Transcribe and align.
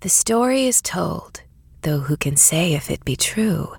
The 0.00 0.08
story 0.08 0.68
is 0.68 0.80
told, 0.80 1.42
though 1.82 1.98
who 1.98 2.16
can 2.16 2.36
say 2.36 2.74
if 2.74 2.88
it 2.88 3.04
be 3.04 3.16
true, 3.16 3.74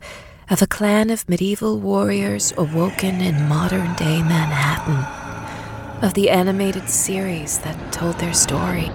of 0.50 0.62
a 0.62 0.68
clan 0.68 1.12
of 1.12 1.30
medieval 1.30 1.80
warriors 1.80 2.54
awoken 2.58 3.22
in 3.22 3.48
modern 3.48 3.96
day 3.96 4.22
Manhattan, 4.22 6.04
of 6.04 6.16
the 6.16 6.30
animated 6.30 6.90
series 6.90 7.60
that 7.60 7.94
told 7.94 8.20
their 8.20 8.34
story. 8.34 8.92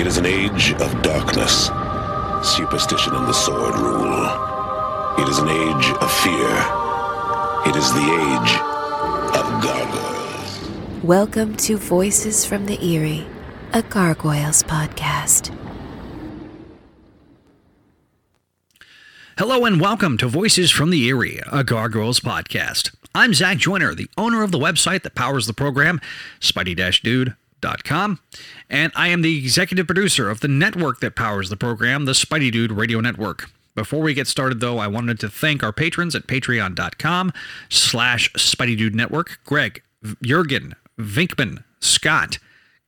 It 0.00 0.06
is 0.06 0.16
an 0.16 0.24
age 0.24 0.72
of 0.80 1.02
darkness. 1.02 1.66
Superstition 2.42 3.14
and 3.14 3.26
the 3.26 3.34
sword 3.34 3.74
rule. 3.74 4.24
It 5.18 5.28
is 5.28 5.36
an 5.36 5.50
age 5.50 5.90
of 6.00 6.10
fear. 6.24 6.48
It 7.68 7.76
is 7.76 7.92
the 7.92 8.08
age 8.24 8.52
of 9.36 9.44
gargoyles. 9.62 11.04
Welcome 11.04 11.56
to 11.58 11.76
Voices 11.76 12.46
from 12.46 12.64
the 12.64 12.78
Eyrie, 12.82 13.26
a 13.72 13.82
Gargoyles 13.82 14.62
podcast. 14.62 15.54
Hello 19.38 19.64
and 19.64 19.80
welcome 19.80 20.16
to 20.18 20.28
Voices 20.28 20.70
from 20.70 20.90
the 20.90 21.06
Eyrie, 21.08 21.40
a 21.50 21.62
Gargoyles 21.62 22.20
podcast. 22.20 22.94
I'm 23.14 23.34
Zach 23.34 23.58
Joyner, 23.58 23.94
the 23.94 24.08
owner 24.16 24.42
of 24.42 24.50
the 24.50 24.58
website 24.58 25.02
that 25.02 25.14
powers 25.14 25.46
the 25.46 25.52
program, 25.52 26.00
Spidey-Dude.com, 26.40 28.18
and 28.70 28.92
I 28.94 29.08
am 29.08 29.22
the 29.22 29.36
executive 29.38 29.86
producer 29.86 30.30
of 30.30 30.40
the 30.40 30.48
network 30.48 31.00
that 31.00 31.16
powers 31.16 31.50
the 31.50 31.56
program, 31.56 32.04
the 32.06 32.12
Spidey 32.12 32.50
Dude 32.50 32.72
Radio 32.72 33.00
Network. 33.00 33.50
Before 33.74 34.00
we 34.00 34.14
get 34.14 34.26
started, 34.26 34.60
though, 34.60 34.78
I 34.78 34.86
wanted 34.86 35.20
to 35.20 35.28
thank 35.28 35.62
our 35.62 35.72
patrons 35.72 36.14
at 36.14 36.26
patreon.com 36.26 37.32
slash 37.68 38.32
Spidey 38.32 38.78
Dude 38.78 38.94
Network, 38.94 39.40
Greg, 39.44 39.82
Jurgen, 40.22 40.76
Vinkman, 40.98 41.62
Scott, 41.80 42.38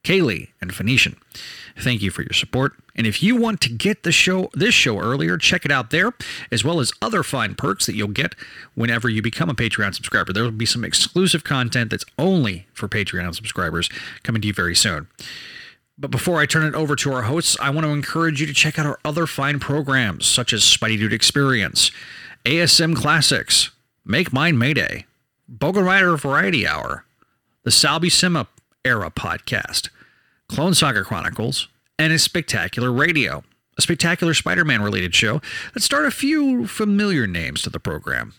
Kaylee, 0.08 0.48
and 0.58 0.74
Phoenician. 0.74 1.16
Thank 1.78 2.00
you 2.00 2.10
for 2.10 2.22
your 2.22 2.32
support. 2.32 2.72
And 2.96 3.06
if 3.06 3.22
you 3.22 3.36
want 3.36 3.60
to 3.60 3.68
get 3.68 4.04
the 4.04 4.10
show 4.10 4.48
this 4.54 4.74
show 4.74 4.98
earlier, 4.98 5.36
check 5.36 5.66
it 5.66 5.70
out 5.70 5.90
there, 5.90 6.14
as 6.50 6.64
well 6.64 6.80
as 6.80 6.92
other 7.02 7.22
fine 7.22 7.54
perks 7.54 7.84
that 7.84 7.94
you'll 7.94 8.08
get 8.08 8.34
whenever 8.74 9.10
you 9.10 9.20
become 9.20 9.50
a 9.50 9.54
Patreon 9.54 9.94
subscriber. 9.94 10.32
There 10.32 10.44
will 10.44 10.50
be 10.50 10.64
some 10.64 10.82
exclusive 10.82 11.44
content 11.44 11.90
that's 11.90 12.06
only 12.18 12.66
for 12.72 12.88
Patreon 12.88 13.34
subscribers 13.34 13.90
coming 14.22 14.40
to 14.40 14.48
you 14.48 14.54
very 14.54 14.74
soon. 14.74 15.08
But 15.98 16.10
before 16.10 16.40
I 16.40 16.46
turn 16.46 16.64
it 16.64 16.74
over 16.74 16.96
to 16.96 17.12
our 17.12 17.22
hosts, 17.22 17.58
I 17.60 17.68
want 17.68 17.84
to 17.86 17.92
encourage 17.92 18.40
you 18.40 18.46
to 18.46 18.54
check 18.54 18.78
out 18.78 18.86
our 18.86 18.98
other 19.04 19.26
fine 19.26 19.60
programs, 19.60 20.24
such 20.24 20.54
as 20.54 20.62
Spidey 20.62 20.96
Dude 20.96 21.12
Experience, 21.12 21.90
ASM 22.46 22.96
Classics, 22.96 23.72
Make 24.06 24.32
Mine 24.32 24.56
Mayday, 24.56 25.04
Bogan 25.52 25.84
Rider 25.84 26.16
Variety 26.16 26.66
Hour, 26.66 27.04
the 27.64 27.70
Sal 27.70 28.00
Buscema 28.00 28.46
Era 28.86 29.10
Podcast, 29.10 29.90
Clone 30.48 30.74
Saga 30.74 31.04
Chronicles, 31.04 31.68
and 31.98 32.12
a 32.12 32.18
Spectacular 32.18 32.92
Radio, 32.92 33.44
a 33.76 33.82
Spectacular 33.82 34.34
Spider 34.34 34.64
Man 34.64 34.82
related 34.82 35.14
show 35.14 35.40
that 35.74 35.82
starred 35.82 36.06
a 36.06 36.10
few 36.10 36.66
familiar 36.66 37.26
names 37.26 37.62
to 37.62 37.70
the 37.70 37.80
program. 37.80 38.34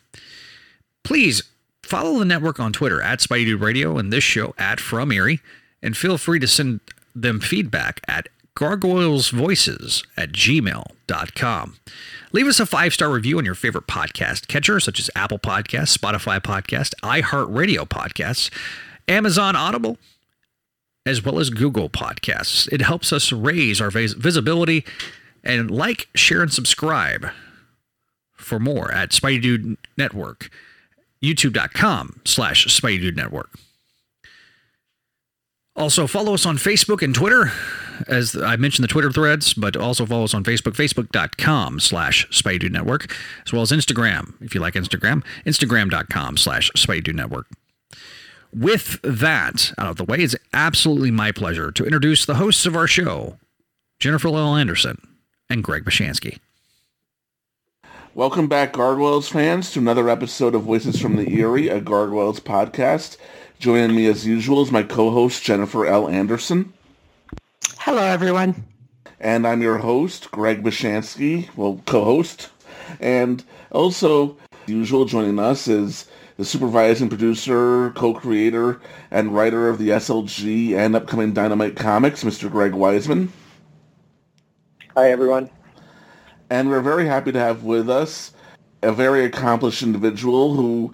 Please 1.03 1.43
follow 1.83 2.19
the 2.19 2.25
network 2.25 2.59
on 2.59 2.73
Twitter 2.73 3.01
at 3.01 3.19
Spidey 3.19 3.59
Radio 3.59 3.97
and 3.97 4.11
this 4.11 4.23
show 4.23 4.53
at 4.57 4.79
From 4.79 5.11
Eyrie, 5.11 5.39
and 5.81 5.95
feel 5.95 6.17
free 6.17 6.39
to 6.39 6.47
send 6.47 6.81
them 7.15 7.39
feedback 7.39 8.01
at 8.07 8.27
gargoylesvoices 8.55 10.05
at 10.17 10.31
gmail.com. 10.31 11.77
Leave 12.31 12.47
us 12.47 12.59
a 12.59 12.65
five 12.65 12.93
star 12.93 13.09
review 13.09 13.37
on 13.37 13.45
your 13.45 13.55
favorite 13.55 13.87
podcast 13.87 14.47
catcher, 14.47 14.79
such 14.79 14.99
as 14.99 15.09
Apple 15.15 15.39
Podcasts, 15.39 15.97
Spotify 15.97 16.39
Podcast, 16.39 16.93
iHeartRadio 17.01 17.87
Podcasts, 17.87 18.51
Amazon 19.07 19.55
Audible, 19.55 19.97
as 21.09 21.25
well 21.25 21.39
as 21.39 21.49
Google 21.49 21.89
Podcasts. 21.89 22.71
It 22.71 22.81
helps 22.81 23.11
us 23.11 23.31
raise 23.31 23.81
our 23.81 23.89
vis- 23.89 24.13
visibility 24.13 24.85
and 25.43 25.71
like, 25.71 26.07
share, 26.13 26.43
and 26.43 26.53
subscribe 26.53 27.27
for 28.35 28.59
more 28.59 28.91
at 28.91 29.09
Spidey 29.09 29.41
Dude 29.41 29.77
Network, 29.97 30.49
youtube.com 31.23 32.21
slash 32.25 32.67
Spidey 32.67 33.01
Dude 33.01 33.17
Network. 33.17 33.49
Also, 35.75 36.07
follow 36.07 36.33
us 36.33 36.45
on 36.45 36.57
Facebook 36.57 37.01
and 37.01 37.15
Twitter, 37.15 37.51
as 38.07 38.35
I 38.35 38.57
mentioned 38.57 38.83
the 38.83 38.89
Twitter 38.89 39.11
threads, 39.11 39.53
but 39.53 39.77
also 39.77 40.05
follow 40.05 40.25
us 40.25 40.33
on 40.33 40.43
Facebook, 40.43 40.73
facebook.com 40.73 41.79
slash 41.79 42.27
Spidey 42.29 42.69
Network, 42.69 43.15
as 43.45 43.53
well 43.53 43.61
as 43.61 43.71
Instagram, 43.71 44.33
if 44.41 44.53
you 44.53 44.61
like 44.61 44.73
Instagram, 44.73 45.23
instagram.com 45.45 46.37
slash 46.37 46.69
Spidey 46.71 47.15
Network. 47.15 47.47
With 48.53 48.99
that 49.03 49.73
out 49.77 49.91
of 49.91 49.97
the 49.97 50.03
way, 50.03 50.17
it's 50.17 50.35
absolutely 50.53 51.11
my 51.11 51.31
pleasure 51.31 51.71
to 51.71 51.83
introduce 51.83 52.25
the 52.25 52.35
hosts 52.35 52.65
of 52.65 52.75
our 52.75 52.87
show, 52.87 53.37
Jennifer 53.99 54.29
L. 54.29 54.55
Anderson 54.55 54.99
and 55.51 55.63
Greg 55.63 55.85
Bishansky. 55.85 56.39
Welcome 58.15 58.47
back, 58.47 58.73
Gargoyles 58.73 59.29
fans, 59.29 59.69
to 59.71 59.79
another 59.79 60.09
episode 60.09 60.55
of 60.55 60.63
Voices 60.63 60.99
from 60.99 61.15
the 61.15 61.39
Eyrie, 61.39 61.69
a 61.69 61.79
Gargoyles 61.79 62.39
podcast. 62.39 63.17
Joining 63.59 63.95
me 63.95 64.07
as 64.07 64.25
usual 64.25 64.63
is 64.63 64.71
my 64.71 64.81
co-host, 64.81 65.43
Jennifer 65.43 65.85
L. 65.85 66.09
Anderson. 66.09 66.73
Hello, 67.77 68.01
everyone. 68.01 68.65
And 69.19 69.45
I'm 69.45 69.61
your 69.61 69.77
host, 69.77 70.31
Greg 70.31 70.63
Bishansky, 70.63 71.55
well, 71.55 71.83
co-host. 71.85 72.49
And 72.99 73.43
also, 73.69 74.37
as 74.63 74.69
usual, 74.69 75.05
joining 75.05 75.37
us 75.37 75.67
is 75.67 76.07
the 76.39 76.45
supervising 76.45 77.09
producer, 77.09 77.91
co-creator, 77.97 78.79
and 79.11 79.35
writer 79.35 79.67
of 79.67 79.77
the 79.77 79.89
SLG 79.89 80.73
and 80.73 80.95
upcoming 80.95 81.33
Dynamite 81.33 81.75
comics, 81.75 82.23
Mr. 82.23 82.49
Greg 82.49 82.71
Weisman. 82.71 83.27
Hi, 84.95 85.11
everyone. 85.11 85.49
And 86.49 86.69
we're 86.69 86.79
very 86.79 87.05
happy 87.05 87.33
to 87.33 87.39
have 87.39 87.63
with 87.63 87.89
us 87.89 88.31
a 88.81 88.93
very 88.93 89.25
accomplished 89.25 89.83
individual 89.83 90.53
who 90.53 90.93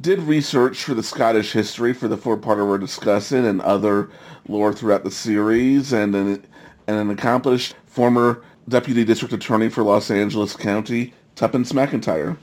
did 0.00 0.20
research 0.20 0.82
for 0.84 0.94
the 0.94 1.02
Scottish 1.02 1.52
history 1.52 1.92
for 1.92 2.08
the 2.08 2.16
four-parter 2.16 2.66
we're 2.66 2.78
discussing 2.78 3.44
and 3.44 3.60
other 3.60 4.08
lore 4.48 4.72
throughout 4.72 5.04
the 5.04 5.10
series, 5.10 5.92
and 5.92 6.14
an, 6.14 6.46
and 6.86 6.96
an 6.96 7.10
accomplished 7.10 7.74
former 7.84 8.42
deputy 8.70 9.04
district 9.04 9.34
attorney 9.34 9.68
for 9.68 9.82
Los 9.82 10.10
Angeles 10.10 10.56
County, 10.56 11.12
Tuppence 11.34 11.74
McIntyre. 11.74 12.38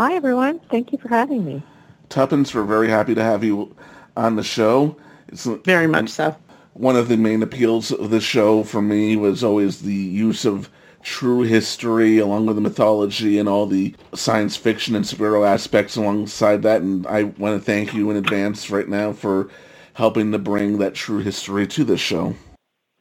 Hi, 0.00 0.14
everyone. 0.14 0.60
Thank 0.70 0.92
you 0.92 0.98
for 0.98 1.08
having 1.08 1.44
me. 1.44 1.62
Tuppence, 2.08 2.54
we're 2.54 2.64
very 2.64 2.88
happy 2.88 3.14
to 3.14 3.22
have 3.22 3.44
you 3.44 3.76
on 4.16 4.36
the 4.36 4.42
show. 4.42 4.96
It's 5.28 5.44
Very 5.44 5.86
much 5.86 6.08
so. 6.08 6.34
one 6.72 6.96
of 6.96 7.08
the 7.08 7.18
main 7.18 7.42
appeals 7.42 7.92
of 7.92 8.08
the 8.08 8.18
show 8.18 8.62
for 8.62 8.80
me 8.80 9.16
was 9.16 9.44
always 9.44 9.82
the 9.82 9.92
use 9.92 10.46
of 10.46 10.70
true 11.02 11.42
history 11.42 12.16
along 12.16 12.46
with 12.46 12.56
the 12.56 12.62
mythology 12.62 13.38
and 13.38 13.46
all 13.46 13.66
the 13.66 13.94
science 14.14 14.56
fiction 14.56 14.96
and 14.96 15.04
superhero 15.04 15.46
aspects 15.46 15.96
alongside 15.96 16.62
that. 16.62 16.80
And 16.80 17.06
I 17.06 17.24
want 17.24 17.60
to 17.60 17.62
thank 17.62 17.92
you 17.92 18.10
in 18.10 18.16
advance 18.16 18.70
right 18.70 18.88
now 18.88 19.12
for 19.12 19.50
helping 19.92 20.32
to 20.32 20.38
bring 20.38 20.78
that 20.78 20.94
true 20.94 21.18
history 21.18 21.66
to 21.66 21.84
this 21.84 22.00
show. 22.00 22.34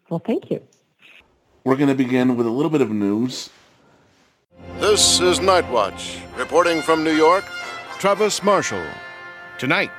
Well, 0.10 0.20
thank 0.20 0.52
you. 0.52 0.62
We're 1.64 1.78
going 1.78 1.88
to 1.88 1.96
begin 1.96 2.36
with 2.36 2.46
a 2.46 2.52
little 2.52 2.70
bit 2.70 2.81
of 2.81 2.92
news. 2.92 3.52
This 4.79 5.19
is 5.19 5.40
Nightwatch, 5.40 6.22
reporting 6.38 6.81
from 6.81 7.03
New 7.03 7.13
York. 7.13 7.44
Travis 7.97 8.41
Marshall. 8.41 8.85
Tonight, 9.57 9.91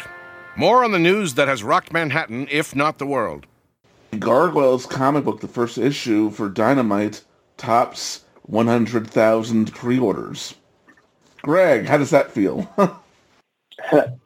more 0.57 0.85
on 0.85 0.93
the 0.93 0.99
news 0.99 1.35
that 1.35 1.49
has 1.49 1.63
rocked 1.63 1.93
Manhattan, 1.93 2.49
if 2.51 2.75
not 2.75 2.97
the 2.97 3.05
world. 3.05 3.45
Gargoyles 4.19 4.87
comic 4.87 5.27
book, 5.27 5.43
the 5.43 5.49
first 5.49 5.77
issue 5.77 6.31
for 6.31 6.49
Dynamite, 6.49 7.23
tops 7.59 8.25
100,000 8.45 9.71
pre-orders. 9.75 10.55
Greg, 11.43 11.85
how 11.85 11.99
does 11.99 12.11
that 12.11 12.33
feel? 12.33 12.67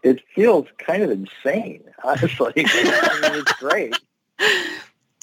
it 0.04 0.22
feels 0.36 0.68
kind 0.78 1.02
of 1.02 1.10
insane, 1.10 1.82
honestly. 2.04 2.52
I 2.56 3.18
mean, 3.22 3.40
it's 3.40 3.52
great. 3.54 3.98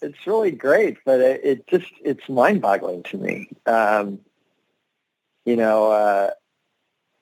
It's 0.03 0.26
really 0.26 0.50
great, 0.50 0.97
but 1.06 1.20
it, 1.20 1.41
it 1.44 1.67
just, 1.67 1.91
it's 2.03 2.28
mind-boggling 2.28 3.03
to 3.03 3.17
me. 3.17 3.47
Um, 3.67 4.20
you 5.46 5.55
know, 5.55 5.91
uh, 5.91 6.32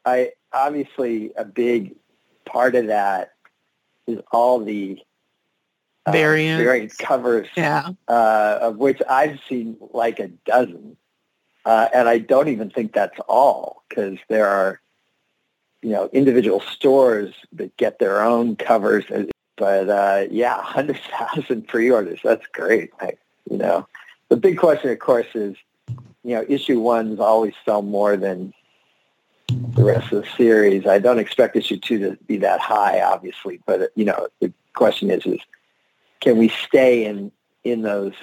I 0.05 0.31
obviously 0.53 1.31
a 1.37 1.45
big 1.45 1.95
part 2.45 2.75
of 2.75 2.87
that 2.87 3.33
is 4.07 4.19
all 4.31 4.59
the 4.59 4.99
uh, 6.05 6.11
Variants. 6.11 6.63
variant 6.63 6.97
covers, 6.97 7.47
Yeah. 7.55 7.89
uh, 8.07 8.59
of 8.61 8.77
which 8.77 9.01
I've 9.07 9.39
seen 9.47 9.77
like 9.93 10.19
a 10.19 10.29
dozen. 10.45 10.97
Uh, 11.65 11.87
and 11.93 12.07
I 12.09 12.17
don't 12.19 12.47
even 12.47 12.69
think 12.71 12.93
that's 12.93 13.19
all 13.27 13.83
because 13.87 14.17
there 14.29 14.47
are, 14.47 14.79
you 15.83 15.89
know, 15.91 16.09
individual 16.13 16.61
stores 16.61 17.33
that 17.53 17.75
get 17.77 17.99
their 17.99 18.21
own 18.23 18.55
covers. 18.55 19.05
But 19.57 19.89
uh, 19.89 20.25
yeah, 20.31 20.55
100,000 20.63 21.67
pre-orders. 21.67 22.21
That's 22.23 22.47
great. 22.47 22.91
I, 22.99 23.11
you 23.51 23.57
know, 23.57 23.87
the 24.29 24.37
big 24.37 24.57
question, 24.57 24.89
of 24.89 24.99
course, 24.99 25.27
is, 25.35 25.55
you 26.23 26.35
know, 26.35 26.45
issue 26.47 26.79
ones 26.79 27.19
always 27.19 27.53
sell 27.65 27.81
more 27.81 28.17
than 28.17 28.53
the 29.49 29.83
rest 29.83 30.11
of 30.11 30.23
the 30.23 30.29
series. 30.37 30.85
I 30.85 30.99
don't 30.99 31.19
expect 31.19 31.55
issue 31.55 31.77
two 31.77 31.99
to 31.99 32.17
be 32.27 32.37
that 32.37 32.59
high, 32.59 33.01
obviously, 33.01 33.61
but 33.65 33.91
you 33.95 34.05
know, 34.05 34.27
the 34.41 34.53
question 34.73 35.09
is, 35.09 35.25
is 35.25 35.39
can 36.19 36.37
we 36.37 36.49
stay 36.49 37.05
in 37.05 37.31
in 37.63 37.81
those, 37.81 38.13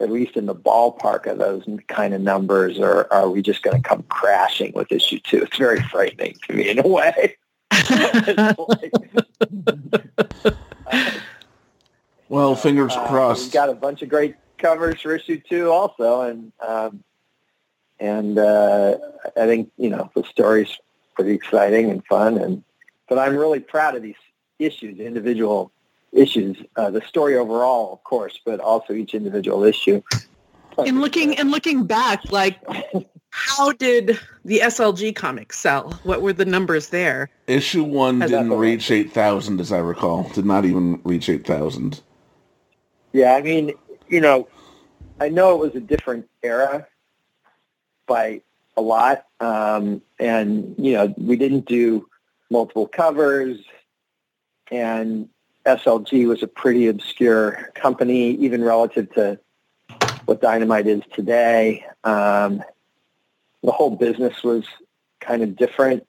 at 0.00 0.10
least 0.10 0.36
in 0.36 0.46
the 0.46 0.54
ballpark 0.54 1.26
of 1.26 1.38
those 1.38 1.64
kind 1.88 2.14
of 2.14 2.20
numbers, 2.20 2.78
or 2.78 3.12
are 3.12 3.28
we 3.28 3.42
just 3.42 3.62
going 3.62 3.80
to 3.80 3.88
come 3.88 4.02
crashing 4.04 4.72
with 4.74 4.90
issue 4.92 5.18
two? 5.20 5.42
It's 5.42 5.56
very 5.56 5.80
frightening 5.82 6.36
to 6.46 6.54
me 6.54 6.70
in 6.70 6.78
a 6.78 6.86
way. 6.86 7.36
well, 12.28 12.54
fingers 12.54 12.92
uh, 12.94 13.08
crossed. 13.08 13.46
We've 13.46 13.52
got 13.52 13.68
a 13.68 13.74
bunch 13.74 14.02
of 14.02 14.08
great 14.08 14.36
covers 14.60 15.00
for 15.00 15.14
issue 15.14 15.40
two 15.48 15.70
also, 15.70 16.22
and 16.22 16.52
um, 16.66 17.02
and 17.98 18.38
uh, 18.38 18.96
I 19.36 19.46
think 19.46 19.70
you 19.76 19.90
know 19.90 20.10
the 20.14 20.24
story's 20.24 20.78
pretty 21.14 21.32
exciting 21.32 21.90
and 21.90 22.04
fun, 22.06 22.38
and 22.38 22.62
but 23.08 23.18
I'm 23.18 23.36
really 23.36 23.60
proud 23.60 23.96
of 23.96 24.02
these 24.02 24.14
issues, 24.58 24.98
individual 24.98 25.72
issues, 26.12 26.56
uh, 26.76 26.90
the 26.90 27.02
story 27.02 27.36
overall, 27.36 27.92
of 27.92 28.04
course, 28.04 28.38
but 28.44 28.60
also 28.60 28.92
each 28.92 29.14
individual 29.14 29.64
issue. 29.64 30.02
And 30.78 31.00
looking 31.00 31.36
and 31.36 31.50
looking 31.50 31.84
back, 31.84 32.30
like 32.30 32.58
how 33.30 33.72
did 33.72 34.18
the 34.44 34.60
SLG 34.60 35.14
comic 35.14 35.52
sell? 35.52 35.92
What 36.04 36.22
were 36.22 36.32
the 36.32 36.44
numbers 36.44 36.88
there? 36.88 37.28
Issue 37.46 37.84
one 37.84 38.20
How's 38.20 38.30
didn't 38.30 38.52
reach 38.52 38.90
eight 38.90 39.12
thousand, 39.12 39.60
as 39.60 39.72
I 39.72 39.78
recall. 39.78 40.28
Did 40.30 40.46
not 40.46 40.64
even 40.64 41.00
reach 41.04 41.28
eight 41.28 41.46
thousand. 41.46 42.00
Yeah, 43.12 43.34
I 43.34 43.42
mean, 43.42 43.72
you 44.10 44.20
know, 44.20 44.48
I 45.20 45.28
know 45.28 45.54
it 45.54 45.58
was 45.58 45.74
a 45.76 45.80
different 45.80 46.28
era 46.42 46.86
by 48.06 48.42
a 48.76 48.82
lot, 48.82 49.26
um, 49.38 50.02
and 50.18 50.74
you 50.76 50.92
know, 50.92 51.14
we 51.16 51.36
didn't 51.36 51.66
do 51.66 52.08
multiple 52.50 52.88
covers, 52.88 53.58
and 54.70 55.28
SLG 55.64 56.26
was 56.26 56.42
a 56.42 56.48
pretty 56.48 56.88
obscure 56.88 57.70
company, 57.74 58.32
even 58.32 58.64
relative 58.64 59.12
to 59.14 59.38
what 60.24 60.40
Dynamite 60.40 60.88
is 60.88 61.02
today. 61.12 61.84
Um, 62.02 62.62
the 63.62 63.72
whole 63.72 63.94
business 63.94 64.42
was 64.42 64.64
kind 65.20 65.42
of 65.42 65.54
different, 65.56 66.06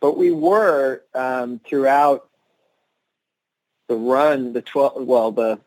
but 0.00 0.18
we 0.18 0.32
were 0.32 1.02
um, 1.14 1.60
throughout 1.66 2.28
the 3.86 3.96
run, 3.96 4.52
the 4.52 4.60
twelve, 4.60 5.02
well, 5.02 5.32
the 5.32 5.58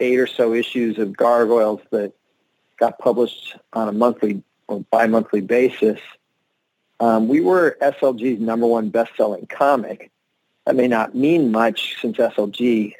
eight 0.00 0.18
or 0.18 0.26
so 0.26 0.54
issues 0.54 0.98
of 0.98 1.16
Gargoyles 1.16 1.80
that 1.90 2.12
got 2.78 2.98
published 2.98 3.56
on 3.72 3.88
a 3.88 3.92
monthly 3.92 4.42
or 4.68 4.80
bi-monthly 4.90 5.40
basis. 5.40 6.00
Um, 7.00 7.28
we 7.28 7.40
were 7.40 7.76
SLG's 7.80 8.40
number 8.40 8.66
one 8.66 8.90
best-selling 8.90 9.46
comic. 9.46 10.10
That 10.66 10.76
may 10.76 10.88
not 10.88 11.14
mean 11.14 11.50
much 11.50 11.96
since 12.00 12.18
SLG, 12.18 12.94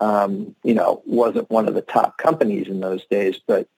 um, 0.00 0.54
you 0.62 0.74
know, 0.74 1.02
wasn't 1.04 1.50
one 1.50 1.68
of 1.68 1.74
the 1.74 1.82
top 1.82 2.18
companies 2.18 2.68
in 2.68 2.80
those 2.80 3.04
days, 3.06 3.40
but 3.46 3.68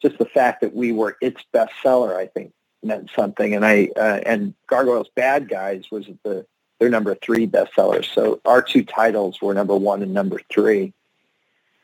just 0.00 0.18
the 0.18 0.26
fact 0.26 0.60
that 0.60 0.74
we 0.74 0.92
were 0.92 1.16
its 1.20 1.42
bestseller, 1.52 2.16
I 2.16 2.26
think, 2.26 2.52
meant 2.82 3.10
something. 3.16 3.54
And 3.54 3.64
I 3.64 3.88
uh, 3.96 4.20
and 4.24 4.54
Gargoyles 4.68 5.08
Bad 5.14 5.48
Guys 5.48 5.90
was 5.90 6.06
the 6.22 6.46
their 6.78 6.88
number 6.88 7.16
three 7.16 7.46
bestseller. 7.46 8.04
So 8.04 8.40
our 8.44 8.62
two 8.62 8.84
titles 8.84 9.42
were 9.42 9.54
number 9.54 9.76
one 9.76 10.02
and 10.02 10.14
number 10.14 10.40
three 10.50 10.92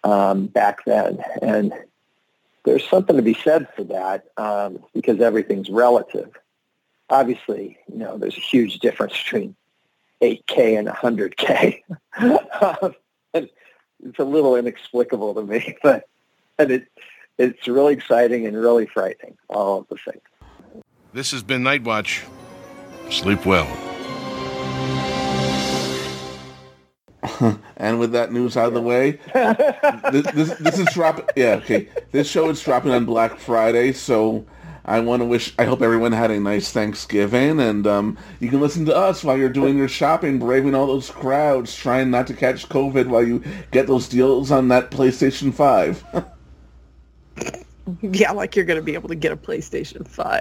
um, 0.05 0.47
back 0.47 0.85
then, 0.85 1.19
and 1.43 1.73
there's 2.65 2.89
something 2.89 3.17
to 3.17 3.23
be 3.23 3.35
said 3.35 3.69
for 3.75 3.85
that 3.85 4.27
um, 4.37 4.79
because 4.95 5.21
everything's 5.21 5.69
relative. 5.69 6.31
Obviously, 7.11 7.79
you 7.91 7.99
know, 7.99 8.17
there's 8.17 8.37
a 8.37 8.41
huge 8.41 8.79
difference 8.79 9.21
between 9.23 9.57
8K 10.23 10.79
and 10.79 10.89
100K. 10.89 11.83
Um, 12.63 12.95
it's 13.35 14.19
a 14.19 14.25
little 14.25 14.57
inexplicable 14.57 15.35
to 15.35 15.43
me, 15.43 15.77
but 15.83 16.09
and 16.59 16.71
it 16.71 16.87
it's 17.37 17.67
really 17.67 17.95
exciting 17.95 18.47
and 18.47 18.57
really 18.57 18.87
frightening 18.87 19.37
all 19.49 19.81
at 19.81 19.89
the 19.89 19.97
same. 20.09 20.21
This 21.13 21.33
has 21.33 21.43
been 21.43 21.65
Night 21.65 21.83
Watch. 21.83 22.23
Sleep 23.11 23.45
well. 23.45 23.67
And 27.77 27.99
with 27.99 28.13
that 28.13 28.33
news 28.33 28.57
out 28.57 28.69
of 28.69 28.75
the 28.75 28.81
way, 28.81 29.19
this, 30.13 30.27
this, 30.33 30.59
this 30.59 30.79
is 30.79 30.87
dropping. 30.95 31.27
Yeah, 31.37 31.57
okay. 31.57 31.89
This 32.13 32.29
show 32.29 32.49
is 32.49 32.63
dropping 32.63 32.93
on 32.93 33.05
Black 33.05 33.37
Friday, 33.37 33.93
so 33.93 34.47
I 34.85 35.01
want 35.01 35.21
to 35.23 35.27
wish. 35.27 35.53
I 35.59 35.65
hope 35.65 35.83
everyone 35.83 36.13
had 36.13 36.31
a 36.31 36.39
nice 36.39 36.71
Thanksgiving, 36.71 37.61
and 37.61 37.87
um, 37.87 38.17
you 38.41 38.49
can 38.49 38.61
listen 38.61 38.87
to 38.87 38.97
us 38.97 39.25
while 39.25 39.37
you're 39.37 39.49
doing 39.49 39.77
your 39.77 39.89
shopping, 39.89 40.39
braving 40.39 40.75
all 40.75 40.87
those 40.87 41.11
crowds, 41.11 41.75
trying 41.75 42.11
not 42.11 42.27
to 42.29 42.35
catch 42.35 42.69
COVID 42.69 43.07
while 43.07 43.27
you 43.27 43.43
get 43.71 43.87
those 43.87 44.09
deals 44.09 44.51
on 44.51 44.69
that 44.69 44.91
PlayStation 44.91 45.53
Five. 45.53 46.05
Yeah, 48.01 48.31
like 48.33 48.57
you're 48.57 48.65
going 48.65 48.79
to 48.79 48.83
be 48.83 48.95
able 48.95 49.11
to 49.11 49.15
get 49.15 49.31
a 49.31 49.37
PlayStation 49.37 50.09
5. 50.09 50.41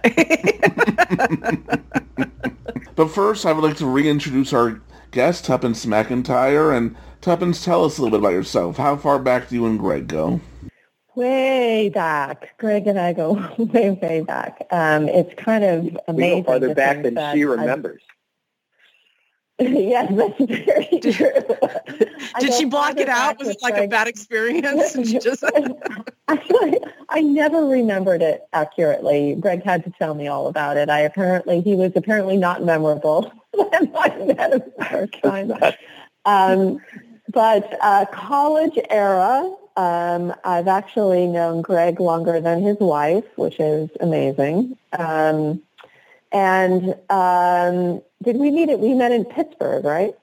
but 2.95 3.07
first, 3.07 3.45
I 3.45 3.51
would 3.51 3.65
like 3.65 3.75
to 3.77 3.85
reintroduce 3.85 4.53
our 4.53 4.81
guest, 5.13 5.45
Tuppence 5.45 5.85
McIntyre, 5.85 6.75
and 6.75 6.95
Tuppence, 7.21 7.63
tell 7.63 7.85
us 7.85 7.97
a 7.97 8.01
little 8.01 8.17
bit 8.19 8.21
about 8.25 8.33
yourself. 8.35 8.75
How 8.75 8.97
far 8.97 9.17
back 9.19 9.47
do 9.47 9.55
you 9.55 9.65
and 9.65 9.79
Greg 9.79 10.07
go? 10.07 10.41
Way 11.15 11.89
back. 11.89 12.57
Greg 12.57 12.87
and 12.87 12.99
I 12.99 13.13
go 13.13 13.33
way, 13.57 13.91
way 14.01 14.21
back. 14.21 14.65
Um, 14.71 15.07
it's 15.07 15.33
kind 15.41 15.63
of 15.63 15.79
amazing. 15.79 15.95
We 16.07 16.13
amazing. 16.25 16.43
go 16.43 16.51
farther 16.51 16.75
back 16.75 17.03
than 17.03 17.13
that 17.13 17.33
she 17.35 17.41
I've- 17.43 17.45
remembers. 17.45 18.01
yes, 19.59 20.11
that's 20.15 20.37
very 20.39 20.99
true. 20.99 21.57
Did 22.39 22.53
she 22.53 22.65
block 22.65 22.97
it 22.97 23.07
out? 23.07 23.37
Was 23.37 23.49
it 23.49 23.61
like 23.61 23.77
a 23.77 23.87
bad 23.87 24.07
experience? 24.07 24.95
And 24.95 25.07
she 25.07 25.19
just 25.19 25.43
Actually, 26.27 26.79
I 27.09 27.21
never 27.21 27.65
remembered 27.65 28.23
it 28.23 28.47
accurately. 28.53 29.35
Greg 29.35 29.63
had 29.63 29.83
to 29.83 29.91
tell 29.91 30.15
me 30.15 30.27
all 30.27 30.47
about 30.47 30.77
it. 30.77 30.89
I 30.89 31.01
apparently 31.01 31.61
he 31.61 31.75
was 31.75 31.91
apparently 31.95 32.37
not 32.37 32.63
memorable 32.63 33.31
when 33.53 33.91
I 33.95 34.09
met 34.25 34.53
him 34.53 34.63
the 34.77 34.85
first 34.89 35.21
time. 35.21 35.53
Um, 36.25 36.79
but 37.31 37.77
uh, 37.81 38.05
college 38.11 38.79
era, 38.89 39.53
um, 39.75 40.33
I've 40.43 40.67
actually 40.67 41.27
known 41.27 41.61
Greg 41.61 41.99
longer 41.99 42.41
than 42.41 42.63
his 42.63 42.77
wife, 42.79 43.25
which 43.35 43.59
is 43.59 43.89
amazing. 43.99 44.77
Um, 44.97 45.61
and 46.31 46.95
um, 47.11 48.01
did 48.23 48.37
we 48.37 48.51
meet 48.51 48.69
it? 48.69 48.79
We 48.79 48.93
met 48.93 49.11
in 49.11 49.25
Pittsburgh, 49.25 49.83
right? 49.83 50.15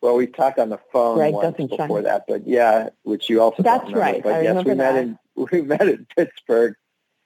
Well, 0.00 0.16
we 0.16 0.26
talked 0.26 0.58
on 0.58 0.68
the 0.68 0.78
phone 0.92 1.16
Greg 1.16 1.34
once 1.34 1.56
before 1.56 2.02
that, 2.02 2.24
but 2.28 2.46
yeah, 2.46 2.90
which 3.02 3.28
you 3.28 3.40
also 3.40 3.62
That's 3.62 3.90
right. 3.92 4.22
But 4.22 4.34
I 4.34 4.42
yes, 4.42 4.64
we 4.64 4.74
met 4.74 4.92
that. 4.92 5.02
in 5.02 5.18
we 5.52 5.62
met 5.62 5.82
in 5.82 6.06
Pittsburgh. 6.16 6.74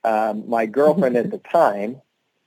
Um, 0.03 0.49
my 0.49 0.67
girlfriend 0.67 1.17
at 1.17 1.31
the 1.31 1.39
time, 1.53 2.01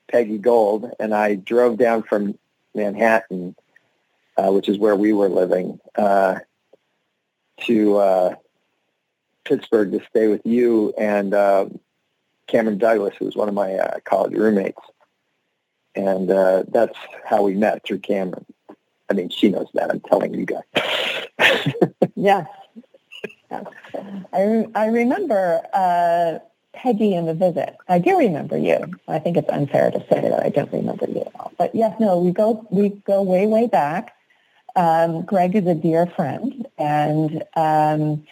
Peggy 0.10 0.38
Gold, 0.38 0.92
and 1.00 1.14
I 1.14 1.36
drove 1.36 1.78
down 1.78 2.04
from 2.04 2.38
Manhattan, 2.74 3.56
uh, 4.38 4.52
which 4.52 4.70
is 4.70 4.78
where 4.78 4.96
we 4.96 5.14
were 5.14 5.30
living, 5.30 5.80
uh, 5.96 6.40
to 7.62 7.98
uh, 7.98 8.36
Pittsburgh 9.46 9.92
to 9.92 10.02
stay 10.10 10.28
with 10.28 10.42
you 10.46 10.94
and 10.98 11.34
uh, 11.34 11.66
Cameron 12.48 12.78
Douglas, 12.78 13.16
who 13.18 13.26
was 13.26 13.36
one 13.36 13.50
of 13.50 13.54
my 13.54 13.76
uh, 13.76 14.00
college 14.04 14.34
roommates. 14.34 14.82
And 15.96 16.32
uh, 16.32 16.64
that's 16.68 16.98
how 17.26 17.44
we 17.44 17.54
met 17.54 17.86
through 17.86 18.00
Cameron. 18.00 18.46
I 19.10 19.14
mean, 19.14 19.30
she 19.30 19.50
knows 19.50 19.68
that. 19.74 19.90
I'm 19.92 20.00
telling 20.02 20.34
you 20.34 20.46
guys. 20.46 21.28
Yes. 22.16 22.48
yes. 23.52 23.66
I, 24.32 24.66
I 24.76 24.86
remember 24.86 25.62
uh, 25.74 26.40
Peggy 26.74 27.16
in 27.16 27.26
the 27.26 27.34
visit. 27.34 27.76
I 27.88 28.00
do 28.00 28.18
remember 28.18 28.58
you. 28.58 28.80
I 29.08 29.20
think 29.20 29.36
it's 29.36 29.50
unfair 29.50 29.92
to 29.92 30.00
say 30.10 30.22
that 30.22 30.44
I 30.44 30.50
don't 30.50 30.72
remember 30.72 31.06
you 31.08 31.22
at 31.22 31.32
all. 31.40 31.52
But 31.58 31.74
yes, 31.76 32.00
no, 32.00 32.20
we 32.20 32.32
go 32.32 32.66
we 32.70 32.90
go 32.90 33.22
way 33.22 33.46
way 33.48 33.68
back. 33.68 34.16
Um, 34.76 35.24
Greg 35.24 35.56
is 35.56 35.68
a 35.68 35.76
dear 35.76 36.08
friend, 36.08 36.66
and 36.78 37.44
um, 37.56 38.24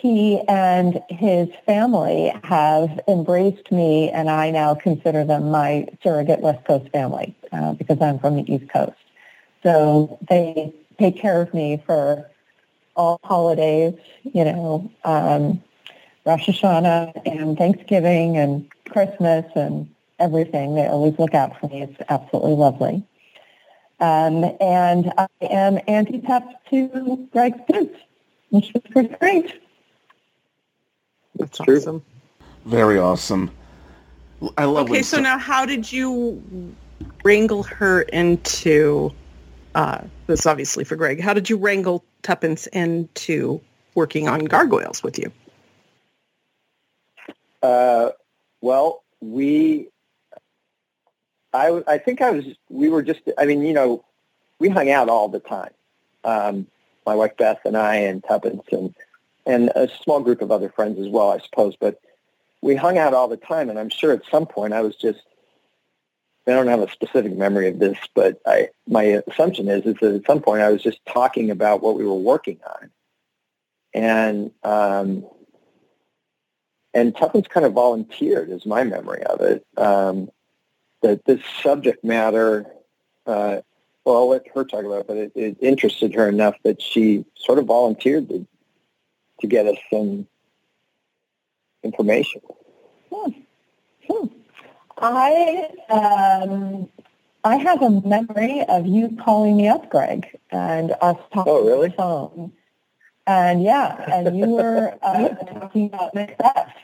he 0.00 0.40
and 0.48 1.02
his 1.08 1.48
family 1.66 2.32
have 2.44 3.00
embraced 3.08 3.72
me, 3.72 4.10
and 4.10 4.30
I 4.30 4.50
now 4.50 4.74
consider 4.74 5.24
them 5.24 5.50
my 5.50 5.86
surrogate 6.02 6.40
West 6.40 6.64
Coast 6.64 6.90
family 6.90 7.34
uh, 7.52 7.72
because 7.72 8.00
I'm 8.00 8.18
from 8.18 8.36
the 8.36 8.52
East 8.52 8.70
Coast. 8.70 8.96
So 9.62 10.18
they 10.28 10.72
take 10.98 11.16
care 11.18 11.40
of 11.42 11.52
me 11.52 11.82
for 11.84 12.30
all 12.94 13.18
holidays, 13.24 13.94
you 14.22 14.44
know, 14.44 14.90
um, 15.04 15.62
Rosh 16.24 16.48
Hashanah 16.48 17.22
and 17.26 17.56
Thanksgiving 17.56 18.36
and 18.36 18.68
Christmas 18.88 19.44
and 19.54 19.88
everything. 20.18 20.74
They 20.74 20.86
always 20.86 21.18
look 21.18 21.34
out 21.34 21.58
for 21.58 21.68
me. 21.68 21.82
It's 21.82 22.00
absolutely 22.08 22.54
lovely. 22.54 23.04
Um, 24.00 24.44
and 24.60 25.12
I 25.18 25.26
am 25.40 25.80
anti-tap 25.88 26.66
to 26.70 27.28
Greg's 27.32 27.60
boots, 27.68 27.98
which 28.50 28.72
is 28.74 28.82
pretty 28.90 29.14
great. 29.16 29.60
That's 31.38 31.58
true. 31.58 31.76
awesome. 31.76 32.02
Very 32.64 32.98
awesome. 32.98 33.50
I 34.56 34.64
love 34.64 34.84
Okay, 34.84 34.92
when 34.92 35.04
so 35.04 35.20
now 35.20 35.38
how 35.38 35.64
did 35.64 35.90
you 35.90 36.42
wrangle 37.24 37.62
her 37.64 38.02
into 38.02 39.12
uh, 39.74 40.02
this 40.26 40.40
is 40.40 40.46
obviously 40.46 40.84
for 40.84 40.96
Greg. 40.96 41.20
How 41.20 41.32
did 41.32 41.48
you 41.48 41.56
wrangle 41.56 42.04
Tuppence 42.22 42.66
into 42.68 43.60
working 43.94 44.28
on 44.28 44.40
gargoyles 44.40 45.02
with 45.02 45.18
you? 45.18 45.32
Uh, 47.62 48.10
well, 48.60 49.04
we, 49.20 49.88
I, 51.52 51.82
I 51.86 51.98
think 51.98 52.20
I 52.22 52.30
was, 52.30 52.44
we 52.68 52.88
were 52.88 53.02
just, 53.02 53.20
I 53.38 53.44
mean, 53.44 53.62
you 53.62 53.72
know, 53.72 54.04
we 54.58 54.68
hung 54.68 54.90
out 54.90 55.08
all 55.08 55.28
the 55.28 55.40
time. 55.40 55.70
Um, 56.24 56.66
my 57.06 57.14
wife 57.14 57.36
Beth 57.36 57.60
and 57.64 57.76
I 57.76 57.96
and 57.96 58.22
Tuppence 58.24 58.64
and, 58.72 58.94
and 59.48 59.72
a 59.74 59.88
small 60.02 60.20
group 60.20 60.42
of 60.42 60.52
other 60.52 60.68
friends 60.68 61.00
as 61.00 61.08
well, 61.08 61.30
I 61.30 61.38
suppose. 61.38 61.74
But 61.74 61.98
we 62.60 62.76
hung 62.76 62.98
out 62.98 63.14
all 63.14 63.28
the 63.28 63.38
time, 63.38 63.70
and 63.70 63.78
I'm 63.78 63.88
sure 63.88 64.12
at 64.12 64.22
some 64.30 64.46
point 64.46 64.74
I 64.74 64.82
was 64.82 64.94
just, 64.94 65.22
I 66.46 66.52
don't 66.52 66.68
have 66.68 66.80
a 66.80 66.90
specific 66.90 67.34
memory 67.34 67.68
of 67.68 67.78
this, 67.78 67.96
but 68.14 68.40
I, 68.46 68.68
my 68.86 69.22
assumption 69.26 69.68
is, 69.68 69.86
is 69.86 69.96
that 70.00 70.14
at 70.14 70.26
some 70.26 70.40
point 70.40 70.60
I 70.60 70.70
was 70.70 70.82
just 70.82 71.00
talking 71.06 71.50
about 71.50 71.82
what 71.82 71.96
we 71.96 72.04
were 72.04 72.14
working 72.14 72.60
on. 72.66 72.90
And, 73.94 74.50
um, 74.62 75.26
and 76.92 77.16
Tuppence 77.16 77.48
kind 77.48 77.64
of 77.64 77.72
volunteered, 77.72 78.50
is 78.50 78.66
my 78.66 78.84
memory 78.84 79.22
of 79.24 79.40
it, 79.40 79.64
um, 79.78 80.28
that 81.00 81.24
this 81.24 81.40
subject 81.62 82.04
matter, 82.04 82.66
uh, 83.26 83.62
well, 84.04 84.16
I'll 84.16 84.28
let 84.28 84.46
her 84.54 84.64
talk 84.64 84.84
about 84.84 85.00
it, 85.00 85.06
but 85.06 85.16
it, 85.16 85.32
it, 85.34 85.56
interested 85.60 86.14
her 86.14 86.28
enough 86.28 86.56
that 86.64 86.82
she 86.82 87.24
sort 87.34 87.58
of 87.58 87.66
volunteered 87.66 88.28
to, 88.28 88.46
to 89.40 89.46
get 89.46 89.66
us 89.66 89.76
some 89.92 90.26
information. 91.82 92.40
Hmm. 93.12 93.30
Hmm. 94.08 94.26
I 94.98 95.70
um, 95.90 96.88
I 97.44 97.56
have 97.56 97.82
a 97.82 97.90
memory 97.90 98.64
of 98.68 98.86
you 98.86 99.16
calling 99.24 99.56
me 99.56 99.68
up, 99.68 99.88
Greg, 99.90 100.26
and 100.50 100.92
us 101.00 101.16
talking 101.32 101.52
oh, 101.52 101.64
really? 101.64 101.86
on 101.86 101.90
the 101.90 101.96
phone. 101.96 102.52
And 103.26 103.62
yeah, 103.62 104.04
and 104.10 104.38
you 104.38 104.46
were 104.46 104.98
uh, 105.02 105.28
talking 105.28 105.86
about 105.86 106.14
Macbeth. 106.14 106.74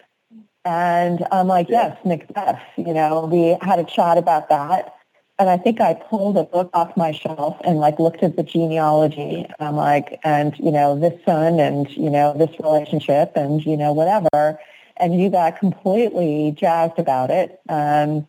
And 0.64 1.26
I'm 1.32 1.49
like, 1.49 1.68
yes, 1.68 1.96
Macbeth. 2.04 2.62
You 2.76 2.94
know, 2.94 3.26
we 3.26 3.56
had 3.61 3.78
a 3.78 3.84
chat 3.84 4.16
about 4.16 4.49
that. 4.50 4.94
And 5.38 5.50
I 5.50 5.56
think 5.56 5.80
I 5.80 5.94
pulled 5.94 6.36
a 6.36 6.44
book 6.44 6.70
off 6.74 6.96
my 6.96 7.10
shelf 7.10 7.56
and 7.64 7.78
like 7.78 7.98
looked 7.98 8.22
at 8.22 8.36
the 8.36 8.44
genealogy. 8.44 9.44
And 9.44 9.56
I'm 9.68 9.74
like, 9.74 10.20
and 10.22 10.56
you 10.58 10.70
know, 10.70 10.98
this 10.98 11.18
son 11.24 11.58
and 11.58 11.90
you 11.96 12.08
know 12.08 12.34
this 12.36 12.50
relationship 12.60 13.32
and 13.34 13.64
you 13.64 13.76
know 13.76 13.92
whatever. 13.92 14.58
And 14.96 15.20
you 15.20 15.28
got 15.30 15.58
completely 15.58 16.54
jazzed 16.56 16.98
about 16.98 17.30
it. 17.30 17.60
Um, 17.68 18.28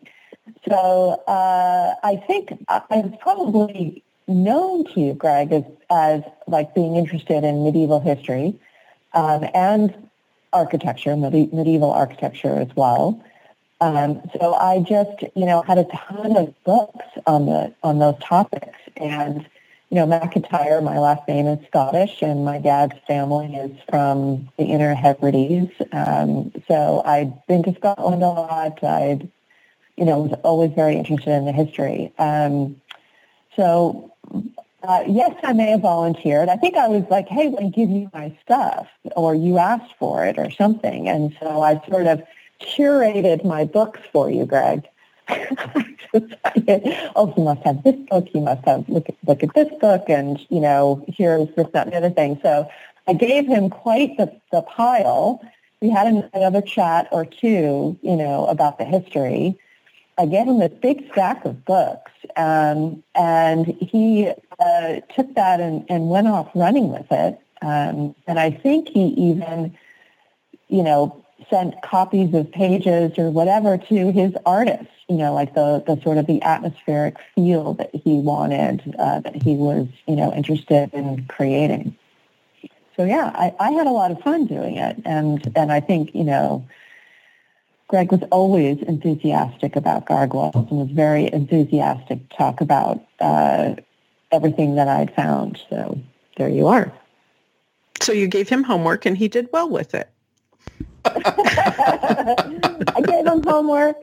so 0.68 1.22
uh, 1.28 1.94
I 2.02 2.16
think 2.26 2.52
I've 2.68 3.20
probably 3.20 4.02
known 4.26 4.84
to 4.92 5.00
you, 5.00 5.14
Greg, 5.14 5.52
as, 5.52 5.62
as 5.90 6.22
like 6.48 6.74
being 6.74 6.96
interested 6.96 7.44
in 7.44 7.64
medieval 7.64 8.00
history 8.00 8.58
um, 9.14 9.44
and 9.54 9.94
architecture, 10.52 11.16
medieval 11.16 11.92
architecture 11.92 12.58
as 12.58 12.68
well. 12.76 13.22
Um, 13.80 14.22
so 14.38 14.54
I 14.54 14.80
just, 14.80 15.22
you 15.34 15.44
know, 15.44 15.62
had 15.62 15.78
a 15.78 15.84
ton 15.84 16.36
of 16.36 16.64
books 16.64 17.04
on 17.26 17.46
the 17.46 17.74
on 17.82 17.98
those 17.98 18.18
topics, 18.20 18.78
and 18.96 19.46
you 19.90 19.96
know, 19.96 20.06
McIntyre. 20.06 20.82
My 20.82 20.98
last 20.98 21.28
name 21.28 21.46
is 21.46 21.64
Scottish, 21.68 22.22
and 22.22 22.44
my 22.44 22.58
dad's 22.58 22.94
family 23.06 23.54
is 23.54 23.76
from 23.88 24.48
the 24.56 24.64
Inner 24.64 24.94
Hebrides. 24.94 25.72
Um, 25.92 26.52
so 26.66 27.02
I'd 27.04 27.46
been 27.46 27.62
to 27.64 27.74
Scotland 27.74 28.22
a 28.22 28.28
lot. 28.28 28.82
I'd, 28.82 29.30
you 29.96 30.04
know, 30.04 30.20
was 30.20 30.38
always 30.42 30.72
very 30.72 30.96
interested 30.96 31.30
in 31.30 31.44
the 31.44 31.52
history. 31.52 32.12
Um, 32.18 32.80
so 33.54 34.12
uh, 34.82 35.04
yes, 35.06 35.34
I 35.42 35.52
may 35.52 35.70
have 35.70 35.80
volunteered. 35.80 36.48
I 36.48 36.56
think 36.56 36.76
I 36.76 36.88
was 36.88 37.04
like, 37.10 37.28
hey, 37.28 37.48
let 37.48 37.62
me 37.62 37.70
give 37.70 37.90
you 37.90 38.10
my 38.12 38.36
stuff, 38.42 38.86
or 39.16 39.34
you 39.34 39.58
asked 39.58 39.94
for 39.98 40.24
it 40.24 40.38
or 40.38 40.50
something. 40.50 41.08
And 41.08 41.36
so 41.40 41.62
I 41.62 41.80
sort 41.88 42.06
of 42.06 42.22
curated 42.60 43.44
my 43.44 43.64
books 43.64 44.00
for 44.12 44.30
you, 44.30 44.46
Greg. 44.46 44.86
oh, 45.28 47.34
you 47.36 47.42
must 47.42 47.62
have 47.62 47.82
this 47.82 47.96
book. 48.08 48.28
You 48.32 48.40
must 48.40 48.64
have 48.64 48.88
look 48.88 49.08
at, 49.08 49.16
look 49.26 49.42
at 49.42 49.54
this 49.54 49.68
book, 49.80 50.04
and 50.08 50.38
you 50.48 50.60
know, 50.60 51.04
here's 51.08 51.48
this, 51.56 51.66
that, 51.72 51.86
and 51.86 51.92
the 51.92 51.96
other 51.96 52.10
thing. 52.10 52.38
So 52.42 52.68
I 53.08 53.14
gave 53.14 53.46
him 53.46 53.70
quite 53.70 54.16
the, 54.16 54.32
the 54.52 54.62
pile. 54.62 55.40
We 55.80 55.90
had 55.90 56.06
another 56.32 56.62
chat 56.62 57.08
or 57.12 57.24
two, 57.24 57.98
you 58.02 58.16
know, 58.16 58.46
about 58.46 58.78
the 58.78 58.84
history. 58.84 59.58
I 60.18 60.26
gave 60.26 60.46
him 60.46 60.62
a 60.62 60.68
big 60.68 61.10
stack 61.12 61.44
of 61.44 61.64
books, 61.64 62.12
um, 62.36 63.02
and 63.14 63.66
he 63.66 64.32
uh, 64.58 65.00
took 65.14 65.34
that 65.34 65.60
and, 65.60 65.84
and 65.90 66.08
went 66.08 66.26
off 66.26 66.48
running 66.54 66.90
with 66.90 67.06
it. 67.10 67.38
Um, 67.62 68.14
and 68.26 68.38
I 68.38 68.50
think 68.50 68.88
he 68.88 69.08
even, 69.08 69.76
you 70.68 70.82
know, 70.82 71.24
sent 71.50 71.80
copies 71.82 72.34
of 72.34 72.50
pages 72.50 73.12
or 73.18 73.30
whatever 73.30 73.78
to 73.78 74.12
his 74.12 74.34
artists, 74.44 74.92
you 75.08 75.16
know, 75.16 75.32
like 75.34 75.54
the, 75.54 75.82
the 75.86 76.00
sort 76.02 76.18
of 76.18 76.26
the 76.26 76.42
atmospheric 76.42 77.16
feel 77.34 77.74
that 77.74 77.90
he 77.94 78.14
wanted, 78.14 78.94
uh, 78.98 79.20
that 79.20 79.42
he 79.42 79.54
was, 79.54 79.86
you 80.06 80.16
know, 80.16 80.32
interested 80.32 80.90
in 80.92 81.24
creating. 81.28 81.96
So 82.96 83.04
yeah, 83.04 83.30
I, 83.34 83.54
I 83.60 83.70
had 83.72 83.86
a 83.86 83.90
lot 83.90 84.10
of 84.10 84.20
fun 84.20 84.46
doing 84.46 84.76
it. 84.76 84.96
And, 85.04 85.52
and 85.54 85.70
I 85.70 85.80
think, 85.80 86.14
you 86.14 86.24
know, 86.24 86.66
Greg 87.88 88.10
was 88.10 88.22
always 88.32 88.82
enthusiastic 88.82 89.76
about 89.76 90.06
gargoyles 90.06 90.54
and 90.54 90.70
was 90.70 90.90
very 90.90 91.32
enthusiastic 91.32 92.28
to 92.28 92.36
talk 92.36 92.60
about 92.60 93.00
uh, 93.20 93.74
everything 94.32 94.74
that 94.74 94.88
I'd 94.88 95.14
found. 95.14 95.60
So 95.70 96.00
there 96.36 96.48
you 96.48 96.66
are. 96.66 96.92
So 98.00 98.12
you 98.12 98.26
gave 98.26 98.48
him 98.48 98.64
homework 98.64 99.06
and 99.06 99.16
he 99.16 99.28
did 99.28 99.48
well 99.52 99.70
with 99.70 99.94
it. 99.94 100.10
I 102.96 103.02
gave 103.04 103.26
him 103.26 103.42
homework. 103.42 103.96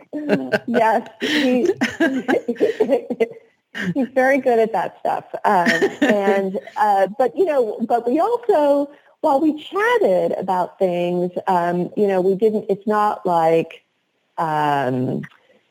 Yes, 0.67 1.07
he, 1.21 1.67
he's 3.93 4.07
very 4.09 4.39
good 4.39 4.59
at 4.59 4.71
that 4.73 4.99
stuff. 4.99 5.25
Um, 5.45 5.69
and 6.01 6.59
uh, 6.77 7.07
but 7.17 7.37
you 7.37 7.45
know, 7.45 7.77
but 7.87 8.07
we 8.07 8.19
also 8.19 8.89
while 9.21 9.39
we 9.39 9.61
chatted 9.63 10.33
about 10.33 10.77
things, 10.79 11.31
um, 11.47 11.91
you 11.95 12.07
know, 12.07 12.21
we 12.21 12.35
didn't. 12.35 12.65
It's 12.69 12.85
not 12.85 13.25
like 13.25 13.83
um, 14.37 15.21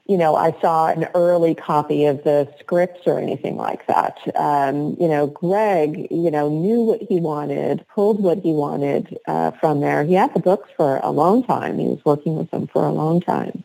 you 0.07 0.17
know, 0.17 0.35
I 0.35 0.53
saw 0.61 0.89
an 0.89 1.07
early 1.15 1.55
copy 1.55 2.07
of 2.07 2.25
the 2.25 2.53
scripts 2.59 3.03
or 3.07 3.19
anything 3.19 3.57
like 3.57 3.87
that. 3.87 4.19
Um, 4.35 4.97
you 5.01 5.07
know, 5.07 5.29
Greg, 5.29 6.09
you 6.11 6.31
know, 6.31 6.49
knew 6.49 6.81
what 6.81 7.03
he 7.03 7.21
wanted, 7.21 7.87
pulled 7.95 8.21
what 8.21 8.39
he 8.39 8.53
wanted 8.53 9.17
uh, 9.29 9.53
from 9.53 9.81
there. 9.81 10.03
He 10.05 10.15
had 10.15 10.35
the 10.35 10.41
books 10.41 10.71
for 10.77 10.99
a 11.03 11.11
long 11.11 11.45
time. 11.45 11.79
He 11.79 11.87
was 11.87 12.05
working 12.05 12.37
with 12.37 12.51
them 12.51 12.67
for 12.67 12.85
a 12.85 12.93
long 12.93 13.21
time. 13.21 13.63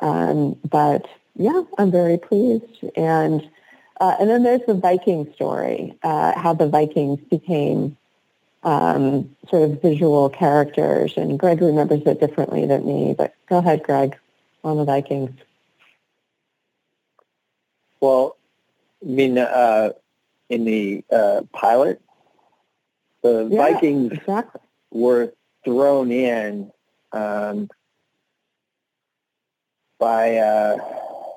Um, 0.00 0.58
but 0.68 1.06
yeah, 1.36 1.62
I'm 1.78 1.90
very 1.90 2.18
pleased. 2.18 2.84
And 2.96 3.48
uh, 4.00 4.16
and 4.18 4.30
then 4.30 4.42
there's 4.42 4.62
the 4.66 4.74
Viking 4.74 5.30
story, 5.34 5.94
uh, 6.02 6.38
how 6.38 6.54
the 6.54 6.66
Vikings 6.66 7.20
became 7.30 7.96
um, 8.62 9.36
sort 9.48 9.70
of 9.70 9.82
visual 9.82 10.30
characters. 10.30 11.14
And 11.16 11.38
Greg 11.38 11.60
remembers 11.60 12.02
it 12.06 12.18
differently 12.18 12.66
than 12.66 12.86
me. 12.86 13.14
But 13.16 13.34
go 13.46 13.58
ahead, 13.58 13.82
Greg, 13.82 14.16
on 14.64 14.78
the 14.78 14.84
Vikings. 14.84 15.38
Well, 18.00 18.36
I 19.02 19.06
mean, 19.06 19.38
uh, 19.38 19.90
in 20.48 20.64
the 20.64 21.04
uh, 21.12 21.42
pilot, 21.52 22.00
the 23.22 23.48
yeah, 23.50 23.58
Vikings 23.58 24.12
exactly. 24.12 24.60
were 24.90 25.32
thrown 25.64 26.10
in 26.10 26.72
um, 27.12 27.68
by 29.98 30.36
uh, 30.36 30.76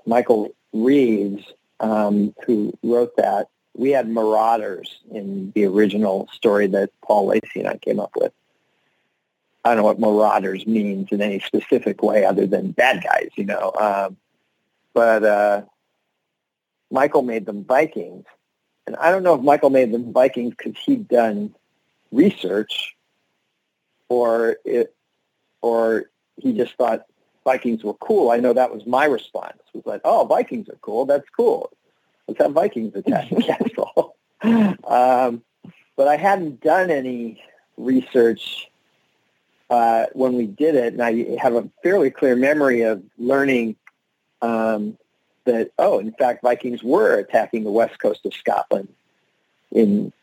Michael 0.06 0.56
Reaves, 0.72 1.44
um, 1.80 2.34
who 2.46 2.74
wrote 2.84 3.16
that. 3.18 3.50
We 3.76 3.92
had 3.92 4.08
marauders 4.08 5.00
in 5.12 5.52
the 5.56 5.66
original 5.66 6.30
story 6.32 6.68
that 6.68 6.92
Paul 7.04 7.28
Lacey 7.28 7.60
and 7.60 7.68
I 7.68 7.78
came 7.78 8.00
up 8.00 8.12
with. 8.16 8.32
I 9.66 9.70
don't 9.70 9.78
know 9.78 9.84
what 9.84 10.00
marauders 10.00 10.68
means 10.68 11.08
in 11.12 11.22
any 11.22 11.40
specific 11.40 12.04
way 12.04 12.26
other 12.26 12.46
than 12.46 12.72
bad 12.72 13.04
guys, 13.04 13.30
you 13.36 13.46
know. 13.46 13.72
Um, 13.80 14.18
but 14.94 15.24
uh, 15.24 15.62
Michael 16.94 17.24
made 17.24 17.48
them 17.48 17.66
Vikings. 17.66 18.26
And 18.86 18.96
I 18.98 19.12
don't 19.12 19.24
know 19.24 19.34
if 19.34 19.42
Michael 19.42 19.72
made 19.72 19.92
them 19.92 20.14
Vikings 20.14 20.54
because 20.56 20.80
he'd 20.86 21.08
done 21.08 21.56
research 22.12 22.96
or 24.10 24.58
it, 24.64 24.96
or 25.62 26.06
he 26.38 26.54
just 26.54 26.76
thought 26.76 27.08
Vikings 27.44 27.84
were 27.84 27.96
cool. 27.96 28.30
I 28.30 28.38
know 28.38 28.54
that 28.54 28.74
was 28.74 28.86
my 28.86 29.06
response. 29.06 29.58
It 29.74 29.78
was 29.78 29.86
like, 29.88 30.02
oh, 30.04 30.26
Vikings 30.26 30.70
are 30.70 30.78
cool. 30.82 31.06
That's 31.06 31.28
cool. 31.36 31.72
Let's 32.28 32.40
have 32.40 32.52
Vikings 32.52 32.96
attack 32.96 33.30
the 33.32 33.42
castle. 33.42 34.16
um, 34.86 35.42
but 35.98 36.08
I 36.08 36.16
hadn't 36.16 36.62
done 36.62 36.92
any 36.92 37.42
research 37.76 38.68
uh, 39.70 40.06
when 40.14 40.36
we 40.36 40.46
did 40.46 40.76
it, 40.76 40.94
and 40.94 41.02
I 41.02 41.38
have 41.42 41.56
a 41.56 41.68
fairly 41.82 42.12
clear 42.12 42.36
memory 42.36 42.82
of 42.82 43.02
learning 43.18 43.78
um, 44.44 44.98
that, 45.46 45.72
oh, 45.78 46.00
in 46.00 46.12
fact, 46.14 46.42
Vikings 46.44 46.84
were 46.84 47.18
attacking 47.18 47.64
the 47.64 47.72
west 47.72 48.00
coast 48.00 48.26
of 48.26 48.34
Scotland 48.34 48.90
in 49.72 50.14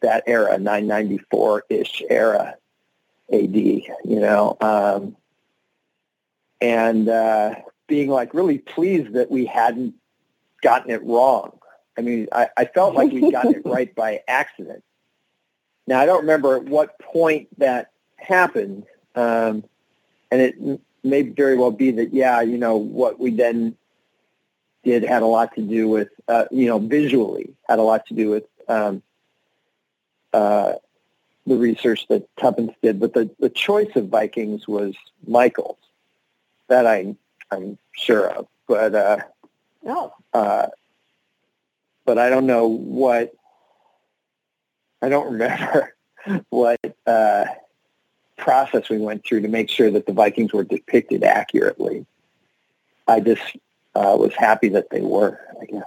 that 0.00 0.24
era, 0.26 0.58
994-ish 0.58 2.02
era 2.10 2.56
AD, 3.32 3.56
you 3.56 3.90
know, 4.04 4.56
um, 4.60 5.16
and 6.60 7.08
uh, 7.08 7.54
being 7.86 8.08
like 8.10 8.34
really 8.34 8.58
pleased 8.58 9.14
that 9.14 9.30
we 9.30 9.46
hadn't 9.46 9.94
gotten 10.62 10.90
it 10.90 11.02
wrong. 11.04 11.58
I 11.96 12.00
mean, 12.00 12.28
I, 12.32 12.48
I 12.56 12.64
felt 12.64 12.94
like 12.94 13.12
we'd 13.12 13.32
gotten 13.32 13.54
it 13.54 13.62
right 13.64 13.94
by 13.94 14.20
accident. 14.26 14.82
Now, 15.86 16.00
I 16.00 16.06
don't 16.06 16.22
remember 16.22 16.56
at 16.56 16.64
what 16.64 16.98
point 16.98 17.48
that 17.58 17.90
happened, 18.16 18.84
um, 19.14 19.64
and 20.30 20.40
it 20.40 20.56
may 21.02 21.22
very 21.22 21.56
well 21.56 21.70
be 21.70 21.90
that, 21.92 22.12
yeah, 22.12 22.40
you 22.40 22.58
know, 22.58 22.76
what 22.76 23.20
we 23.20 23.30
then 23.30 23.76
did 24.84 25.02
had 25.02 25.22
a 25.22 25.26
lot 25.26 25.54
to 25.54 25.62
do 25.62 25.88
with, 25.88 26.08
uh, 26.28 26.44
you 26.50 26.66
know, 26.66 26.78
visually 26.78 27.50
had 27.68 27.78
a 27.78 27.82
lot 27.82 28.06
to 28.06 28.14
do 28.14 28.30
with 28.30 28.44
um, 28.68 29.02
uh, 30.32 30.74
the 31.46 31.56
research 31.56 32.06
that 32.08 32.28
Tuppence 32.36 32.72
did, 32.82 33.00
but 33.00 33.14
the, 33.14 33.30
the 33.38 33.50
choice 33.50 33.94
of 33.96 34.08
Vikings 34.08 34.66
was 34.66 34.94
Michael's. 35.26 35.78
That 36.68 36.86
I, 36.86 37.14
I'm 37.50 37.78
sure 37.92 38.30
of. 38.30 38.46
But, 38.66 38.94
uh, 38.94 39.18
Oh, 39.86 40.12
uh, 40.32 40.66
but 42.06 42.18
I 42.18 42.30
don't 42.30 42.46
know 42.46 42.66
what, 42.66 43.34
I 45.02 45.08
don't 45.08 45.32
remember 45.32 45.94
what 46.48 46.80
uh, 47.06 47.44
process 48.38 48.88
we 48.88 48.98
went 48.98 49.24
through 49.24 49.42
to 49.42 49.48
make 49.48 49.68
sure 49.68 49.90
that 49.90 50.06
the 50.06 50.12
Vikings 50.12 50.52
were 50.52 50.64
depicted 50.64 51.22
accurately. 51.22 52.06
I 53.06 53.20
just 53.20 53.56
uh, 53.94 54.16
was 54.18 54.34
happy 54.34 54.68
that 54.70 54.90
they 54.90 55.00
were, 55.00 55.38
I 55.60 55.64
guess. 55.66 55.82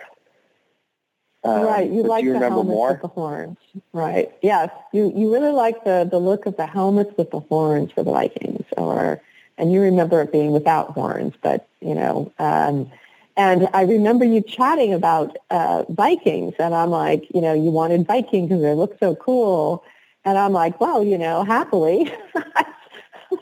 Um, 1.43 1.61
right. 1.61 1.89
You 1.89 2.03
like 2.03 2.23
you 2.23 2.33
the 2.33 2.39
helmets 2.39 2.67
more? 2.67 2.91
with 2.93 3.01
the 3.01 3.07
horns. 3.07 3.57
Right. 3.93 4.31
Yes. 4.41 4.69
You 4.91 5.13
you 5.15 5.31
really 5.31 5.51
like 5.51 5.83
the, 5.83 6.07
the 6.09 6.19
look 6.19 6.45
of 6.45 6.57
the 6.57 6.65
helmets 6.65 7.11
with 7.17 7.31
the 7.31 7.39
horns 7.39 7.91
for 7.91 8.03
the 8.03 8.11
Vikings 8.11 8.65
or 8.75 9.21
and 9.57 9.71
you 9.71 9.81
remember 9.81 10.21
it 10.21 10.31
being 10.31 10.51
without 10.51 10.91
horns, 10.91 11.33
but 11.41 11.67
you 11.79 11.95
know, 11.95 12.31
um 12.39 12.91
and 13.37 13.69
I 13.71 13.83
remember 13.83 14.25
you 14.25 14.41
chatting 14.41 14.93
about 14.93 15.37
uh, 15.51 15.83
Vikings, 15.89 16.55
and 16.57 16.73
I'm 16.73 16.89
like, 16.89 17.27
you 17.35 17.39
know, 17.39 17.53
you 17.53 17.69
wanted 17.69 18.07
Vikings 18.07 18.49
because 18.49 18.63
they 18.63 18.73
look 18.73 18.97
so 18.99 19.15
cool, 19.15 19.83
and 20.25 20.39
I'm 20.39 20.53
like, 20.53 20.81
well, 20.81 21.03
you 21.03 21.19
know, 21.19 21.43
happily, 21.43 22.11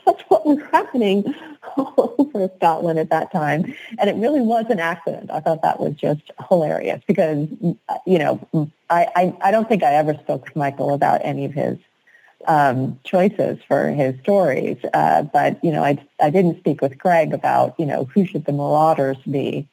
that's 0.04 0.22
what 0.28 0.46
was 0.46 0.58
happening 0.72 1.34
all 1.76 2.14
over 2.18 2.50
Scotland 2.56 2.98
at 2.98 3.10
that 3.10 3.32
time, 3.32 3.74
and 3.98 4.10
it 4.10 4.16
really 4.16 4.40
was 4.40 4.66
an 4.70 4.80
accident. 4.80 5.30
I 5.30 5.40
thought 5.40 5.62
that 5.62 5.80
was 5.80 5.94
just 5.94 6.22
hilarious 6.48 7.02
because, 7.06 7.48
you 8.06 8.18
know, 8.18 8.70
I 8.90 9.06
I, 9.16 9.36
I 9.42 9.50
don't 9.50 9.68
think 9.68 9.82
I 9.82 9.94
ever 9.94 10.14
spoke 10.14 10.44
with 10.44 10.56
Michael 10.56 10.94
about 10.94 11.20
any 11.24 11.44
of 11.44 11.52
his 11.52 11.78
um, 12.46 12.98
choices 13.04 13.58
for 13.66 13.88
his 13.88 14.18
stories, 14.20 14.78
uh, 14.94 15.22
but 15.22 15.62
you 15.64 15.72
know, 15.72 15.82
I 15.82 15.98
I 16.20 16.30
didn't 16.30 16.58
speak 16.58 16.80
with 16.80 16.98
Greg 16.98 17.32
about 17.32 17.74
you 17.78 17.86
know 17.86 18.04
who 18.04 18.26
should 18.26 18.44
the 18.44 18.52
Marauders 18.52 19.18
be 19.30 19.68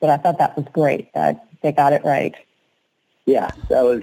but 0.00 0.10
I 0.10 0.16
thought 0.16 0.38
that 0.38 0.56
was 0.56 0.66
great 0.72 1.12
that 1.14 1.46
they 1.62 1.72
got 1.72 1.92
it 1.92 2.04
right. 2.04 2.34
Yeah, 3.26 3.50
that 3.68 3.82
was, 3.82 4.02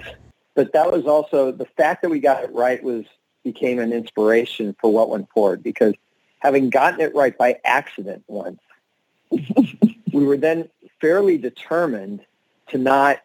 but 0.54 0.72
that 0.72 0.92
was 0.92 1.06
also 1.06 1.52
the 1.52 1.64
fact 1.64 2.02
that 2.02 2.10
we 2.10 2.20
got 2.20 2.44
it 2.44 2.52
right 2.52 2.82
was 2.82 3.04
became 3.46 3.78
an 3.78 3.92
inspiration 3.92 4.74
for 4.80 4.92
what 4.92 5.08
went 5.08 5.30
forward 5.30 5.62
because 5.62 5.94
having 6.40 6.68
gotten 6.68 7.00
it 7.00 7.14
right 7.14 7.38
by 7.38 7.56
accident 7.64 8.24
once, 8.26 8.60
we 9.30 10.24
were 10.24 10.36
then 10.36 10.68
fairly 11.00 11.38
determined 11.38 12.26
to 12.68 12.76
not 12.76 13.20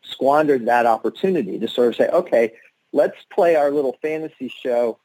squander 0.00 0.58
that 0.58 0.86
opportunity 0.86 1.58
to 1.58 1.68
sort 1.68 1.88
of 1.88 1.96
say, 1.96 2.08
okay, 2.08 2.52
let's 2.92 3.16
play 3.30 3.54
our 3.54 3.70
little 3.70 3.98
fantasy 4.00 4.48
show 4.48 4.98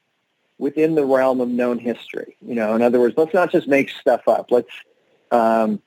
within 0.58 0.96
the 0.96 1.06
realm 1.06 1.42
of 1.42 1.50
known 1.50 1.77
history. 1.77 2.38
You 2.42 2.56
know, 2.56 2.74
in 2.74 2.82
other 2.82 3.01
words, 3.01 3.15
let's 3.17 3.34
not 3.34 3.52
just 3.52 3.67
make 3.67 3.89
stuff 3.89 4.28
up. 4.30 4.50
Let's 4.50 4.72
um, 5.30 5.82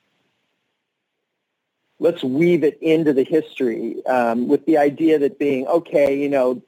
let's 1.99 2.23
weave 2.23 2.63
it 2.63 2.79
into 2.83 3.15
the 3.15 3.25
history 3.25 4.05
um, 4.05 4.49
with 4.49 4.67
the 4.67 4.77
idea 4.77 5.19
that 5.19 5.39
being 5.39 5.67
okay, 5.67 6.19
you 6.19 6.29
know, 6.29 6.63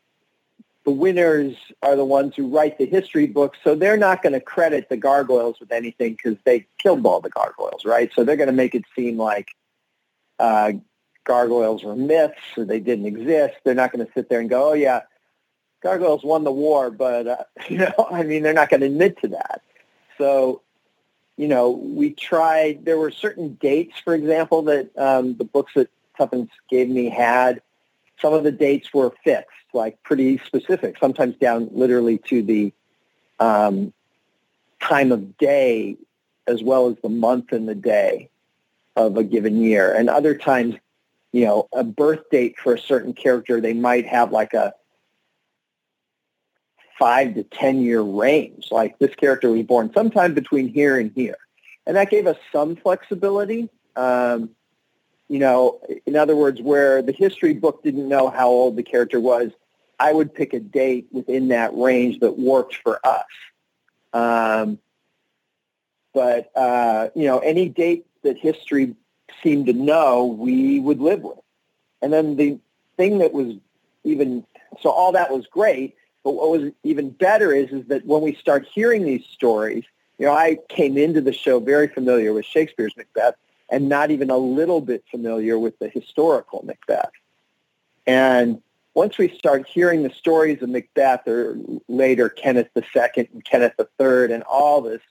the 0.84 0.90
winners 0.90 1.54
are 1.82 1.96
the 1.96 2.04
ones 2.04 2.34
who 2.36 2.48
write 2.48 2.78
the 2.78 2.86
history 2.86 3.26
books, 3.26 3.58
so 3.62 3.74
they're 3.74 3.96
not 3.96 4.22
going 4.22 4.32
to 4.32 4.40
credit 4.40 4.88
the 4.88 4.96
gargoyles 4.96 5.60
with 5.60 5.70
anything 5.70 6.12
because 6.12 6.36
they 6.44 6.66
killed 6.78 7.06
all 7.06 7.20
the 7.20 7.30
gargoyles, 7.30 7.84
right? 7.84 8.10
So 8.14 8.24
they're 8.24 8.36
going 8.36 8.48
to 8.48 8.52
make 8.52 8.74
it 8.74 8.84
seem 8.96 9.16
like 9.16 9.48
uh, 10.38 10.72
gargoyles 11.24 11.84
were 11.84 11.94
myths 11.94 12.40
or 12.56 12.64
they 12.64 12.80
didn't 12.80 13.06
exist. 13.06 13.54
They're 13.64 13.74
not 13.74 13.92
going 13.92 14.04
to 14.04 14.12
sit 14.12 14.28
there 14.28 14.40
and 14.40 14.50
go, 14.50 14.70
oh 14.70 14.74
yeah, 14.74 15.02
gargoyles 15.82 16.24
won 16.24 16.44
the 16.44 16.52
war, 16.52 16.90
but 16.90 17.26
uh, 17.26 17.44
you 17.68 17.78
know, 17.78 18.08
I 18.10 18.24
mean, 18.24 18.42
they're 18.42 18.52
not 18.52 18.70
going 18.70 18.80
to 18.80 18.86
admit 18.86 19.20
to 19.20 19.28
that. 19.28 19.62
So 20.18 20.62
you 21.36 21.48
know, 21.48 21.70
we 21.70 22.10
tried, 22.12 22.84
there 22.84 22.98
were 22.98 23.10
certain 23.10 23.54
dates, 23.54 23.98
for 23.98 24.14
example, 24.14 24.62
that 24.62 24.96
um, 24.98 25.36
the 25.36 25.44
books 25.44 25.72
that 25.74 25.88
Tuppence 26.16 26.50
gave 26.68 26.88
me 26.88 27.08
had. 27.08 27.62
Some 28.22 28.32
of 28.32 28.44
the 28.44 28.52
dates 28.52 28.94
were 28.94 29.12
fixed, 29.24 29.50
like 29.74 30.02
pretty 30.04 30.38
specific, 30.46 30.96
sometimes 30.98 31.36
down 31.36 31.68
literally 31.72 32.18
to 32.28 32.42
the 32.42 32.72
um, 33.40 33.92
time 34.80 35.12
of 35.12 35.36
day 35.36 35.96
as 36.46 36.62
well 36.62 36.88
as 36.88 36.96
the 37.02 37.08
month 37.08 37.52
and 37.52 37.68
the 37.68 37.74
day 37.74 38.28
of 38.96 39.16
a 39.16 39.24
given 39.24 39.60
year. 39.60 39.92
And 39.92 40.08
other 40.08 40.34
times, 40.34 40.76
you 41.32 41.44
know, 41.44 41.68
a 41.72 41.84
birth 41.84 42.30
date 42.30 42.56
for 42.58 42.74
a 42.74 42.78
certain 42.78 43.12
character, 43.12 43.60
they 43.60 43.74
might 43.74 44.06
have 44.06 44.32
like 44.32 44.54
a 44.54 44.74
five 46.98 47.34
to 47.34 47.42
10 47.42 47.82
year 47.82 48.00
range. 48.00 48.68
Like 48.70 48.98
this 48.98 49.14
character 49.14 49.50
was 49.50 49.64
born 49.64 49.92
sometime 49.92 50.34
between 50.34 50.68
here 50.68 50.98
and 50.98 51.10
here. 51.14 51.36
And 51.86 51.96
that 51.96 52.10
gave 52.10 52.26
us 52.26 52.36
some 52.52 52.76
flexibility. 52.76 53.68
Um, 53.96 54.50
you 55.32 55.38
know, 55.38 55.80
in 56.04 56.14
other 56.14 56.36
words, 56.36 56.60
where 56.60 57.00
the 57.00 57.10
history 57.10 57.54
book 57.54 57.82
didn't 57.82 58.06
know 58.06 58.28
how 58.28 58.48
old 58.48 58.76
the 58.76 58.82
character 58.82 59.18
was, 59.18 59.50
I 59.98 60.12
would 60.12 60.34
pick 60.34 60.52
a 60.52 60.60
date 60.60 61.06
within 61.10 61.48
that 61.48 61.74
range 61.74 62.20
that 62.20 62.38
worked 62.38 62.76
for 62.76 63.00
us. 63.02 63.24
Um, 64.12 64.78
but, 66.12 66.50
uh, 66.54 67.08
you 67.14 67.24
know, 67.24 67.38
any 67.38 67.70
date 67.70 68.04
that 68.24 68.36
history 68.36 68.94
seemed 69.42 69.68
to 69.68 69.72
know, 69.72 70.26
we 70.26 70.78
would 70.80 71.00
live 71.00 71.22
with. 71.22 71.38
And 72.02 72.12
then 72.12 72.36
the 72.36 72.58
thing 72.98 73.16
that 73.20 73.32
was 73.32 73.54
even, 74.04 74.44
so 74.82 74.90
all 74.90 75.12
that 75.12 75.30
was 75.30 75.46
great. 75.46 75.96
But 76.24 76.32
what 76.32 76.50
was 76.50 76.72
even 76.82 77.08
better 77.08 77.54
is, 77.54 77.70
is 77.70 77.86
that 77.86 78.04
when 78.04 78.20
we 78.20 78.34
start 78.34 78.66
hearing 78.70 79.06
these 79.06 79.24
stories, 79.32 79.84
you 80.18 80.26
know, 80.26 80.34
I 80.34 80.58
came 80.68 80.98
into 80.98 81.22
the 81.22 81.32
show 81.32 81.58
very 81.58 81.88
familiar 81.88 82.34
with 82.34 82.44
Shakespeare's 82.44 82.94
Macbeth 82.98 83.36
and 83.72 83.88
not 83.88 84.12
even 84.12 84.30
a 84.30 84.36
little 84.36 84.80
bit 84.80 85.02
familiar 85.10 85.58
with 85.58 85.76
the 85.80 85.88
historical 85.88 86.62
Macbeth. 86.64 87.10
And 88.06 88.62
once 88.94 89.18
we 89.18 89.28
start 89.28 89.66
hearing 89.66 90.04
the 90.04 90.10
stories 90.10 90.62
of 90.62 90.68
Macbeth 90.68 91.26
or 91.26 91.56
later 91.88 92.28
Kenneth 92.28 92.68
II 92.76 93.02
and 93.16 93.44
Kenneth 93.44 93.74
III 93.78 94.32
and 94.32 94.42
all 94.44 94.80
this 94.82 95.02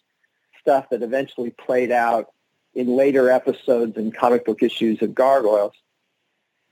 stuff 0.61 0.89
that 0.91 1.01
eventually 1.01 1.49
played 1.49 1.91
out 1.91 2.31
in 2.73 2.87
later 2.95 3.29
episodes 3.29 3.97
and 3.97 4.15
comic 4.15 4.45
book 4.45 4.63
issues 4.63 5.01
of 5.01 5.13
Gargoyles, 5.13 5.73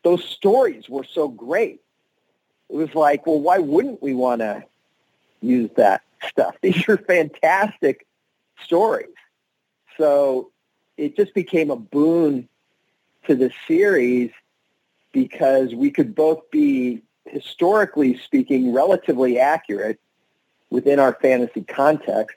those 0.03 0.23
stories 0.23 0.87
were 0.87 1.03
so 1.03 1.27
great 1.27 1.81
it 2.69 2.75
was 2.75 2.93
like, 2.93 3.25
well, 3.25 3.39
why 3.39 3.57
wouldn't 3.57 4.01
we 4.01 4.13
want 4.13 4.41
to 4.41 4.63
use 5.41 5.71
that 5.75 6.01
stuff? 6.27 6.55
These 6.61 6.87
are 6.87 6.97
fantastic 6.97 8.05
stories. 8.63 9.07
So 9.97 10.51
it 10.99 11.15
just 11.15 11.33
became 11.33 11.71
a 11.71 11.75
boon 11.75 12.47
to 13.25 13.35
the 13.35 13.51
series 13.67 14.31
because 15.11 15.73
we 15.73 15.89
could 15.89 16.13
both 16.13 16.51
be, 16.51 17.01
historically 17.25 18.17
speaking, 18.17 18.73
relatively 18.73 19.39
accurate 19.39 19.99
within 20.69 20.99
our 20.99 21.17
fantasy 21.21 21.61
context, 21.61 22.35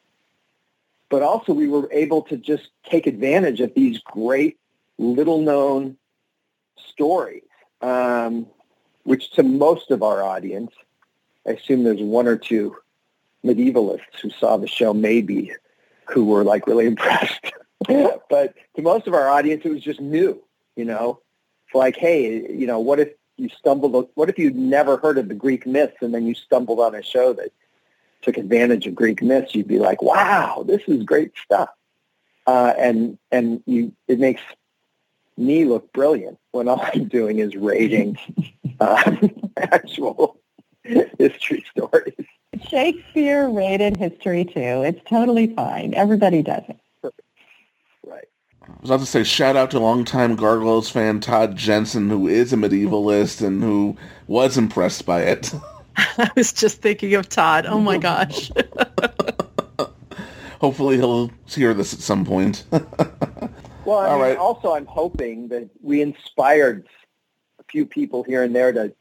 but 1.10 1.22
also 1.22 1.52
we 1.52 1.68
were 1.68 1.88
able 1.92 2.22
to 2.22 2.36
just 2.36 2.68
take 2.88 3.06
advantage 3.06 3.60
of 3.60 3.74
these 3.74 3.98
great 3.98 4.58
little-known 4.98 5.96
stories. 6.76 7.42
Um, 7.80 8.46
which 9.04 9.32
to 9.32 9.42
most 9.42 9.90
of 9.90 10.04
our 10.04 10.22
audience, 10.22 10.70
I 11.46 11.52
assume 11.52 11.82
there's 11.82 12.00
one 12.00 12.28
or 12.28 12.36
two 12.36 12.76
medievalists 13.44 14.20
who 14.22 14.30
saw 14.30 14.56
the 14.56 14.68
show 14.68 14.94
maybe 14.94 15.52
who 16.08 16.24
were 16.24 16.44
like 16.44 16.68
really 16.68 16.86
impressed. 16.94 17.52
but 18.30 18.54
to 18.76 18.82
most 18.82 19.06
of 19.06 19.14
our 19.14 19.28
audience, 19.28 19.62
it 19.64 19.70
was 19.70 19.82
just 19.82 20.00
new, 20.00 20.42
you 20.76 20.84
know. 20.84 21.20
It's 21.66 21.74
like, 21.74 21.96
hey, 21.96 22.46
you 22.52 22.66
know, 22.66 22.80
what 22.80 23.00
if 23.00 23.10
you 23.36 23.48
stumbled, 23.48 24.08
what 24.14 24.28
if 24.28 24.38
you'd 24.38 24.56
never 24.56 24.96
heard 24.96 25.18
of 25.18 25.28
the 25.28 25.34
Greek 25.34 25.66
myths 25.66 25.96
and 26.00 26.14
then 26.14 26.26
you 26.26 26.34
stumbled 26.34 26.80
on 26.80 26.94
a 26.94 27.02
show 27.02 27.32
that 27.34 27.52
took 28.22 28.36
advantage 28.36 28.86
of 28.86 28.94
Greek 28.94 29.22
myths? 29.22 29.54
You'd 29.54 29.68
be 29.68 29.78
like, 29.78 30.02
wow, 30.02 30.64
this 30.66 30.82
is 30.86 31.02
great 31.04 31.32
stuff. 31.42 31.70
Uh, 32.46 32.74
and 32.76 33.18
and 33.30 33.62
you, 33.66 33.92
it 34.08 34.18
makes 34.18 34.42
me 35.36 35.64
look 35.64 35.92
brilliant 35.92 36.38
when 36.50 36.68
all 36.68 36.84
I'm 36.94 37.08
doing 37.08 37.38
is 37.38 37.54
rating 37.56 38.18
uh, 38.80 39.16
actual 39.56 40.38
history 40.84 41.64
stories. 41.70 42.14
Shakespeare 42.68 43.48
rated 43.48 43.96
history 43.96 44.44
too. 44.44 44.82
It's 44.82 45.00
totally 45.08 45.54
fine. 45.54 45.94
Everybody 45.94 46.42
does 46.42 46.64
it. 46.68 46.78
Right. 48.62 48.70
I 48.70 48.80
was 48.80 48.90
about 48.90 49.00
to 49.00 49.06
say 49.06 49.24
shout 49.24 49.56
out 49.56 49.70
to 49.72 49.78
longtime 49.78 50.36
Gargoyles 50.36 50.90
fan 50.90 51.20
Todd 51.20 51.56
Jensen, 51.56 52.08
who 52.08 52.28
is 52.28 52.52
a 52.52 52.56
medievalist 52.56 53.44
and 53.44 53.62
who 53.62 53.96
was 54.26 54.56
impressed 54.56 55.06
by 55.06 55.22
it. 55.22 55.52
I 55.96 56.30
was 56.36 56.52
just 56.52 56.80
thinking 56.80 57.14
of 57.14 57.28
Todd. 57.28 57.66
Oh 57.66 57.80
my 57.80 57.98
gosh. 57.98 58.50
Hopefully 60.60 60.96
he'll 60.96 61.30
hear 61.46 61.74
this 61.74 61.92
at 61.92 62.00
some 62.00 62.24
point. 62.24 62.64
Well, 63.84 63.98
I 63.98 64.10
All 64.10 64.12
mean, 64.12 64.20
right. 64.20 64.38
also 64.38 64.74
I'm 64.74 64.86
hoping 64.86 65.48
that 65.48 65.68
we 65.82 66.00
inspired 66.00 66.86
a 67.58 67.64
few 67.64 67.84
people 67.84 68.22
here 68.22 68.44
and 68.44 68.54
there 68.54 68.72
to, 68.72 68.94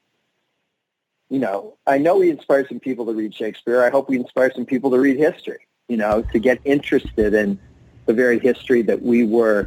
you 1.30 1.40
know, 1.40 1.78
I 1.86 2.00
know 2.00 2.18
we 2.18 2.32
inspired 2.32 2.68
some 2.68 2.80
people 2.80 3.06
to 3.06 3.14
read 3.14 3.36
Shakespeare. 3.36 3.84
I 3.84 3.92
hope 3.92 4.10
we 4.10 4.18
inspire 4.18 4.52
some 4.54 4.66
people 4.66 4.90
to 4.92 5.00
read 5.00 5.18
history, 5.18 5.68
you 5.88 5.98
know, 5.98 6.24
to 6.34 6.40
get 6.40 6.60
interested 6.66 7.36
in 7.36 7.60
the 8.12 8.16
very 8.22 8.40
history 8.40 8.82
that 8.82 9.02
we 9.02 9.26
were 9.26 9.66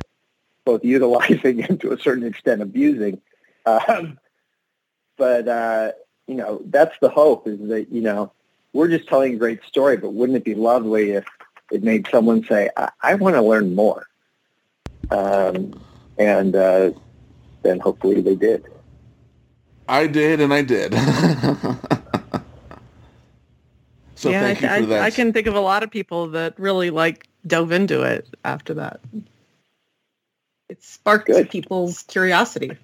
both 0.65 0.85
utilizing 0.85 1.65
and 1.69 1.81
to 1.81 1.93
a 1.93 1.99
certain 1.99 2.27
extent 2.27 2.61
abusing. 2.61 3.21
Um, 3.65 4.19
but, 5.17 5.49
uh, 5.49 5.93
you 6.27 6.35
know, 6.35 6.61
that's 6.67 6.95
the 7.01 7.09
hope 7.09 7.49
is 7.49 7.59
that, 7.69 7.91
you 7.91 8.03
know, 8.03 8.33
we're 8.73 8.89
just 8.89 9.09
telling 9.09 9.35
a 9.35 9.37
great 9.37 9.65
story, 9.65 9.97
but 9.97 10.11
wouldn't 10.11 10.37
it 10.37 10.45
be 10.45 10.55
lovely 10.55 11.13
if 11.13 11.25
it 11.71 11.83
made 11.83 12.07
someone 12.11 12.45
say, 12.45 12.69
I, 12.77 12.91
I 13.03 13.15
want 13.15 13.37
to 13.37 13.43
learn 13.43 13.75
more? 13.75 14.07
Um, 15.11 15.81
and 16.19 16.55
uh, 16.55 16.91
then 17.63 17.81
hopefully 17.81 18.21
they 18.21 18.35
did. 18.35 18.67
I 19.89 20.07
did, 20.07 20.41
and 20.41 20.53
I 20.53 20.63
did. 20.63 20.93
so 24.15 24.31
yeah, 24.31 24.41
thank 24.41 24.63
you 24.63 24.69
I, 24.69 24.81
for 24.81 24.87
that. 24.87 25.03
I, 25.03 25.07
I 25.07 25.11
can 25.11 25.33
think 25.33 25.47
of 25.47 25.55
a 25.55 25.61
lot 25.61 25.83
of 25.83 25.91
people 25.91 26.29
that 26.29 26.59
really 26.59 26.91
like 26.91 27.29
dove 27.47 27.73
into 27.73 28.03
it 28.03 28.29
after 28.45 28.75
that. 28.75 29.01
It 30.69 30.83
sparked 30.83 31.27
Good. 31.27 31.51
people's 31.51 32.03
curiosity. 32.05 32.79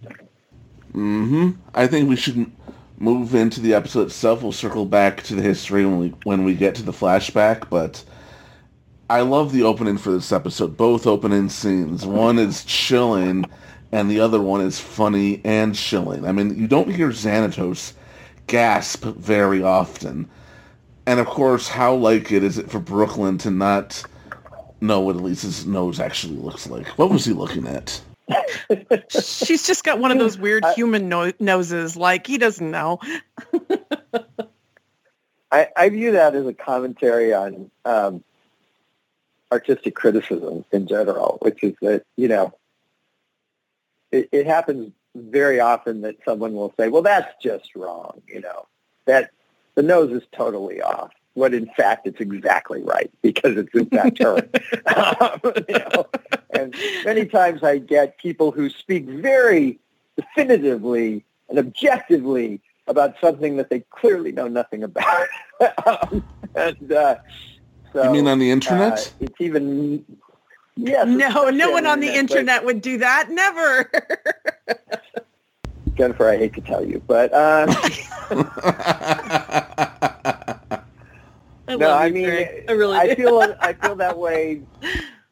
hmm 0.93 1.53
I 1.75 1.87
think 1.87 2.09
we 2.09 2.17
should 2.17 2.51
move 2.99 3.35
into 3.35 3.61
the 3.61 3.75
episode 3.75 4.09
itself. 4.09 4.43
We'll 4.43 4.53
circle 4.53 4.87
back 4.87 5.23
to 5.25 5.35
the 5.35 5.43
history 5.43 5.85
when 5.87 5.99
we 5.99 6.09
when 6.25 6.45
we 6.45 6.55
get 6.55 6.75
to 6.77 6.83
the 6.83 6.93
flashback, 6.93 7.71
but 7.71 8.05
I 9.11 9.23
love 9.23 9.53
the 9.53 9.63
opening 9.65 9.99
for 9.99 10.13
this 10.13 10.33
episode. 10.33 10.77
Both 10.77 11.07
opening 11.07 11.49
scenes. 11.49 12.07
One 12.07 12.39
is 12.39 12.65
chilling, 12.65 13.45
and 13.93 14.11
the 14.11 14.21
other 14.21 14.41
one 14.43 14.61
is 14.63 14.81
funny 14.81 15.41
and 15.45 15.75
chilling. 15.75 16.27
I 16.27 16.33
mean, 16.33 16.59
you 16.59 16.69
don't 16.69 16.91
hear 16.95 17.11
Xanatos 17.11 17.95
gasp 18.49 19.05
very 19.05 19.63
often. 19.63 20.29
And 21.07 21.21
of 21.21 21.27
course, 21.27 21.69
how 21.69 21.95
like 21.95 22.33
it 22.33 22.45
is 22.45 22.59
it 22.59 22.71
for 22.71 22.81
Brooklyn 22.81 23.39
to 23.39 23.51
not 23.51 24.05
know 24.81 25.01
what 25.01 25.17
Elisa's 25.17 25.67
nose 25.67 26.01
actually 26.01 26.37
looks 26.37 26.69
like? 26.69 26.87
What 26.99 27.11
was 27.11 27.25
he 27.25 27.33
looking 27.33 27.67
at? 27.67 28.01
She's 29.11 29.67
just 29.67 29.85
got 29.85 29.99
one 29.99 30.11
of 30.11 30.19
those 30.19 30.39
weird 30.39 30.65
human 30.75 31.09
no- 31.09 31.33
noses. 31.41 31.97
Like 31.97 32.27
he 32.27 32.39
doesn't 32.39 32.71
know. 32.71 32.99
I, 35.53 35.69
I 35.77 35.89
view 35.89 36.13
that 36.13 36.35
as 36.37 36.47
a 36.47 36.55
commentary 36.55 37.35
on 37.35 37.71
um, 37.85 38.23
artistic 39.51 39.95
criticism 39.95 40.65
in 40.71 40.87
general, 40.87 41.39
which 41.43 41.63
is 41.63 41.75
that, 41.83 42.05
you 42.17 42.29
know, 42.29 42.55
it, 44.13 44.29
it 44.33 44.47
happens 44.47 44.93
very 45.15 45.59
often 45.59 46.03
that 46.03 46.17
someone 46.25 46.55
will 46.55 46.73
say, 46.79 46.89
well, 46.89 47.03
that's 47.03 47.33
just 47.43 47.75
wrong, 47.75 48.23
you 48.29 48.41
know, 48.41 48.67
that 49.07 49.31
the 49.75 49.83
nose 49.83 50.13
is 50.13 50.23
totally 50.33 50.81
off. 50.81 51.11
When 51.35 51.55
in 51.55 51.67
fact 51.77 52.07
it's 52.07 52.21
exactly 52.21 52.83
right 52.83 53.11
because 53.23 53.57
it's 53.57 53.75
in 53.75 53.87
fact 53.87 54.23
her. 54.23 54.37
um, 54.97 55.41
you 55.69 55.79
know, 55.79 56.07
and 56.51 56.75
many 57.05 57.25
times 57.27 57.63
I 57.63 57.79
get 57.79 58.19
people 58.19 58.51
who 58.51 58.69
speak 58.69 59.07
very 59.07 59.79
definitively 60.17 61.25
and 61.49 61.59
objectively 61.59 62.61
about 62.89 63.15
something 63.21 63.57
that 63.57 63.71
they 63.71 63.81
clearly 63.91 64.33
know 64.33 64.49
nothing 64.49 64.83
about. 64.83 65.29
um, 65.87 66.25
and 66.55 66.93
uh, 66.93 67.17
so, 67.93 68.03
You 68.05 68.11
mean 68.11 68.27
on 68.27 68.39
the 68.39 68.51
internet? 68.51 68.99
uh, 68.99 69.25
it's 69.25 69.41
even 69.41 70.05
yes. 70.77 71.07
No, 71.07 71.51
no 71.51 71.71
one 71.71 71.87
on 71.87 72.01
the 72.01 72.09
but- 72.09 72.17
internet 72.17 72.65
would 72.65 72.81
do 72.83 72.99
that. 72.99 73.31
Never. 73.31 73.91
Jennifer, 75.95 76.31
I 76.31 76.39
hate 76.39 76.55
to 76.55 76.61
tell 76.63 76.85
you, 76.85 77.03
but 77.07 77.31
uh, 77.35 77.67
I 81.71 81.77
no, 81.77 81.93
I 81.93 82.11
mean, 82.11 82.25
Greg. 82.25 82.65
I 82.69 82.73
really 82.73 82.99
I 82.99 83.15
do. 83.15 83.15
feel 83.15 83.57
I 83.61 83.73
feel 83.75 83.95
that 83.97 84.19
way 84.27 84.63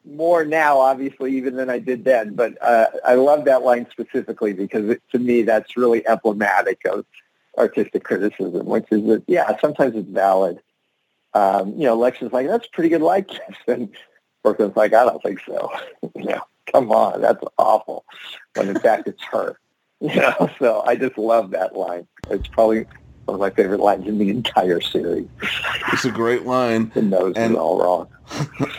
more 0.05 0.45
now, 0.45 0.79
obviously, 0.79 1.35
even 1.35 1.55
than 1.55 1.69
I 1.69 1.79
did 1.79 2.05
then. 2.05 2.33
But 2.33 2.57
uh, 2.61 2.87
I 3.05 3.15
love 3.15 3.45
that 3.45 3.63
line 3.63 3.87
specifically 3.91 4.53
because 4.53 4.89
it, 4.89 5.01
to 5.11 5.19
me, 5.19 5.41
that's 5.41 5.75
really 5.75 6.07
emblematic 6.07 6.85
of 6.85 7.05
artistic 7.57 8.05
criticism, 8.05 8.65
which 8.65 8.85
is 8.89 9.05
that 9.07 9.23
yeah, 9.27 9.57
sometimes 9.59 9.95
it's 9.95 10.09
valid. 10.09 10.61
Um, 11.33 11.73
you 11.73 11.83
know, 11.83 11.95
Lex 11.95 12.21
is 12.21 12.31
like, 12.31 12.47
"That's 12.47 12.67
a 12.67 12.71
pretty 12.71 12.89
good 12.89 13.01
likeness," 13.01 13.57
and 13.67 13.89
Brooklyn's 14.41 14.77
like, 14.77 14.93
"I 14.93 15.03
don't 15.03 15.21
think 15.21 15.41
so." 15.45 15.69
you 16.15 16.23
know, 16.23 16.41
come 16.71 16.91
on, 16.91 17.21
that's 17.21 17.43
awful. 17.57 18.05
When 18.55 18.69
in 18.69 18.79
fact, 18.79 19.07
it's 19.07 19.23
her. 19.31 19.59
You 20.01 20.15
know, 20.15 20.49
so 20.59 20.81
I 20.87 20.95
just 20.95 21.17
love 21.17 21.51
that 21.51 21.75
line. 21.75 22.07
It's 22.29 22.47
probably 22.47 22.85
one 23.29 23.35
of 23.35 23.39
my 23.41 23.49
favorite 23.51 23.79
lines 23.79 24.07
in 24.07 24.17
the 24.17 24.29
entire 24.29 24.81
series. 24.81 25.27
It's 25.93 26.05
a 26.05 26.11
great 26.11 26.45
line. 26.45 26.91
The 26.93 27.01
nose 27.01 27.33
And- 27.35 27.53
is 27.53 27.57
all 27.57 27.79
wrong. 27.79 28.07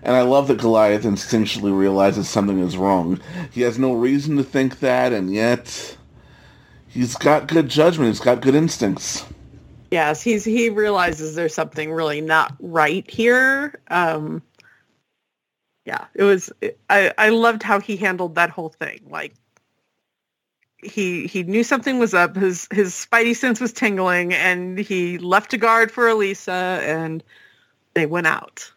And 0.00 0.14
I 0.14 0.22
love 0.22 0.46
that 0.48 0.58
Goliath 0.58 1.02
instinctually 1.02 1.76
realizes 1.76 2.28
something 2.30 2.60
is 2.60 2.76
wrong. 2.78 3.20
He 3.50 3.62
has 3.62 3.78
no 3.80 3.92
reason 3.94 4.36
to 4.36 4.44
think 4.44 4.78
that, 4.78 5.12
and 5.12 5.34
yet 5.34 5.96
he's 6.86 7.16
got 7.16 7.48
good 7.48 7.68
judgment. 7.68 8.08
He's 8.08 8.20
got 8.20 8.40
good 8.40 8.54
instincts. 8.54 9.26
Yes, 9.90 10.22
he's 10.22 10.44
he 10.44 10.70
realizes 10.70 11.34
there's 11.34 11.52
something 11.52 11.90
really 11.92 12.20
not 12.20 12.54
right 12.60 13.10
here. 13.10 13.74
Um, 13.90 14.40
yeah, 15.84 16.04
it 16.14 16.22
was. 16.22 16.50
I 16.88 17.12
I 17.18 17.30
loved 17.30 17.64
how 17.64 17.80
he 17.80 17.96
handled 17.96 18.36
that 18.36 18.50
whole 18.50 18.68
thing. 18.70 19.00
Like 19.10 19.34
he 20.82 21.26
he 21.26 21.42
knew 21.42 21.64
something 21.64 21.98
was 21.98 22.14
up. 22.14 22.36
His 22.36 22.68
his 22.70 22.94
spidey 22.94 23.34
sense 23.34 23.60
was 23.60 23.72
tingling, 23.72 24.32
and 24.32 24.78
he 24.78 25.18
left 25.18 25.52
a 25.52 25.58
guard 25.58 25.90
for 25.90 26.08
Elisa, 26.08 26.80
and 26.82 27.22
they 27.94 28.06
went 28.06 28.26
out. 28.26 28.70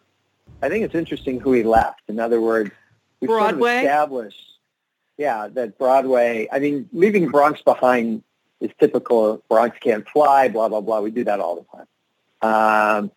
I 0.62 0.70
think 0.70 0.86
it's 0.86 0.96
interesting 0.96 1.40
who 1.40 1.54
he 1.54 1.64
left. 1.64 2.02
In 2.08 2.20
other 2.20 2.42
words, 2.42 2.72
we 3.20 3.28
Broadway? 3.28 3.70
sort 3.70 3.78
of 3.78 3.84
established, 3.84 4.58
yeah, 5.18 5.48
that 5.50 5.78
Broadway. 5.78 6.48
I 6.52 6.60
mean, 6.60 6.90
leaving 6.92 7.30
Bronx 7.30 7.62
behind 7.62 8.24
is 8.60 8.72
typical. 8.80 9.44
Bronx 9.50 9.78
can't 9.80 10.08
fly. 10.10 10.48
Blah 10.48 10.70
blah 10.70 10.82
blah. 10.82 11.02
We 11.02 11.12
do 11.12 11.24
that 11.26 11.40
all 11.40 11.56
the 11.56 11.78
time. 11.78 11.88
Um, 12.42 13.12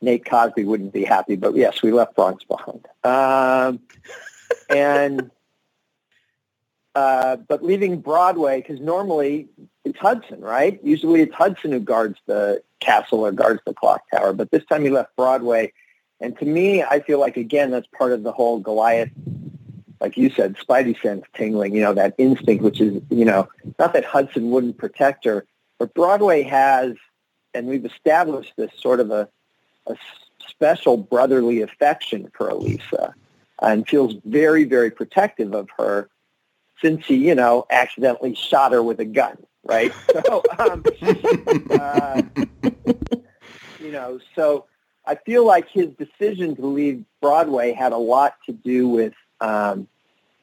Nate 0.00 0.24
Cosby 0.24 0.64
wouldn't 0.64 0.92
be 0.92 1.04
happy, 1.04 1.36
but 1.36 1.54
yes, 1.54 1.82
we 1.82 1.92
left 1.92 2.16
Bronx 2.16 2.44
behind. 2.44 2.86
Um, 3.04 3.80
and 4.68 5.30
uh, 6.94 7.36
but 7.36 7.62
leaving 7.62 8.00
Broadway 8.00 8.60
because 8.60 8.80
normally 8.80 9.48
it's 9.84 9.98
Hudson, 9.98 10.40
right? 10.40 10.78
Usually 10.82 11.22
it's 11.22 11.34
Hudson 11.34 11.72
who 11.72 11.80
guards 11.80 12.18
the 12.26 12.62
castle 12.80 13.20
or 13.20 13.32
guards 13.32 13.62
the 13.66 13.74
clock 13.74 14.02
tower, 14.10 14.32
but 14.32 14.50
this 14.50 14.64
time 14.66 14.82
he 14.82 14.90
left 14.90 15.16
Broadway. 15.16 15.72
And 16.20 16.38
to 16.38 16.44
me, 16.44 16.82
I 16.82 17.00
feel 17.00 17.18
like 17.18 17.36
again 17.36 17.70
that's 17.70 17.86
part 17.98 18.12
of 18.12 18.22
the 18.22 18.32
whole 18.32 18.60
Goliath, 18.60 19.10
like 20.00 20.16
you 20.16 20.30
said, 20.30 20.56
Spidey 20.56 21.00
sense 21.02 21.24
tingling. 21.34 21.74
You 21.74 21.80
know 21.80 21.94
that 21.94 22.14
instinct, 22.18 22.62
which 22.62 22.80
is 22.80 23.02
you 23.10 23.24
know 23.24 23.48
not 23.78 23.94
that 23.94 24.04
Hudson 24.04 24.50
wouldn't 24.50 24.76
protect 24.76 25.24
her, 25.24 25.46
but 25.78 25.94
Broadway 25.94 26.42
has, 26.42 26.94
and 27.54 27.66
we've 27.66 27.86
established 27.86 28.52
this 28.56 28.70
sort 28.78 29.00
of 29.00 29.10
a, 29.10 29.28
a 29.86 29.96
special 30.46 30.96
brotherly 30.96 31.62
affection 31.62 32.30
for 32.36 32.48
Elisa, 32.50 33.14
and 33.60 33.88
feels 33.88 34.14
very 34.24 34.64
very 34.64 34.90
protective 34.90 35.54
of 35.54 35.68
her 35.78 36.08
since 36.80 37.06
he 37.06 37.16
you 37.16 37.34
know 37.34 37.66
accidentally 37.70 38.34
shot 38.34 38.72
her 38.72 38.82
with 38.82 39.00
a 39.00 39.04
gun, 39.04 39.36
right? 39.64 39.92
So. 40.24 40.42
Um, 40.58 40.84
uh, 41.70 42.22
you 43.80 43.90
know, 43.90 44.20
so 44.36 44.66
I 45.06 45.16
feel 45.16 45.44
like 45.44 45.68
his 45.68 45.88
decision 45.94 46.56
to 46.56 46.66
leave 46.66 47.04
Broadway 47.20 47.72
had 47.72 47.92
a 47.92 47.98
lot 47.98 48.36
to 48.46 48.52
do 48.52 48.88
with 48.88 49.14
um, 49.40 49.88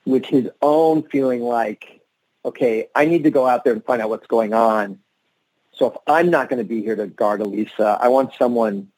with 0.06 0.26
his 0.26 0.50
own 0.62 1.04
feeling 1.04 1.42
like, 1.42 2.02
okay, 2.44 2.88
I 2.96 3.06
need 3.06 3.24
to 3.24 3.32
go 3.32 3.48
out 3.48 3.63
there 3.63 3.74
and 3.74 3.84
find 3.84 4.02
out 4.02 4.10
what's 4.10 4.28
going 4.28 4.54
on. 4.54 5.00
So 5.74 5.92
if 5.92 5.98
I'm 6.08 6.30
not 6.30 6.50
going 6.50 6.58
to 6.58 6.68
be 6.68 6.82
here 6.82 6.96
to 6.96 7.08
guard 7.08 7.39
Elisa, 7.42 7.98
I 8.02 8.10
want 8.10 8.34
someone 8.38 8.89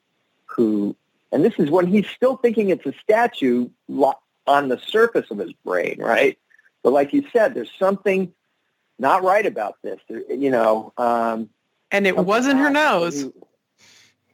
who, 0.45 0.95
and 1.31 1.45
this 1.45 1.53
is 1.59 1.69
when 1.69 1.85
he's 1.85 2.07
still 2.07 2.37
thinking 2.37 2.69
it's 2.69 2.85
a 2.85 2.93
statue 3.03 3.69
lo- 3.87 4.17
on 4.47 4.69
the 4.69 4.79
surface 4.79 5.29
of 5.29 5.37
his 5.37 5.53
brain, 5.63 5.97
right? 5.99 6.39
But 6.83 6.93
like 6.93 7.13
you 7.13 7.23
said, 7.31 7.53
there's 7.53 7.71
something 7.77 8.33
not 8.99 9.23
right 9.23 9.45
about 9.45 9.77
this. 9.83 9.99
You 10.09 10.51
know, 10.51 10.93
um, 10.97 11.49
and 11.91 12.07
it 12.07 12.17
wasn't 12.17 12.59
her 12.59 12.69
nose. 12.69 13.23
He, 13.23 13.31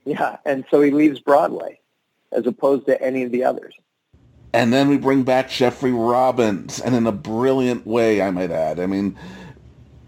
yeah, 0.06 0.38
and 0.46 0.64
so 0.72 0.82
he 0.82 0.92
leaves 0.92 1.20
Broadway 1.20 1.80
as 2.32 2.46
opposed 2.46 2.86
to 2.86 3.02
any 3.02 3.24
of 3.24 3.32
the 3.32 3.44
others. 3.44 3.74
And 4.54 4.72
then 4.72 4.90
we 4.90 4.98
bring 4.98 5.24
back 5.24 5.50
Jeffrey 5.50 5.92
Robbins, 5.92 6.80
and 6.80 6.96
in 6.96 7.06
a 7.06 7.12
brilliant 7.12 7.86
way, 7.86 8.22
I 8.22 8.32
might 8.32 8.52
add. 8.52 8.80
I 8.80 8.86
mean, 8.86 9.18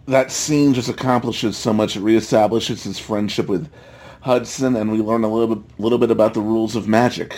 that 0.07 0.31
scene 0.31 0.73
just 0.73 0.89
accomplishes 0.89 1.57
so 1.57 1.73
much. 1.73 1.95
It 1.95 2.03
reestablishes 2.03 2.83
his 2.83 2.97
friendship 2.97 3.47
with 3.47 3.69
Hudson, 4.21 4.75
and 4.75 4.91
we 4.91 4.99
learn 4.99 5.23
a 5.23 5.31
little 5.31 5.55
bit, 5.55 5.79
little 5.79 5.97
bit 5.97 6.11
about 6.11 6.33
the 6.33 6.41
rules 6.41 6.75
of 6.75 6.87
magic. 6.87 7.37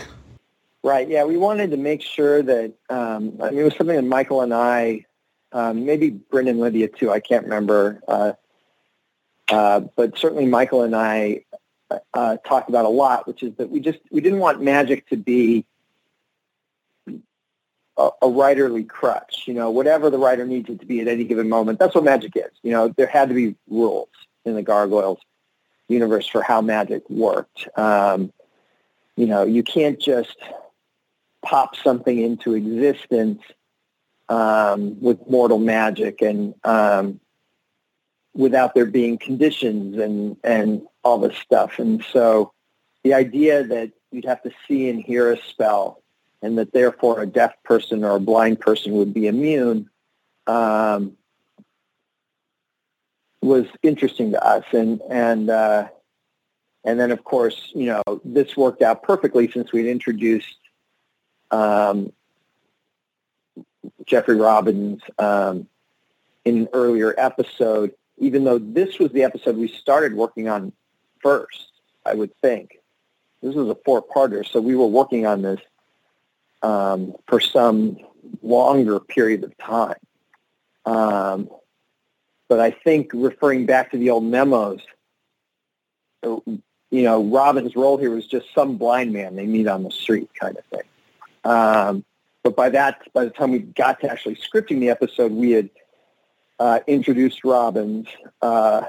Right. 0.84 1.08
Yeah, 1.08 1.26
we 1.26 1.38
wanted 1.38 1.72
to 1.72 1.78
make 1.78 2.02
sure 2.02 2.42
that 2.42 2.74
um, 2.90 3.38
I 3.42 3.52
mean, 3.52 3.60
it 3.60 3.64
was 3.64 3.76
something 3.76 3.96
that 3.96 4.02
Michael 4.02 4.42
and 4.42 4.52
I, 4.52 5.06
um, 5.52 5.86
maybe 5.86 6.10
Brendan 6.10 6.60
Lydia 6.60 6.88
too. 6.88 7.12
I 7.12 7.20
can't 7.20 7.44
remember, 7.44 8.02
uh, 8.08 8.34
uh, 9.50 9.82
but 9.96 10.18
certainly 10.18 10.48
Michael 10.48 10.82
and 10.82 10.96
I 10.96 11.44
uh, 12.16 12.38
talked 12.38 12.70
about 12.70 12.86
a 12.86 12.90
lot, 12.90 13.28
which 13.28 13.44
is 13.44 13.54
that 13.58 13.70
we 13.70 13.80
just 13.80 14.00
we 14.10 14.22
didn't 14.22 14.40
want 14.40 14.62
magic 14.62 15.08
to 15.10 15.18
be 15.18 15.66
a, 17.08 18.10
a 18.24 18.28
writerly 18.28 18.88
crutch. 18.88 19.44
You 19.46 19.54
know, 19.54 19.70
whatever 19.70 20.10
the 20.10 20.18
writer 20.18 20.46
needs 20.46 20.68
it 20.68 20.80
to 20.80 20.86
be 20.88 21.00
at 21.02 21.08
any 21.08 21.26
given 21.26 21.48
moment. 21.48 21.78
That's 21.78 21.94
what 21.94 22.04
magic 22.04 22.32
is. 22.36 22.52
You 22.64 22.72
know, 22.72 22.88
there 22.88 23.08
had 23.08 23.30
to 23.30 23.36
be 23.36 23.56
rules 23.70 24.10
in 24.46 24.56
the 24.56 24.64
Gargoyles 24.64 25.20
universe 25.88 26.26
for 26.26 26.42
how 26.42 26.62
magic 26.62 27.08
worked. 27.10 27.68
Um, 27.78 28.34
you 29.16 29.28
know, 29.28 29.44
you 29.44 29.62
can't 29.62 30.00
just 30.00 30.38
pop 31.42 31.76
something 31.76 32.20
into 32.20 32.54
existence 32.54 33.42
um, 34.30 35.00
with 35.02 35.20
mortal 35.30 35.60
magic 35.60 36.22
and 36.22 36.56
um, 36.64 37.20
without 38.34 38.74
there 38.74 38.86
being 38.86 39.18
conditions 39.18 39.98
and, 39.98 40.38
and 40.44 40.82
all 41.04 41.18
this 41.18 41.38
stuff. 41.38 41.80
And 41.80 42.04
so 42.14 42.54
the 43.04 43.14
idea 43.14 43.64
that 43.64 43.92
you'd 44.12 44.26
have 44.26 44.42
to 44.44 44.52
see 44.68 44.90
and 44.90 45.02
hear 45.02 45.32
a 45.32 45.38
spell 45.38 46.02
and 46.42 46.58
that 46.58 46.74
therefore 46.74 47.22
a 47.22 47.28
deaf 47.28 47.54
person 47.64 48.04
or 48.04 48.16
a 48.16 48.20
blind 48.20 48.60
person 48.60 48.94
would 48.94 49.14
be 49.14 49.28
immune 49.28 49.90
um, 50.48 51.18
was 53.42 53.66
interesting 53.84 54.32
to 54.32 54.46
us. 54.46 54.64
And, 54.72 55.02
and, 55.10 55.50
uh, 55.50 55.88
and 56.84 57.00
then, 57.00 57.12
of 57.12 57.24
course, 57.24 57.72
you 57.76 57.86
know, 57.86 58.22
this 58.24 58.58
worked 58.58 58.82
out 58.82 59.04
perfectly 59.04 59.52
since 59.52 59.72
we'd 59.72 59.86
introduced 59.86 60.58
um, 61.52 62.12
Jeffrey 64.06 64.36
Robbins 64.36 65.02
um, 65.20 65.68
in 66.46 66.60
an 66.60 66.68
earlier 66.74 67.14
episode, 67.18 67.94
even 68.18 68.44
though 68.44 68.58
this 68.60 69.00
was 69.00 69.12
the 69.12 69.24
episode 69.24 69.58
we 69.58 69.68
started 69.68 70.14
working 70.14 70.48
on 70.50 70.72
first, 71.22 71.72
I 72.06 72.14
would 72.14 72.36
think. 72.42 72.80
This 73.42 73.56
was 73.56 73.70
a 73.70 73.76
four-parter, 73.86 74.48
so 74.48 74.62
we 74.62 74.76
were 74.76 74.88
working 74.88 75.26
on 75.26 75.42
this 75.42 75.60
um, 76.62 77.16
for 77.28 77.40
some 77.40 77.98
longer 78.42 79.00
period 79.00 79.44
of 79.44 79.58
time. 79.58 79.96
Um, 80.86 81.50
but 82.48 82.60
I 82.60 82.72
think 82.72 83.12
referring 83.14 83.66
back 83.66 83.92
to 83.92 83.98
the 83.98 84.10
old 84.10 84.24
memos, 84.24 84.82
you 86.24 86.62
know, 86.92 87.24
Robbins' 87.24 87.76
role 87.76 87.98
here 87.98 88.12
was 88.12 88.28
just 88.28 88.54
some 88.54 88.78
blind 88.78 89.14
man 89.14 89.36
they 89.36 89.46
meet 89.46 89.68
on 89.68 89.84
the 89.84 89.92
street 89.92 90.30
kind 90.40 90.58
of 90.58 90.66
thing. 90.66 90.88
Um, 91.44 92.06
but 92.44 92.56
by 92.56 92.70
that, 92.70 93.02
by 93.14 93.26
the 93.26 93.30
time 93.30 93.52
we 93.52 93.60
got 93.60 94.02
to 94.02 94.12
actually 94.12 94.36
scripting 94.36 94.80
the 94.80 94.90
episode, 94.90 95.32
we 95.32 95.52
had 95.52 95.70
uh, 96.60 96.80
introduced 96.88 97.44
Robbins 97.44 98.08
uh, 98.42 98.84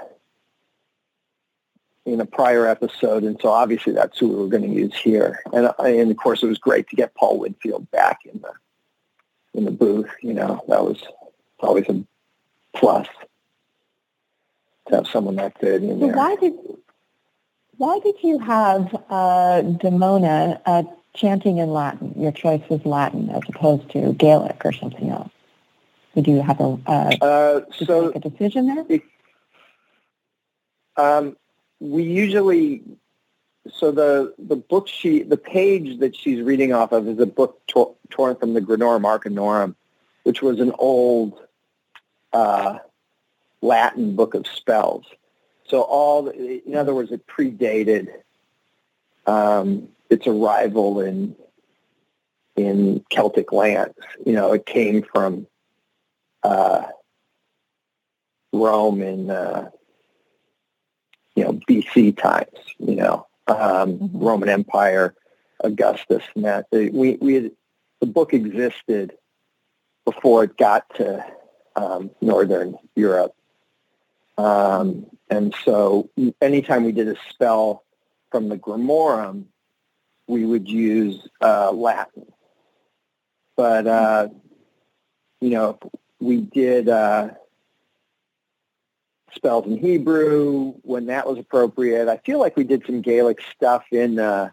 in 2.04 2.20
a 2.20 2.26
prior 2.26 2.66
episode, 2.66 3.24
and 3.24 3.38
so 3.40 3.50
obviously 3.50 3.92
that's 3.92 4.18
who 4.18 4.28
we 4.28 4.34
were 4.36 4.48
going 4.48 4.62
to 4.62 4.68
use 4.68 4.94
here. 4.94 5.40
And, 5.52 5.70
and 5.78 6.10
of 6.10 6.16
course, 6.16 6.42
it 6.42 6.46
was 6.46 6.58
great 6.58 6.88
to 6.88 6.96
get 6.96 7.14
Paul 7.14 7.38
Winfield 7.38 7.90
back 7.90 8.20
in 8.24 8.40
the 8.40 8.52
in 9.54 9.64
the 9.64 9.70
booth. 9.70 10.10
You 10.22 10.34
know, 10.34 10.64
that 10.68 10.82
was 10.84 11.02
always 11.60 11.88
a 11.88 12.02
plus 12.74 13.06
to 14.88 14.96
have 14.96 15.06
someone 15.06 15.36
that 15.36 15.58
good 15.60 15.82
in 15.82 16.00
there. 16.00 16.14
Why 16.14 16.36
did 16.36 16.54
why 17.76 17.98
did 18.00 18.16
you 18.22 18.38
have 18.38 18.94
uh, 19.08 19.62
Damona 19.62 20.60
uh, 20.66 20.82
chanting 21.14 21.58
in 21.58 21.70
Latin? 21.72 22.14
Your 22.16 22.32
choice 22.32 22.62
was 22.68 22.84
Latin 22.84 23.30
as 23.30 23.42
opposed 23.48 23.90
to 23.90 24.12
Gaelic 24.14 24.62
or 24.64 24.72
something 24.72 25.10
else. 25.10 25.30
Did 26.14 26.26
you 26.26 26.42
have 26.42 26.60
a 26.60 26.78
uh, 26.86 27.16
uh, 27.20 27.60
so 27.72 28.12
a 28.14 28.20
decision 28.20 28.66
there? 28.66 28.84
It, 28.88 29.02
um, 30.96 31.36
we 31.80 32.02
usually 32.02 32.82
so 33.70 33.90
the 33.90 34.34
the 34.38 34.56
book 34.56 34.88
she 34.88 35.22
the 35.22 35.36
page 35.36 36.00
that 36.00 36.14
she's 36.14 36.42
reading 36.42 36.72
off 36.72 36.92
of 36.92 37.08
is 37.08 37.18
a 37.18 37.26
book 37.26 37.60
to, 37.68 37.94
torn 38.10 38.36
from 38.36 38.54
the 38.54 38.60
Grimorum 38.60 39.04
Arcanorum, 39.04 39.74
which 40.24 40.42
was 40.42 40.60
an 40.60 40.72
old 40.78 41.40
uh, 42.32 42.78
Latin 43.62 44.14
book 44.14 44.34
of 44.34 44.46
spells. 44.46 45.06
So 45.68 45.82
all, 45.82 46.28
in 46.28 46.74
other 46.76 46.94
words, 46.94 47.12
it 47.12 47.26
predated 47.26 48.08
um, 49.26 49.88
its 50.12 50.26
arrival 50.26 51.00
in 51.00 51.34
in 52.54 53.04
Celtic 53.10 53.50
lands. 53.52 53.94
You 54.24 54.34
know, 54.34 54.52
it 54.52 54.66
came 54.66 55.02
from 55.02 55.46
uh, 56.42 56.84
Rome 58.52 59.02
in 59.02 59.30
uh, 59.30 59.70
you 61.34 61.44
know 61.44 61.60
BC 61.68 62.16
times. 62.16 62.58
You 62.78 62.96
know, 62.96 63.26
um, 63.48 63.56
mm-hmm. 63.56 64.18
Roman 64.18 64.48
Empire, 64.48 65.14
Augustus, 65.64 66.22
and 66.34 66.44
that. 66.44 66.66
We 66.70 67.16
we 67.20 67.34
had, 67.34 67.50
the 68.00 68.06
book 68.06 68.34
existed 68.34 69.14
before 70.04 70.44
it 70.44 70.56
got 70.56 70.84
to 70.96 71.24
um, 71.76 72.10
northern 72.20 72.76
Europe. 72.94 73.34
Um, 74.36 75.06
and 75.30 75.54
so 75.64 76.10
anytime 76.40 76.84
we 76.84 76.92
did 76.92 77.08
a 77.08 77.16
spell 77.30 77.84
from 78.30 78.48
the 78.48 78.58
Grimorum, 78.58 79.44
we 80.26 80.44
would 80.44 80.68
use 80.68 81.28
uh, 81.40 81.70
Latin. 81.72 82.26
But, 83.56 83.86
uh, 83.86 84.28
you 85.40 85.50
know, 85.50 85.78
we 86.20 86.38
did 86.38 86.88
uh, 86.88 87.30
spells 89.34 89.66
in 89.66 89.76
Hebrew 89.76 90.74
when 90.82 91.06
that 91.06 91.26
was 91.26 91.38
appropriate. 91.38 92.08
I 92.08 92.18
feel 92.18 92.38
like 92.38 92.56
we 92.56 92.64
did 92.64 92.86
some 92.86 93.02
Gaelic 93.02 93.40
stuff 93.54 93.84
in 93.90 94.16
the 94.16 94.52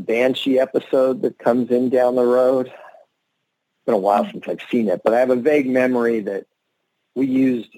Banshee 0.00 0.58
episode 0.58 1.22
that 1.22 1.38
comes 1.38 1.70
in 1.70 1.90
down 1.90 2.16
the 2.16 2.24
road. 2.24 2.66
It's 2.66 3.86
been 3.86 3.94
a 3.94 3.98
while 3.98 4.28
since 4.30 4.44
I've 4.48 4.62
seen 4.70 4.88
it, 4.88 5.02
but 5.04 5.14
I 5.14 5.20
have 5.20 5.30
a 5.30 5.36
vague 5.36 5.68
memory 5.68 6.20
that 6.20 6.46
we 7.14 7.26
used 7.26 7.76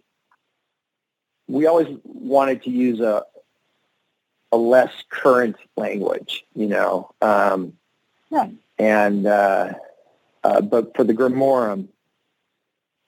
we 1.47 1.67
always 1.67 1.89
wanted 2.05 2.63
to 2.63 2.71
use 2.71 3.01
a 3.01 3.23
a 4.55 4.57
less 4.57 4.93
current 5.11 5.57
language, 5.77 6.45
you 6.55 6.67
know. 6.67 7.11
Um, 7.21 7.73
yeah. 8.31 8.49
And 8.79 9.27
uh, 9.27 9.73
uh, 10.45 10.61
but 10.61 10.97
for 10.97 11.03
the 11.03 11.13
Grimorum, 11.13 11.89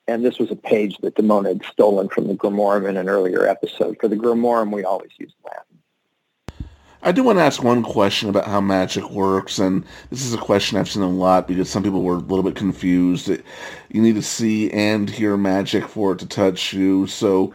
and 0.09 0.25
this 0.25 0.39
was 0.39 0.51
a 0.51 0.57
page 0.57 0.99
that 0.99 1.15
Demona 1.15 1.49
had 1.49 1.65
stolen 1.65 2.09
from 2.09 2.27
the 2.27 2.35
Grimorum 2.35 2.89
in 2.89 2.97
an 2.97 3.09
earlier 3.09 3.47
episode. 3.47 3.97
For 4.01 4.09
the 4.09 4.17
Grimorum, 4.17 4.73
we 4.73 4.85
always 4.85 5.11
use 5.19 5.33
Latin. 5.45 6.69
I 7.03 7.13
do 7.13 7.23
want 7.23 7.39
to 7.39 7.45
ask 7.45 7.63
one 7.63 7.85
question 7.85 8.29
about 8.29 8.47
how 8.47 8.61
magic 8.61 9.09
works, 9.11 9.61
and 9.61 9.85
this 10.11 10.25
is 10.25 10.35
a 10.35 10.39
question 10.39 10.79
I've 10.79 10.89
seen 10.89 11.03
a 11.03 11.09
lot 11.09 11.47
because 11.47 11.71
some 11.71 11.85
people 11.85 12.03
were 12.03 12.17
a 12.17 12.19
little 12.19 12.43
bit 12.43 12.57
confused. 12.57 13.29
You 13.29 14.03
need 14.03 14.17
to 14.17 14.23
see 14.23 14.73
and 14.73 15.09
hear 15.09 15.37
magic 15.37 15.87
for 15.87 16.13
it 16.13 16.19
to 16.19 16.27
touch 16.27 16.73
you. 16.73 17.07
So 17.07 17.55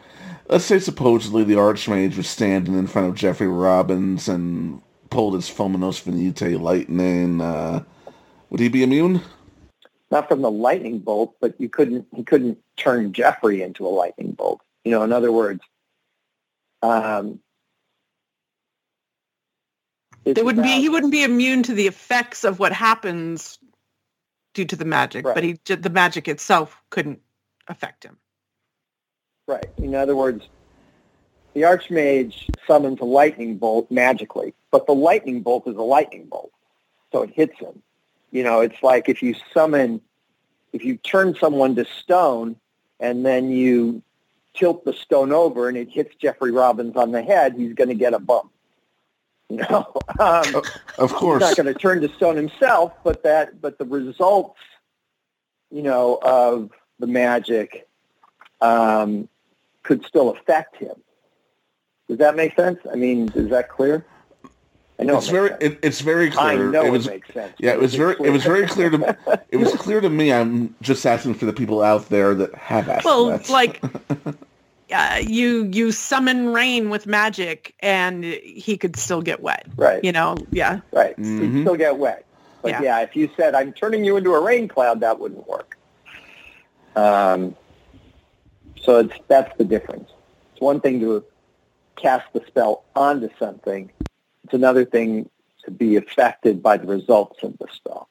let's 0.52 0.66
say 0.66 0.78
supposedly 0.80 1.44
the 1.44 1.54
Archmage 1.54 2.18
was 2.18 2.30
standing 2.30 2.78
in 2.78 2.86
front 2.86 3.08
of 3.08 3.16
Jeffrey 3.16 3.48
Robbins 3.48 4.28
and 4.28 4.82
pulled 5.10 5.34
his 5.34 5.50
Fulminos 5.50 6.02
Venite 6.02 6.60
lightning, 6.60 7.42
uh, 7.42 7.84
would 8.50 8.60
he 8.60 8.68
be 8.68 8.84
immune? 8.84 9.22
Not 10.12 10.28
from 10.28 10.42
the 10.42 10.52
lightning 10.52 11.00
bolt, 11.00 11.36
but 11.40 11.60
you 11.60 11.70
couldn't 11.70 12.06
he 12.14 12.24
couldn't 12.24 12.60
turn 12.76 13.14
Jeffrey 13.14 13.62
into 13.62 13.88
a 13.88 13.90
lightning 13.90 14.34
bolt. 14.34 14.60
You 14.84 14.92
know, 14.92 15.04
in 15.04 15.14
other 15.14 15.32
words, 15.32 15.62
um, 16.82 17.40
it 20.26 20.44
wouldn't 20.44 20.60
about, 20.60 20.64
be 20.64 20.82
he 20.82 20.90
wouldn't 20.90 21.14
be 21.14 21.24
immune 21.24 21.64
to 21.64 21.74
the 21.74 21.88
effects 21.88 22.44
of 22.44 22.60
what 22.60 22.74
happens 22.74 23.58
due 24.54 24.66
to 24.66 24.76
the 24.76 24.84
magic, 24.84 25.26
right. 25.26 25.34
but 25.34 25.44
he 25.46 25.54
the 25.76 25.90
magic 25.90 26.28
itself 26.28 26.76
couldn't 26.90 27.22
affect 27.70 28.04
him. 28.04 28.18
Right. 29.52 29.70
In 29.80 29.94
other 29.96 30.16
words, 30.16 30.48
the 31.54 31.64
Archmage 31.64 32.50
summons 32.66 33.02
a 33.02 33.04
lightning 33.04 33.58
bolt 33.58 33.92
magically, 33.92 34.54
but 34.72 34.88
the 34.88 34.94
lightning 34.94 35.42
bolt 35.42 35.68
is 35.68 35.76
a 35.76 35.82
lightning 35.82 36.28
bolt, 36.28 36.54
so 37.12 37.24
it 37.24 37.32
hits 37.32 37.60
him. 37.60 37.82
You 38.32 38.44
know, 38.44 38.62
it's 38.62 38.82
like 38.82 39.10
if 39.10 39.22
you 39.22 39.36
summon, 39.54 40.00
if 40.72 40.86
you 40.86 40.96
turn 40.96 41.36
someone 41.36 41.76
to 41.76 41.84
stone 41.84 42.56
and 43.02 43.26
then 43.26 43.52
you 43.52 44.02
tilt 44.54 44.86
the 44.86 44.94
stone 44.94 45.34
over 45.34 45.68
and 45.68 45.78
it 45.78 45.90
hits 45.90 46.16
Jeffrey 46.16 46.52
Robbins 46.52 46.96
on 46.96 47.12
the 47.12 47.22
head, 47.22 47.56
he's 47.58 47.74
going 47.74 47.90
to 47.90 47.96
get 47.96 48.14
a 48.14 48.20
bump. 48.20 48.52
You 49.50 49.58
know, 49.58 49.92
um, 50.18 50.64
Of 50.98 51.12
course. 51.12 51.44
he's 51.44 51.58
not 51.58 51.62
going 51.62 51.74
to 51.74 51.78
turn 51.78 52.00
to 52.00 52.16
stone 52.16 52.38
himself, 52.38 52.94
but 53.04 53.24
that, 53.24 53.60
but 53.60 53.78
the 53.78 53.84
results, 53.84 54.58
you 55.70 55.82
know, 55.82 56.20
of 56.22 56.70
the 57.00 57.08
magic 57.08 57.86
um, 58.62 59.28
could 59.84 60.06
still 60.06 60.30
affect 60.30 60.78
him. 60.78 60.96
Does 62.08 62.18
that 62.20 62.36
make 62.36 62.56
sense? 62.56 62.80
I 62.92 62.96
mean, 62.96 63.32
is 63.36 63.50
that 63.50 63.70
clear? 63.70 64.06
I 65.00 65.04
know 65.04 65.18
it's 65.18 65.30
it 65.30 65.32
very 65.32 65.50
sense. 65.50 65.64
it, 65.64 65.80
it's 65.82 66.02
very 66.02 66.30
clear. 66.30 66.68
I 66.68 66.72
know 66.72 66.84
it 66.86 66.92
was 66.92 67.08
it 67.08 67.12
makes 67.12 67.34
sense. 67.34 67.54
yeah, 67.58 67.72
it 67.72 67.80
was 67.80 67.94
is 67.94 67.98
very 67.98 68.16
it 68.24 68.30
was 68.32 68.44
very 68.44 68.68
clear 68.68 68.90
clear? 68.92 69.14
to 69.16 69.18
me. 69.28 69.34
It 69.50 69.58
was 69.58 69.74
clear 69.74 70.00
to 70.02 70.10
me. 70.10 70.32
I'm 70.32 70.76
just 70.82 71.06
asking 71.06 71.36
for 71.36 71.46
the 71.46 71.54
people 71.54 71.82
out 71.82 72.10
there 72.10 72.36
that 72.36 72.54
have 72.56 72.88
asked. 72.88 73.06
Well, 73.06 73.28
that. 73.28 73.50
like 73.50 73.82
uh, 74.94 75.20
you 75.26 75.64
you 75.72 75.92
summon 75.92 76.54
rain 76.54 76.90
with 76.92 77.08
magic, 77.08 77.74
and 77.80 78.24
he 78.24 78.78
could 78.78 78.96
still 78.96 79.22
get 79.24 79.42
wet. 79.42 79.66
right, 79.76 80.04
You 80.04 80.12
know, 80.12 80.36
yeah. 80.52 80.82
right. 80.92 81.18
Mhm. 81.18 81.42
You'd 81.56 81.64
still 81.64 81.76
get 81.78 81.98
wet. 81.98 82.26
But 82.62 82.72
Yeah. 82.74 82.82
yeah. 82.84 83.00
if 83.02 83.16
you 83.16 83.28
said 83.36 83.56
I'm 83.56 83.74
turning 83.74 84.04
you 84.06 84.18
into 84.18 84.36
a 84.36 84.40
rain 84.44 84.68
cloud, 84.68 85.00
that 85.00 85.18
wouldn't 85.20 85.48
work. 85.48 85.78
Um, 86.96 87.56
so 88.84 89.00
it's 89.00 89.14
that's 89.28 89.56
the 89.58 89.64
difference. 89.64 90.10
It's 90.52 90.62
one 90.62 90.82
thing 90.82 91.00
to 91.02 91.24
cast 91.96 92.32
the 92.34 92.44
spell 92.48 92.84
onto 92.96 93.30
something. 93.38 93.92
It's 94.44 94.54
another 94.54 94.86
thing 94.86 95.30
to 95.66 95.72
be 95.72 95.96
affected 95.96 96.64
by 96.64 96.78
the 96.78 96.88
results 96.88 97.44
of 97.44 97.58
the 97.60 97.68
spell. 97.74 98.08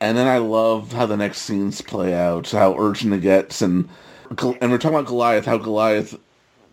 And 0.00 0.18
then 0.18 0.26
I 0.26 0.38
love 0.38 0.92
how 0.92 1.06
the 1.06 1.16
next 1.16 1.42
scenes 1.42 1.80
play 1.80 2.12
out, 2.12 2.50
how 2.50 2.78
urgent 2.78 3.14
it 3.14 3.20
gets, 3.20 3.62
and 3.62 3.88
and 4.28 4.70
we're 4.70 4.78
talking 4.78 4.98
about 4.98 5.06
Goliath, 5.06 5.44
how 5.44 5.56
Goliath 5.56 6.18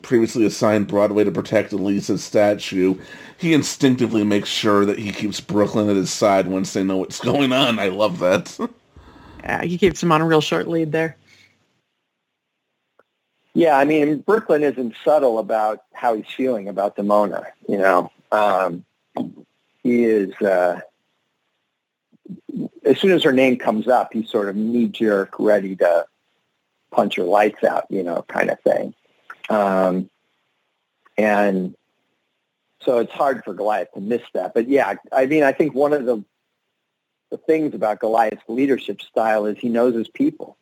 previously 0.02 0.46
assigned 0.46 0.88
Broadway 0.88 1.24
to 1.24 1.32
protect 1.32 1.72
Elisa's 1.72 2.24
statue. 2.24 2.96
He 3.38 3.54
instinctively 3.54 4.24
makes 4.24 4.50
sure 4.50 4.86
that 4.86 5.00
he 5.00 5.12
keeps 5.12 5.40
Brooklyn 5.40 5.90
at 5.90 5.96
his 5.96 6.12
side 6.12 6.48
once 6.48 6.74
they 6.74 6.84
know 6.84 6.98
what's 6.98 7.20
going 7.24 7.54
on. 7.54 7.80
I 7.80 7.88
love 7.88 8.20
that. 8.20 8.58
Yeah, 8.60 9.60
uh, 9.60 9.66
he 9.66 9.78
keeps 9.78 10.04
him 10.04 10.12
on 10.12 10.22
a 10.22 10.26
real 10.26 10.42
short 10.42 10.68
lead 10.68 10.92
there. 10.92 11.16
Yeah, 13.54 13.78
I 13.78 13.86
mean, 13.86 14.20
Brooklyn 14.20 14.64
isn't 14.64 14.96
subtle 15.04 15.38
about 15.38 15.84
how 15.94 16.16
he's 16.16 16.26
feeling 16.26 16.68
about 16.68 16.96
Demona. 16.98 17.46
You 17.68 17.78
know, 17.78 18.12
um, 18.32 18.84
he 19.84 20.04
is. 20.06 20.34
Uh, 20.42 20.80
as 22.84 23.00
soon 23.00 23.12
as 23.12 23.24
her 23.24 23.32
name 23.32 23.58
comes 23.58 23.88
up, 23.88 24.12
he's 24.14 24.30
sort 24.30 24.50
of 24.50 24.56
knee 24.56 24.88
jerk, 24.88 25.36
ready 25.38 25.76
to 25.76 26.06
punch 26.92 27.16
her 27.16 27.24
lights 27.24 27.64
out. 27.64 27.86
You 27.90 28.02
know, 28.02 28.26
kind 28.28 28.50
of 28.50 28.60
thing. 28.62 28.96
Um, 29.50 30.10
and 31.18 31.76
so 32.82 32.98
it's 32.98 33.12
hard 33.12 33.44
for 33.44 33.54
Goliath 33.54 33.92
to 33.94 34.02
miss 34.02 34.24
that. 34.34 34.56
But 34.56 34.68
yeah, 34.68 34.96
I 35.12 35.28
mean, 35.28 35.44
I 35.44 35.52
think 35.52 35.76
one 35.76 35.94
of 35.94 36.06
the 36.06 36.24
the 37.30 37.38
things 37.38 37.74
about 37.74 38.00
Goliath's 38.00 38.44
leadership 38.48 39.02
style 39.02 39.46
is 39.46 39.58
he 39.58 39.70
knows 39.70 39.96
his 39.96 40.08
people. 40.08 40.58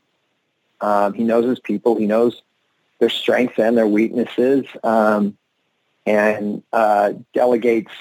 Um, 0.80 1.14
he 1.14 1.24
knows 1.24 1.46
his 1.46 1.60
people. 1.60 1.98
He 1.98 2.06
knows 2.06 2.42
their 3.02 3.10
strengths 3.10 3.58
and 3.58 3.76
their 3.76 3.88
weaknesses, 3.88 4.64
um, 4.84 5.36
and 6.06 6.62
uh, 6.72 7.14
delegates, 7.34 7.92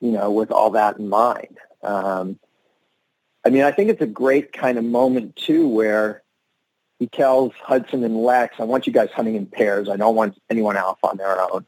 you 0.00 0.12
know, 0.12 0.30
with 0.30 0.52
all 0.52 0.70
that 0.70 0.98
in 0.98 1.08
mind. 1.08 1.58
Um, 1.82 2.38
I 3.44 3.50
mean, 3.50 3.62
I 3.62 3.72
think 3.72 3.90
it's 3.90 4.00
a 4.00 4.06
great 4.06 4.52
kind 4.52 4.78
of 4.78 4.84
moment 4.84 5.34
too, 5.34 5.66
where 5.66 6.22
he 7.00 7.08
tells 7.08 7.52
Hudson 7.60 8.04
and 8.04 8.22
Lex, 8.22 8.54
"I 8.60 8.64
want 8.64 8.86
you 8.86 8.92
guys 8.92 9.10
hunting 9.10 9.34
in 9.34 9.46
pairs. 9.46 9.88
I 9.88 9.96
don't 9.96 10.14
want 10.14 10.40
anyone 10.48 10.76
else 10.76 11.00
on 11.02 11.16
their 11.16 11.40
own, 11.40 11.66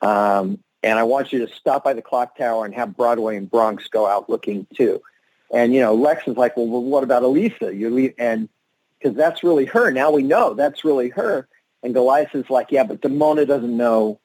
um, 0.00 0.58
and 0.82 0.98
I 0.98 1.02
want 1.02 1.30
you 1.30 1.46
to 1.46 1.54
stop 1.54 1.84
by 1.84 1.92
the 1.92 2.02
clock 2.02 2.38
tower 2.38 2.64
and 2.64 2.74
have 2.74 2.96
Broadway 2.96 3.36
and 3.36 3.50
Bronx 3.50 3.86
go 3.88 4.06
out 4.06 4.30
looking 4.30 4.66
too." 4.74 5.02
And 5.52 5.74
you 5.74 5.80
know, 5.80 5.94
Lex 5.94 6.26
is 6.26 6.38
like, 6.38 6.56
"Well, 6.56 6.68
well 6.68 6.82
what 6.82 7.04
about 7.04 7.22
Elisa? 7.22 7.74
You 7.74 7.90
leave 7.90 8.14
and." 8.16 8.48
Because 9.06 9.16
that's 9.16 9.44
really 9.44 9.66
her. 9.66 9.92
Now 9.92 10.10
we 10.10 10.24
know 10.24 10.54
that's 10.54 10.84
really 10.84 11.10
her. 11.10 11.46
And 11.84 11.94
Goliath 11.94 12.34
is 12.34 12.50
like, 12.50 12.72
yeah, 12.72 12.82
but 12.82 13.00
Demona 13.00 13.46
doesn't 13.46 13.76
know 13.76 14.18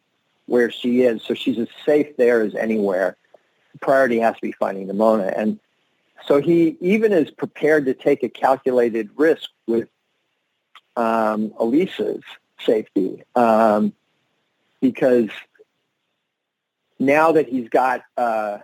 where 0.47 0.71
she 0.71 1.03
is, 1.03 1.21
so 1.21 1.35
she's 1.35 1.59
as 1.59 1.67
safe 1.85 2.17
there 2.17 2.41
as 2.41 2.55
anywhere. 2.55 3.15
Priority 3.79 4.17
has 4.19 4.35
to 4.35 4.41
be 4.41 4.53
finding 4.53 4.87
Demona. 4.87 5.31
And 5.37 5.59
so 6.25 6.41
he 6.41 6.77
even 6.81 7.13
is 7.13 7.29
prepared 7.29 7.85
to 7.85 7.93
take 7.93 8.23
a 8.23 8.29
calculated 8.29 9.11
risk 9.15 9.49
with 9.67 9.87
um, 10.95 11.53
Elisa's 11.59 12.23
safety 12.59 13.23
um, 13.35 13.93
because 14.81 15.29
now 16.97 17.33
that 17.33 17.47
he's 17.47 17.69
got 17.69 18.01
uh, 18.17 18.57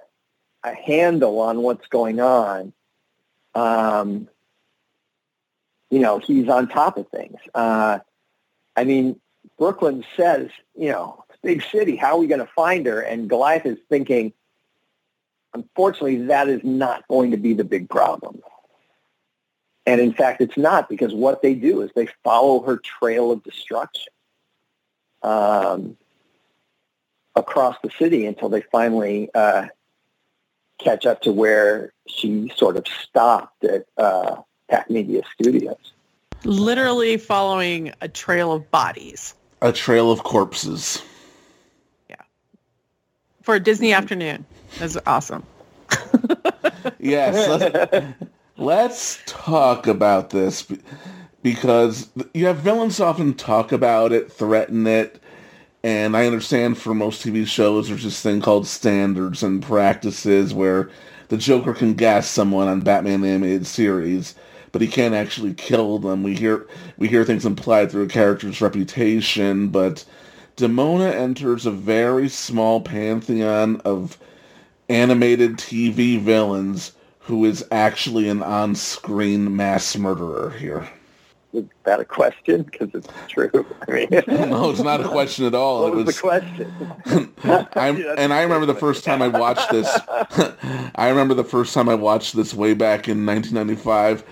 a 0.63 0.73
handle 0.73 1.39
on 1.41 1.61
what's 1.61 1.87
going 1.87 2.19
on, 2.19 2.73
um, 3.53 4.27
you 5.89 5.99
know, 5.99 6.19
he's 6.19 6.49
on 6.49 6.67
top 6.67 6.97
of 6.97 7.07
things. 7.09 7.37
Uh, 7.53 7.99
I 8.75 8.83
mean, 8.83 9.19
Brooklyn 9.57 10.03
says, 10.15 10.49
you 10.75 10.91
know, 10.91 11.23
big 11.41 11.63
city. 11.63 11.95
How 11.95 12.15
are 12.15 12.17
we 12.17 12.27
going 12.27 12.41
to 12.41 12.51
find 12.55 12.85
her? 12.85 12.99
And 12.99 13.29
Goliath 13.29 13.65
is 13.65 13.77
thinking, 13.89 14.33
unfortunately, 15.53 16.25
that 16.25 16.49
is 16.49 16.61
not 16.63 17.07
going 17.07 17.31
to 17.31 17.37
be 17.37 17.53
the 17.53 17.63
big 17.63 17.89
problem. 17.89 18.41
And 19.85 20.01
in 20.01 20.13
fact, 20.13 20.41
it's 20.41 20.57
not 20.57 20.89
because 20.89 21.13
what 21.13 21.41
they 21.41 21.53
do 21.53 21.81
is 21.81 21.89
they 21.95 22.09
follow 22.23 22.61
her 22.63 22.77
trail 22.77 23.31
of 23.31 23.41
destruction 23.43 24.11
um, 25.23 25.95
across 27.35 27.77
the 27.81 27.89
city 27.97 28.25
until 28.25 28.49
they 28.49 28.61
finally 28.61 29.29
uh, 29.33 29.67
catch 30.77 31.05
up 31.05 31.21
to 31.21 31.31
where 31.31 31.93
she 32.07 32.51
sort 32.57 32.75
of 32.75 32.85
stopped 32.87 33.63
at 33.63 33.85
uh, 33.97 34.35
Pack 34.69 34.89
Media 34.89 35.21
Studios. 35.33 35.93
Literally 36.43 37.17
following 37.17 37.93
a 38.01 38.07
trail 38.07 38.51
of 38.53 38.69
bodies 38.69 39.33
A 39.61 39.71
trail 39.71 40.11
of 40.11 40.23
corpses. 40.23 41.01
Yeah. 42.09 42.15
For 43.41 43.55
a 43.55 43.59
Disney 43.59 43.93
afternoon. 43.93 44.45
That's 44.79 44.97
awesome. 45.05 45.43
Yes. 46.99 47.47
Let's, 47.47 48.05
let's 48.57 49.19
talk 49.25 49.87
about 49.87 50.29
this 50.29 50.67
because 51.43 52.09
you 52.33 52.47
have 52.47 52.57
villains 52.57 52.99
often 52.99 53.33
talk 53.33 53.71
about 53.71 54.11
it, 54.11 54.31
threaten 54.31 54.87
it, 54.87 55.21
and 55.83 56.17
I 56.17 56.25
understand 56.25 56.77
for 56.77 56.93
most 56.93 57.25
TV 57.25 57.45
shows 57.45 57.87
there's 57.87 58.03
this 58.03 58.21
thing 58.21 58.41
called 58.41 58.67
standards 58.67 59.43
and 59.43 59.61
practices 59.61 60.53
where 60.53 60.89
the 61.29 61.37
Joker 61.37 61.73
can 61.73 61.93
gas 61.93 62.27
someone 62.27 62.67
on 62.67 62.81
Batman 62.81 63.21
the 63.21 63.29
animated 63.29 63.67
series, 63.67 64.35
but 64.77 64.83
he 64.83 64.87
can't 64.87 65.15
actually 65.15 65.55
kill 65.55 65.97
them. 65.97 66.21
We 66.21 66.35
hear 66.35 66.67
we 66.99 67.07
hear 67.07 67.25
things 67.25 67.47
implied 67.47 67.89
through 67.89 68.03
a 68.03 68.07
character's 68.07 68.61
reputation, 68.61 69.69
but 69.69 70.05
Demona 70.55 71.11
enters 71.11 71.65
a 71.65 71.71
very 71.71 72.29
small 72.29 72.81
pantheon 72.81 73.81
of 73.85 74.19
animated 74.87 75.57
TV 75.57 76.19
villains 76.21 76.91
who 77.21 77.43
is 77.43 77.65
actually 77.71 78.29
an 78.29 78.43
on-screen 78.43 79.55
mass 79.55 79.97
murderer 79.97 80.51
here. 80.51 80.87
Is 81.53 81.65
that 81.85 81.99
a 81.99 82.05
question? 82.05 82.61
Because 82.61 82.89
it's 82.93 83.09
true. 83.27 83.49
I 83.87 83.91
mean, 83.91 84.09
No, 84.27 84.69
it's 84.69 84.81
not 84.81 85.01
a 85.01 85.07
question 85.07 85.45
at 85.45 85.55
all. 85.55 85.85
what 85.85 85.93
it 85.93 85.95
was 85.95 86.05
was 86.05 86.15
the 86.15 86.21
question? 86.21 87.33
And 88.19 88.31
I 88.31 88.43
remember 88.43 88.67
the 88.67 88.75
first 88.75 89.03
time 89.03 89.23
I 89.23 89.27
watched 89.27 89.71
this. 89.71 89.89
I 90.93 91.09
remember 91.09 91.33
the 91.33 91.43
first 91.43 91.73
time 91.73 91.89
I 91.89 91.95
watched 91.95 92.35
this 92.35 92.53
way 92.53 92.75
back 92.75 93.07
in 93.07 93.25
1995. 93.25 94.23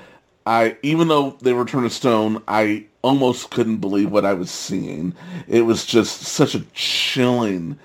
I 0.45 0.77
even 0.83 1.07
though 1.07 1.31
they 1.41 1.53
were 1.53 1.65
turned 1.65 1.89
to 1.89 1.95
Stone, 1.95 2.43
I 2.47 2.85
almost 3.01 3.49
couldn't 3.51 3.77
believe 3.77 4.11
what 4.11 4.25
I 4.25 4.33
was 4.33 4.51
seeing. 4.51 5.15
It 5.47 5.61
was 5.61 5.85
just 5.85 6.21
such 6.21 6.53
a 6.55 6.61
chilling 6.73 7.77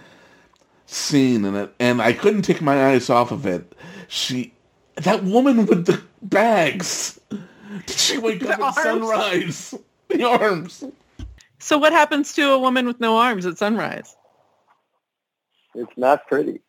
scene, 0.86 1.44
and 1.44 1.56
it, 1.56 1.74
and 1.78 2.02
I 2.02 2.12
couldn't 2.12 2.42
take 2.42 2.60
my 2.60 2.88
eyes 2.88 3.08
off 3.08 3.30
of 3.30 3.46
it. 3.46 3.74
She, 4.08 4.52
that 4.96 5.24
woman 5.24 5.66
with 5.66 5.86
the 5.86 6.02
bags. 6.22 7.18
Did 7.30 7.96
she 7.96 8.18
wake 8.18 8.40
The 8.40 8.52
up 8.54 8.60
at 8.60 8.74
sunrise? 8.74 9.74
The 10.08 10.24
arms. 10.24 10.82
So 11.60 11.78
what 11.78 11.92
happens 11.92 12.32
to 12.32 12.50
a 12.50 12.58
woman 12.58 12.84
with 12.84 12.98
no 12.98 13.16
arms 13.18 13.46
at 13.46 13.58
sunrise? 13.58 14.16
It's 15.76 15.96
not 15.96 16.26
pretty. 16.26 16.62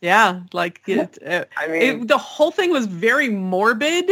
Yeah, 0.00 0.40
like 0.52 0.80
it, 0.86 1.18
uh, 1.26 1.44
I 1.56 1.68
mean, 1.68 1.82
it, 1.82 2.08
the 2.08 2.18
whole 2.18 2.50
thing 2.50 2.70
was 2.70 2.86
very 2.86 3.28
morbid 3.28 4.10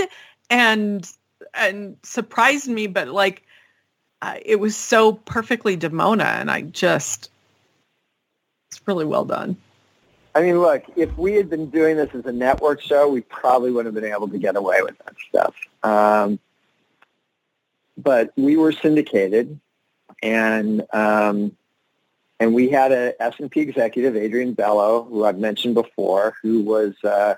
and 0.50 1.10
and 1.54 1.96
surprised 2.02 2.68
me, 2.68 2.86
but 2.86 3.08
like 3.08 3.42
uh, 4.22 4.36
it 4.44 4.56
was 4.56 4.76
so 4.76 5.12
perfectly 5.12 5.76
Demona, 5.76 6.24
and 6.24 6.50
I 6.50 6.62
just 6.62 7.30
it's 8.70 8.80
really 8.86 9.04
well 9.04 9.24
done. 9.24 9.56
I 10.34 10.42
mean, 10.42 10.60
look, 10.60 10.84
if 10.94 11.16
we 11.16 11.34
had 11.34 11.50
been 11.50 11.70
doing 11.70 11.96
this 11.96 12.14
as 12.14 12.24
a 12.26 12.32
network 12.32 12.80
show, 12.80 13.08
we 13.08 13.22
probably 13.22 13.70
wouldn't 13.70 13.94
have 13.94 14.02
been 14.02 14.12
able 14.12 14.28
to 14.28 14.38
get 14.38 14.56
away 14.56 14.82
with 14.82 14.96
that 14.98 15.14
stuff. 15.28 15.54
Um, 15.82 16.38
but 17.96 18.32
we 18.36 18.56
were 18.56 18.72
syndicated, 18.72 19.58
and 20.22 20.86
um, 20.92 21.56
and 22.38 22.54
we 22.54 22.68
had 22.68 22.92
a 22.92 23.20
S&P 23.20 23.60
executive, 23.60 24.16
Adrian 24.16 24.52
Bello, 24.52 25.02
who 25.04 25.24
I've 25.24 25.38
mentioned 25.38 25.74
before, 25.74 26.34
who 26.42 26.60
was 26.60 26.94
uh, 27.02 27.34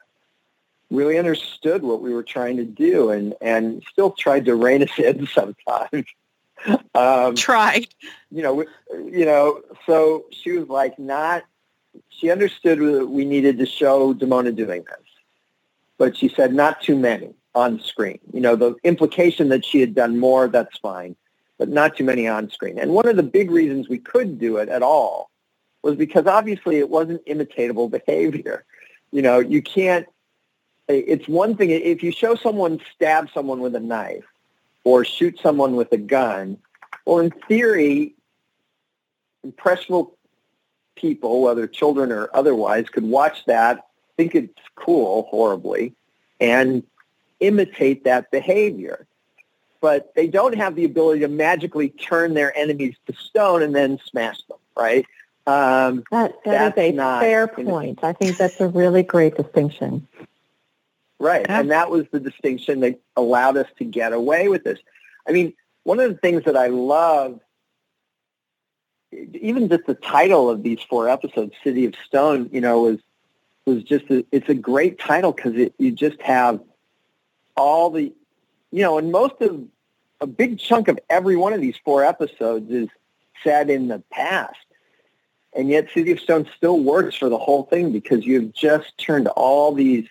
really 0.91 1.19
understood 1.19 1.83
what 1.83 2.01
we 2.01 2.13
were 2.13 2.23
trying 2.23 2.57
to 2.57 2.65
do, 2.65 3.11
and 3.11 3.35
and 3.41 3.83
still 3.91 4.11
tried 4.11 4.45
to 4.47 4.55
rein 4.55 4.83
us 4.83 4.99
in 4.99 5.27
sometimes. 5.35 6.07
um, 6.95 7.35
tried, 7.37 7.89
you 8.31 8.43
know, 8.43 8.65
you 8.93 9.25
know. 9.25 9.63
So 9.87 10.27
she 10.31 10.53
was 10.53 10.69
like, 10.69 10.99
not. 10.99 11.45
She 12.11 12.31
understood 12.31 12.79
that 12.79 13.07
we 13.07 13.25
needed 13.25 13.59
to 13.59 13.67
show 13.67 14.15
Demona 14.15 14.55
doing 14.55 14.85
this, 14.85 15.07
but 15.99 16.17
she 16.17 16.29
said 16.29 16.55
not 16.55 16.83
too 16.83 16.97
many 16.97 17.35
on 17.55 17.81
screen. 17.81 18.19
You 18.33 18.41
know, 18.41 18.57
the 18.57 18.77
implication 18.85 19.49
that 19.49 19.65
she 19.65 19.81
had 19.81 19.95
done 19.95 20.19
more, 20.19 20.49
that's 20.49 20.79
fine, 20.79 21.17
but 21.59 21.69
not 21.69 21.97
too 21.97 22.05
many 22.05 22.29
on 22.29 22.51
screen. 22.51 22.79
And 22.79 22.93
one 22.93 23.09
of 23.09 23.17
the 23.17 23.23
big 23.23 23.51
reasons 23.51 23.89
we 23.89 23.99
couldn't 23.99 24.39
do 24.39 24.57
it 24.57 24.69
at 24.69 24.83
all 24.83 25.31
was 25.83 25.97
because 25.97 26.27
obviously 26.27 26.79
it 26.79 26.91
wasn't 26.91 27.25
imitatable 27.27 27.91
behavior. 28.07 28.65
You 29.13 29.23
know, 29.23 29.39
you 29.39 29.63
can't, 29.63 30.07
it's 30.93 31.29
one 31.29 31.57
thing, 31.57 31.71
if 31.71 32.03
you 32.03 32.13
show 32.13 32.35
someone 32.35 32.81
stab 32.95 33.29
someone 33.33 33.61
with 33.61 33.75
a 33.75 33.81
knife 33.81 34.25
or 34.85 35.05
shoot 35.05 35.39
someone 35.43 35.77
with 35.77 35.93
a 35.93 35.99
gun, 35.99 36.59
well, 37.05 37.19
in 37.19 37.31
theory, 37.49 38.15
impressionable 39.43 40.17
people, 40.97 41.43
whether 41.43 41.67
children 41.67 42.13
or 42.13 42.29
otherwise, 42.35 42.89
could 42.89 43.05
watch 43.05 43.45
that, 43.47 43.87
think 44.17 44.35
it's 44.35 44.53
cool 44.77 45.27
horribly, 45.31 45.95
and 46.41 46.83
imitate 47.41 48.05
that 48.05 48.31
behavior. 48.31 49.07
But 49.81 50.15
they 50.15 50.27
don't 50.27 50.57
have 50.57 50.77
the 50.77 50.85
ability 50.85 51.21
to 51.21 51.29
magically 51.29 51.89
turn 51.89 52.35
their 52.35 52.57
enemies 52.57 52.97
to 53.07 53.15
stone 53.15 53.63
and 53.63 53.75
then 53.75 53.99
smash 54.05 54.43
them, 54.43 54.59
right? 54.77 55.07
Um, 55.47 56.05
that, 56.11 56.35
that 56.45 56.79
is 56.79 56.99
a 56.99 57.21
fair 57.21 57.49
point. 57.49 58.05
I 58.05 58.13
think 58.13 58.37
that's 58.37 58.61
a 58.61 58.69
really 58.69 59.03
great 59.03 59.37
distinction. 59.37 60.07
Right. 61.21 61.45
And 61.49 61.71
that 61.71 61.91
was 61.91 62.07
the 62.11 62.19
distinction 62.19 62.81
that 62.81 62.99
allowed 63.15 63.59
us 63.59 63.67
to 63.79 63.85
get 63.85 64.15
away 64.15 64.49
with 64.49 64.65
this. 64.65 64.79
I 65.29 65.33
mean, 65.33 65.53
one 65.83 66.01
of 66.01 66.11
the 66.11 66.17
things 66.17 66.45
that 66.45 66.57
I 66.57 66.69
love, 66.69 67.39
even 69.13 69.69
just 69.69 69.85
the 69.87 69.95
title 69.95 70.49
of 70.49 70.63
these 70.63 70.81
four 70.89 71.11
episodes, 71.11 71.53
City 71.63 71.85
of 71.85 71.95
Stone, 72.07 72.49
you 72.53 72.63
know, 72.63 72.81
was 72.83 72.99
was 73.67 73.83
just 73.83 74.07
a, 74.11 74.25
it's 74.33 74.49
a 74.49 74.55
great 74.55 74.99
title 74.99 75.33
because 75.33 75.71
you 75.79 75.93
just 75.93 76.21
have 76.23 76.59
all 77.55 77.91
the, 77.91 78.13
you 78.71 78.83
know, 78.83 78.97
and 78.97 79.13
most 79.13 79.35
of 79.43 79.63
a 80.23 80.27
big 80.27 80.59
chunk 80.59 80.89
of 80.89 80.99
every 81.11 81.37
one 81.37 81.53
of 81.53 81.61
these 81.61 81.77
four 81.85 82.03
episodes 82.03 82.71
is 82.71 82.89
set 83.45 83.69
in 83.69 83.89
the 83.89 84.03
past. 84.11 84.57
And 85.53 85.69
yet 85.69 85.89
City 85.93 86.13
of 86.13 86.21
Stone 86.21 86.49
still 86.57 86.81
works 86.81 87.15
for 87.15 87.29
the 87.29 87.39
whole 87.39 87.65
thing 87.65 87.93
because 87.93 88.25
you've 88.25 88.55
just 88.55 88.97
turned 88.97 89.29
all 89.29 89.75
these 89.75 90.07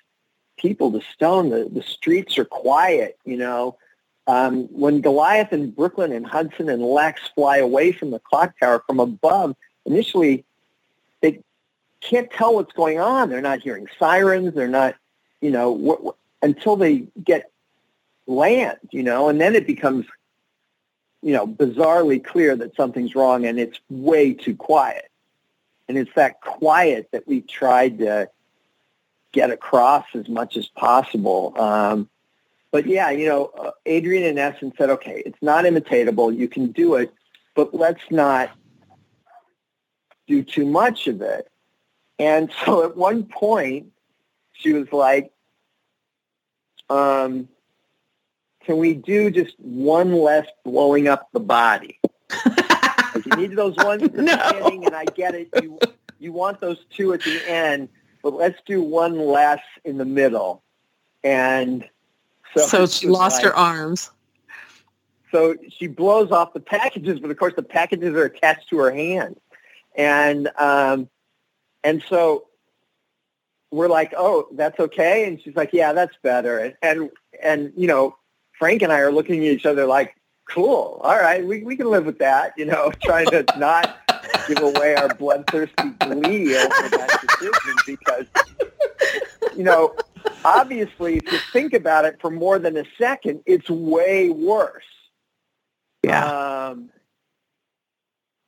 people 0.59 0.91
to 0.91 1.01
stone. 1.13 1.49
The, 1.49 1.69
the 1.71 1.81
streets 1.81 2.37
are 2.37 2.45
quiet, 2.45 3.17
you 3.25 3.37
know. 3.37 3.77
Um, 4.27 4.65
when 4.65 5.01
Goliath 5.01 5.51
and 5.51 5.75
Brooklyn 5.75 6.11
and 6.11 6.25
Hudson 6.25 6.69
and 6.69 6.83
Lex 6.83 7.21
fly 7.33 7.57
away 7.57 7.91
from 7.91 8.11
the 8.11 8.19
clock 8.19 8.53
tower 8.59 8.83
from 8.85 8.99
above, 8.99 9.55
initially 9.85 10.45
they 11.21 11.39
can't 12.01 12.29
tell 12.29 12.53
what's 12.53 12.73
going 12.73 12.99
on. 12.99 13.29
They're 13.29 13.41
not 13.41 13.61
hearing 13.61 13.87
sirens. 13.97 14.53
They're 14.53 14.67
not, 14.67 14.95
you 15.41 15.49
know, 15.49 15.71
what, 15.71 16.15
until 16.43 16.75
they 16.75 17.07
get 17.23 17.51
land, 18.27 18.77
you 18.91 19.01
know, 19.01 19.29
and 19.29 19.41
then 19.41 19.55
it 19.55 19.65
becomes, 19.65 20.05
you 21.23 21.33
know, 21.33 21.47
bizarrely 21.47 22.23
clear 22.23 22.55
that 22.55 22.75
something's 22.75 23.15
wrong 23.15 23.45
and 23.45 23.59
it's 23.59 23.79
way 23.89 24.33
too 24.33 24.55
quiet. 24.55 25.09
And 25.87 25.97
it's 25.97 26.13
that 26.15 26.39
quiet 26.41 27.09
that 27.11 27.27
we 27.27 27.41
tried 27.41 27.97
to 27.97 28.29
get 29.31 29.51
across 29.51 30.05
as 30.13 30.27
much 30.27 30.57
as 30.57 30.67
possible. 30.67 31.53
Um, 31.59 32.09
but 32.71 32.85
yeah, 32.85 33.09
you 33.09 33.27
know, 33.27 33.73
Adrian 33.85 34.23
Adrienne 34.23 34.37
in 34.37 34.37
essence 34.37 34.75
said, 34.77 34.89
okay, 34.91 35.23
it's 35.25 35.41
not 35.41 35.65
imitatable. 35.65 36.35
You 36.35 36.47
can 36.47 36.71
do 36.71 36.95
it, 36.95 37.13
but 37.55 37.73
let's 37.73 38.03
not 38.11 38.51
do 40.27 40.43
too 40.43 40.65
much 40.65 41.07
of 41.07 41.21
it. 41.21 41.49
And 42.19 42.51
so 42.65 42.83
at 42.83 42.95
one 42.95 43.23
point, 43.23 43.87
she 44.53 44.73
was 44.73 44.91
like, 44.91 45.31
um, 46.89 47.47
can 48.65 48.77
we 48.77 48.93
do 48.93 49.31
just 49.31 49.59
one 49.59 50.13
less 50.13 50.45
blowing 50.63 51.07
up 51.07 51.29
the 51.33 51.39
body? 51.39 51.99
you 53.25 53.35
need 53.37 53.55
those 53.55 53.75
ones 53.77 54.03
at 54.03 54.13
the 54.13 54.21
no. 54.21 54.37
beginning, 54.51 54.85
and 54.85 54.95
I 54.95 55.05
get 55.05 55.33
it. 55.33 55.49
You 55.61 55.79
you 56.19 56.33
want 56.33 56.59
those 56.59 56.77
two 56.95 57.13
at 57.13 57.21
the 57.21 57.49
end, 57.49 57.89
but 58.23 58.33
let's 58.33 58.59
do 58.65 58.81
one 58.81 59.19
less 59.19 59.61
in 59.83 59.97
the 59.97 60.05
middle. 60.05 60.63
And 61.23 61.87
so, 62.55 62.67
so 62.67 62.85
she 62.87 63.07
lost 63.07 63.37
like, 63.37 63.45
her 63.45 63.55
arms. 63.55 64.11
So 65.31 65.55
she 65.69 65.87
blows 65.87 66.31
off 66.31 66.53
the 66.53 66.59
packages, 66.59 67.19
but 67.19 67.29
of 67.29 67.37
course 67.37 67.53
the 67.55 67.63
packages 67.63 68.15
are 68.15 68.25
attached 68.25 68.69
to 68.69 68.77
her 68.79 68.91
hand, 68.91 69.39
and 69.95 70.49
um, 70.57 71.09
and 71.83 72.03
so 72.09 72.47
we're 73.71 73.87
like, 73.87 74.13
oh, 74.17 74.47
that's 74.53 74.79
okay. 74.79 75.27
And 75.27 75.41
she's 75.41 75.55
like, 75.55 75.73
yeah, 75.73 75.93
that's 75.93 76.15
better. 76.23 76.57
And, 76.57 76.75
and, 76.81 77.09
and, 77.41 77.73
you 77.75 77.87
know, 77.87 78.15
Frank 78.57 78.81
and 78.81 78.91
I 78.91 78.99
are 78.99 79.11
looking 79.11 79.45
at 79.45 79.53
each 79.53 79.65
other 79.65 79.85
like, 79.85 80.15
cool. 80.49 80.99
All 81.03 81.17
right. 81.17 81.45
We, 81.45 81.63
we 81.63 81.77
can 81.77 81.89
live 81.89 82.05
with 82.05 82.19
that, 82.19 82.53
you 82.57 82.65
know, 82.65 82.91
trying 83.03 83.27
to 83.27 83.45
not 83.57 83.95
give 84.53 84.63
away 84.63 84.95
our 84.95 85.13
bloodthirsty 85.13 85.89
glee 85.99 86.57
over 86.57 86.89
that 86.89 87.19
decision 87.21 87.75
because, 87.85 88.25
you 89.55 89.63
know, 89.63 89.95
obviously 90.43 91.17
if 91.17 91.31
you 91.31 91.39
think 91.53 91.73
about 91.73 92.05
it 92.05 92.19
for 92.19 92.31
more 92.31 92.59
than 92.59 92.77
a 92.77 92.85
second, 92.97 93.41
it's 93.45 93.69
way 93.69 94.29
worse. 94.29 94.83
Yeah. 96.03 96.25
Um, 96.25 96.89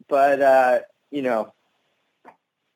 but, 0.07 0.41
uh, 0.41 0.79
you 1.11 1.21
know, 1.21 1.53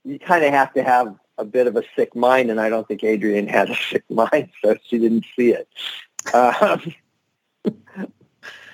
you 0.03 0.19
kind 0.19 0.45
of 0.45 0.51
have 0.51 0.73
to 0.73 0.83
have 0.83 1.15
a 1.37 1.45
bit 1.45 1.67
of 1.67 1.75
a 1.75 1.83
sick 1.95 2.15
mind, 2.15 2.49
and 2.49 2.61
I 2.61 2.69
don't 2.69 2.87
think 2.87 3.03
Adrienne 3.03 3.47
had 3.47 3.69
a 3.69 3.75
sick 3.75 4.03
mind, 4.09 4.49
so 4.63 4.77
she 4.85 4.99
didn't 4.99 5.25
see 5.35 5.53
it. 5.53 5.67
Um, 6.33 6.93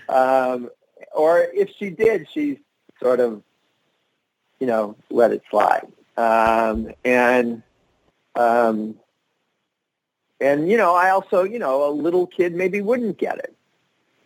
um, 0.10 0.70
or 1.14 1.40
if 1.54 1.72
she 1.78 1.90
did, 1.90 2.28
she 2.32 2.60
sort 3.02 3.20
of, 3.20 3.42
you 4.62 4.68
know, 4.68 4.96
let 5.10 5.32
it 5.32 5.42
slide. 5.50 5.88
Um, 6.18 6.92
and 7.04 7.64
um, 8.36 8.96
and 10.40 10.70
you 10.70 10.78
know, 10.78 10.96
I 10.96 11.10
also, 11.10 11.44
you 11.44 11.60
know, 11.60 11.90
a 11.90 11.92
little 11.92 12.28
kid 12.28 12.54
maybe 12.54 12.80
wouldn't 12.80 13.18
get 13.18 13.40
it, 13.40 13.54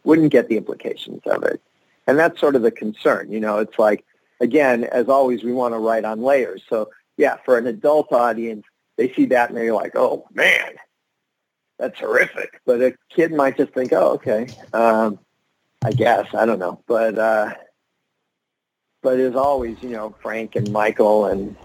wouldn't 0.03 0.31
get 0.31 0.49
the 0.49 0.57
implications 0.57 1.21
of 1.25 1.43
it, 1.43 1.61
and 2.05 2.19
that's 2.19 2.39
sort 2.39 2.55
of 2.55 2.61
the 2.61 2.71
concern. 2.71 3.31
You 3.31 3.39
know, 3.39 3.59
it's 3.59 3.79
like 3.79 4.03
again, 4.41 4.83
as 4.83 5.07
always, 5.07 5.43
we 5.43 5.53
want 5.53 5.73
to 5.73 5.79
write 5.79 6.03
on 6.03 6.21
layers. 6.21 6.61
So 6.69 6.89
yeah, 7.15 7.37
for 7.45 7.57
an 7.57 7.65
adult 7.65 8.11
audience, 8.11 8.65
they 8.97 9.13
see 9.13 9.25
that 9.27 9.49
and 9.49 9.57
they're 9.57 9.73
like, 9.73 9.95
oh 9.95 10.27
man, 10.33 10.73
that's 11.79 11.99
horrific. 11.99 12.59
But 12.65 12.81
a 12.81 12.93
kid 13.09 13.31
might 13.31 13.55
just 13.55 13.73
think, 13.73 13.93
oh, 13.93 14.15
okay, 14.15 14.47
um, 14.73 15.17
I 15.81 15.91
guess 15.91 16.27
I 16.33 16.45
don't 16.45 16.59
know. 16.59 16.81
But 16.87 17.17
uh, 17.17 17.53
but 19.05 19.19
as 19.19 19.35
always, 19.35 19.77
you 19.83 19.89
know, 19.89 20.15
Frank 20.19 20.55
and 20.55 20.71
Michael 20.71 21.25
and 21.25 21.55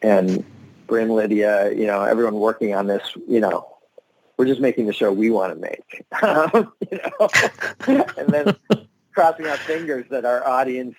and 0.00 0.44
Brynne, 0.86 1.12
Lydia, 1.12 1.72
you 1.72 1.86
know, 1.86 2.04
everyone 2.04 2.34
working 2.34 2.72
on 2.72 2.86
this, 2.86 3.02
you 3.26 3.40
know, 3.40 3.66
we're 4.36 4.46
just 4.46 4.60
making 4.60 4.86
the 4.86 4.92
show 4.92 5.12
we 5.12 5.30
want 5.30 5.52
to 5.52 5.60
make, 5.60 6.04
you 6.92 6.98
know, 7.02 7.28
and 8.16 8.28
then 8.28 8.54
crossing 9.12 9.48
our 9.48 9.56
fingers 9.56 10.04
that 10.10 10.24
our 10.24 10.46
audience 10.46 10.94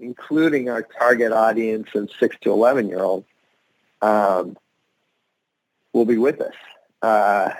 including 0.00 0.68
our 0.68 0.82
target 0.82 1.30
audience 1.30 1.86
of 1.94 2.10
6 2.18 2.36
to 2.40 2.50
11 2.50 2.88
year 2.88 3.04
olds, 3.04 3.28
um, 4.00 4.56
will 5.92 6.04
be 6.04 6.18
with 6.18 6.40
us. 6.40 6.54
Uh, 7.00 7.50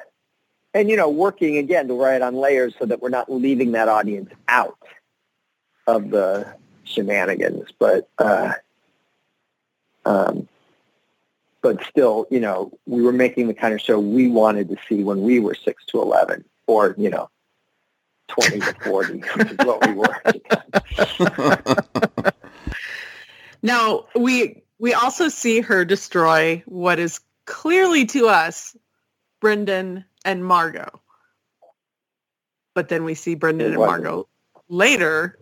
and, 0.74 0.91
you 0.91 0.97
know, 0.97 1.09
working 1.09 1.59
again 1.59 1.87
to 1.87 1.95
write 1.95 2.22
on 2.22 2.35
layers 2.35 2.74
so 2.76 2.87
that 2.87 3.01
we're 3.01 3.11
not 3.11 3.30
leaving 3.30 3.70
that 3.72 3.89
audience 3.89 4.33
out 4.49 4.76
of 5.87 6.11
the 6.11 6.53
shenanigans. 6.85 7.68
But, 7.78 8.09
uh, 8.18 8.53
um, 10.05 10.49
but 11.62 11.85
still, 11.85 12.26
you 12.30 12.41
know, 12.41 12.72
we 12.87 13.03
were 13.03 13.12
making 13.12 13.47
the 13.47 13.55
kind 13.55 13.72
of 13.74 13.80
show 13.80 13.99
we 13.99 14.28
wanted 14.28 14.68
to 14.70 14.76
see 14.89 15.05
when 15.05 15.22
we 15.22 15.39
were 15.41 15.55
6 15.55 15.85
to 15.87 16.03
11 16.03 16.45
or, 16.66 16.95
you 16.99 17.11
know, 17.11 17.28
20 18.28 18.61
to 18.61 18.74
40, 18.83 19.12
which 19.37 19.51
is 19.51 19.57
what 19.59 19.87
we 19.87 19.95
were 19.95 20.22
now, 23.62 24.05
we 24.16 24.62
we 24.78 24.95
also 24.95 25.28
see 25.28 25.61
her 25.61 25.85
destroy 25.85 26.62
what 26.66 26.99
is 26.99 27.20
clearly 27.45 28.07
to 28.07 28.26
us 28.28 28.76
Brendan 29.41 30.05
and 30.24 30.45
Margot. 30.45 31.01
but 32.74 32.89
then 32.89 33.05
we 33.05 33.14
see 33.14 33.35
Brendan 33.35 33.72
and. 33.72 33.78
Margot 33.78 34.28
later. 34.68 35.39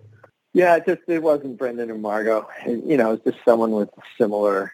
Yeah, 0.52 0.76
it 0.76 0.86
just 0.86 1.02
it 1.06 1.22
wasn't 1.22 1.58
Brendan 1.58 1.90
and 1.90 2.02
Margot. 2.02 2.48
You 2.66 2.96
know, 2.96 3.12
it's 3.12 3.24
just 3.24 3.38
someone 3.44 3.70
with 3.70 3.90
similar. 4.18 4.72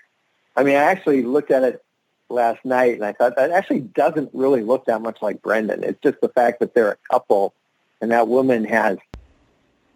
I 0.57 0.63
mean, 0.63 0.77
I 0.77 0.85
actually 0.85 1.23
looked 1.23 1.51
at 1.51 1.65
it 1.65 1.85
last 2.29 2.65
night, 2.65 2.95
and 2.95 3.05
I 3.05 3.13
thought 3.13 3.37
that 3.37 3.51
actually 3.51 3.81
doesn't 3.81 4.31
really 4.33 4.63
look 4.63 4.87
that 4.87 5.03
much 5.03 5.21
like 5.21 5.43
Brendan. 5.43 5.85
It's 5.85 6.01
just 6.03 6.21
the 6.21 6.31
fact 6.31 6.61
that 6.61 6.75
they're 6.75 6.93
a 6.93 6.97
couple, 7.11 7.53
and 8.01 8.11
that 8.11 8.29
woman 8.29 8.65
has 8.65 8.99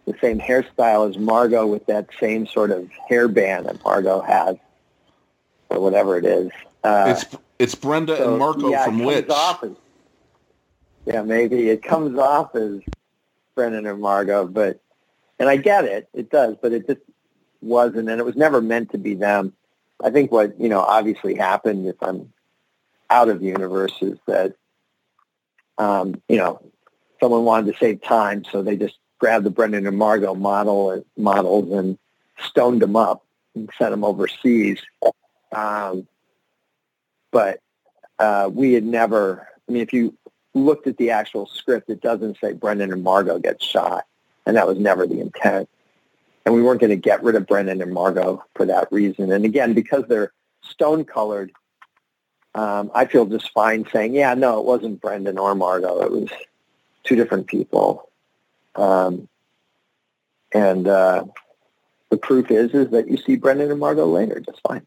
the 0.05 0.15
same 0.21 0.39
hairstyle 0.39 1.09
as 1.09 1.17
Margot 1.17 1.65
with 1.65 1.85
that 1.87 2.07
same 2.19 2.47
sort 2.47 2.71
of 2.71 2.89
hairband 3.09 3.65
that 3.65 3.83
Margot 3.83 4.21
has, 4.21 4.57
or 5.69 5.79
whatever 5.79 6.17
it 6.17 6.25
is. 6.25 6.51
Uh, 6.83 7.15
it's 7.15 7.37
it's 7.59 7.75
Brenda 7.75 8.17
so, 8.17 8.29
and 8.29 8.39
Marco 8.39 8.69
yeah, 8.69 8.85
from 8.85 9.01
it 9.01 9.05
Witch. 9.05 9.29
as, 9.29 9.75
yeah, 11.05 11.21
maybe 11.23 11.69
it 11.69 11.83
comes 11.83 12.17
off 12.17 12.55
as 12.55 12.81
Brendan 13.55 13.87
and 13.87 13.99
Margot, 13.99 14.47
but 14.47 14.79
and 15.41 15.49
I 15.49 15.57
get 15.57 15.85
it, 15.85 16.07
it 16.13 16.29
does, 16.29 16.55
but 16.61 16.71
it 16.71 16.85
just 16.85 17.01
wasn't, 17.61 18.09
and 18.09 18.19
it 18.19 18.23
was 18.23 18.35
never 18.35 18.61
meant 18.61 18.91
to 18.91 18.99
be 18.99 19.15
them. 19.15 19.53
I 20.03 20.11
think 20.11 20.31
what 20.31 20.59
you 20.61 20.69
know 20.69 20.81
obviously 20.81 21.33
happened 21.33 21.87
if 21.87 21.95
I'm 21.99 22.31
out 23.09 23.27
of 23.27 23.39
the 23.39 23.47
universe 23.47 23.97
is 24.01 24.19
that 24.27 24.53
um, 25.79 26.21
you 26.29 26.37
know 26.37 26.61
someone 27.19 27.43
wanted 27.43 27.71
to 27.73 27.79
save 27.79 28.03
time, 28.03 28.43
so 28.51 28.61
they 28.61 28.77
just 28.77 28.99
grabbed 29.17 29.43
the 29.43 29.49
Brendan 29.49 29.87
and 29.87 29.97
Margot 29.97 30.35
model 30.35 31.03
models 31.17 31.71
and 31.71 31.97
stoned 32.39 32.83
them 32.83 32.95
up 32.95 33.25
and 33.55 33.67
sent 33.79 33.89
them 33.89 34.03
overseas. 34.03 34.79
Um, 35.51 36.07
but 37.31 37.61
uh, 38.19 38.47
we 38.53 38.73
had 38.73 38.83
never. 38.83 39.47
I 39.67 39.71
mean, 39.71 39.81
if 39.81 39.91
you 39.91 40.15
looked 40.53 40.85
at 40.85 40.97
the 40.97 41.09
actual 41.09 41.47
script, 41.47 41.89
it 41.89 41.99
doesn't 41.99 42.37
say 42.39 42.53
Brendan 42.53 42.93
and 42.93 43.03
Margot 43.03 43.39
get 43.39 43.63
shot, 43.63 44.05
and 44.45 44.55
that 44.57 44.67
was 44.67 44.77
never 44.77 45.05
the 45.05 45.19
intent. 45.19 45.69
And 46.45 46.55
we 46.55 46.61
weren't 46.61 46.81
going 46.81 46.89
to 46.89 46.95
get 46.95 47.23
rid 47.23 47.35
of 47.35 47.45
Brendan 47.45 47.81
and 47.81 47.93
Margot 47.93 48.43
for 48.55 48.65
that 48.65 48.91
reason. 48.91 49.31
And 49.31 49.45
again, 49.45 49.73
because 49.73 50.05
they're 50.07 50.31
stone 50.63 51.05
colored, 51.05 51.51
um, 52.55 52.91
I 52.93 53.05
feel 53.05 53.25
just 53.25 53.51
fine 53.51 53.87
saying, 53.93 54.13
yeah, 54.15 54.33
no, 54.33 54.59
it 54.59 54.65
wasn't 54.65 55.01
Brendan 55.01 55.37
or 55.37 55.55
Margot. 55.55 56.01
It 56.01 56.11
was 56.11 56.29
two 57.03 57.15
different 57.15 57.47
people. 57.47 58.09
Um, 58.75 59.27
and 60.53 60.87
uh, 60.87 61.25
the 62.09 62.17
proof 62.17 62.51
is 62.51 62.73
is 62.73 62.89
that 62.89 63.09
you 63.09 63.17
see 63.17 63.35
Brendan 63.35 63.71
and 63.71 63.79
Margot 63.79 64.05
later, 64.05 64.39
just 64.39 64.61
fine. 64.61 64.85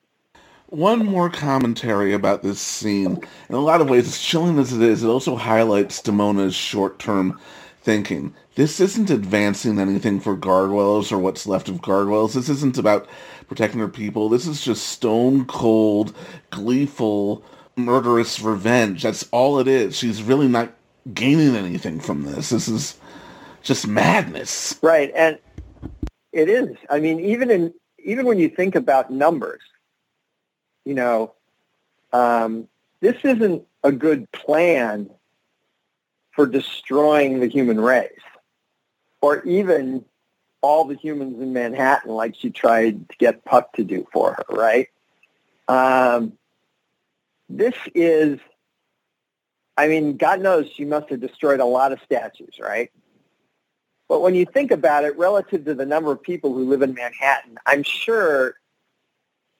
One 0.68 1.04
more 1.06 1.30
commentary 1.30 2.12
about 2.12 2.42
this 2.42 2.60
scene. 2.60 3.20
In 3.48 3.54
a 3.54 3.60
lot 3.60 3.80
of 3.80 3.88
ways, 3.88 4.08
as 4.08 4.20
chilling 4.20 4.58
as 4.58 4.72
it 4.72 4.82
is, 4.82 5.04
it 5.04 5.08
also 5.08 5.36
highlights 5.36 6.02
Demona's 6.02 6.54
short-term 6.54 7.38
thinking. 7.84 8.34
This 8.54 8.80
isn't 8.80 9.10
advancing 9.10 9.78
anything 9.78 10.18
for 10.18 10.34
Gargoyles 10.34 11.12
or 11.12 11.18
what's 11.18 11.46
left 11.46 11.68
of 11.68 11.82
Gargoyles. 11.82 12.32
This 12.32 12.48
isn't 12.48 12.78
about 12.78 13.06
protecting 13.46 13.80
her 13.80 13.88
people. 13.88 14.30
This 14.30 14.46
is 14.46 14.64
just 14.64 14.86
stone-cold, 14.88 16.16
gleeful, 16.50 17.44
murderous 17.76 18.40
revenge. 18.40 19.02
That's 19.02 19.28
all 19.32 19.58
it 19.58 19.68
is. 19.68 19.96
She's 19.96 20.22
really 20.22 20.48
not 20.48 20.72
gaining 21.12 21.54
anything 21.56 22.00
from 22.00 22.22
this. 22.22 22.48
This 22.48 22.68
is 22.68 22.96
just 23.62 23.86
madness. 23.86 24.78
Right, 24.82 25.12
and 25.14 25.38
it 26.32 26.48
is. 26.48 26.76
I 26.88 27.00
mean, 27.00 27.20
even 27.20 27.50
in 27.50 27.74
even 27.98 28.26
when 28.26 28.38
you 28.38 28.48
think 28.48 28.74
about 28.74 29.10
numbers, 29.10 29.62
you 30.84 30.94
know, 30.94 31.34
um, 32.12 32.68
this 33.00 33.16
isn't 33.24 33.66
a 33.82 33.92
good 33.92 34.30
plan 34.32 35.10
for 36.34 36.46
destroying 36.46 37.40
the 37.40 37.46
human 37.46 37.80
race, 37.80 38.10
or 39.20 39.42
even 39.44 40.04
all 40.60 40.84
the 40.84 40.96
humans 40.96 41.40
in 41.40 41.52
Manhattan, 41.52 42.10
like 42.10 42.34
she 42.34 42.50
tried 42.50 43.08
to 43.08 43.16
get 43.18 43.44
Puck 43.44 43.72
to 43.74 43.84
do 43.84 44.06
for 44.12 44.32
her. 44.32 44.44
Right. 44.54 44.88
Um, 45.68 46.32
this 47.48 47.74
is. 47.94 48.38
I 49.76 49.88
mean, 49.88 50.16
God 50.16 50.40
knows 50.40 50.70
she 50.70 50.84
must 50.84 51.10
have 51.10 51.20
destroyed 51.20 51.58
a 51.58 51.64
lot 51.64 51.90
of 51.90 51.98
statues, 52.04 52.60
right? 52.60 52.92
But 54.08 54.20
when 54.20 54.34
you 54.34 54.46
think 54.46 54.70
about 54.70 55.04
it, 55.04 55.18
relative 55.18 55.64
to 55.64 55.74
the 55.74 55.86
number 55.86 56.12
of 56.12 56.22
people 56.22 56.54
who 56.54 56.68
live 56.68 56.82
in 56.82 56.94
Manhattan, 56.94 57.58
I'm 57.66 57.82
sure 57.82 58.54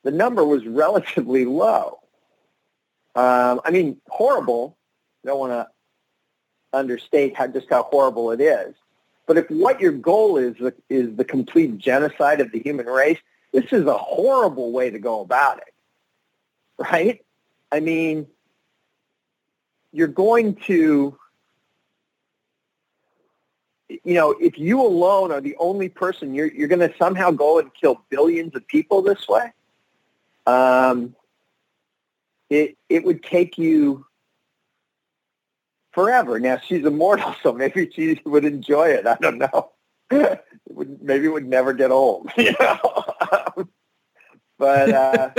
the 0.04 0.12
number 0.12 0.44
was 0.44 0.64
relatively 0.66 1.44
low. 1.44 1.98
Um, 3.16 3.60
I 3.64 3.70
mean, 3.70 4.00
horrible. 4.08 4.76
I 5.24 5.28
don't 5.28 5.38
want 5.38 5.52
to 5.52 5.68
understate 6.74 7.36
how 7.36 7.46
just 7.46 7.68
how 7.70 7.84
horrible 7.84 8.30
it 8.30 8.40
is. 8.40 8.74
But 9.26 9.38
if 9.38 9.50
what 9.50 9.80
your 9.80 9.92
goal 9.92 10.36
is 10.36 10.54
is 10.90 11.16
the 11.16 11.24
complete 11.24 11.78
genocide 11.78 12.40
of 12.40 12.52
the 12.52 12.60
human 12.60 12.86
race, 12.86 13.18
this 13.52 13.72
is 13.72 13.86
a 13.86 13.96
horrible 13.96 14.72
way 14.72 14.90
to 14.90 14.98
go 14.98 15.20
about 15.20 15.58
it, 15.58 15.74
right? 16.78 17.24
I 17.72 17.80
mean, 17.80 18.26
you're 19.92 20.08
going 20.08 20.56
to 20.66 21.18
you 23.88 24.14
know, 24.14 24.32
if 24.40 24.58
you 24.58 24.80
alone 24.80 25.30
are 25.30 25.40
the 25.40 25.56
only 25.58 25.88
person, 25.88 26.34
you're 26.34 26.48
you're 26.48 26.68
going 26.68 26.88
to 26.88 26.96
somehow 26.96 27.30
go 27.30 27.58
and 27.58 27.72
kill 27.74 28.02
billions 28.08 28.54
of 28.54 28.66
people 28.66 29.02
this 29.02 29.28
way. 29.28 29.52
Um, 30.46 31.14
it 32.50 32.76
it 32.88 33.04
would 33.04 33.22
take 33.22 33.58
you 33.58 34.06
forever. 35.94 36.38
Now 36.38 36.58
she's 36.58 36.84
immortal, 36.84 37.34
so 37.42 37.52
maybe 37.52 37.90
she 37.94 38.20
would 38.24 38.44
enjoy 38.44 38.88
it. 38.88 39.06
I 39.06 39.16
don't 39.20 39.38
know. 39.38 39.70
it 40.10 40.44
would, 40.68 41.02
maybe 41.02 41.26
it 41.26 41.30
would 41.30 41.46
never 41.46 41.72
get 41.72 41.90
old. 41.90 42.30
You 42.36 42.54
know, 42.60 43.68
but 44.58 44.92
uh, 44.92 45.30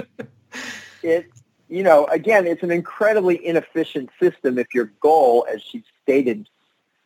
it 1.04 1.28
you 1.68 1.84
know 1.84 2.06
again, 2.08 2.48
it's 2.48 2.64
an 2.64 2.72
incredibly 2.72 3.46
inefficient 3.46 4.10
system. 4.20 4.58
If 4.58 4.74
your 4.74 4.92
goal, 5.02 5.46
as 5.52 5.62
she's 5.62 5.84
stated 6.02 6.50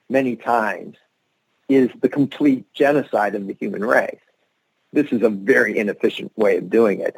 many 0.09 0.35
times, 0.35 0.97
is 1.67 1.89
the 2.01 2.09
complete 2.09 2.71
genocide 2.73 3.35
of 3.35 3.47
the 3.47 3.53
human 3.53 3.85
race. 3.85 4.19
This 4.91 5.11
is 5.11 5.21
a 5.21 5.29
very 5.29 5.77
inefficient 5.77 6.31
way 6.35 6.57
of 6.57 6.69
doing 6.69 6.99
it. 6.99 7.15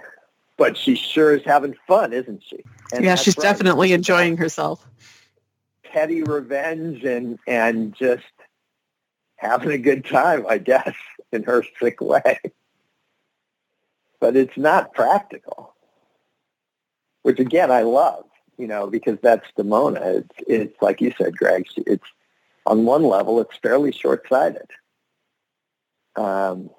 But 0.57 0.77
she 0.77 0.95
sure 0.95 1.33
is 1.35 1.43
having 1.45 1.75
fun, 1.87 2.13
isn't 2.13 2.43
she? 2.43 2.63
And 2.93 3.03
yeah, 3.05 3.15
she's 3.15 3.37
right. 3.37 3.43
definitely 3.43 3.93
enjoying 3.93 4.37
herself. 4.37 4.85
Petty 5.91 6.23
revenge 6.23 7.03
and 7.03 7.39
and 7.47 7.93
just 7.95 8.23
having 9.35 9.71
a 9.71 9.77
good 9.77 10.05
time, 10.05 10.45
I 10.47 10.57
guess, 10.57 10.93
in 11.31 11.43
her 11.43 11.63
sick 11.79 12.01
way. 12.01 12.39
But 14.19 14.35
it's 14.35 14.57
not 14.57 14.93
practical, 14.93 15.73
which 17.23 17.39
again 17.39 17.71
I 17.71 17.81
love, 17.81 18.25
you 18.57 18.67
know, 18.67 18.87
because 18.87 19.17
that's 19.21 19.47
Demona. 19.57 20.19
It's 20.19 20.35
it's 20.47 20.81
like 20.81 21.01
you 21.01 21.13
said, 21.17 21.35
Greg. 21.35 21.65
It's 21.77 22.05
on 22.65 22.85
one 22.85 23.03
level, 23.03 23.39
it's 23.41 23.57
fairly 23.57 23.91
short-sighted. 23.91 24.69
Um, 26.15 26.69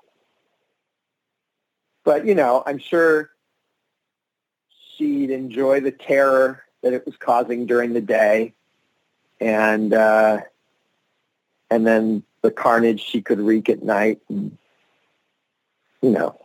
but 2.05 2.27
you 2.27 2.35
know, 2.35 2.63
I'm 2.65 2.79
sure 2.79 3.31
she'd 4.97 5.31
enjoy 5.31 5.81
the 5.81 5.91
terror 5.91 6.63
that 6.83 6.93
it 6.93 7.05
was 7.07 7.17
causing 7.17 7.67
during 7.67 7.93
the 7.93 8.01
day, 8.01 8.55
and 9.43 9.93
uh, 9.93 10.41
and 11.71 11.87
then 11.87 12.23
the 12.43 12.51
carnage 12.51 13.03
she 13.03 13.21
could 13.21 13.41
wreak 13.41 13.69
at 13.69 13.83
night, 13.83 14.21
and, 14.29 14.57
you 16.01 16.11
know, 16.11 16.39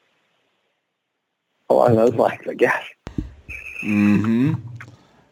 along 1.70 1.96
those 1.96 2.16
lines, 2.16 2.42
I 2.50 2.54
guess. 2.54 2.84
Mm-hmm. 3.84 4.54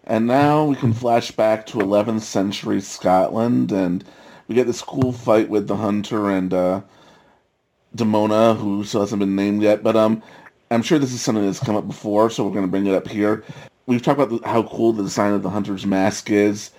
And 0.06 0.28
now 0.28 0.66
we 0.66 0.76
can 0.76 0.94
flash 0.94 1.32
back 1.32 1.66
to 1.68 1.80
11th 1.80 2.22
century 2.22 2.82
Scotland, 2.82 3.72
and 3.72 4.04
we 4.48 4.56
get 4.56 4.68
this 4.68 4.82
cool 4.82 5.12
fight 5.12 5.50
with 5.50 5.68
the 5.68 5.76
hunter 5.76 6.30
and 6.30 6.54
uh, 6.54 6.82
Demona, 7.96 8.56
who 8.58 8.84
still 8.84 9.02
hasn't 9.02 9.20
been 9.20 9.36
named 9.36 9.64
yet. 9.64 9.82
But 9.82 9.96
um, 9.96 10.22
I'm 10.70 10.84
sure 10.84 11.00
this 11.00 11.14
is 11.14 11.22
something 11.22 11.46
that's 11.46 11.60
come 11.60 11.76
up 11.76 11.88
before, 11.88 12.30
so 12.30 12.44
we're 12.44 12.54
going 12.54 12.66
to 12.66 12.72
bring 12.72 12.86
it 12.86 12.94
up 12.94 13.08
here. 13.08 13.44
We've 13.88 14.02
talked 14.02 14.20
about 14.20 14.42
the, 14.42 14.48
how 14.48 14.64
cool 14.64 14.94
the 14.94 15.04
design 15.04 15.34
of 15.34 15.42
the 15.42 15.50
hunter's 15.50 15.86
mask 15.86 16.30
is. 16.30 16.72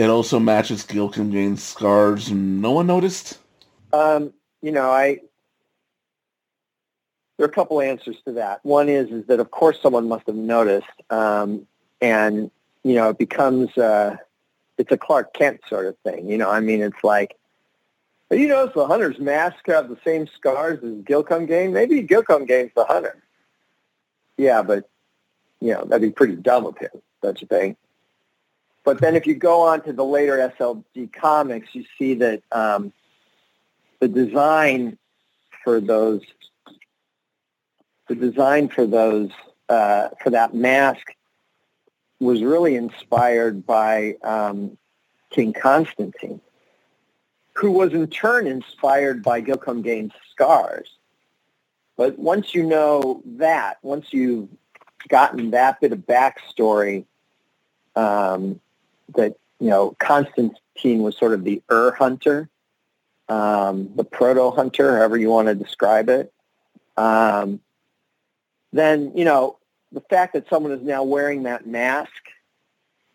It 0.00 0.08
also 0.08 0.40
matches 0.40 0.82
Gillecomgain's 0.84 1.62
scars. 1.62 2.32
No 2.32 2.72
one 2.72 2.86
noticed. 2.86 3.38
Um, 3.92 4.32
you 4.62 4.72
know, 4.72 4.90
I 4.90 5.20
there 7.36 7.44
are 7.44 7.50
a 7.50 7.52
couple 7.52 7.82
answers 7.82 8.16
to 8.24 8.32
that. 8.32 8.64
One 8.64 8.88
is 8.88 9.10
is 9.10 9.26
that 9.26 9.40
of 9.40 9.50
course 9.50 9.78
someone 9.82 10.08
must 10.08 10.26
have 10.26 10.36
noticed, 10.36 10.86
um, 11.10 11.66
and 12.00 12.50
you 12.82 12.94
know 12.94 13.10
it 13.10 13.18
becomes 13.18 13.76
uh, 13.76 14.16
it's 14.78 14.90
a 14.90 14.96
Clark 14.96 15.34
Kent 15.34 15.60
sort 15.68 15.84
of 15.84 15.98
thing. 15.98 16.30
You 16.30 16.38
know, 16.38 16.50
I 16.50 16.60
mean, 16.60 16.80
it's 16.80 17.04
like 17.04 17.36
you 18.30 18.48
notice 18.48 18.74
the 18.74 18.86
hunter's 18.86 19.18
mask 19.18 19.66
have 19.66 19.90
the 19.90 19.98
same 20.02 20.26
scars 20.34 20.78
as 20.82 20.92
Gillecomgain. 21.04 21.72
Maybe 21.72 22.02
Gillecomgain's 22.02 22.72
the 22.74 22.86
hunter. 22.86 23.22
Yeah, 24.38 24.62
but 24.62 24.88
you 25.60 25.74
know 25.74 25.84
that'd 25.84 26.00
be 26.00 26.10
pretty 26.10 26.36
dumb 26.36 26.64
of 26.64 26.78
him, 26.78 27.02
don't 27.20 27.38
you 27.42 27.46
think? 27.46 27.76
But 28.84 29.00
then 29.00 29.14
if 29.14 29.26
you 29.26 29.34
go 29.34 29.62
on 29.62 29.82
to 29.82 29.92
the 29.92 30.04
later 30.04 30.52
SLG 30.58 31.12
comics, 31.12 31.68
you 31.74 31.84
see 31.98 32.14
that 32.14 32.42
um, 32.50 32.92
the 34.00 34.08
design 34.08 34.98
for 35.62 35.80
those, 35.80 36.22
the 38.08 38.14
design 38.14 38.68
for 38.68 38.86
those, 38.86 39.30
uh, 39.68 40.08
for 40.22 40.30
that 40.30 40.54
mask 40.54 41.14
was 42.20 42.42
really 42.42 42.74
inspired 42.74 43.66
by 43.66 44.16
um, 44.22 44.76
King 45.30 45.52
Constantine, 45.52 46.40
who 47.54 47.70
was 47.70 47.92
in 47.92 48.06
turn 48.08 48.46
inspired 48.46 49.22
by 49.22 49.42
Gillecomgain's 49.42 50.12
scars. 50.30 50.88
But 51.96 52.18
once 52.18 52.54
you 52.54 52.62
know 52.62 53.22
that, 53.26 53.78
once 53.82 54.06
you've 54.10 54.48
gotten 55.08 55.50
that 55.50 55.80
bit 55.80 55.92
of 55.92 55.98
backstory, 56.00 57.04
um, 57.94 58.60
that 59.16 59.36
you 59.58 59.68
know 59.68 59.96
Constantine 59.98 61.02
was 61.02 61.16
sort 61.16 61.32
of 61.32 61.44
the 61.44 61.62
Ur 61.70 61.92
hunter, 61.92 62.48
um, 63.28 63.90
the 63.96 64.04
proto 64.04 64.50
hunter, 64.50 64.96
however 64.96 65.16
you 65.16 65.30
want 65.30 65.48
to 65.48 65.54
describe 65.54 66.08
it. 66.08 66.32
Um, 66.96 67.60
then 68.72 69.12
you 69.14 69.24
know 69.24 69.58
the 69.92 70.02
fact 70.02 70.34
that 70.34 70.48
someone 70.48 70.72
is 70.72 70.82
now 70.82 71.02
wearing 71.02 71.44
that 71.44 71.66
mask, 71.66 72.12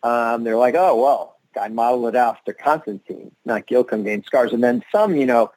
um, 0.02 0.44
they're 0.44 0.56
like, 0.56 0.74
oh 0.76 1.00
well, 1.00 1.36
I 1.60 1.68
modeled 1.68 2.14
it 2.14 2.18
after 2.18 2.52
Constantine, 2.52 3.32
not 3.44 3.66
Gillecomgain's 3.66 4.26
scars. 4.26 4.52
And 4.52 4.62
then 4.62 4.82
some, 4.92 5.16
you 5.16 5.26
know, 5.26 5.50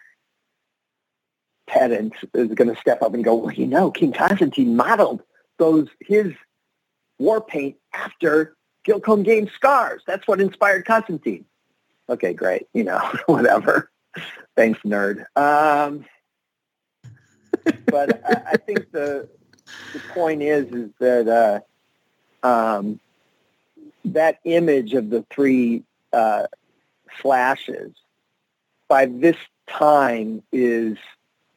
pedant 1.67 2.13
is 2.33 2.47
going 2.49 2.73
to 2.73 2.79
step 2.79 3.01
up 3.01 3.13
and 3.13 3.23
go, 3.23 3.35
well, 3.35 3.53
you 3.53 3.67
know, 3.67 3.91
King 3.91 4.13
Constantine 4.13 4.75
modeled 4.75 5.21
those 5.57 5.87
his 5.99 6.33
war 7.17 7.41
paint 7.41 7.75
after 7.93 8.55
Gillecomgain's 8.89 9.51
scars. 9.51 10.01
That's 10.07 10.27
what 10.27 10.41
inspired 10.41 10.85
Constantine. 10.85 11.45
Okay, 12.09 12.33
great. 12.33 12.67
You 12.73 12.83
know, 12.83 12.99
whatever. 13.27 13.91
Thanks, 14.55 14.79
nerd. 14.81 15.25
Um, 15.35 16.05
but 17.85 18.25
I, 18.25 18.53
I, 18.53 18.57
think 18.57 18.91
the 18.91 19.29
the 19.93 19.99
point 20.13 20.41
is 20.41 20.71
is 20.73 20.89
that 20.99 21.63
uh, 22.43 22.47
um, 22.47 22.99
that 24.05 24.39
image 24.43 24.93
of 24.93 25.09
the 25.09 25.23
three 25.29 25.83
uh, 26.11 26.47
flashes 27.21 27.93
by 28.87 29.05
this 29.05 29.37
time 29.67 30.41
is 30.51 30.97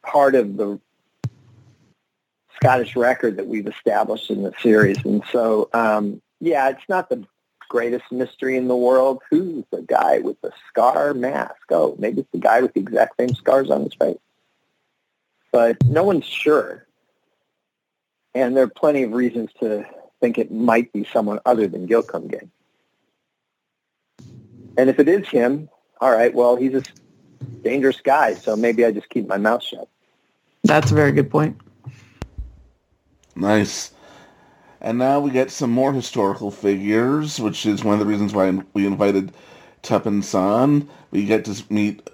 part 0.03 0.35
of 0.35 0.57
the 0.57 0.79
Scottish 2.55 2.95
record 2.95 3.37
that 3.37 3.47
we've 3.47 3.67
established 3.67 4.29
in 4.29 4.43
the 4.43 4.53
series. 4.61 5.03
And 5.03 5.23
so, 5.31 5.69
um, 5.73 6.21
yeah, 6.39 6.69
it's 6.69 6.87
not 6.89 7.09
the 7.09 7.25
greatest 7.69 8.11
mystery 8.11 8.55
in 8.57 8.67
the 8.67 8.75
world. 8.75 9.19
Who's 9.29 9.63
the 9.71 9.81
guy 9.81 10.19
with 10.19 10.39
the 10.41 10.51
scar 10.69 11.13
mask? 11.13 11.55
Oh, 11.71 11.95
maybe 11.97 12.21
it's 12.21 12.31
the 12.31 12.37
guy 12.37 12.61
with 12.61 12.73
the 12.73 12.81
exact 12.81 13.17
same 13.19 13.33
scars 13.33 13.69
on 13.69 13.83
his 13.83 13.93
face. 13.93 14.17
But 15.51 15.83
no 15.85 16.03
one's 16.03 16.25
sure. 16.25 16.85
And 18.35 18.55
there 18.55 18.63
are 18.63 18.69
plenty 18.69 19.03
of 19.03 19.11
reasons 19.11 19.49
to 19.59 19.85
think 20.19 20.37
it 20.37 20.51
might 20.51 20.91
be 20.93 21.07
someone 21.11 21.39
other 21.45 21.67
than 21.67 21.87
Gillecomgain. 21.87 22.49
And 24.77 24.89
if 24.89 24.99
it 24.99 25.07
is 25.07 25.27
him, 25.27 25.69
all 26.01 26.11
right, 26.11 26.33
well, 26.33 26.55
he's 26.55 26.73
a 26.73 26.83
dangerous 27.63 28.01
guy, 28.01 28.33
so 28.33 28.55
maybe 28.55 28.85
I 28.85 28.91
just 28.91 29.09
keep 29.09 29.27
my 29.27 29.37
mouth 29.37 29.63
shut. 29.63 29.87
That's 30.63 30.91
a 30.91 30.95
very 30.95 31.11
good 31.11 31.29
point. 31.29 31.59
Nice. 33.35 33.91
And 34.83 34.97
now 34.97 35.21
we 35.21 35.31
get 35.31 35.49
some 35.49 35.71
more 35.71 35.93
historical 35.93 36.51
figures, 36.51 37.39
which 37.39 37.65
is 37.65 37.85
one 37.85 37.93
of 37.93 38.01
the 38.01 38.05
reasons 38.05 38.33
why 38.33 38.51
we 38.73 38.85
invited 38.85 39.31
Tuppence. 39.81 40.33
We 41.09 41.25
get 41.25 41.45
to 41.45 41.63
meet, 41.69 42.09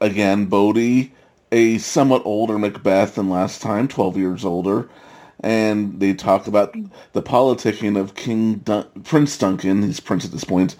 again, 0.00 0.46
Bodhe, 0.46 1.12
a 1.52 1.78
somewhat 1.78 2.22
older 2.24 2.58
Macbeth 2.58 3.14
than 3.14 3.30
last 3.30 3.62
time, 3.62 3.86
12 3.86 4.16
years 4.16 4.44
older. 4.44 4.88
And 5.38 6.00
they 6.00 6.14
talk 6.14 6.48
about 6.48 6.74
the 7.12 7.22
politicking 7.22 7.96
of 7.96 8.16
King 8.16 8.56
Dun- 8.56 8.88
Prince 9.04 9.38
Duncan, 9.38 9.82
he's 9.82 10.00
prince 10.00 10.24
at 10.24 10.32
this 10.32 10.44
point, 10.44 10.74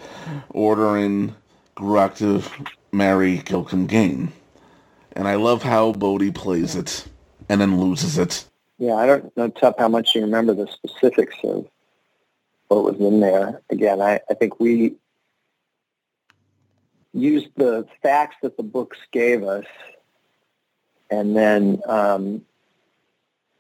ordering 0.51 1.37
Gruach 1.77 2.17
to 2.17 2.43
marry 2.91 3.39
Gillecomgain. 3.39 4.31
And 5.13 5.29
I 5.29 5.37
love 5.37 5.63
how 5.63 5.93
Bodhe 5.93 6.35
plays 6.35 6.75
it 6.75 7.07
and 7.49 7.61
then 7.61 7.79
loses 7.81 8.19
it. 8.19 8.47
Yeah, 8.79 8.95
I 8.95 9.07
don't 9.07 9.37
know, 9.37 9.49
Tup, 9.49 9.79
how 9.79 9.89
much 9.89 10.15
you 10.15 10.23
remember 10.23 10.53
the 10.53 10.67
specifics 10.67 11.37
of 11.45 11.69
what 12.69 12.85
was 12.85 13.01
in 13.01 13.21
there. 13.21 13.63
Again, 13.71 14.01
I, 14.01 14.21
I 14.29 14.35
think 14.35 14.59
we 14.59 14.97
used 17.13 17.49
the 17.57 17.87
facts 18.03 18.37
that 18.43 18.57
the 18.57 18.63
books 18.65 18.99
gave 19.13 19.45
us 19.45 19.67
and 21.11 21.37
then, 21.37 21.81
um, 21.87 22.45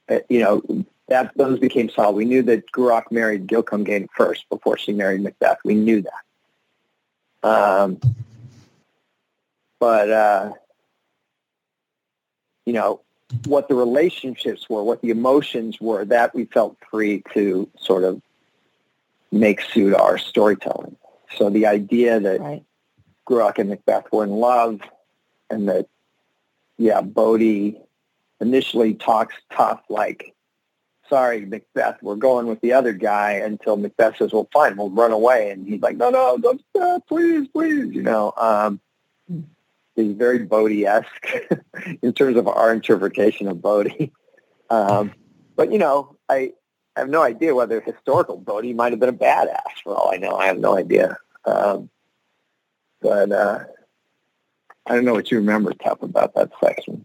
uh, 0.08 0.18
you 0.28 0.40
know, 0.40 0.84
that 1.08 1.32
those 1.36 1.58
became 1.60 1.88
solid. 1.88 2.16
We 2.16 2.24
knew 2.24 2.42
that 2.42 2.72
Gruach 2.72 3.10
married 3.10 3.46
Gillecomgain 3.46 4.08
first 4.16 4.48
before 4.48 4.76
she 4.78 4.92
married 4.92 5.22
Macbeth. 5.22 5.58
We 5.64 5.74
knew 5.74 6.02
that. 6.02 7.48
Um, 7.48 8.00
but, 9.78 10.10
uh, 10.10 10.52
you 12.66 12.72
know, 12.72 13.02
what 13.44 13.68
the 13.68 13.74
relationships 13.74 14.68
were, 14.68 14.82
what 14.82 15.02
the 15.02 15.10
emotions 15.10 15.80
were, 15.80 16.04
that 16.04 16.34
we 16.34 16.44
felt 16.46 16.76
free 16.90 17.22
to 17.32 17.68
sort 17.78 18.04
of 18.04 18.20
make 19.32 19.60
suit 19.60 19.94
our 19.94 20.18
storytelling. 20.18 20.96
So 21.36 21.50
the 21.50 21.66
idea 21.66 22.20
that 22.20 22.40
right. 22.40 22.64
Gruach 23.28 23.58
and 23.58 23.70
Macbeth 23.70 24.06
were 24.12 24.24
in 24.24 24.30
love 24.30 24.80
and 25.50 25.68
that, 25.68 25.88
yeah, 26.78 27.00
Bodhe 27.00 27.76
initially 28.40 28.94
talks 28.94 29.34
tough 29.50 29.80
like, 29.88 30.34
sorry, 31.08 31.44
Macbeth, 31.44 32.02
we're 32.02 32.16
going 32.16 32.46
with 32.46 32.60
the 32.60 32.72
other 32.72 32.92
guy 32.92 33.32
until 33.32 33.76
Macbeth 33.76 34.16
says, 34.18 34.32
well, 34.32 34.48
fine, 34.52 34.76
we'll 34.76 34.90
run 34.90 35.12
away. 35.12 35.50
And 35.50 35.66
he's 35.66 35.80
like, 35.80 35.96
no, 35.96 36.10
no, 36.10 36.38
don't 36.38 36.62
stop, 36.70 37.06
please, 37.06 37.48
please, 37.48 37.94
you 37.94 38.02
know. 38.02 38.32
Um, 38.36 38.80
is 39.96 40.12
very 40.16 40.40
Bodhe-esque 40.40 41.58
in 42.02 42.12
terms 42.12 42.36
of 42.36 42.48
our 42.48 42.72
interpretation 42.72 43.48
of 43.48 43.58
Bodhe. 43.58 44.10
Um, 44.70 45.12
but, 45.56 45.72
you 45.72 45.78
know, 45.78 46.16
I, 46.28 46.52
I 46.96 47.00
have 47.00 47.08
no 47.08 47.22
idea 47.22 47.54
whether 47.54 47.80
historical 47.80 48.40
Bodhe 48.40 48.74
might 48.74 48.92
have 48.92 49.00
been 49.00 49.08
a 49.08 49.12
badass 49.12 49.82
for 49.82 49.94
all 49.94 50.12
I 50.12 50.16
know. 50.16 50.36
I 50.36 50.46
have 50.46 50.58
no 50.58 50.76
idea. 50.76 51.16
Um, 51.44 51.90
but 53.00 53.30
uh, 53.30 53.64
I 54.86 54.94
don't 54.94 55.04
know 55.04 55.14
what 55.14 55.30
you 55.30 55.38
remember, 55.38 55.72
Tup, 55.74 56.02
about 56.02 56.34
that 56.34 56.50
section. 56.62 57.04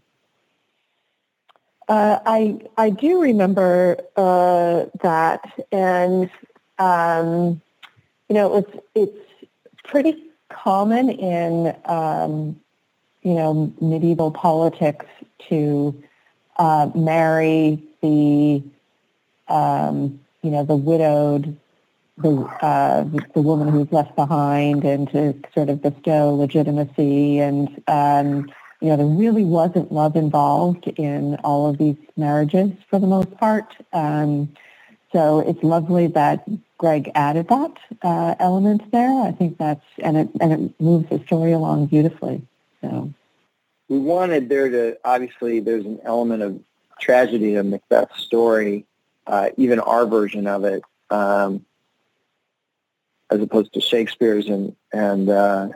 Uh, 1.88 2.20
I 2.24 2.60
I 2.76 2.90
do 2.90 3.20
remember 3.20 3.98
uh, 4.16 4.84
that, 5.02 5.40
and 5.72 6.30
um, 6.78 7.60
you 8.28 8.34
know, 8.34 8.58
it's 8.58 8.76
it's 8.94 9.18
pretty 9.82 10.22
common 10.50 11.10
in 11.10 11.74
um, 11.86 12.60
you 13.22 13.34
know, 13.34 13.72
medieval 13.80 14.30
politics 14.30 15.06
to 15.48 16.02
uh, 16.58 16.90
marry 16.94 17.82
the, 18.02 18.62
um, 19.48 20.20
you 20.42 20.50
know, 20.50 20.64
the 20.64 20.76
widowed, 20.76 21.56
the, 22.18 22.30
uh, 22.62 23.04
the 23.34 23.42
woman 23.42 23.68
who's 23.68 23.90
left 23.92 24.14
behind 24.16 24.84
and 24.84 25.10
to 25.10 25.34
sort 25.54 25.68
of 25.68 25.82
bestow 25.82 26.34
legitimacy. 26.34 27.38
And, 27.38 27.82
um, 27.88 28.50
you 28.80 28.88
know, 28.88 28.96
there 28.96 29.06
really 29.06 29.44
wasn't 29.44 29.92
love 29.92 30.16
involved 30.16 30.86
in 30.86 31.36
all 31.44 31.68
of 31.68 31.78
these 31.78 31.96
marriages 32.16 32.72
for 32.88 32.98
the 32.98 33.06
most 33.06 33.36
part. 33.36 33.74
Um, 33.92 34.52
so 35.12 35.40
it's 35.40 35.62
lovely 35.62 36.06
that 36.08 36.48
Greg 36.78 37.10
added 37.14 37.48
that 37.48 37.72
uh, 38.02 38.34
element 38.38 38.90
there. 38.92 39.22
I 39.22 39.32
think 39.32 39.58
that's, 39.58 39.84
and 40.02 40.16
it, 40.16 40.28
and 40.40 40.52
it 40.52 40.80
moves 40.80 41.10
the 41.10 41.22
story 41.26 41.52
along 41.52 41.86
beautifully. 41.86 42.42
So 42.80 43.12
we 43.88 43.98
wanted 43.98 44.48
there 44.48 44.70
to 44.70 44.98
obviously 45.04 45.60
there's 45.60 45.84
an 45.84 46.00
element 46.04 46.42
of 46.42 46.60
tragedy 47.00 47.54
to 47.54 47.64
Macbeth's 47.64 48.22
story, 48.22 48.86
uh, 49.26 49.50
even 49.56 49.80
our 49.80 50.06
version 50.06 50.46
of 50.46 50.64
it, 50.64 50.82
um, 51.10 51.64
as 53.30 53.40
opposed 53.40 53.72
to 53.74 53.80
Shakespeare's, 53.80 54.46
and 54.46 54.76
and 54.92 55.28
uh, 55.28 55.68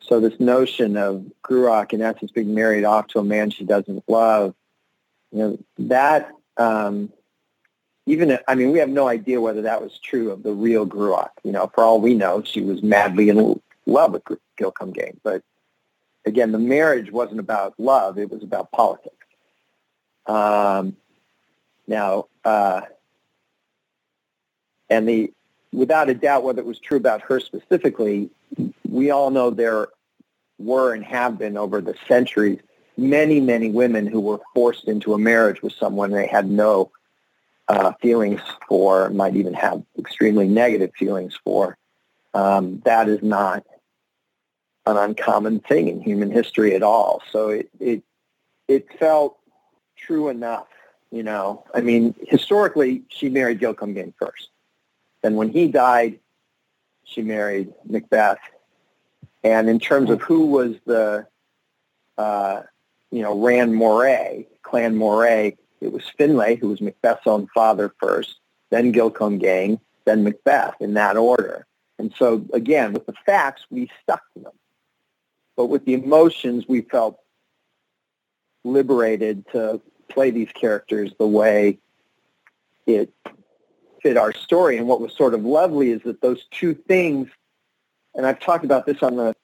so 0.00 0.20
this 0.20 0.38
notion 0.38 0.96
of 0.96 1.24
Gruach 1.44 1.92
in 1.92 2.00
essence 2.00 2.30
being 2.30 2.54
married 2.54 2.84
off 2.84 3.08
to 3.08 3.18
a 3.18 3.24
man 3.24 3.50
she 3.50 3.64
doesn't 3.64 4.04
love, 4.08 4.54
you 5.32 5.38
know, 5.38 5.58
that 5.78 6.30
um, 6.56 7.12
even 8.06 8.38
I 8.48 8.54
mean 8.54 8.70
we 8.70 8.78
have 8.78 8.88
no 8.88 9.08
idea 9.08 9.40
whether 9.40 9.62
that 9.62 9.82
was 9.82 9.98
true 9.98 10.30
of 10.30 10.42
the 10.42 10.52
real 10.52 10.86
Gruach. 10.86 11.30
You 11.42 11.52
know, 11.52 11.70
for 11.74 11.84
all 11.84 12.00
we 12.00 12.14
know, 12.14 12.42
she 12.42 12.60
was 12.60 12.82
madly 12.82 13.28
in 13.28 13.60
love 13.86 14.12
with 14.12 14.22
Gillecomgain, 14.58 15.18
but 15.22 15.42
again, 16.26 16.52
the 16.52 16.58
marriage 16.58 17.10
wasn't 17.10 17.40
about 17.40 17.74
love; 17.78 18.18
it 18.18 18.30
was 18.30 18.42
about 18.42 18.70
politics. 18.72 19.14
Um, 20.26 20.96
now, 21.86 22.26
uh, 22.44 22.82
and 24.90 25.08
the 25.08 25.32
without 25.72 26.10
a 26.10 26.14
doubt, 26.14 26.42
whether 26.42 26.60
it 26.60 26.66
was 26.66 26.78
true 26.78 26.98
about 26.98 27.22
her 27.22 27.40
specifically, 27.40 28.30
we 28.88 29.10
all 29.10 29.30
know 29.30 29.50
there 29.50 29.88
were 30.58 30.92
and 30.94 31.04
have 31.04 31.38
been 31.38 31.56
over 31.56 31.80
the 31.80 31.94
centuries 32.08 32.60
many, 32.96 33.40
many 33.40 33.70
women 33.70 34.06
who 34.06 34.20
were 34.20 34.40
forced 34.54 34.88
into 34.88 35.14
a 35.14 35.18
marriage 35.18 35.62
with 35.62 35.72
someone 35.74 36.10
they 36.10 36.26
had 36.26 36.48
no 36.48 36.90
uh, 37.68 37.92
feelings 38.00 38.40
for, 38.68 39.10
might 39.10 39.36
even 39.36 39.54
have 39.54 39.82
extremely 39.98 40.48
negative 40.48 40.92
feelings 40.98 41.38
for. 41.44 41.76
Um, 42.32 42.80
that 42.84 43.08
is 43.08 43.22
not 43.22 43.64
an 44.86 44.96
uncommon 44.96 45.60
thing 45.60 45.88
in 45.88 46.00
human 46.00 46.30
history 46.30 46.74
at 46.74 46.82
all. 46.82 47.22
So 47.30 47.48
it 47.50 47.68
it 47.80 48.02
it 48.68 48.98
felt 48.98 49.38
true 49.96 50.28
enough, 50.28 50.68
you 51.10 51.22
know. 51.22 51.64
I 51.74 51.80
mean, 51.80 52.14
historically, 52.26 53.02
she 53.08 53.28
married 53.28 53.58
Gil 53.58 53.74
Gillecomgain 53.74 54.14
first. 54.18 54.50
Then 55.22 55.34
when 55.34 55.48
he 55.48 55.68
died, 55.68 56.20
she 57.04 57.22
married 57.22 57.72
Macbeth. 57.84 58.38
And 59.42 59.68
in 59.68 59.78
terms 59.78 60.10
of 60.10 60.20
who 60.22 60.46
was 60.46 60.74
the, 60.86 61.26
uh, 62.18 62.62
you 63.10 63.22
know, 63.22 63.38
ran 63.38 63.74
Moray, 63.74 64.46
Clan 64.62 64.96
Moray, 64.96 65.56
it 65.80 65.92
was 65.92 66.04
Finlay, 66.18 66.56
who 66.56 66.68
was 66.68 66.80
Macbeth's 66.80 67.26
own 67.26 67.46
father 67.54 67.92
first, 68.00 68.38
then 68.70 68.92
Gillecomgain, 68.92 69.78
then 70.04 70.24
Macbeth 70.24 70.74
in 70.80 70.94
that 70.94 71.16
order. 71.16 71.66
And 71.98 72.12
so 72.18 72.44
again, 72.52 72.92
with 72.92 73.06
the 73.06 73.14
facts, 73.24 73.62
we 73.70 73.90
stuck 74.02 74.22
to 74.34 74.40
them. 74.40 74.52
But 75.56 75.66
with 75.66 75.84
the 75.84 75.94
emotions, 75.94 76.64
we 76.68 76.82
felt 76.82 77.18
liberated 78.64 79.44
to 79.52 79.80
play 80.08 80.30
these 80.30 80.50
characters 80.54 81.12
the 81.18 81.26
way 81.26 81.78
it 82.86 83.12
fit 84.02 84.16
our 84.16 84.32
story. 84.32 84.76
And 84.76 84.86
what 84.86 85.00
was 85.00 85.12
sort 85.14 85.34
of 85.34 85.44
lovely 85.44 85.90
is 85.90 86.02
that 86.02 86.20
those 86.20 86.44
two 86.50 86.74
things, 86.74 87.28
and 88.14 88.26
I've 88.26 88.40
talked 88.40 88.64
about 88.64 88.86
this 88.86 89.02
on 89.02 89.16
the 89.16 89.34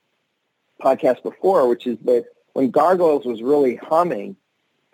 podcast 0.80 1.22
before, 1.22 1.68
which 1.68 1.86
is 1.86 1.98
that 2.04 2.26
when 2.52 2.70
Gargoyles 2.70 3.24
was 3.24 3.42
really 3.42 3.76
humming, 3.76 4.36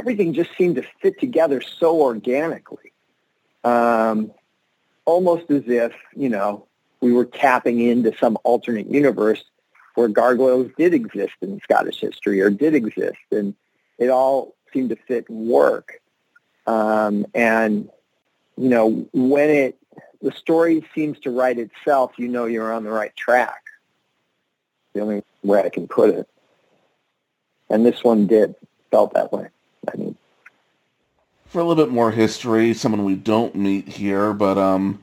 everything 0.01 0.33
just 0.33 0.51
seemed 0.57 0.77
to 0.77 0.85
fit 1.03 1.19
together 1.19 1.61
so 1.61 2.01
organically. 2.01 2.93
Um, 3.64 4.33
almost 5.05 5.51
as 5.51 5.64
if, 5.66 5.93
you 6.14 6.29
know, 6.29 6.66
we 7.01 7.12
were 7.12 7.25
tapping 7.25 7.81
into 7.81 8.16
some 8.16 8.39
alternate 8.45 8.91
universe 8.91 9.43
where 9.99 10.07
gargoyles 10.07 10.70
did 10.78 10.94
exist 10.94 11.32
in 11.40 11.61
Scottish 11.64 11.99
history 11.99 12.40
or 12.40 12.51
did 12.51 12.72
exist, 12.72 13.18
and 13.32 13.53
it 13.99 14.11
all 14.11 14.55
seemed 14.72 14.90
to 14.90 14.96
fit 14.96 15.28
and 15.28 15.49
work. 15.49 16.01
Um, 16.68 17.26
and 17.34 17.90
you 18.57 18.68
know, 18.68 19.09
when 19.12 19.51
it 19.51 19.76
the 20.22 20.30
story 20.30 20.86
seems 20.94 21.18
to 21.20 21.30
write 21.30 21.59
itself, 21.59 22.12
you 22.16 22.28
know 22.28 22.44
you're 22.44 22.72
on 22.72 22.84
the 22.84 22.92
right 22.92 23.14
track. 23.16 23.61
The 24.92 25.01
only 25.01 25.24
way 25.42 25.64
I 25.64 25.68
can 25.68 25.88
put 25.88 26.11
it. 26.11 26.28
And 27.68 27.84
this 27.84 28.05
one 28.05 28.28
did 28.28 28.55
felt 28.92 29.14
that 29.14 29.32
way. 29.32 29.49
I 29.92 29.96
mean, 29.96 30.16
for 31.46 31.59
a 31.59 31.64
little 31.64 31.84
bit 31.84 31.92
more 31.92 32.12
history, 32.12 32.72
someone 32.72 33.03
we 33.03 33.16
don't 33.16 33.57
meet 33.57 33.88
here, 33.88 34.32
but 34.32 34.59
um, 34.59 35.03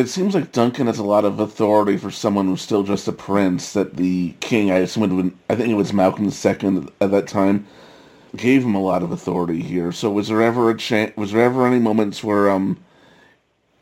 it 0.00 0.08
seems 0.08 0.34
like 0.34 0.52
Duncan 0.52 0.86
has 0.86 0.98
a 0.98 1.04
lot 1.04 1.26
of 1.26 1.40
authority 1.40 1.98
for 1.98 2.10
someone 2.10 2.46
who's 2.46 2.62
still 2.62 2.82
just 2.82 3.06
a 3.06 3.12
prince. 3.12 3.74
That 3.74 3.96
the 3.96 4.34
king, 4.40 4.70
I 4.70 4.78
assume, 4.78 5.38
I 5.50 5.54
think 5.54 5.68
it 5.68 5.74
was 5.74 5.92
Malcolm 5.92 6.24
II 6.24 6.88
at 7.00 7.10
that 7.10 7.28
time, 7.28 7.66
gave 8.34 8.64
him 8.64 8.74
a 8.74 8.80
lot 8.80 9.02
of 9.02 9.12
authority 9.12 9.60
here. 9.60 9.92
So 9.92 10.10
was 10.10 10.28
there 10.28 10.40
ever 10.40 10.70
a 10.70 10.76
chance? 10.76 11.14
Was 11.16 11.32
there 11.32 11.42
ever 11.42 11.66
any 11.66 11.78
moments 11.78 12.24
where 12.24 12.50
um, 12.50 12.78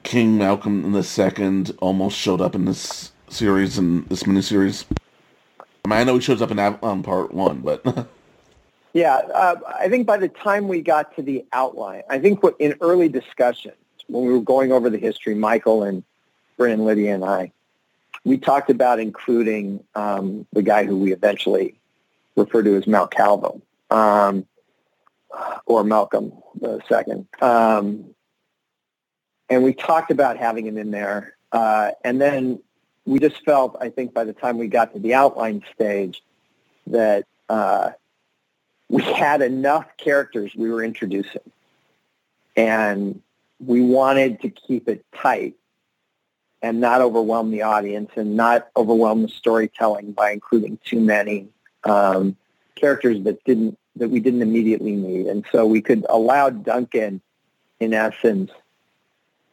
King 0.03 0.37
Malcolm 0.37 0.93
II 0.95 1.65
almost 1.79 2.19
showed 2.19 2.41
up 2.41 2.57
in 2.57 2.65
this 2.65 3.13
series 3.29 3.79
and 3.79 4.05
this 4.09 4.25
miniseries? 4.25 4.87
I 5.61 5.89
mean, 5.89 5.99
I 6.01 6.05
know 6.05 6.17
he 6.17 6.21
shows 6.21 6.43
up 6.43 6.51
in 6.51 6.59
Avalon 6.59 7.05
Part 7.05 7.33
One, 7.33 7.61
but. 7.61 8.09
yeah, 8.93 9.19
uh, 9.33 9.55
I 9.79 9.89
think 9.89 10.05
by 10.07 10.17
the 10.17 10.29
time 10.29 10.67
we 10.67 10.83
got 10.83 11.15
to 11.15 11.23
the 11.23 11.45
outline, 11.53 12.03
I 12.11 12.19
think 12.19 12.43
what 12.43 12.57
in 12.59 12.75
early 12.81 13.09
discussions 13.09 13.77
when 14.09 14.25
we 14.25 14.33
were 14.33 14.41
going 14.41 14.73
over 14.73 14.91
the 14.91 14.99
history, 14.99 15.35
Michael 15.37 15.85
and 15.85 16.03
And 16.67 16.85
Lydia, 16.85 17.15
and 17.15 17.25
I, 17.25 17.53
we 18.25 18.39
talked 18.39 18.71
about 18.71 19.01
including 19.01 19.85
um, 19.95 20.47
the 20.53 20.63
guy 20.63 20.85
who 20.85 20.97
we 20.97 21.13
eventually 21.13 21.79
refer 22.37 22.63
to 22.63 22.77
as 22.77 22.85
Maol 22.85 23.11
Chalvum, 23.13 23.63
um, 23.91 24.47
or 25.67 25.85
Malcolm 25.85 26.33
the 26.61 26.81
second. 26.89 27.27
Um, 27.41 28.15
and 29.49 29.65
we 29.65 29.73
talked 29.73 30.11
about 30.11 30.37
having 30.37 30.67
him 30.67 30.77
in 30.77 30.91
there. 30.91 31.35
Uh, 31.53 31.93
and 32.05 32.21
then 32.21 32.61
we 33.07 33.19
just 33.19 33.43
felt, 33.45 33.77
I 33.81 33.89
think, 33.89 34.13
by 34.13 34.25
the 34.25 34.33
time 34.33 34.59
we 34.59 34.69
got 34.69 34.93
to 34.93 34.99
the 34.99 35.15
outline 35.15 35.65
stage, 35.75 36.23
that 36.89 37.27
uh, 37.49 37.91
we 38.89 39.03
had 39.03 39.41
enough 39.43 39.87
characters 39.97 40.55
we 40.55 40.71
were 40.71 40.83
introducing. 40.83 41.51
And 42.57 43.23
we 43.65 43.81
wanted 43.81 44.41
to 44.43 44.51
keep 44.51 44.89
it 44.89 45.05
tight 45.15 45.55
and 46.63 46.81
not 46.81 47.01
overwhelm 47.01 47.51
the 47.51 47.63
audience 47.63 48.11
and 48.17 48.37
not 48.37 48.69
overwhelm 48.77 49.23
the 49.23 49.29
storytelling 49.29 50.13
by 50.13 50.33
including 50.33 50.79
too 50.85 51.01
many 51.01 51.49
um, 51.85 52.37
characters 52.75 53.23
that 53.25 53.43
didn't 53.45 53.79
that 53.97 54.09
we 54.09 54.21
didn't 54.21 54.43
immediately 54.43 54.95
need. 54.95 55.27
And 55.27 55.45
so 55.51 55.67
we 55.67 55.81
could 55.81 56.07
allow 56.09 56.51
Duncan, 56.51 57.21
in 57.81 57.93
essence, 57.93 58.51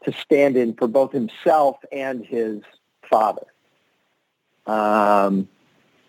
to 0.03 0.13
stand 0.13 0.55
in 0.55 0.75
for 0.75 0.87
both 0.87 1.11
himself 1.11 1.77
and 1.91 2.23
his 2.23 2.61
father. 3.09 3.47
Um, 4.67 5.47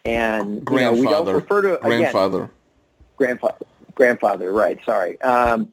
and 0.04 0.64
grandfather. 0.64 0.96
You 0.96 1.02
know, 1.02 1.22
we 1.22 1.24
don't 1.24 1.34
refer 1.34 1.62
to 1.62 1.78
grandfather. 1.82 2.38
Again, 2.38 2.50
grandfather. 3.16 3.66
Grandfather, 3.94 4.52
right? 4.52 4.78
Sorry. 4.84 5.20
Um, 5.22 5.72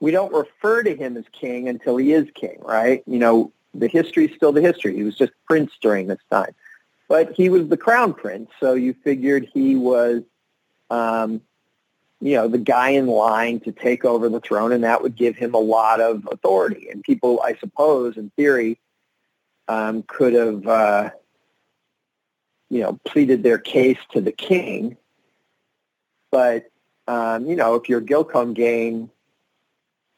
we 0.00 0.10
don't 0.10 0.32
refer 0.32 0.82
to 0.82 0.96
him 0.96 1.16
as 1.16 1.24
king 1.32 1.68
until 1.68 1.96
he 1.96 2.12
is 2.12 2.28
king, 2.34 2.58
right? 2.60 3.02
You 3.06 3.18
know, 3.18 3.52
the 3.78 3.88
history 3.88 4.26
is 4.26 4.36
still 4.36 4.52
the 4.52 4.60
history. 4.60 4.94
He 4.94 5.02
was 5.02 5.16
just 5.16 5.32
prince 5.46 5.72
during 5.80 6.06
this 6.06 6.20
time. 6.30 6.54
But 7.08 7.32
he 7.32 7.48
was 7.48 7.68
the 7.68 7.76
crown 7.76 8.12
prince, 8.12 8.50
so 8.60 8.74
you 8.74 8.94
figured 9.02 9.48
he 9.54 9.76
was, 9.76 10.22
um, 10.90 11.40
you 12.20 12.34
know, 12.34 12.48
the 12.48 12.58
guy 12.58 12.90
in 12.90 13.06
line 13.06 13.60
to 13.60 13.72
take 13.72 14.04
over 14.04 14.28
the 14.28 14.40
throne, 14.40 14.72
and 14.72 14.84
that 14.84 15.02
would 15.02 15.16
give 15.16 15.36
him 15.36 15.54
a 15.54 15.58
lot 15.58 16.00
of 16.00 16.28
authority. 16.30 16.88
And 16.90 17.02
people, 17.02 17.40
I 17.42 17.54
suppose, 17.54 18.16
in 18.18 18.30
theory, 18.36 18.78
um, 19.68 20.02
could 20.02 20.34
have, 20.34 20.66
uh, 20.66 21.10
you 22.68 22.80
know, 22.80 22.98
pleaded 23.06 23.42
their 23.42 23.58
case 23.58 23.98
to 24.12 24.20
the 24.20 24.32
king. 24.32 24.96
But, 26.30 26.70
um, 27.06 27.46
you 27.46 27.56
know, 27.56 27.74
if 27.76 27.88
you're 27.88 28.02
Gillecomgain 28.02 29.08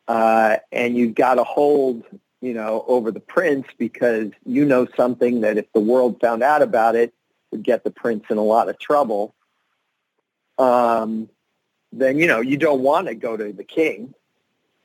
uh, 0.09 0.57
and 0.73 0.97
you've 0.97 1.15
got 1.15 1.35
to 1.35 1.45
hold, 1.45 2.03
you 2.41 2.55
know, 2.55 2.85
over 2.89 3.11
the 3.11 3.21
prince 3.21 3.67
because 3.79 4.31
you 4.47 4.65
know 4.65 4.87
something 4.97 5.43
that 5.43 5.59
if 5.59 5.71
the 5.73 5.81
world 5.81 6.21
found 6.21 6.43
out 6.43 6.63
about 6.63 6.97
it 6.97 7.13
would 7.51 7.63
get 7.63 7.85
the 7.85 7.91
prince 7.91 8.25
in 8.31 8.39
a 8.39 8.43
lot 8.43 8.69
of 8.69 8.79
trouble. 8.79 9.35
Um, 10.59 11.29
then 11.93 12.19
you 12.19 12.27
know 12.27 12.41
you 12.41 12.57
don't 12.57 12.83
want 12.83 13.09
to 13.09 13.15
go 13.15 13.37
to 13.37 13.53
the 13.53 13.65
king. 13.65 14.15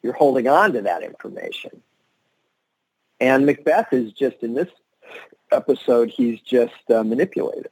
You're 0.01 0.14
holding 0.14 0.47
on 0.47 0.74
to 0.74 0.82
that 0.84 1.03
information. 1.03 1.82
And 3.20 3.45
Macbeth 3.45 3.93
is 3.93 4.12
just 4.12 4.38
in 4.41 4.53
this 4.53 4.70
episode, 5.51 6.10
he's 6.10 6.39
just 6.41 6.74
uh, 6.93 7.03
manipulated. 7.03 7.72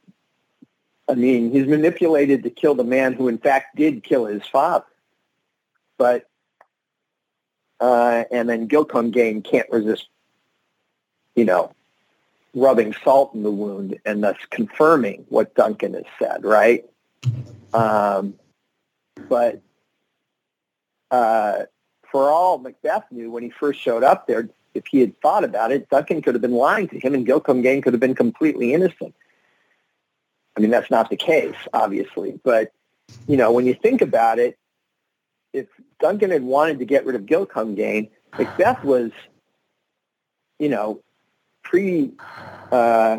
I 1.08 1.14
mean, 1.14 1.52
he's 1.52 1.66
manipulated 1.66 2.42
to 2.44 2.50
kill 2.50 2.74
the 2.74 2.84
man 2.84 3.12
who, 3.12 3.28
in 3.28 3.38
fact, 3.38 3.76
did 3.76 4.02
kill 4.02 4.24
his 4.24 4.46
father. 4.46 4.86
But 5.98 6.28
uh, 7.84 8.24
and 8.30 8.48
then 8.48 8.66
Gillecomgain 8.66 9.44
can't 9.44 9.68
resist, 9.68 10.08
you 11.36 11.44
know, 11.44 11.70
rubbing 12.54 12.94
salt 13.04 13.34
in 13.34 13.42
the 13.42 13.50
wound 13.50 13.98
and 14.06 14.24
thus 14.24 14.38
confirming 14.48 15.26
what 15.28 15.54
Duncan 15.54 15.92
has 15.92 16.04
said, 16.18 16.44
right? 16.44 16.86
Um, 17.74 18.36
but 19.28 19.60
uh, 21.10 21.64
for 22.10 22.30
all 22.30 22.56
Macbeth 22.56 23.04
knew 23.10 23.30
when 23.30 23.42
he 23.42 23.50
first 23.50 23.82
showed 23.82 24.02
up 24.02 24.26
there, 24.26 24.48
if 24.72 24.86
he 24.86 25.00
had 25.00 25.20
thought 25.20 25.44
about 25.44 25.70
it, 25.70 25.90
Duncan 25.90 26.22
could 26.22 26.34
have 26.34 26.42
been 26.42 26.52
lying 26.52 26.88
to 26.88 26.98
him 26.98 27.12
and 27.12 27.26
Gilcom 27.26 27.62
Gillecomgain 27.62 27.82
could 27.82 27.92
have 27.92 28.00
been 28.00 28.14
completely 28.14 28.72
innocent. 28.72 29.14
I 30.56 30.60
mean, 30.60 30.70
that's 30.70 30.90
not 30.90 31.10
the 31.10 31.16
case, 31.16 31.54
obviously. 31.74 32.40
But, 32.42 32.72
you 33.28 33.36
know, 33.36 33.52
when 33.52 33.66
you 33.66 33.74
think 33.74 34.00
about 34.00 34.38
it, 34.38 34.56
if 35.54 35.66
Duncan 36.00 36.30
had 36.30 36.42
wanted 36.42 36.80
to 36.80 36.84
get 36.84 37.06
rid 37.06 37.16
of 37.16 37.22
Gillecomgain, 37.22 38.10
Macbeth 38.36 38.82
was, 38.84 39.12
you 40.58 40.68
know, 40.68 41.00
pre, 41.62 42.12
uh, 42.72 43.18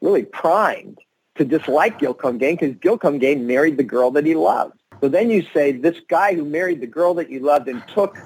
really 0.00 0.24
primed 0.24 0.98
to 1.36 1.44
dislike 1.44 2.00
Gillecomgain 2.00 2.58
because 2.58 2.74
Gillecomgain 2.76 3.44
married 3.44 3.76
the 3.76 3.84
girl 3.84 4.10
that 4.12 4.24
he 4.24 4.34
loved. 4.34 4.74
So 5.00 5.08
then 5.08 5.30
you 5.30 5.42
say, 5.54 5.72
this 5.72 5.98
guy 6.08 6.34
who 6.34 6.44
married 6.44 6.80
the 6.80 6.86
girl 6.86 7.14
that 7.14 7.30
you 7.30 7.40
loved 7.40 7.68
and 7.68 7.82
took 7.88 8.18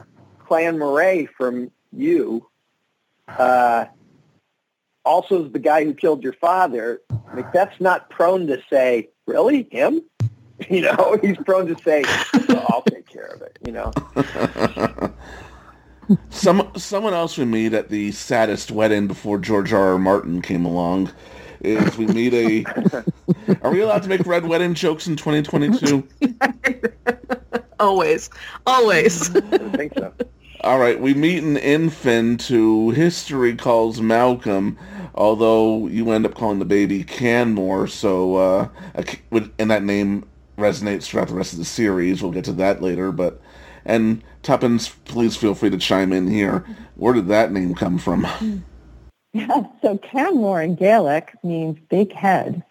Clan 0.46 0.78
Moray 0.78 1.26
from 1.26 1.70
you, 1.92 2.48
uh, 3.28 3.86
also 5.04 5.44
is 5.44 5.52
the 5.52 5.58
guy 5.58 5.84
who 5.84 5.92
killed 5.92 6.22
your 6.22 6.32
father, 6.34 7.00
Macbeth's 7.34 7.80
not 7.80 8.10
prone 8.10 8.46
to 8.46 8.62
say, 8.70 9.10
really, 9.26 9.68
him? 9.70 10.02
You 10.70 10.82
know, 10.82 11.18
he's 11.20 11.36
prone 11.38 11.66
to 11.66 11.76
say, 11.82 12.04
I'll 12.68 12.82
take 12.82 13.08
care 13.08 13.26
of 13.26 13.42
it, 13.42 13.58
you 13.66 13.72
know. 13.72 13.92
Some 16.30 16.70
Someone 16.76 17.14
else 17.14 17.38
we 17.38 17.44
meet 17.44 17.72
at 17.72 17.88
the 17.88 18.12
saddest 18.12 18.70
wedding 18.70 19.06
before 19.06 19.38
George 19.38 19.72
R. 19.72 19.92
R. 19.92 19.98
Martin 19.98 20.42
came 20.42 20.64
along 20.64 21.10
is 21.64 21.96
we 21.96 22.06
meet 22.06 22.34
a... 22.34 22.64
Are 23.62 23.70
we 23.70 23.80
allowed 23.80 24.02
to 24.02 24.08
make 24.08 24.24
red 24.26 24.46
wedding 24.46 24.74
jokes 24.74 25.06
in 25.06 25.16
2022? 25.16 26.06
always. 27.80 28.30
Always. 28.66 29.34
I 29.34 29.40
think 29.70 29.94
so. 29.94 30.12
All 30.60 30.78
right, 30.78 30.98
we 30.98 31.12
meet 31.12 31.42
an 31.42 31.58
infant 31.58 32.42
who 32.42 32.90
history 32.90 33.54
calls 33.54 34.00
Malcolm, 34.00 34.78
although 35.14 35.86
you 35.88 36.10
end 36.10 36.24
up 36.24 36.34
calling 36.34 36.58
the 36.58 36.64
baby 36.64 37.04
Canmore, 37.04 37.86
so 37.86 38.36
uh, 38.36 38.68
and 39.58 39.70
that 39.70 39.82
name 39.82 40.24
resonates 40.56 41.04
throughout 41.04 41.28
the 41.28 41.34
rest 41.34 41.52
of 41.52 41.58
the 41.58 41.64
series. 41.64 42.22
We'll 42.22 42.32
get 42.32 42.44
to 42.46 42.52
that 42.54 42.82
later, 42.82 43.12
but 43.12 43.40
and 43.84 44.22
Tuppence, 44.42 44.88
please 45.04 45.36
feel 45.36 45.54
free 45.54 45.70
to 45.70 45.78
chime 45.78 46.12
in 46.12 46.28
here. 46.28 46.64
Where 46.94 47.12
did 47.12 47.28
that 47.28 47.52
name 47.52 47.74
come 47.74 47.98
from? 47.98 48.64
Yeah, 49.36 49.64
so 49.82 49.98
Canmore 49.98 50.62
in 50.62 50.76
Gaelic 50.76 51.34
means 51.42 51.76
big 51.90 52.12
head. 52.12 52.62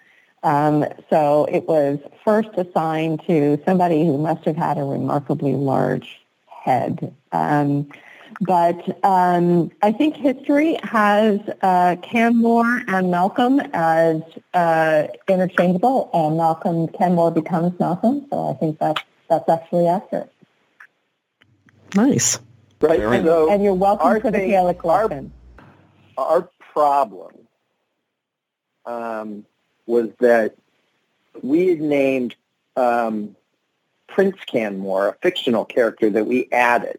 Um, 0.43 0.85
so 1.09 1.45
it 1.51 1.67
was 1.67 1.99
first 2.23 2.51
assigned 2.55 3.21
to 3.27 3.61
somebody 3.65 4.05
who 4.05 4.17
must 4.17 4.45
have 4.45 4.55
had 4.55 4.77
a 4.77 4.83
remarkably 4.83 5.55
large 5.55 6.21
head. 6.47 7.13
Um, 7.33 7.89
but 8.41 9.03
um, 9.05 9.71
I 9.81 9.91
think 9.91 10.15
history 10.15 10.77
has 10.83 11.39
uh, 11.61 11.95
Canmore 12.01 12.83
and 12.87 13.11
Malcolm 13.11 13.59
as 13.73 14.21
uh, 14.53 15.07
interchangeable, 15.27 16.09
and 16.13 16.37
Malcolm 16.37 16.87
Canmore 16.87 17.31
becomes 17.31 17.79
Malcolm. 17.79 18.25
So 18.29 18.49
I 18.49 18.53
think 18.53 18.79
that's 18.79 19.01
that's 19.29 19.49
actually 19.49 19.87
accurate. 19.87 20.31
Nice, 21.95 22.39
right? 22.81 22.99
And, 22.99 23.25
so 23.25 23.51
and 23.51 23.63
you're 23.63 23.73
welcome 23.73 24.21
for 24.21 24.31
the 24.31 24.39
Gaelic 24.39 24.83
lesson. 24.83 25.31
Our, 26.17 26.25
our 26.25 26.49
problem 26.73 27.33
um, 28.85 29.45
was 29.85 30.09
that 30.19 30.55
we 31.41 31.67
had 31.67 31.81
named 31.81 32.35
um, 32.75 33.35
Prince 34.07 34.37
Canmore, 34.45 35.09
a 35.09 35.13
fictional 35.21 35.65
character 35.65 36.09
that 36.09 36.25
we 36.25 36.47
added 36.51 36.97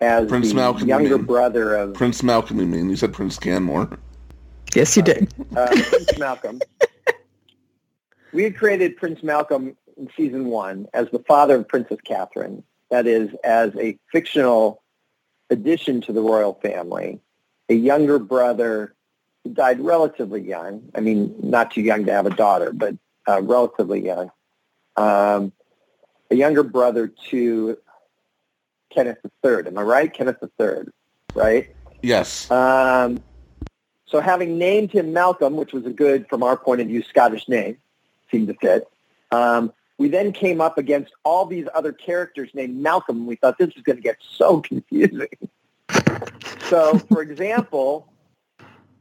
as 0.00 0.28
Prince 0.28 0.50
the 0.50 0.54
Malcolm, 0.54 0.88
younger 0.88 1.18
brother 1.18 1.74
of 1.74 1.94
Prince 1.94 2.22
Malcolm. 2.22 2.60
You 2.60 2.66
mean 2.66 2.90
you 2.90 2.96
said 2.96 3.12
Prince 3.12 3.38
Canmore? 3.38 3.98
Yes, 4.74 4.96
you 4.96 5.02
did. 5.02 5.32
Uh, 5.56 5.68
Prince 5.68 6.18
Malcolm. 6.18 6.60
We 8.32 8.42
had 8.42 8.58
created 8.58 8.98
Prince 8.98 9.22
Malcolm 9.22 9.78
in 9.96 10.10
season 10.14 10.46
one 10.46 10.88
as 10.92 11.08
the 11.10 11.20
father 11.20 11.56
of 11.56 11.68
Princess 11.68 11.96
Catherine. 12.04 12.62
That 12.90 13.06
is, 13.06 13.30
as 13.42 13.74
a 13.76 13.98
fictional 14.12 14.82
addition 15.48 16.02
to 16.02 16.12
the 16.12 16.20
royal 16.20 16.52
family, 16.52 17.20
a 17.70 17.74
younger 17.74 18.18
brother 18.18 18.94
who 19.42 19.54
died 19.54 19.80
relatively 19.80 20.42
young. 20.42 20.82
I 20.94 21.00
mean, 21.00 21.34
not 21.42 21.70
too 21.70 21.80
young 21.80 22.04
to 22.04 22.12
have 22.12 22.26
a 22.26 22.30
daughter, 22.30 22.72
but 22.74 22.94
uh, 23.26 23.40
relatively 23.40 24.04
young. 24.04 24.30
Um, 24.96 25.52
a 26.30 26.34
younger 26.34 26.62
brother 26.62 27.08
to 27.30 27.78
Kenneth 28.96 29.18
III. 29.44 29.66
Am 29.66 29.78
I 29.78 29.82
right? 29.82 30.12
Kenneth 30.12 30.42
III, 30.58 30.84
right? 31.34 31.74
Yes. 32.02 32.50
Um, 32.50 33.22
so 34.06 34.20
having 34.20 34.56
named 34.56 34.90
him 34.90 35.12
Malcolm, 35.12 35.56
which 35.56 35.72
was 35.72 35.84
a 35.84 35.90
good, 35.90 36.26
from 36.28 36.42
our 36.42 36.56
point 36.56 36.80
of 36.80 36.88
view, 36.88 37.02
Scottish 37.02 37.46
name, 37.46 37.76
seemed 38.30 38.48
to 38.48 38.54
fit. 38.54 38.88
Um, 39.30 39.72
we 39.98 40.08
then 40.08 40.32
came 40.32 40.60
up 40.60 40.78
against 40.78 41.12
all 41.24 41.44
these 41.44 41.66
other 41.74 41.92
characters 41.92 42.50
named 42.54 42.76
Malcolm, 42.76 43.18
and 43.18 43.26
we 43.26 43.36
thought 43.36 43.58
this 43.58 43.70
is 43.76 43.82
going 43.82 43.96
to 43.96 44.02
get 44.02 44.16
so 44.20 44.60
confusing. 44.62 45.28
so, 46.68 46.98
for 47.10 47.20
example, 47.20 48.10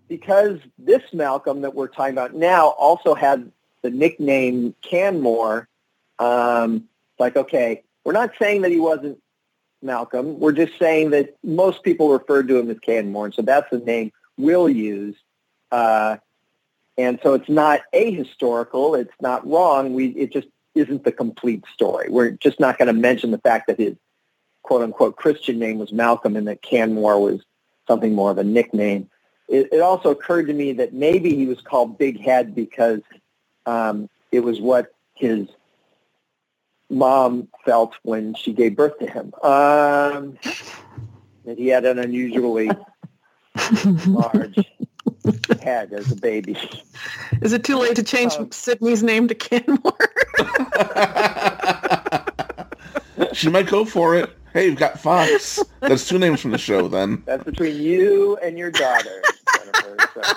because 0.10 0.60
this 0.78 1.04
Malcolm 1.14 1.62
that 1.62 1.74
we're 1.74 1.88
talking 1.88 2.14
about 2.14 2.34
now 2.36 2.70
also 2.70 3.16
had 3.16 3.50
the 3.82 3.90
nickname 3.90 4.76
Canmore, 4.82 5.70
um, 6.20 6.84
like, 7.18 7.38
okay, 7.38 7.84
we're 8.04 8.14
not 8.14 8.32
saying 8.38 8.62
that 8.64 8.72
he 8.72 8.80
wasn't 8.80 9.20
Malcolm. 9.86 10.40
We're 10.40 10.52
just 10.52 10.78
saying 10.78 11.12
that 11.12 11.36
most 11.44 11.84
people 11.84 12.12
refer 12.12 12.44
to 12.44 12.58
him 12.58 12.70
as 12.70 12.80
Canmore, 12.80 13.26
and 13.26 13.34
so 13.34 13.42
that's 13.42 13.70
the 13.70 13.80
name 13.80 14.12
we'll 14.38 14.70
use. 14.70 15.16
Uh, 15.72 16.18
and 16.98 17.20
so 17.24 17.34
it's 17.34 17.50
not 17.50 17.82
ahistorical. 17.94 19.00
It's 19.00 19.14
not 19.22 19.48
wrong. 19.48 19.94
We 19.94 20.08
it 20.08 20.34
just 20.34 20.48
isn't 20.76 21.04
the 21.04 21.12
complete 21.12 21.64
story. 21.74 22.08
We're 22.10 22.32
just 22.32 22.60
not 22.60 22.78
going 22.78 22.88
to 22.88 22.94
mention 22.94 23.32
the 23.32 23.38
fact 23.38 23.68
that 23.68 23.80
his 23.80 23.96
quote 24.64 24.82
unquote 24.82 25.16
Christian 25.16 25.60
name 25.60 25.78
was 25.78 25.92
Malcolm 25.92 26.36
and 26.36 26.48
that 26.48 26.62
Canmore 26.62 27.22
was 27.22 27.42
something 27.88 28.14
more 28.14 28.32
of 28.32 28.38
a 28.38 28.44
nickname. 28.44 29.10
It, 29.48 29.70
it 29.72 29.82
also 29.82 30.10
occurred 30.10 30.48
to 30.48 30.54
me 30.54 30.74
that 30.74 30.94
maybe 30.94 31.36
he 31.36 31.46
was 31.46 31.62
called 31.62 31.98
Big 31.98 32.20
Head 32.20 32.56
because 32.56 33.02
um, 33.66 34.10
it 34.32 34.40
was 34.40 34.60
what 34.60 34.92
his 35.14 35.48
mom 36.90 37.48
felt 37.66 37.94
when 38.04 38.36
she 38.36 38.54
gave 38.54 38.76
birth 38.76 38.98
to 39.00 39.08
him. 39.08 39.34
Um, 39.44 40.38
that 41.46 41.58
he 41.58 41.68
had 41.68 41.86
an 41.86 42.00
unusually 42.00 42.70
large 44.08 44.58
head 45.62 45.94
as 45.94 46.12
a 46.12 46.16
baby. 46.16 46.58
Is 47.42 47.54
it 47.54 47.64
too 47.64 47.78
late 47.78 47.96
to 47.96 48.04
change 48.04 48.34
um, 48.34 48.52
Sydney's 48.52 49.04
name 49.04 49.28
to 49.28 49.36
Canmore? 49.36 49.98
she 53.34 53.50
might 53.50 53.68
go 53.68 53.86
for 53.86 54.16
it. 54.16 54.30
Hey, 54.54 54.68
you've 54.68 54.78
got 54.78 55.00
Fox. 55.00 55.62
That's 55.82 56.08
two 56.08 56.18
names 56.18 56.40
from 56.40 56.52
the 56.52 56.58
show, 56.58 56.88
then. 56.88 57.24
That's 57.26 57.44
between 57.44 57.82
you 57.82 58.38
and 58.38 58.58
your 58.58 58.72
daughter, 58.72 59.22
Jennifer. 59.56 59.98
So. 60.14 60.22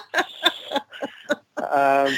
Um, 1.70 2.14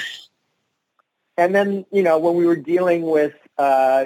and 1.38 1.54
then, 1.54 1.86
you 1.90 2.02
know, 2.02 2.18
when 2.18 2.36
we 2.36 2.46
were 2.46 2.54
dealing 2.54 3.02
with 3.02 3.34
uh, 3.58 4.04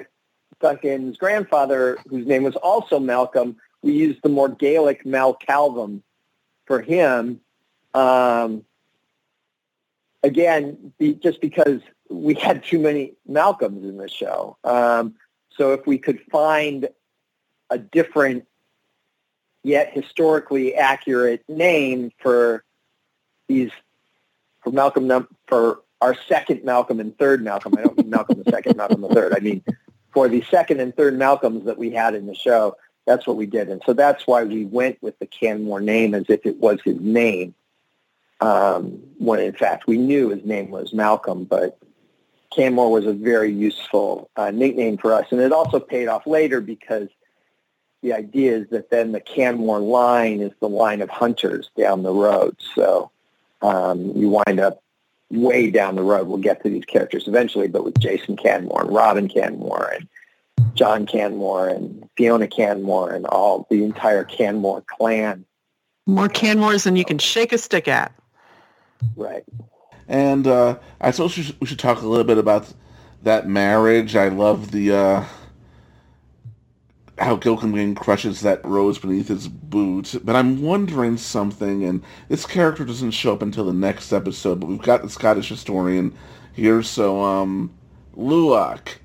Duncan's 0.64 1.18
grandfather, 1.18 1.98
whose 2.08 2.26
name 2.26 2.42
was 2.42 2.56
also 2.56 2.98
Malcolm, 2.98 3.56
we 3.82 3.92
used 3.92 4.22
the 4.22 4.30
more 4.30 4.48
Gaelic 4.48 5.04
Maol 5.04 5.38
Chalvum 5.38 6.00
for 6.64 6.80
him. 6.80 7.40
Um, 7.92 8.64
again, 10.22 10.94
be, 10.98 11.12
just 11.12 11.42
because 11.42 11.82
we 12.08 12.32
had 12.32 12.64
too 12.64 12.78
many 12.78 13.12
Malcolms 13.26 13.84
in 13.84 13.98
the 13.98 14.08
show. 14.08 14.56
Um, 14.64 15.16
so 15.50 15.74
if 15.74 15.86
we 15.86 15.98
could 15.98 16.20
find 16.32 16.88
a 17.68 17.76
different 17.76 18.46
yet 19.62 19.92
historically 19.92 20.74
accurate 20.74 21.44
name 21.46 22.10
for 22.18 22.64
these 23.48 23.70
for 24.62 24.70
Malcolm 24.70 25.28
for 25.46 25.82
our 26.00 26.16
second 26.26 26.64
Malcolm 26.64 27.00
and 27.00 27.16
third 27.18 27.44
Malcolm. 27.44 27.74
I 27.76 27.82
don't 27.82 27.98
mean 27.98 28.08
Malcolm 28.08 28.42
the 28.42 28.50
second, 28.50 28.76
Malcolm 28.78 29.02
the 29.02 29.08
third. 29.08 29.34
I 29.34 29.40
mean 29.40 29.62
for 30.14 30.28
the 30.28 30.42
second 30.50 30.80
and 30.80 30.96
third 30.96 31.18
Malcolms 31.18 31.64
that 31.64 31.76
we 31.76 31.90
had 31.90 32.14
in 32.14 32.26
the 32.26 32.34
show. 32.34 32.76
That's 33.04 33.26
what 33.26 33.36
we 33.36 33.44
did. 33.44 33.68
And 33.68 33.82
so 33.84 33.92
that's 33.92 34.26
why 34.26 34.44
we 34.44 34.64
went 34.64 35.02
with 35.02 35.18
the 35.18 35.26
Canmore 35.26 35.80
name 35.80 36.14
as 36.14 36.24
if 36.28 36.46
it 36.46 36.56
was 36.58 36.78
his 36.82 36.98
name. 37.00 37.54
Um, 38.40 39.00
when 39.18 39.40
in 39.40 39.52
fact 39.52 39.86
we 39.86 39.98
knew 39.98 40.30
his 40.30 40.44
name 40.44 40.70
was 40.70 40.92
Malcolm, 40.92 41.44
but 41.44 41.78
Canmore 42.54 42.90
was 42.90 43.06
a 43.06 43.12
very 43.12 43.52
useful 43.52 44.30
uh, 44.36 44.50
nickname 44.50 44.96
for 44.96 45.12
us. 45.12 45.26
And 45.30 45.40
it 45.40 45.52
also 45.52 45.80
paid 45.80 46.08
off 46.08 46.26
later 46.26 46.60
because 46.60 47.08
the 48.02 48.12
idea 48.12 48.56
is 48.56 48.68
that 48.68 48.90
then 48.90 49.12
the 49.12 49.20
Canmore 49.20 49.80
line 49.80 50.40
is 50.40 50.52
the 50.60 50.68
line 50.68 51.00
of 51.00 51.10
hunters 51.10 51.70
down 51.76 52.02
the 52.02 52.12
road. 52.12 52.56
So 52.74 53.10
um, 53.62 54.12
you 54.14 54.28
wind 54.28 54.60
up 54.60 54.82
way 55.30 55.70
down 55.70 55.96
the 55.96 56.02
road. 56.02 56.28
We'll 56.28 56.38
get 56.38 56.62
to 56.62 56.70
these 56.70 56.84
characters 56.84 57.26
eventually, 57.26 57.68
but 57.68 57.84
with 57.84 57.98
Jason 57.98 58.36
Canmore 58.36 58.82
and 58.82 58.94
Robin 58.94 59.28
Canmore 59.28 59.92
and 59.94 60.08
John 60.74 61.06
Canmore 61.06 61.68
and 61.68 62.08
Fiona 62.16 62.48
Canmore 62.48 63.12
and 63.12 63.26
all 63.26 63.66
the 63.70 63.84
entire 63.84 64.24
Canmore 64.24 64.84
clan. 64.86 65.44
More 66.06 66.28
Canmores 66.28 66.84
than 66.84 66.96
you 66.96 67.04
can 67.04 67.18
shake 67.18 67.52
a 67.52 67.58
stick 67.58 67.88
at. 67.88 68.12
Right. 69.16 69.44
And 70.08 70.46
uh, 70.46 70.78
I 71.00 71.10
suppose 71.10 71.36
we 71.36 71.44
should, 71.44 71.60
we 71.60 71.66
should, 71.66 71.78
talk 71.78 72.02
a 72.02 72.06
little 72.06 72.24
bit 72.24 72.38
about 72.38 72.72
that 73.22 73.48
marriage. 73.48 74.16
I 74.16 74.28
love 74.28 74.70
the 74.70 74.92
uh, 74.92 75.24
how 77.18 77.36
Gilkin 77.36 77.94
crushes 77.94 78.40
that 78.40 78.64
rose 78.64 78.98
beneath 78.98 79.28
his 79.28 79.48
boot. 79.48 80.14
But 80.24 80.36
I'm 80.36 80.62
wondering 80.62 81.16
something, 81.16 81.84
and 81.84 82.02
this 82.28 82.46
character 82.46 82.84
doesn't 82.84 83.12
show 83.12 83.32
up 83.32 83.42
until 83.42 83.64
the 83.64 83.72
next 83.72 84.12
episode. 84.12 84.60
But 84.60 84.66
we've 84.66 84.82
got 84.82 85.02
the 85.02 85.10
Scottish 85.10 85.48
historian 85.48 86.14
here, 86.52 86.82
so 86.82 87.22
um, 87.22 87.72
Luach 88.16 88.96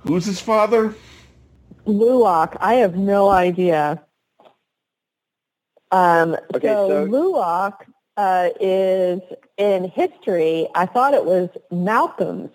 Who's 0.00 0.24
his 0.24 0.40
father? 0.40 0.94
Luach. 1.86 2.56
I 2.60 2.74
have 2.74 2.96
no 2.96 3.28
idea. 3.28 4.02
Um, 5.90 6.36
okay, 6.54 6.68
so, 6.68 6.88
so 6.88 7.06
Luach 7.06 7.74
uh, 8.16 8.50
is 8.60 9.20
in 9.56 9.84
history. 9.84 10.68
I 10.74 10.86
thought 10.86 11.14
it 11.14 11.24
was 11.24 11.48
Malcolm's 11.70 12.50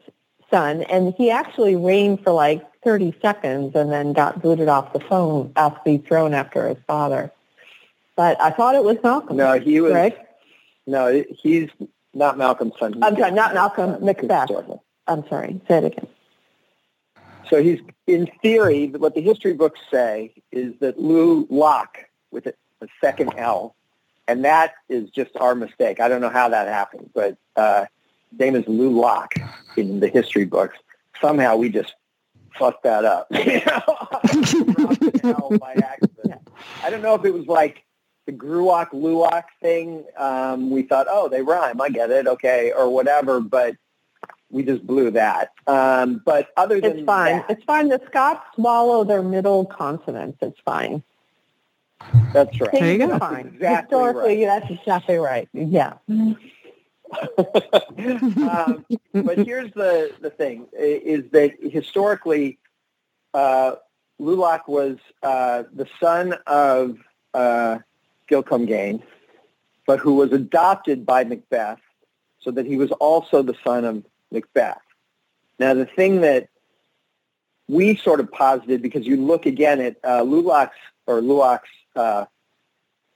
son, 0.50 0.84
and 0.84 1.14
he 1.18 1.30
actually 1.30 1.76
reigned 1.76 2.24
for 2.24 2.32
like 2.32 2.64
30 2.84 3.16
seconds 3.22 3.76
and 3.76 3.92
then 3.92 4.14
got 4.14 4.42
booted 4.42 4.68
off 4.68 4.94
the 4.94 5.00
phone 5.00 5.52
after 5.56 5.80
being 5.86 6.02
thrown 6.02 6.34
after 6.34 6.68
his 6.68 6.78
father. 6.88 7.32
But 8.16 8.40
I 8.42 8.52
thought 8.52 8.76
it 8.76 8.84
was 8.84 8.98
Malcolm. 9.04 9.38
No, 9.38 9.60
he 9.60 9.82
was. 9.82 9.92
Greg? 9.92 10.16
No, 10.86 11.24
he's 11.30 11.70
not 12.14 12.38
Malcolm's 12.38 12.74
son. 12.80 12.94
He's 12.94 13.04
I'm 13.04 13.16
sorry, 13.18 13.32
not 13.32 13.54
Malcolm, 13.54 13.92
son, 13.94 14.06
Macbeth. 14.06 14.50
I'm 15.08 15.28
sorry. 15.28 15.60
Say 15.68 15.78
it 15.78 15.86
again. 15.86 16.08
So 17.50 17.62
he's, 17.62 17.80
in 18.08 18.30
theory, 18.42 18.88
what 18.88 19.16
the 19.16 19.22
history 19.22 19.54
books 19.54 19.80
say 19.92 20.34
is 20.52 20.74
that 20.80 20.98
Lulach, 20.98 21.88
with 22.32 22.48
a, 22.48 22.54
a 22.82 22.88
second 23.02 23.34
L, 23.38 23.76
and 24.28 24.46
that 24.46 24.76
is 24.90 25.10
just 25.10 25.36
our 25.38 25.56
mistake. 25.56 26.00
I 26.00 26.08
don't 26.08 26.22
know 26.22 26.30
how 26.30 26.50
that 26.50 26.68
happened, 26.68 27.10
but 27.14 27.38
uh, 27.56 27.86
his 28.32 28.40
name 28.40 28.56
is 28.56 28.64
Lulach 28.66 29.32
in 29.76 30.00
the 30.00 30.08
history 30.08 30.46
books. 30.46 30.78
Somehow 31.22 31.58
we 31.58 31.70
just 31.70 31.94
fucked 32.58 32.84
that 32.84 33.06
up. 33.06 33.28
You 33.34 33.62
know? 33.66 33.84
Dropped 34.74 35.24
an 35.24 35.26
L 35.26 35.58
by 35.60 35.74
accident. 35.74 36.42
I 36.84 36.90
don't 36.90 37.02
know 37.02 37.16
if 37.16 37.26
it 37.26 37.34
was 37.34 37.48
like 37.48 37.84
the 38.26 38.32
Gruach 38.32 38.92
Luach 38.92 39.46
thing. 39.62 40.06
Um, 40.18 40.70
we 40.70 40.84
thought, 40.84 41.08
oh, 41.10 41.28
they 41.30 41.42
rhyme. 41.42 41.82
I 41.82 41.90
get 41.90 42.10
it. 42.10 42.28
Okay, 42.28 42.72
or 42.76 42.90
whatever. 42.90 43.40
But 43.42 43.76
we 44.50 44.64
just 44.64 44.86
blew 44.86 45.12
that. 45.12 45.52
Um, 45.68 46.22
but 46.26 46.50
other 46.56 46.80
than 46.80 47.00
It's 47.00 47.06
fine. 47.06 47.38
that, 47.38 47.50
It's 47.50 47.64
fine. 47.64 47.90
The 47.90 48.02
Scots 48.08 48.46
swallow 48.56 49.04
their 49.04 49.24
middle 49.24 49.66
consonants. 49.66 50.38
It's 50.42 50.60
fine. 50.64 51.04
that's 52.34 52.60
right. 52.62 52.72
There 52.72 52.92
you 52.92 52.98
go. 53.00 53.08
That's 53.08 53.20
fine. 53.20 53.48
exactly 53.48 53.98
Historically, 53.98 54.46
right. 54.46 54.60
that's 54.62 54.80
exactly 54.80 55.18
right. 55.18 55.50
Yeah. 55.54 55.94
um, 57.38 58.86
but 59.14 59.38
here's 59.40 59.72
the, 59.74 60.12
the 60.22 60.30
thing, 60.30 60.68
is 60.74 61.30
that 61.32 61.54
historically, 61.62 62.58
uh, 63.34 63.76
Lulach 64.20 64.68
was 64.68 64.98
uh, 65.22 65.64
the 65.74 65.88
son 66.00 66.36
of 66.48 66.98
uh, 67.34 67.80
Gillecomgain, 68.30 69.02
but 69.86 70.00
who 70.00 70.16
was 70.16 70.32
adopted 70.32 71.06
by 71.06 71.24
Macbeth, 71.24 71.80
so 72.40 72.52
that 72.52 72.66
he 72.66 72.78
was 72.78 72.92
also 72.94 73.42
the 73.42 73.56
son 73.64 73.86
of 73.86 74.04
Macbeth. 74.32 74.82
Now, 75.60 75.74
the 75.74 75.86
thing 75.86 76.22
that 76.22 76.50
we 77.68 77.96
sort 77.96 78.20
of 78.20 78.32
posited, 78.32 78.82
because 78.82 79.06
you 79.06 79.18
look 79.18 79.46
again 79.46 79.82
at 79.82 79.98
uh, 80.04 80.22
Lulach's, 80.22 80.76
or 81.08 81.22
Luach's, 81.22 81.70
uh, 81.96 82.26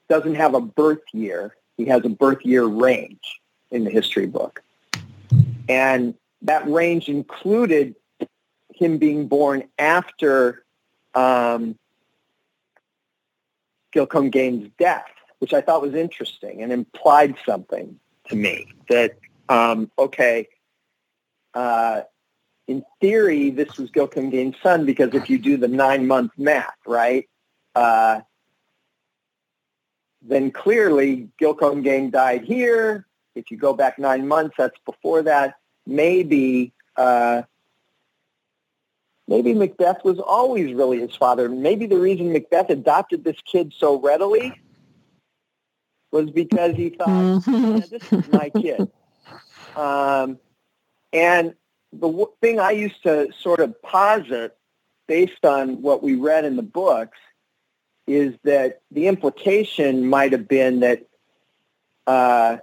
doesn't 0.10 0.36
have 0.36 0.54
a 0.54 0.62
birth 0.62 1.04
year. 1.14 1.56
He 1.76 1.86
has 1.86 2.04
a 2.06 2.10
birth 2.10 2.46
year 2.46 2.66
range 2.66 3.40
in 3.72 3.84
the 3.84 3.90
history 3.90 4.26
book. 4.26 4.64
And 5.68 6.16
that 6.44 6.68
range 6.70 7.10
included 7.10 7.96
him 8.74 8.98
being 8.98 9.28
born 9.28 9.64
after 9.80 10.64
um, 11.16 11.78
Gillecomgain's 13.94 14.70
death, 14.78 15.08
which 15.40 15.54
I 15.54 15.62
thought 15.62 15.82
was 15.82 15.96
interesting 15.96 16.62
and 16.62 16.72
implied 16.72 17.36
something 17.46 18.00
to 18.30 18.36
me 18.36 18.68
that, 18.90 19.18
um, 19.50 19.90
okay, 19.98 20.48
uh, 21.54 22.02
in 22.68 22.86
theory, 23.02 23.50
this 23.50 23.78
was 23.78 23.90
Gillecomgain's 23.90 24.62
son 24.62 24.86
because 24.86 25.14
if 25.14 25.30
you 25.30 25.40
do 25.40 25.58
the 25.58 25.68
nine-month 25.68 26.34
math, 26.38 26.76
right, 26.86 27.28
uh, 27.76 28.22
then 30.22 30.52
clearly 30.52 31.30
Gillecomgain 31.42 32.12
died 32.12 32.44
here. 32.44 33.07
If 33.38 33.52
you 33.52 33.58
go 33.58 33.74
back 33.74 34.00
nine 34.00 34.28
months, 34.28 34.56
that's 34.58 34.78
before 34.86 35.24
that. 35.24 35.56
Maybe 35.86 36.74
uh, 36.96 37.44
maybe 39.28 39.54
Macbeth 39.54 40.04
was 40.04 40.20
always 40.20 40.74
really 40.74 41.00
his 41.00 41.16
father. 41.16 41.48
Maybe 41.48 41.86
the 41.86 41.98
reason 41.98 42.34
Macbeth 42.34 42.70
adopted 42.70 43.24
this 43.24 43.38
kid 43.46 43.74
so 43.78 44.00
readily 44.00 44.54
was 46.12 46.30
because 46.32 46.76
he 46.76 46.90
thought, 46.90 47.44
"Yeah, 47.48 47.86
this 47.90 48.04
is 48.12 48.28
my 48.28 48.50
kid. 48.50 48.90
Um, 49.76 50.40
and 51.14 51.54
the 51.94 52.08
w- 52.08 52.32
thing 52.42 52.60
I 52.60 52.72
used 52.72 53.04
to 53.04 53.32
sort 53.40 53.60
of 53.60 53.80
posit 53.82 54.58
based 55.08 55.46
on 55.46 55.82
what 55.82 56.04
we 56.04 56.16
read 56.16 56.46
in 56.46 56.56
the 56.56 56.64
books 56.64 57.18
is 58.08 58.36
that 58.44 58.82
the 58.92 59.08
implication 59.08 60.08
might 60.08 60.32
have 60.32 60.48
been 60.48 60.80
that 60.80 61.06
uh, 62.08 62.58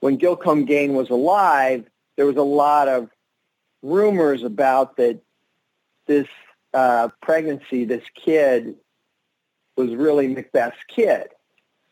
when 0.00 0.18
Gillecomgain 0.18 0.92
was 0.92 1.10
alive, 1.10 1.84
there 2.16 2.26
was 2.26 2.36
a 2.36 2.42
lot 2.42 2.88
of 2.88 3.10
rumors 3.82 4.42
about 4.42 4.96
that 4.96 5.20
this 6.06 6.28
uh, 6.74 7.08
pregnancy, 7.20 7.84
this 7.84 8.04
kid, 8.14 8.76
was 9.76 9.94
really 9.94 10.28
Macbeth's 10.28 10.76
kid. 10.88 11.28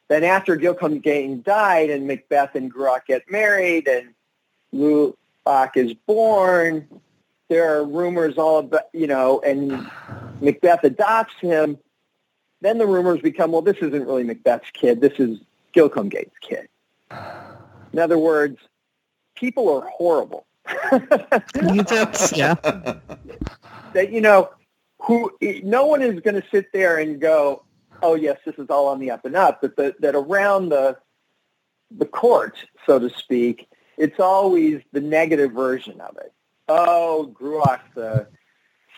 Then 0.09 0.25
after 0.25 0.57
Gillecomgain 0.57 1.43
died 1.43 1.91
and 1.91 2.07
Macbeth 2.07 2.55
and 2.55 2.73
Gruach 2.73 3.07
get 3.07 3.31
married 3.31 3.89
and 3.89 4.15
Luach 4.73 5.77
is 5.77 5.95
born, 6.07 6.89
there 7.49 7.77
are 7.77 7.85
rumors 7.85 8.39
all 8.39 8.59
about, 8.59 8.83
you 8.93 9.07
know, 9.07 9.41
and 9.41 9.89
Macbeth 10.41 10.85
adopts 10.85 11.35
him. 11.41 11.79
Then 12.61 12.79
the 12.79 12.87
rumors 12.87 13.21
become, 13.21 13.53
well, 13.53 13.63
this 13.63 13.77
isn't 13.79 14.07
really 14.07 14.25
Macbeth's 14.25 14.71
kid. 14.73 15.01
This 15.01 15.15
is 15.19 15.39
Gillecomgain's 15.75 16.33
kid. 16.41 16.69
In 17.97 18.03
other 18.03 18.19
words, 18.19 18.59
people 19.37 19.75
are 19.75 19.89
horrible. 19.89 20.45
yeah. 20.67 22.55
that 23.95 24.11
you 24.11 24.21
know 24.21 24.51
who 25.01 25.33
no 25.63 25.87
one 25.87 26.03
is 26.03 26.21
going 26.21 26.35
to 26.35 26.47
sit 26.51 26.71
there 26.75 26.99
and 26.99 27.19
go 27.19 27.63
oh 28.03 28.15
yes 28.15 28.37
this 28.45 28.57
is 28.59 28.69
all 28.69 28.89
on 28.89 28.99
the 28.99 29.11
up 29.11 29.25
and 29.25 29.35
up 29.35 29.61
but 29.63 29.77
that, 29.77 29.99
that 30.01 30.15
around 30.15 30.69
the 30.69 30.99
the 31.97 32.05
court 32.05 32.57
so 32.85 32.99
to 32.99 33.09
speak 33.09 33.69
it's 33.97 34.21
always 34.21 34.83
the 34.93 35.01
negative 35.01 35.53
version 35.53 35.99
of 36.03 36.19
it. 36.19 36.35
Oh 36.69 37.33
Gruach 37.33 37.81
uh, 37.97 38.25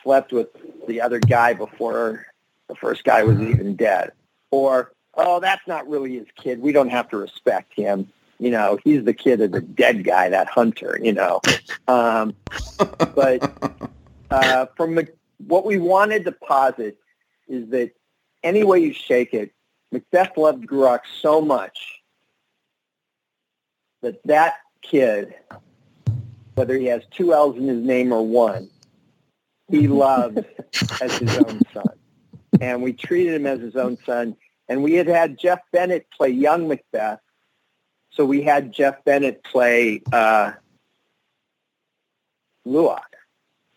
slept 0.03 0.33
with 0.33 0.49
the 0.89 1.03
other 1.03 1.21
guy 1.21 1.53
before 1.53 2.27
the 2.67 2.75
first 2.75 3.05
guy 3.05 3.23
was 3.23 3.41
even 3.41 3.77
dead. 3.77 4.11
Or 4.51 4.91
oh 5.15 5.39
that's 5.39 5.69
not 5.69 5.89
really 5.89 6.17
his 6.17 6.27
kid. 6.35 6.61
We 6.61 6.73
don't 6.73 6.89
have 6.89 7.09
to 7.11 7.17
respect 7.17 7.75
him 7.75 8.11
you 8.39 8.51
know 8.51 8.79
he's 8.85 9.05
the 9.05 9.15
kid 9.15 9.41
of 9.41 9.53
the 9.53 9.61
dead 9.61 10.05
guy 10.05 10.29
that 10.29 10.49
hunter 10.49 10.99
you 11.03 11.13
know 11.13 11.41
um, 11.89 12.35
but 13.15 13.53
uh, 14.31 14.67
from 14.77 14.95
the, 14.95 15.09
what 15.47 15.65
we 15.65 15.79
wanted 15.79 16.25
to 16.25 16.33
posit 16.33 16.99
is 17.49 17.69
that 17.71 17.93
any 18.43 18.65
way 18.65 18.81
you 18.81 18.93
shake 18.93 19.35
it, 19.35 19.53
Macbeth 19.93 20.37
loved 20.37 20.67
Gruach 20.67 21.01
so 21.21 21.41
much 21.41 22.03
that 24.03 24.21
that 24.27 24.57
kid, 24.83 25.35
whether 26.55 26.77
he 26.77 26.87
has 26.87 27.03
two 27.11 27.33
L's 27.33 27.57
in 27.57 27.67
his 27.67 27.83
name 27.83 28.13
or 28.13 28.27
one, 28.27 28.71
he 29.71 29.89
loves 29.89 30.39
as 31.01 31.19
his 31.19 31.37
own 31.39 31.61
son. 31.73 31.99
And 32.61 32.83
we 32.83 32.93
treated 32.93 33.35
him 33.35 33.47
as 33.47 33.61
his 33.61 33.77
own 33.77 33.99
son. 34.05 34.37
And 34.69 34.83
we 34.83 34.95
had 34.95 35.07
had 35.07 35.39
Jeff 35.39 35.61
Bennett 35.73 36.07
play 36.11 36.31
young 36.31 36.69
Macbeth. 36.69 37.21
So 38.19 38.25
we 38.25 38.43
had 38.43 38.73
Jeff 38.73 39.05
Bennett 39.05 39.45
play 39.45 40.03
uh, 40.13 40.51
Luach 42.67 42.99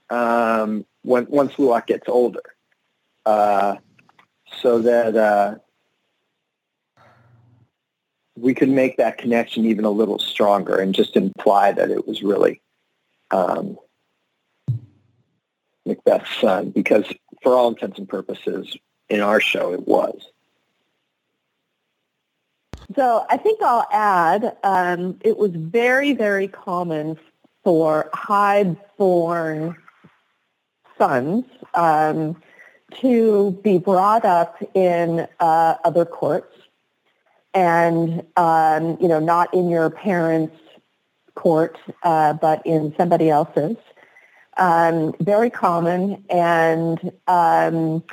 um, 0.10 0.84
when, 1.04 1.28
once 1.28 1.54
Luach 1.60 1.86
gets 1.86 2.10
older, 2.10 2.42
uh, 3.28 3.76
so 4.60 4.80
that 4.80 5.16
uh, 5.16 5.56
we 8.36 8.56
could 8.56 8.70
make 8.70 8.98
that 8.98 9.20
connection 9.20 9.64
even 9.66 9.86
a 9.86 9.92
little 9.92 10.18
stronger 10.18 10.78
and 10.78 10.96
just 10.96 11.16
imply 11.16 11.72
that 11.74 11.92
it 11.92 12.08
was 12.08 12.24
really 12.24 12.64
um, 13.30 13.78
Macbeth's 15.88 16.36
son, 16.42 16.72
because 16.72 17.06
for 17.44 17.54
all 17.54 17.68
intents 17.68 18.00
and 18.00 18.10
purposes, 18.10 18.76
in 19.08 19.22
our 19.22 19.40
show, 19.40 19.72
it 19.72 19.88
was. 19.88 20.32
So 22.96 23.26
I 23.30 23.38
think 23.38 23.62
I'll 23.62 23.88
add, 23.92 24.58
um, 24.64 25.20
it 25.22 25.38
was 25.38 25.52
very, 25.52 26.14
very 26.14 26.48
common 26.48 27.18
for 27.64 28.10
high-born 28.14 29.76
sons 30.98 31.46
um, 31.74 32.42
to 33.00 33.52
be 33.64 33.78
brought 33.78 34.26
up 34.26 34.58
in 34.74 35.28
uh, 35.40 35.76
other 35.84 36.06
courts 36.06 36.56
and, 37.54 38.26
um, 38.38 38.98
you 39.00 39.08
know, 39.08 39.20
not 39.20 39.54
in 39.54 39.70
your 39.70 39.90
parents' 39.90 40.58
court, 41.36 41.78
uh, 42.04 42.34
but 42.34 42.66
in 42.66 42.94
somebody 42.98 43.30
else's. 43.30 43.78
Um, 44.58 45.14
very 45.20 45.50
common. 45.50 46.24
And, 46.30 47.12
um, 47.28 48.04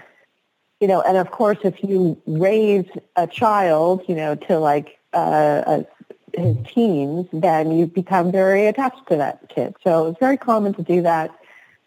you 0.80 0.86
know, 0.86 1.00
and 1.00 1.16
of 1.16 1.30
course, 1.30 1.58
if 1.64 1.82
you 1.82 2.20
raise 2.26 2.86
a 3.16 3.26
child, 3.26 4.02
you 4.08 4.14
know, 4.14 4.34
to 4.34 4.58
like 4.58 4.98
uh, 5.12 5.62
a 5.66 5.86
his 6.34 6.56
teens, 6.66 7.26
then 7.32 7.72
you 7.72 7.86
become 7.86 8.30
very 8.30 8.66
attached 8.66 9.06
to 9.08 9.16
that 9.16 9.48
kid. 9.48 9.74
So 9.82 10.08
it's 10.08 10.18
very 10.18 10.36
common 10.36 10.74
to 10.74 10.82
do 10.82 11.02
that. 11.02 11.30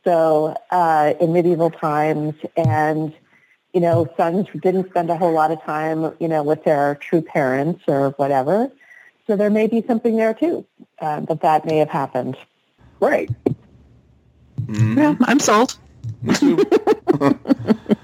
So 0.03 0.55
uh, 0.71 1.13
in 1.19 1.33
medieval 1.33 1.69
times, 1.69 2.35
and 2.57 3.13
you 3.73 3.79
know, 3.79 4.11
sons 4.17 4.47
didn't 4.61 4.89
spend 4.89 5.09
a 5.09 5.17
whole 5.17 5.31
lot 5.31 5.51
of 5.51 5.61
time, 5.63 6.13
you 6.19 6.27
know, 6.27 6.43
with 6.43 6.63
their 6.63 6.95
true 6.95 7.21
parents 7.21 7.83
or 7.87 8.09
whatever. 8.11 8.69
So 9.27 9.37
there 9.37 9.49
may 9.49 9.67
be 9.67 9.83
something 9.87 10.17
there 10.17 10.33
too 10.33 10.65
uh, 10.99 11.21
that 11.21 11.41
that 11.41 11.65
may 11.65 11.77
have 11.77 11.89
happened. 11.89 12.35
Right. 12.99 13.29
Mm-hmm. 14.65 14.97
Yeah, 14.97 15.15
I'm 15.21 15.39
sold. 15.39 15.77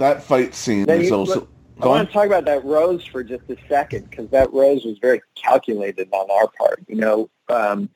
that 0.00 0.22
fight 0.22 0.54
scene 0.54 0.86
Then 0.86 1.02
is 1.02 1.08
you- 1.08 1.14
also. 1.14 1.48
I 1.82 1.86
want 1.86 2.06
to 2.08 2.12
talk 2.12 2.26
about 2.26 2.44
that 2.44 2.62
rose 2.62 3.06
for 3.06 3.24
just 3.24 3.44
a 3.48 3.56
second 3.66 4.10
because 4.10 4.28
that 4.30 4.52
rose 4.52 4.84
was 4.84 4.98
very 4.98 5.22
calculated 5.34 6.10
on 6.12 6.30
our 6.30 6.46
part. 6.48 6.84
You 6.88 6.96
know, 6.96 7.30
um, 7.48 7.88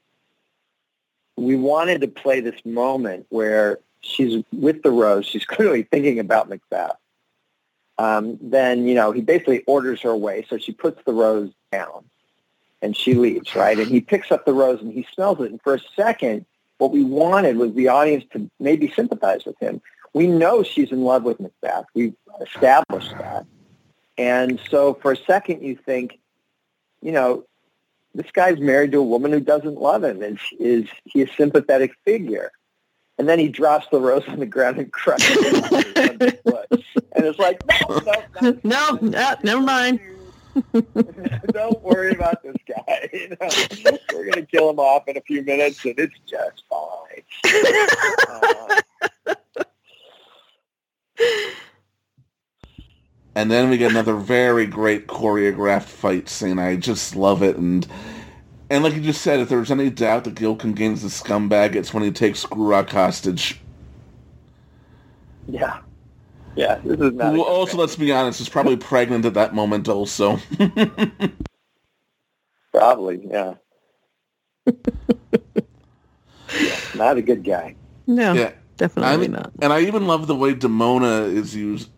we 1.37 1.55
wanted 1.57 2.01
to 2.01 2.09
play 2.09 2.41
this 2.41 2.59
moment 2.65 3.27
where 3.29 3.81
she's 4.01 4.43
with 4.53 4.83
the 4.83 4.91
rose. 4.91 5.27
She's 5.27 5.45
clearly 5.55 5.83
thinking 5.83 6.19
about 6.19 6.49
Macbeth. 6.49 6.97
Um, 7.99 8.39
then, 8.41 8.87
you 8.87 8.95
know, 8.95 9.13
he 9.13 9.21
basically 9.21 9.63
orders 9.67 10.01
her 10.01 10.11
away. 10.11 10.47
So 10.49 10.57
she 10.57 10.73
puts 10.73 11.03
the 11.05 11.13
rose 11.13 11.51
down 11.71 12.05
and 12.81 12.97
she 12.97 13.15
leaves, 13.15 13.55
right? 13.55 13.79
And 13.79 13.87
he 13.87 14.01
picks 14.01 14.33
up 14.33 14.47
the 14.47 14.55
rose 14.55 14.81
and 14.81 14.93
he 14.93 15.07
smells 15.15 15.41
it. 15.41 15.51
And 15.51 15.61
for 15.61 15.75
a 15.75 15.81
second, 15.95 16.47
what 16.79 16.91
we 16.91 17.05
wanted 17.05 17.57
was 17.57 17.75
the 17.75 17.89
audience 17.89 18.25
to 18.33 18.51
maybe 18.59 18.91
sympathize 18.91 19.45
with 19.45 19.59
him. 19.61 19.83
We 20.15 20.27
know 20.27 20.63
she's 20.63 20.93
in 20.93 21.03
love 21.03 21.25
with 21.25 21.41
Macbeth. 21.41 21.87
We've 21.95 22.15
established 22.41 23.11
that. 23.19 23.47
And 24.17 24.61
so 24.71 24.95
for 24.95 25.13
a 25.13 25.17
second 25.17 25.63
you 25.63 25.77
think, 25.77 26.19
you 27.03 27.13
know, 27.13 27.45
this 28.15 28.31
guy's 28.33 28.61
married 28.61 28.93
to 28.93 28.99
a 28.99 29.03
woman 29.03 29.33
who 29.33 29.41
doesn't 29.41 29.75
love 29.75 30.05
him. 30.05 30.23
Is, 30.23 30.39
is 30.59 30.89
he 31.05 31.23
a 31.23 31.29
sympathetic 31.37 31.93
figure? 32.05 32.53
And 33.19 33.29
then 33.29 33.39
he 33.39 33.49
drops 33.49 33.87
the 33.91 34.01
rose 34.01 34.25
on 34.29 34.39
the 34.39 34.47
ground 34.47 34.79
and 34.79 34.93
crushes 34.93 35.37
it. 35.41 36.41
and 37.17 37.25
it's 37.25 37.39
like, 37.39 37.63
no, 37.89 38.59
no, 38.65 38.99
no, 38.99 38.99
no, 39.03 39.35
never 39.43 39.61
mind. 39.61 40.01
Don't 41.53 41.83
worry 41.83 42.13
about 42.13 42.43
this 42.43 42.57
guy. 42.67 43.09
You 43.13 43.29
know, 43.29 43.99
we're 44.13 44.25
going 44.25 44.33
to 44.33 44.47
kill 44.47 44.71
him 44.71 44.79
off 44.81 45.07
in 45.09 45.17
a 45.17 45.21
few 45.21 45.43
minutes, 45.43 45.85
and 45.85 45.95
it's 45.99 46.19
just 46.27 46.65
fine. 46.69 47.23
Uh, 48.29 48.81
And 53.37 53.51
then 53.51 53.69
we 53.69 53.79
get 53.79 53.91
another 53.91 54.15
very 54.15 54.67
great 54.67 55.09
choreographed 55.09 55.83
fight 55.85 56.29
scene. 56.29 56.59
I 56.59 56.77
just 56.77 57.17
love 57.17 57.43
it. 57.43 57.57
And 57.57 57.87
and 58.71 58.85
like 58.85 58.95
you 58.95 59.01
just 59.01 59.23
said, 59.23 59.41
if 59.41 59.49
there's 59.49 59.71
any 59.71 59.91
doubt 59.91 60.25
that 60.25 60.37
Gil 60.37 60.55
Gaines 60.55 61.03
the 61.03 61.09
scumbag, 61.09 61.75
it's 61.75 61.93
when 61.93 62.03
he 62.03 62.13
takes 62.13 62.47
Gruach 62.47 62.91
hostage. 62.91 63.61
yeah. 65.47 65.81
Yeah, 66.57 66.81
this 66.85 67.01
is 67.01 67.13
not. 67.15 67.35
Who 67.35 67.41
a 67.41 67.45
also, 67.45 67.77
let's 67.79 67.97
be 67.97 68.13
honest, 68.13 68.41
is 68.41 68.49
probably 68.49 68.77
pregnant 68.77 69.25
at 69.25 69.35
that 69.35 69.55
moment 69.55 69.89
also. 69.89 70.39
Probably, 72.73 73.21
yeah. 73.29 73.55
yeah. 76.61 76.77
Not 76.95 77.19
a 77.19 77.23
good 77.23 77.45
guy. 77.45 77.77
No, 78.07 78.35
yeah. 78.35 78.53
Definitely 78.77 79.27
I'm- 79.27 79.33
not. 79.33 79.53
And 79.63 79.73
I 79.73 79.81
even 79.81 80.07
love 80.07 80.27
the 80.27 80.35
way 80.37 80.55
Demona 80.55 81.33
is 81.33 81.55
used 81.55 81.91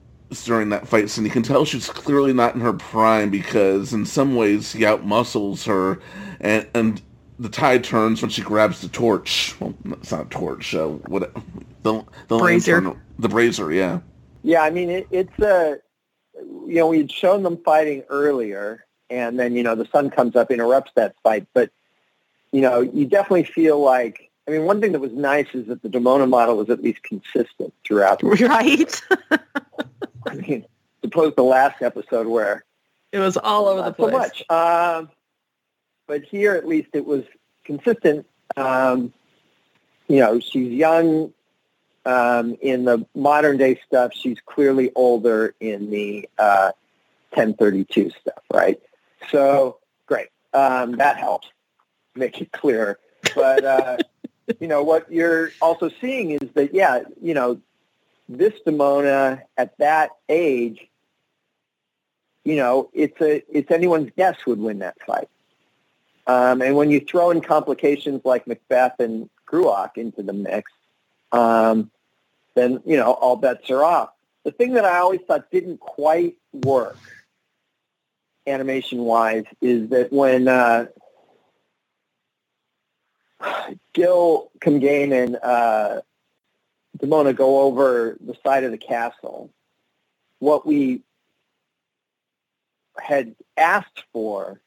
during 0.44 0.70
that 0.70 0.88
fight 0.88 1.08
scene. 1.08 1.24
You 1.24 1.30
can 1.30 1.42
tell 1.42 1.64
she's 1.64 1.88
clearly 1.88 2.32
not 2.32 2.54
in 2.54 2.60
her 2.60 2.72
prime 2.72 3.30
because 3.30 3.92
in 3.92 4.04
some 4.06 4.34
ways 4.34 4.72
he 4.72 4.80
outmuscles 4.80 5.64
her 5.66 6.00
and 6.40 6.66
and 6.74 7.00
the 7.38 7.48
tide 7.48 7.84
turns 7.84 8.22
when 8.22 8.30
she 8.30 8.40
grabs 8.42 8.80
the 8.80 8.88
torch. 8.88 9.54
Well, 9.60 9.74
it's 9.92 10.10
not 10.10 10.26
a 10.26 10.28
torch. 10.28 10.74
Uh, 10.74 10.88
what 10.88 11.32
the 11.82 12.04
the 12.28 12.38
Brazier. 12.38 12.80
lantern- 12.80 13.00
the 13.18 13.28
brazier, 13.28 13.70
yeah. 13.72 14.00
Yeah, 14.42 14.62
I 14.62 14.70
mean, 14.70 14.90
it, 14.90 15.06
it's 15.10 15.38
a, 15.38 15.78
you 16.66 16.74
know, 16.76 16.88
we 16.88 16.98
had 16.98 17.10
shown 17.10 17.42
them 17.42 17.56
fighting 17.64 18.02
earlier, 18.08 18.84
and 19.10 19.38
then, 19.38 19.54
you 19.54 19.62
know, 19.62 19.74
the 19.74 19.86
sun 19.92 20.10
comes 20.10 20.36
up, 20.36 20.50
interrupts 20.50 20.92
that 20.96 21.14
fight. 21.22 21.46
But, 21.54 21.70
you 22.52 22.60
know, 22.60 22.80
you 22.80 23.06
definitely 23.06 23.44
feel 23.44 23.80
like, 23.80 24.25
I 24.49 24.53
mean, 24.53 24.64
one 24.64 24.80
thing 24.80 24.92
that 24.92 25.01
was 25.01 25.12
nice 25.12 25.49
is 25.55 25.66
that 25.66 25.82
the 25.82 25.88
Demona 25.88 26.28
model 26.28 26.57
was 26.57 26.70
at 26.70 26.82
least 26.82 27.03
consistent 27.03 27.72
throughout. 27.84 28.22
Right? 28.40 29.03
I 30.28 30.34
mean, 30.34 30.64
suppose 31.03 31.34
the 31.36 31.42
last 31.44 31.82
episode 31.82 32.26
where 32.26 32.64
It 33.12 33.18
was 33.18 33.36
all 33.36 33.66
over 33.66 33.82
the 33.82 33.86
not 33.88 33.97
so 33.97 34.09
place. 34.09 34.12
much. 34.12 34.51
Um, 34.51 35.11
but 36.07 36.22
here, 36.24 36.55
at 36.55 36.66
least, 36.66 36.88
it 36.92 37.05
was 37.07 37.24
consistent. 37.64 38.26
Um, 38.57 39.12
you 40.09 40.18
know, 40.18 40.38
she's 40.38 40.72
young 40.72 41.32
um, 42.05 42.57
in 42.61 42.84
the 42.84 43.05
modern 43.14 43.57
day 43.57 43.80
stuff. 43.86 44.12
She's 44.14 44.38
clearly 44.47 44.92
older 44.94 45.55
in 45.61 45.90
the 45.90 46.28
uh, 46.38 46.70
1032 47.30 48.11
stuff, 48.11 48.42
right? 48.53 48.80
So 49.30 49.78
great. 50.07 50.28
Um, 50.55 50.92
that 50.99 51.16
helps 51.16 51.49
make 52.14 52.40
it 52.40 52.53
clearer. 52.53 52.99
But 53.34 53.64
uh, 53.64 53.97
you 54.61 54.68
know 54.68 54.82
what 54.82 55.11
you're 55.11 55.51
also 55.61 55.90
seeing 56.01 56.32
is 56.32 56.51
that 56.55 56.74
yeah, 56.74 57.03
you 57.20 57.34
know, 57.34 57.61
this 58.28 58.55
Demona 58.66 59.42
at 59.57 59.76
that 59.78 60.11
age 60.28 60.88
you 62.47 62.55
know, 62.55 62.88
it's 62.94 63.20
a 63.20 63.42
it's 63.51 63.72
anyone's 63.72 64.12
guess 64.16 64.47
would 64.47 64.61
win 64.61 64.78
that 64.78 64.97
fight. 65.05 65.28
Um, 66.28 66.62
and 66.62 66.76
when 66.76 66.90
you 66.92 67.01
throw 67.01 67.30
in 67.30 67.40
complications 67.40 68.20
like 68.24 68.47
Macbeth 68.47 69.01
and 69.01 69.28
Gruach 69.49 69.97
into 69.97 70.22
the 70.22 70.32
mix, 70.32 70.70
um, 71.32 71.90
then 72.55 72.80
you 72.86 72.97
know 72.97 73.12
all 73.14 73.34
bets 73.34 73.68
are 73.68 73.82
off. 73.82 74.11
The 74.44 74.53
thing 74.53 74.74
that 74.74 74.84
I 74.84 74.99
always 74.99 75.22
thought 75.26 75.51
didn't 75.51 75.80
quite 75.80 76.36
work, 76.53 76.97
animation 78.47 79.01
wise, 79.01 79.44
is 79.61 79.90
that 79.90 80.12
when 80.12 80.47
uh, 80.47 80.86
Gil 83.93 84.51
Cumgain 84.61 85.12
and 85.12 85.37
uh, 85.43 86.01
Demona 86.99 87.34
go 87.34 87.61
over 87.62 88.16
the 88.20 88.37
side 88.45 88.64
of 88.64 88.72
the 88.72 88.78
castle, 88.78 89.51
what 90.39 90.66
we 90.66 91.03
had 92.99 93.34
asked 93.57 94.05
for 94.12 94.61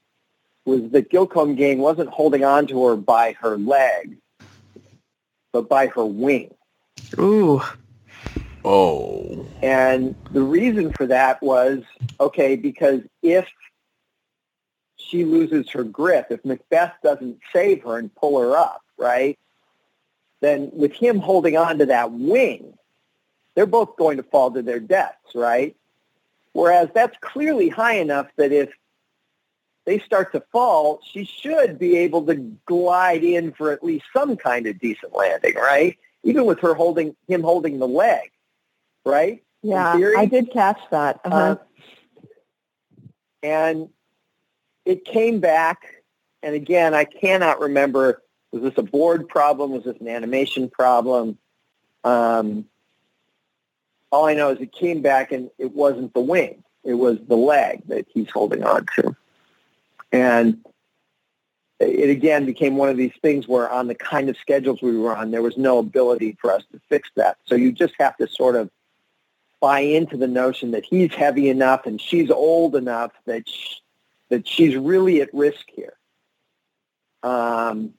was 0.65 0.91
that 0.91 1.09
Gillecomgain 1.09 1.77
wasn't 1.77 2.09
holding 2.09 2.43
on 2.43 2.67
to 2.67 2.85
her 2.85 2.95
by 2.95 3.33
her 3.39 3.57
leg, 3.57 4.17
but 5.51 5.67
by 5.67 5.87
her 5.87 6.05
wing. 6.05 6.53
Ooh. 7.17 7.61
Oh. 8.63 9.47
And 9.63 10.15
the 10.31 10.43
reason 10.43 10.93
for 10.93 11.07
that 11.07 11.41
was, 11.41 11.81
okay, 12.19 12.55
because 12.55 13.01
if 13.23 13.47
she 15.09 15.25
loses 15.25 15.69
her 15.71 15.83
grip, 15.83 16.27
if 16.29 16.43
Macbeth 16.45 16.93
doesn't 17.03 17.39
save 17.51 17.83
her 17.83 17.97
and 17.97 18.13
pull 18.15 18.39
her 18.39 18.55
up, 18.55 18.83
right, 18.97 19.37
then 20.41 20.69
with 20.73 20.93
him 20.93 21.19
holding 21.19 21.57
on 21.57 21.79
to 21.79 21.85
that 21.87 22.11
wing, 22.11 22.73
they're 23.55 23.65
both 23.65 23.97
going 23.97 24.17
to 24.17 24.23
fall 24.23 24.51
to 24.51 24.61
their 24.61 24.79
deaths, 24.79 25.35
right? 25.35 25.75
Whereas 26.53 26.89
that's 26.93 27.17
clearly 27.21 27.69
high 27.69 27.95
enough 27.95 28.27
that 28.37 28.51
if 28.51 28.69
they 29.85 29.99
start 29.99 30.31
to 30.33 30.43
fall, 30.51 31.01
she 31.03 31.25
should 31.25 31.79
be 31.79 31.97
able 31.97 32.25
to 32.27 32.35
glide 32.65 33.23
in 33.23 33.51
for 33.51 33.71
at 33.71 33.83
least 33.83 34.05
some 34.13 34.37
kind 34.37 34.67
of 34.67 34.79
decent 34.79 35.15
landing, 35.15 35.55
right? 35.55 35.97
Even 36.23 36.45
with 36.45 36.59
her 36.59 36.73
holding 36.73 37.15
him 37.27 37.41
holding 37.41 37.79
the 37.79 37.87
leg, 37.87 38.31
right? 39.05 39.43
Yeah. 39.63 39.99
I 40.17 40.25
did 40.25 40.51
catch 40.51 40.79
that. 40.91 41.19
Uh-huh. 41.25 41.35
Uh, 41.35 41.55
and 43.41 43.89
it 44.89 45.05
came 45.05 45.39
back, 45.39 46.03
and 46.41 46.55
again, 46.55 46.95
I 46.95 47.03
cannot 47.03 47.59
remember, 47.59 48.23
was 48.51 48.63
this 48.63 48.73
a 48.77 48.81
board 48.81 49.29
problem? 49.29 49.71
Was 49.71 49.83
this 49.83 49.97
an 50.01 50.07
animation 50.07 50.67
problem? 50.67 51.37
Um, 52.03 52.65
all 54.09 54.25
I 54.25 54.33
know 54.33 54.49
is 54.49 54.59
it 54.59 54.71
came 54.71 55.03
back 55.03 55.31
and 55.31 55.51
it 55.59 55.75
wasn't 55.75 56.15
the 56.15 56.21
wing. 56.21 56.63
It 56.83 56.95
was 56.95 57.19
the 57.27 57.35
leg 57.35 57.83
that 57.89 58.07
he's 58.11 58.31
holding 58.31 58.63
on 58.63 58.87
to. 58.95 59.15
And 60.11 60.65
it 61.79 62.09
again 62.09 62.47
became 62.47 62.75
one 62.75 62.89
of 62.89 62.97
these 62.97 63.13
things 63.21 63.47
where 63.47 63.69
on 63.69 63.85
the 63.85 63.95
kind 63.95 64.27
of 64.27 64.37
schedules 64.37 64.81
we 64.81 64.97
were 64.97 65.15
on, 65.15 65.29
there 65.29 65.43
was 65.43 65.55
no 65.55 65.77
ability 65.77 66.35
for 66.41 66.51
us 66.51 66.63
to 66.71 66.81
fix 66.89 67.09
that. 67.15 67.37
So 67.45 67.53
you 67.53 67.71
just 67.71 67.93
have 67.99 68.17
to 68.17 68.27
sort 68.27 68.55
of 68.55 68.71
buy 69.59 69.81
into 69.81 70.17
the 70.17 70.27
notion 70.27 70.71
that 70.71 70.83
he's 70.83 71.13
heavy 71.13 71.47
enough 71.47 71.85
and 71.85 72.01
she's 72.01 72.31
old 72.31 72.75
enough 72.75 73.11
that 73.27 73.43
that 74.29 74.47
she's 74.47 74.75
really 74.75 75.21
at 75.21 75.33
risk 75.33 75.65
here. 75.75 75.93
Um, 77.23 77.93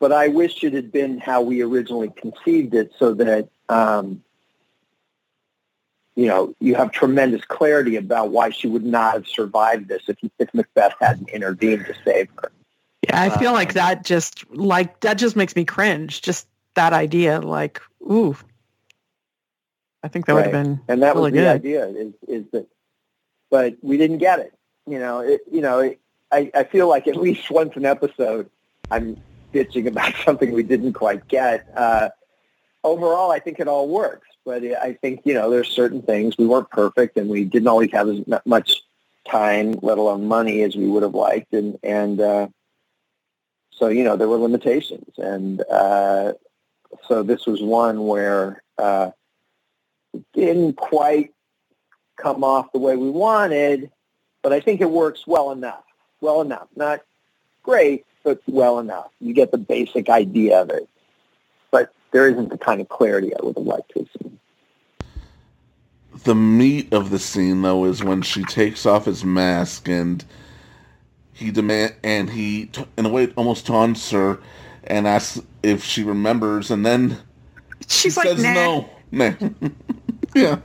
but 0.00 0.12
I 0.12 0.28
wish 0.28 0.64
it 0.64 0.72
had 0.72 0.90
been 0.90 1.18
how 1.18 1.42
we 1.42 1.62
originally 1.62 2.10
conceived 2.16 2.74
it, 2.74 2.92
so 2.98 3.14
that 3.14 3.48
um, 3.68 4.22
you 6.14 6.26
know, 6.26 6.54
you 6.60 6.74
have 6.74 6.92
tremendous 6.92 7.44
clarity 7.44 7.96
about 7.96 8.30
why 8.30 8.50
she 8.50 8.68
would 8.68 8.84
not 8.84 9.14
have 9.14 9.26
survived 9.26 9.88
this 9.88 10.02
if, 10.08 10.16
if 10.38 10.52
Macbeth 10.52 10.94
hadn't 11.00 11.30
intervened 11.30 11.86
to 11.86 11.94
save 12.04 12.28
her. 12.40 12.52
Yeah, 13.08 13.20
I 13.20 13.30
feel 13.38 13.48
Um, 13.48 13.54
like 13.54 13.74
that 13.74 14.04
just 14.04 14.48
like 14.50 15.00
that 15.00 15.14
just 15.14 15.36
makes 15.36 15.56
me 15.56 15.64
cringe. 15.64 16.22
Just 16.22 16.46
that 16.74 16.92
idea, 16.92 17.40
like, 17.40 17.80
ooh. 18.02 18.36
I 20.04 20.08
think 20.08 20.26
that 20.26 20.34
would 20.34 20.42
have 20.44 20.52
been 20.52 20.80
and 20.88 21.02
that 21.02 21.14
really 21.14 21.30
was 21.30 21.32
the 21.32 21.38
good. 21.38 21.54
idea 21.54 21.86
is 21.86 22.12
is 22.26 22.44
that 22.52 22.66
but 23.50 23.76
we 23.82 23.96
didn't 23.96 24.18
get 24.18 24.40
it 24.40 24.52
you 24.86 24.98
know 24.98 25.20
it 25.20 25.40
you 25.50 25.60
know 25.60 25.80
it, 25.80 26.00
i 26.30 26.50
i 26.54 26.64
feel 26.64 26.88
like 26.88 27.06
at 27.06 27.16
least 27.26 27.50
once 27.50 27.76
an 27.76 27.84
episode 27.84 28.48
i'm 28.90 29.20
bitching 29.52 29.86
about 29.86 30.14
something 30.24 30.52
we 30.52 30.62
didn't 30.62 30.94
quite 30.94 31.26
get. 31.28 31.66
Uh 31.76 32.08
overall 32.84 33.30
i 33.30 33.38
think 33.38 33.60
it 33.60 33.68
all 33.68 33.88
works 33.88 34.26
but 34.44 34.64
i 34.64 34.92
think 35.00 35.20
you 35.24 35.32
know 35.32 35.48
there's 35.48 35.68
certain 35.68 36.02
things 36.02 36.36
we 36.36 36.46
weren't 36.46 36.68
perfect 36.70 37.16
and 37.16 37.30
we 37.30 37.44
didn't 37.44 37.68
always 37.68 37.92
have 37.92 38.08
as 38.08 38.18
much 38.44 38.82
time 39.28 39.78
let 39.82 39.98
alone 39.98 40.26
money 40.26 40.62
as 40.62 40.76
we 40.76 40.86
would 40.86 41.02
have 41.02 41.14
liked. 41.14 41.52
And 41.52 41.78
and 41.82 42.20
uh 42.20 42.48
so 43.70 43.88
you 43.88 44.04
know 44.04 44.16
there 44.16 44.28
were 44.28 44.38
limitations. 44.38 45.18
And 45.18 45.62
uh 45.70 46.34
so 47.08 47.22
this 47.22 47.46
was 47.46 47.62
one 47.62 48.06
where 48.06 48.62
uh 48.78 49.10
it 50.12 50.24
didn't 50.34 50.76
quite 50.76 51.32
come 52.16 52.44
off 52.44 52.72
the 52.72 52.78
way 52.78 52.96
we 52.96 53.10
wanted, 53.10 53.90
but 54.42 54.52
I 54.52 54.60
think 54.60 54.80
it 54.80 54.90
works 54.90 55.26
well 55.26 55.50
enough. 55.50 55.84
Well 56.20 56.40
enough. 56.40 56.68
Not 56.76 57.00
great, 57.62 58.04
but 58.24 58.40
well 58.46 58.78
enough. 58.78 59.10
You 59.20 59.32
get 59.34 59.50
the 59.50 59.58
basic 59.58 60.08
idea 60.08 60.60
of 60.60 60.70
it. 60.70 60.88
But 61.70 61.92
there 62.10 62.28
isn't 62.28 62.50
the 62.50 62.58
kind 62.58 62.80
of 62.80 62.88
clarity 62.88 63.32
I 63.34 63.44
would 63.44 63.56
have 63.56 63.66
liked 63.66 63.92
to 63.92 64.00
have 64.00 64.08
seen. 64.20 64.38
The 66.24 66.34
meat 66.34 66.92
of 66.92 67.10
the 67.10 67.18
scene, 67.18 67.62
though, 67.62 67.84
is 67.86 68.04
when 68.04 68.22
she 68.22 68.44
takes 68.44 68.84
off 68.84 69.06
his 69.06 69.24
mask 69.24 69.88
and 69.88 70.24
he 71.32 71.50
demand 71.50 71.94
and 72.04 72.28
he, 72.30 72.70
in 72.98 73.06
a 73.06 73.08
way, 73.08 73.28
almost 73.36 73.66
taunts 73.66 74.10
her 74.10 74.38
and 74.84 75.06
asks 75.06 75.40
if 75.62 75.84
she 75.84 76.02
remembers, 76.02 76.70
and 76.70 76.84
then 76.84 77.18
She's 77.86 78.14
she 78.14 78.20
like, 78.20 78.28
says 78.28 78.42
nah. 78.42 78.52
no. 78.52 78.90
Nah. 79.10 79.34
yeah. 80.34 80.58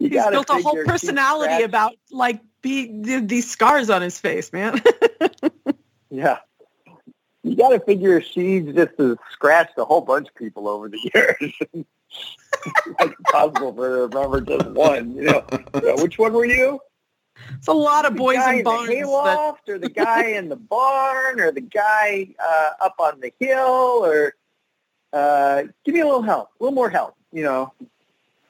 You 0.00 0.08
He's 0.08 0.26
built 0.30 0.48
a 0.50 0.54
whole 0.54 0.82
personality 0.84 1.62
about 1.62 1.92
like 2.10 2.40
be 2.62 2.88
th- 3.02 3.28
these 3.28 3.48
scars 3.50 3.90
on 3.90 4.02
his 4.02 4.18
face, 4.18 4.52
man. 4.52 4.82
Yeah. 6.12 6.38
You 7.44 7.54
got 7.54 7.68
to 7.68 7.78
figure 7.78 8.20
she's 8.20 8.74
just 8.74 8.90
has 8.98 9.16
scratched 9.30 9.78
a 9.78 9.84
whole 9.84 10.00
bunch 10.00 10.26
of 10.28 10.34
people 10.34 10.66
over 10.68 10.88
the 10.88 10.98
years. 11.14 11.54
it's 12.98 13.14
possible 13.30 13.72
for 13.72 13.88
her 13.88 14.08
to 14.08 14.16
remember 14.16 14.40
just 14.40 14.66
one. 14.70 15.12
You 15.14 15.22
know, 15.22 15.44
Yeah, 15.84 16.02
which 16.02 16.18
one 16.18 16.32
were 16.32 16.44
you? 16.44 16.80
it's 17.56 17.68
a 17.68 17.72
lot 17.72 18.04
of 18.06 18.14
the 18.14 18.18
boys 18.18 18.36
guy 18.38 18.52
in 18.54 18.58
in 18.58 18.64
barns. 18.64 18.88
the 18.88 18.94
that- 18.94 18.98
hayloft, 18.98 19.68
or 19.68 19.78
the 19.78 19.88
guy 19.88 20.24
in 20.30 20.48
the 20.48 20.56
barn, 20.56 21.38
or 21.40 21.52
the 21.52 21.60
guy 21.60 22.34
uh, 22.42 22.70
up 22.84 22.96
on 22.98 23.20
the 23.20 23.32
hill, 23.38 24.04
or 24.04 24.34
uh, 25.12 25.62
give 25.84 25.94
me 25.94 26.00
a 26.00 26.04
little 26.04 26.22
help, 26.22 26.48
a 26.58 26.64
little 26.64 26.74
more 26.74 26.90
help. 26.90 27.14
You 27.32 27.44
know, 27.44 27.72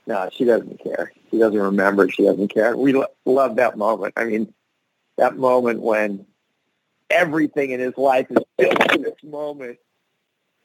no, 0.07 0.31
she 0.33 0.45
doesn't 0.45 0.83
care. 0.83 1.13
She 1.31 1.39
doesn't 1.39 1.61
remember. 1.61 2.09
She 2.11 2.25
doesn't 2.25 2.49
care. 2.49 2.77
We 2.77 2.93
lo- 2.93 3.07
love 3.25 3.57
that 3.57 3.79
moment. 3.79 4.15
I 4.17 4.25
mean, 4.25 4.53
that 5.17 5.37
moment 5.37 5.81
when 5.81 6.27
everything 7.09 7.71
in 7.71 7.81
his 7.81 7.97
life 7.97 8.27
is 8.31 8.39
built 8.59 8.81
to 8.91 8.99
this 8.99 9.23
moment, 9.23 9.79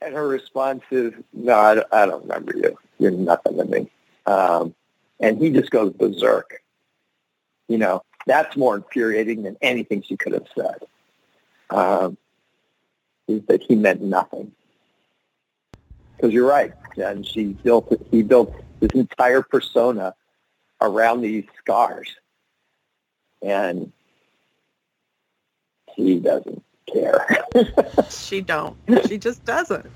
and 0.01 0.13
her 0.13 0.27
response 0.27 0.83
is, 0.91 1.13
"No, 1.33 1.57
I 1.57 1.75
don't, 1.75 1.87
I 1.91 2.05
don't 2.05 2.23
remember 2.23 2.57
you. 2.57 2.77
You're 2.99 3.11
nothing 3.11 3.57
to 3.57 3.65
me." 3.65 3.91
Um, 4.25 4.73
and 5.19 5.37
he 5.37 5.51
just 5.51 5.69
goes 5.69 5.93
berserk. 5.93 6.61
You 7.67 7.77
know, 7.77 8.03
that's 8.25 8.57
more 8.57 8.75
infuriating 8.75 9.43
than 9.43 9.57
anything 9.61 10.01
she 10.01 10.17
could 10.17 10.33
have 10.33 10.47
said. 10.55 10.77
Um, 11.69 12.17
is 13.27 13.41
that 13.47 13.63
he 13.63 13.75
meant 13.75 14.01
nothing. 14.01 14.51
Because 16.15 16.33
you're 16.33 16.47
right, 16.47 16.73
and 16.97 17.25
She 17.25 17.47
built 17.47 17.91
he 18.09 18.23
built 18.23 18.53
this 18.79 18.91
entire 18.91 19.41
persona 19.41 20.15
around 20.81 21.21
these 21.21 21.45
scars, 21.59 22.15
and 23.41 23.91
he 25.95 26.19
doesn't 26.19 26.63
care. 26.91 27.25
she 28.09 28.41
don't. 28.41 28.77
She 29.07 29.17
just 29.17 29.45
doesn't. 29.45 29.89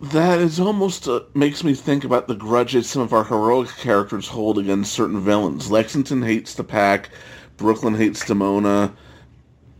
That 0.00 0.40
is 0.40 0.60
almost 0.60 1.08
uh, 1.08 1.20
makes 1.34 1.64
me 1.64 1.74
think 1.74 2.04
about 2.04 2.28
the 2.28 2.34
grudges 2.34 2.90
some 2.90 3.02
of 3.02 3.12
our 3.12 3.24
heroic 3.24 3.70
characters 3.76 4.28
hold 4.28 4.58
against 4.58 4.92
certain 4.92 5.20
villains. 5.20 5.70
Lexington 5.70 6.22
hates 6.22 6.54
the 6.54 6.64
Pack, 6.64 7.10
Brooklyn 7.56 7.94
hates 7.94 8.24
Demona, 8.24 8.92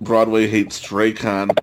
Broadway 0.01 0.47
hates 0.47 0.81
Dracon. 0.81 1.57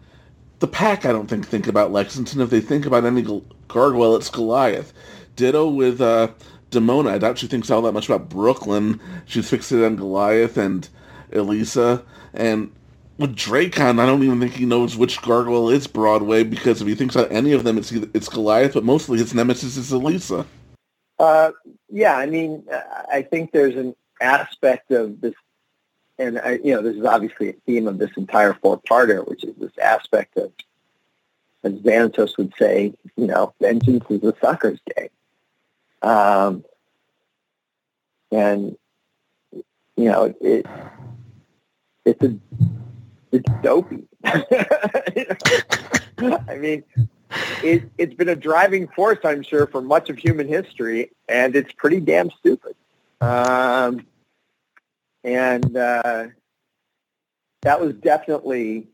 The 0.60 0.68
Pack, 0.68 1.06
I 1.06 1.12
don't 1.12 1.28
think 1.28 1.48
think 1.48 1.68
about 1.68 1.92
Lexington. 1.92 2.42
If 2.42 2.50
they 2.50 2.62
think 2.62 2.86
about 2.86 3.06
any 3.06 3.24
gargoyle, 3.68 4.16
it's 4.16 4.30
Goliath. 4.30 4.94
Ditto 5.36 5.68
with 5.70 6.02
uh, 6.02 6.28
Demona. 6.72 7.12
I 7.12 7.18
doubt 7.18 7.38
she 7.38 7.48
thinks 7.48 7.70
all 7.70 7.82
that 7.84 7.92
much 7.92 8.10
about 8.10 8.30
Brooklyn. 8.30 9.00
She's 9.26 9.52
fixated 9.52 9.86
on 9.86 9.96
Goliath 9.96 10.58
and 10.58 10.88
Elisa. 11.32 12.04
And 12.34 12.72
with 13.18 13.36
Dracon, 13.36 14.00
I 14.00 14.06
don't 14.06 14.24
even 14.24 14.40
think 14.40 14.54
he 14.54 14.66
knows 14.66 14.98
which 14.98 15.22
gargoyle 15.22 15.70
is 15.70 15.86
Broadway 15.86 16.44
because 16.44 16.82
if 16.82 16.88
he 16.88 16.96
thinks 16.96 17.16
about 17.16 17.32
any 17.32 17.52
of 17.52 17.64
them, 17.64 17.78
it's 17.78 17.92
it's 17.92 18.30
Goliath, 18.30 18.74
but 18.74 18.84
mostly 18.84 19.20
his 19.20 19.34
nemesis 19.34 19.78
is 19.78 19.92
Elisa. 19.92 20.46
Uh, 21.20 21.52
yeah, 21.90 22.18
I 22.18 22.26
mean, 22.26 22.64
I 23.12 23.22
think 23.22 23.52
there's 23.52 23.76
an 23.76 23.96
aspect 24.22 24.90
of 24.92 25.22
this, 25.22 25.36
and 26.18 26.40
I, 26.40 26.54
you 26.64 26.74
know, 26.74 26.82
this 26.82 26.96
is 26.96 27.06
obviously 27.06 27.50
a 27.50 27.54
theme 27.68 27.88
of 27.88 28.00
this 28.00 28.10
entire 28.18 28.56
four-parter, 28.56 29.28
which 29.28 29.44
is 29.44 29.56
this 29.58 29.78
aspect 29.78 30.36
of, 30.38 30.52
as 31.64 31.74
Xanatos 31.74 32.38
would 32.38 32.54
say, 32.58 32.96
you 33.18 33.28
know, 33.28 33.54
vengeance 33.62 34.06
is 34.10 34.24
a 34.24 34.34
sucker's 34.42 34.80
game. 34.98 35.10
Um, 36.02 36.64
and 38.32 38.76
you 39.96 40.06
know, 40.06 40.34
it 40.42 40.66
it's 42.06 42.24
a 42.24 42.36
it's 43.32 43.50
dopey. 43.62 44.08
I 44.24 44.46
mean, 46.58 46.84
it, 47.64 47.90
it's 47.98 48.14
been 48.14 48.30
a 48.30 48.36
driving 48.36 48.88
force, 48.90 49.20
I'm 49.24 49.44
sure, 49.44 49.68
for 49.68 49.82
much 49.82 50.10
of 50.10 50.18
human 50.18 50.48
history, 50.48 51.12
and 51.28 51.56
it's 51.56 51.72
pretty 51.74 52.00
damn 52.00 52.32
stupid. 52.32 52.76
Um, 53.20 54.06
and 55.24 55.78
uh, 55.78 56.28
that 57.62 57.80
was 57.80 57.94
definitely 57.96 58.88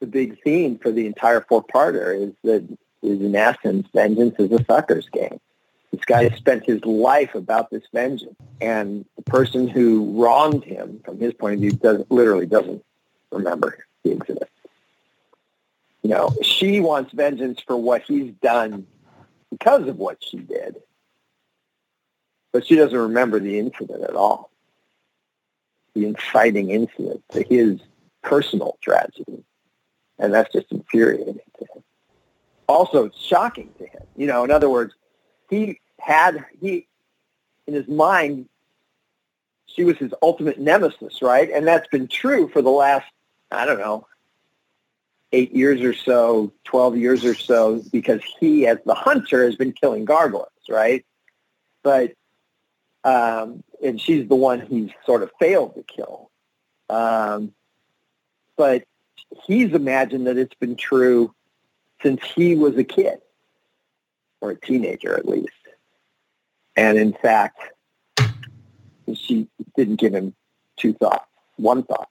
the 0.00 0.06
big 0.06 0.42
theme 0.42 0.78
for 0.78 0.90
the 0.90 1.06
entire 1.06 1.40
four-parter 1.40 2.28
is 2.28 2.34
that 2.44 2.78
is 3.02 3.20
in 3.20 3.34
essence, 3.34 3.86
vengeance 3.94 4.34
is 4.38 4.52
a 4.52 4.64
sucker's 4.64 5.08
game. 5.08 5.40
This 5.92 6.04
guy 6.04 6.28
spent 6.30 6.66
his 6.66 6.84
life 6.84 7.34
about 7.34 7.70
this 7.70 7.84
vengeance, 7.92 8.36
and 8.60 9.04
the 9.16 9.22
person 9.22 9.68
who 9.68 10.20
wronged 10.20 10.64
him, 10.64 11.00
from 11.04 11.18
his 11.18 11.32
point 11.32 11.54
of 11.54 11.60
view, 11.60 11.72
doesn't 11.72 12.10
literally 12.10 12.46
doesn't 12.46 12.84
remember 13.30 13.84
the 14.02 14.12
incident. 14.12 14.50
You 16.02 16.10
know, 16.10 16.34
she 16.42 16.80
wants 16.80 17.12
vengeance 17.12 17.60
for 17.66 17.76
what 17.76 18.02
he's 18.02 18.32
done 18.42 18.86
because 19.50 19.88
of 19.88 19.96
what 19.96 20.22
she 20.22 20.38
did, 20.38 20.76
but 22.52 22.66
she 22.66 22.76
doesn't 22.76 22.98
remember 22.98 23.40
the 23.40 23.58
incident 23.58 24.02
at 24.04 24.14
all. 24.14 24.50
The 25.94 26.06
inciting 26.06 26.70
incident 26.70 27.24
to 27.32 27.42
his 27.42 27.80
personal 28.22 28.76
tragedy, 28.82 29.44
and 30.18 30.34
that's 30.34 30.52
just 30.52 30.70
infuriating 30.70 31.40
to 31.58 31.64
him. 31.74 31.82
Also, 32.68 33.04
it's 33.04 33.18
shocking 33.18 33.70
to 33.78 33.86
him. 33.86 34.02
You 34.16 34.26
know, 34.26 34.44
in 34.44 34.50
other 34.50 34.68
words, 34.68 34.94
he 35.50 35.80
had 35.98 36.44
he 36.60 36.86
in 37.66 37.74
his 37.74 37.88
mind 37.88 38.48
she 39.66 39.84
was 39.84 39.98
his 39.98 40.14
ultimate 40.22 40.58
nemesis, 40.58 41.20
right? 41.20 41.50
And 41.50 41.66
that's 41.66 41.86
been 41.88 42.08
true 42.08 42.48
for 42.48 42.62
the 42.62 42.70
last 42.70 43.06
I 43.50 43.64
don't 43.66 43.78
know 43.78 44.06
eight 45.32 45.54
years 45.54 45.80
or 45.82 45.92
so, 45.92 46.52
twelve 46.64 46.96
years 46.96 47.24
or 47.24 47.34
so, 47.34 47.82
because 47.92 48.22
he, 48.40 48.66
as 48.66 48.78
the 48.86 48.94
hunter, 48.94 49.44
has 49.44 49.56
been 49.56 49.72
killing 49.72 50.04
gargoyles, 50.04 50.48
right? 50.68 51.04
But 51.82 52.12
um, 53.04 53.62
and 53.82 54.00
she's 54.00 54.28
the 54.28 54.34
one 54.34 54.60
he's 54.60 54.90
sort 55.04 55.22
of 55.22 55.30
failed 55.38 55.74
to 55.74 55.82
kill. 55.82 56.30
Um, 56.88 57.52
but 58.56 58.84
he's 59.46 59.72
imagined 59.72 60.26
that 60.26 60.38
it's 60.38 60.54
been 60.54 60.76
true 60.76 61.34
since 62.02 62.20
he 62.34 62.54
was 62.54 62.76
a 62.76 62.84
kid 62.84 63.20
or 64.40 64.50
a 64.50 64.60
teenager 64.60 65.16
at 65.16 65.26
least. 65.26 65.50
And 66.76 66.98
in 66.98 67.12
fact, 67.14 67.58
she 69.14 69.48
didn't 69.76 69.96
give 69.96 70.14
him 70.14 70.34
two 70.76 70.92
thoughts, 70.94 71.26
one 71.56 71.82
thought. 71.82 72.08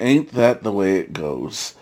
Ain't 0.00 0.32
that 0.32 0.62
the 0.64 0.72
way 0.72 0.98
it 0.98 1.12
goes? 1.12 1.74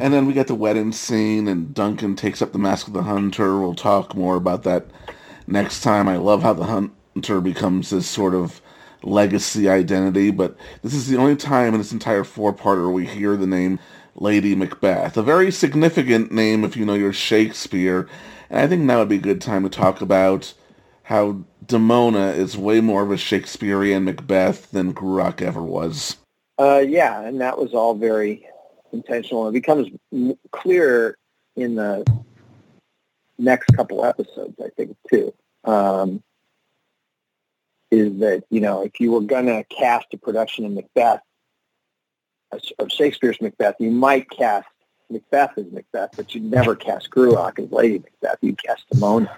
And 0.00 0.12
then 0.12 0.26
we 0.26 0.32
get 0.32 0.48
the 0.48 0.54
wedding 0.54 0.92
scene, 0.92 1.46
and 1.46 1.74
Duncan 1.74 2.16
takes 2.16 2.42
up 2.42 2.52
the 2.52 2.58
Mask 2.58 2.88
of 2.88 2.92
the 2.92 3.02
Hunter. 3.04 3.58
We'll 3.58 3.74
talk 3.74 4.16
more 4.16 4.36
about 4.36 4.64
that 4.64 4.86
next 5.46 5.82
time. 5.82 6.08
I 6.08 6.16
love 6.16 6.42
how 6.42 6.54
the 6.54 6.64
Hunter 6.64 7.40
becomes 7.40 7.90
this 7.90 8.08
sort 8.08 8.34
of 8.34 8.60
legacy 9.02 9.68
identity, 9.68 10.30
but 10.30 10.56
this 10.82 10.94
is 10.94 11.08
the 11.08 11.16
only 11.16 11.36
time 11.36 11.74
in 11.74 11.78
this 11.80 11.92
entire 11.92 12.24
four-parter 12.24 12.92
we 12.92 13.06
hear 13.06 13.36
the 13.36 13.46
name 13.46 13.78
Lady 14.14 14.54
Macbeth. 14.54 15.16
A 15.16 15.22
very 15.22 15.50
significant 15.50 16.32
name 16.32 16.64
if 16.64 16.76
you 16.76 16.84
know 16.84 16.94
your 16.94 17.12
Shakespeare. 17.12 18.08
And 18.50 18.60
I 18.60 18.66
think 18.66 18.82
now 18.82 18.98
would 18.98 19.08
be 19.08 19.16
a 19.16 19.20
good 19.20 19.40
time 19.40 19.62
to 19.62 19.68
talk 19.68 20.00
about 20.00 20.52
how 21.04 21.44
Demona 21.64 22.34
is 22.36 22.56
way 22.56 22.80
more 22.80 23.02
of 23.02 23.10
a 23.10 23.16
Shakespearean 23.16 24.04
Macbeth 24.04 24.70
than 24.70 24.94
Gruach 24.94 25.40
ever 25.40 25.62
was. 25.62 26.16
Uh, 26.58 26.82
yeah, 26.86 27.22
and 27.22 27.40
that 27.40 27.58
was 27.58 27.72
all 27.72 27.94
very 27.94 28.46
intentional. 28.92 29.48
It 29.48 29.52
becomes 29.52 29.88
clear 30.50 31.16
in 31.56 31.76
the 31.76 32.04
next 33.38 33.68
couple 33.76 34.04
episodes, 34.04 34.56
I 34.62 34.70
think, 34.76 34.96
too. 35.08 35.32
Um, 35.64 36.22
is 37.90 38.18
that 38.20 38.44
you 38.50 38.60
know 38.60 38.82
if 38.82 39.00
you 39.00 39.12
were 39.12 39.20
going 39.20 39.46
to 39.46 39.64
cast 39.64 40.06
a 40.12 40.18
production 40.18 40.64
of 40.64 40.72
Macbeth, 40.72 41.20
of 42.78 42.90
Shakespeare's 42.90 43.40
Macbeth, 43.40 43.76
you 43.78 43.90
might 43.90 44.28
cast 44.30 44.68
Macbeth 45.10 45.56
as 45.56 45.66
Macbeth, 45.72 46.10
but 46.16 46.34
you'd 46.34 46.44
never 46.44 46.74
cast 46.74 47.10
Gruach 47.10 47.58
as 47.58 47.70
Lady 47.70 47.98
Macbeth. 47.98 48.38
You'd 48.42 48.62
cast 48.62 48.84
Demona, 48.90 49.30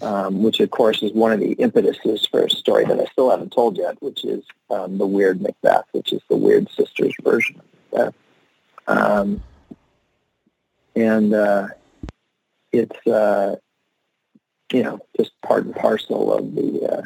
um, 0.00 0.42
which 0.42 0.60
of 0.60 0.70
course 0.70 1.02
is 1.02 1.12
one 1.12 1.32
of 1.32 1.40
the 1.40 1.60
impetuses 1.60 2.26
for 2.26 2.44
a 2.44 2.50
story 2.50 2.84
that 2.84 2.98
I 2.98 3.04
still 3.06 3.30
haven't 3.30 3.52
told 3.52 3.76
yet, 3.76 4.00
which 4.02 4.24
is 4.24 4.44
um, 4.70 4.98
the 4.98 5.06
Weird 5.06 5.40
Macbeth, 5.40 5.84
which 5.92 6.12
is 6.12 6.22
the 6.28 6.36
Weird 6.36 6.70
Sisters 6.70 7.14
version 7.22 7.56
of 7.60 7.64
Macbeth. 7.92 8.14
Um, 8.86 9.42
and 10.96 11.34
uh, 11.34 11.68
it's 12.72 13.06
uh, 13.06 13.56
you 14.72 14.82
know 14.82 15.00
just 15.16 15.32
part 15.42 15.64
and 15.64 15.74
parcel 15.74 16.32
of 16.32 16.54
the 16.54 16.86
uh, 16.86 17.02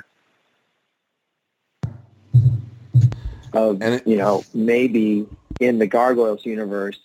of 3.55 3.82
it, 3.82 4.06
you 4.06 4.16
know 4.16 4.44
maybe 4.52 5.26
in 5.60 5.78
the 5.78 5.86
Gargoyles 5.86 6.44
universe, 6.44 6.98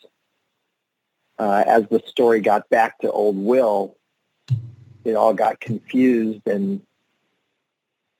uh, 1.37 1.63
as 1.65 1.87
the 1.89 2.01
story 2.05 2.41
got 2.41 2.69
back 2.69 2.99
to 2.99 3.11
Old 3.11 3.37
Will, 3.37 3.95
it 5.03 5.15
all 5.15 5.33
got 5.33 5.59
confused, 5.59 6.47
and 6.47 6.81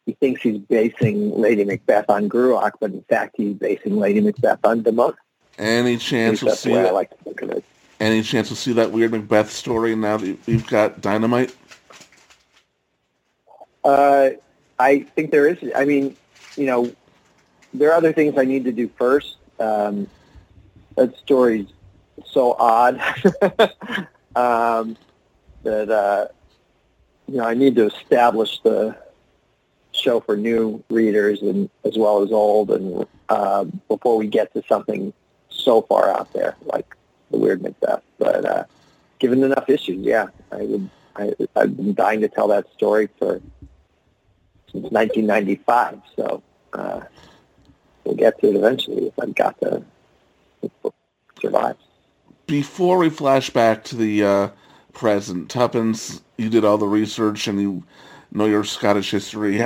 he 0.05 0.13
thinks 0.13 0.41
he's 0.41 0.59
basing 0.59 1.37
Lady 1.39 1.63
Macbeth 1.63 2.09
on 2.09 2.29
Gruach, 2.29 2.73
but 2.79 2.91
in 2.91 3.03
fact 3.03 3.35
he's 3.37 3.53
basing 3.53 3.97
Lady 3.97 4.21
Macbeth 4.21 4.59
on 4.63 4.83
Demona. 4.83 5.15
Any 5.57 5.97
chance 5.97 6.41
we'll 6.41 6.55
see 6.55 6.73
that? 6.73 6.87
I 6.87 6.91
like 6.91 7.09
to 7.09 7.23
think 7.23 7.41
of 7.41 7.51
it. 7.51 7.63
Any 7.99 8.23
chance 8.23 8.49
we'll 8.49 8.57
see 8.57 8.73
that 8.73 8.91
weird 8.91 9.11
Macbeth 9.11 9.51
story 9.51 9.95
now 9.95 10.17
that 10.17 10.37
you've 10.45 10.67
got 10.67 11.01
Dynamite? 11.01 11.53
Uh, 13.83 14.29
I 14.79 15.01
think 15.01 15.31
there 15.31 15.47
is. 15.47 15.57
I 15.75 15.83
mean, 15.83 16.15
you 16.55 16.65
know, 16.65 16.91
there 17.73 17.91
are 17.91 17.95
other 17.95 18.13
things 18.13 18.37
I 18.37 18.45
need 18.45 18.65
to 18.65 18.71
do 18.71 18.89
first. 18.97 19.37
Um, 19.59 20.07
that 20.95 21.17
story's 21.17 21.67
so 22.25 22.53
odd 22.53 22.99
um, 24.35 24.97
that 25.63 25.89
uh, 25.89 26.27
you 27.27 27.37
know 27.37 27.45
I 27.45 27.53
need 27.53 27.75
to 27.75 27.87
establish 27.87 28.59
the 28.61 28.97
show 29.91 30.19
for 30.19 30.37
new 30.37 30.83
readers 30.89 31.41
and 31.41 31.69
as 31.83 31.97
well 31.97 32.23
as 32.23 32.31
old, 32.31 32.71
and 32.71 33.05
uh, 33.29 33.65
before 33.87 34.17
we 34.17 34.27
get 34.27 34.53
to 34.53 34.63
something 34.67 35.13
so 35.49 35.81
far 35.81 36.09
out 36.09 36.31
there 36.33 36.55
like 36.65 36.95
the 37.31 37.37
Weird 37.37 37.61
Macbeth. 37.61 38.03
But 38.17 38.45
uh, 38.45 38.63
given 39.19 39.43
enough 39.43 39.69
issues, 39.69 40.05
yeah, 40.05 40.27
I 40.51 40.63
would. 40.63 40.89
I, 41.15 41.33
I've 41.55 41.75
been 41.75 41.93
dying 41.95 42.21
to 42.21 42.29
tell 42.29 42.47
that 42.49 42.71
story 42.73 43.09
for 43.19 43.41
since 44.71 44.91
1995. 44.91 46.01
So. 46.15 46.43
Uh, 46.71 47.01
we'll 48.03 48.15
get 48.15 48.39
to 48.39 48.49
it 48.49 48.55
eventually 48.55 49.07
if 49.07 49.19
I've 49.19 49.35
got 49.35 49.59
to 49.61 49.83
survive. 51.41 51.75
Before 52.47 52.97
we 52.97 53.09
flash 53.09 53.49
back 53.49 53.83
to 53.85 53.95
the 53.95 54.23
uh, 54.23 54.49
present, 54.93 55.49
Tuppence, 55.49 56.21
you 56.37 56.49
did 56.49 56.65
all 56.65 56.77
the 56.77 56.87
research 56.87 57.47
and 57.47 57.61
you 57.61 57.83
know 58.31 58.45
your 58.45 58.63
Scottish 58.63 59.11
history. 59.11 59.61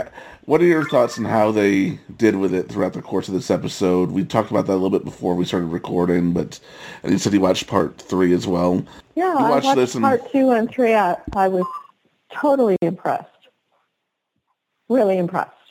What 0.46 0.60
are 0.62 0.66
your 0.66 0.88
thoughts 0.90 1.18
on 1.18 1.24
how 1.24 1.52
they 1.52 2.00
did 2.18 2.36
with 2.36 2.54
it 2.54 2.68
throughout 2.68 2.92
the 2.92 3.02
course 3.02 3.30
of 3.30 3.34
this 3.34 3.50
episode? 3.50 4.12
We 4.12 4.26
talked 4.26 4.52
about 4.52 4.66
that 4.68 4.74
a 4.74 4.76
little 4.76 4.90
bit 4.90 5.06
before 5.06 5.36
we 5.36 5.46
started 5.46 5.68
recording, 5.68 6.34
but 6.34 6.60
and 7.04 7.14
you 7.14 7.18
said 7.18 7.32
you 7.32 7.40
watched 7.40 7.68
part 7.68 7.98
three 7.98 8.34
as 8.34 8.46
well. 8.46 8.86
Yeah, 9.16 9.36
I 9.38 9.50
watched 9.50 9.76
this 9.76 9.96
part 9.96 10.22
and... 10.22 10.32
two 10.32 10.52
and 10.52 10.70
three. 10.70 10.94
I, 10.94 11.16
I 11.34 11.48
was 11.48 11.66
totally 12.34 12.76
impressed. 12.82 13.30
Really 14.90 15.18
impressed 15.18 15.63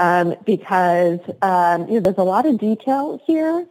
um, 0.00 0.34
because 0.44 1.20
um, 1.42 1.86
you 1.86 1.94
know 1.94 2.00
there's 2.00 2.18
a 2.18 2.24
lot 2.24 2.46
of 2.46 2.58
detail 2.58 3.22
here, 3.26 3.66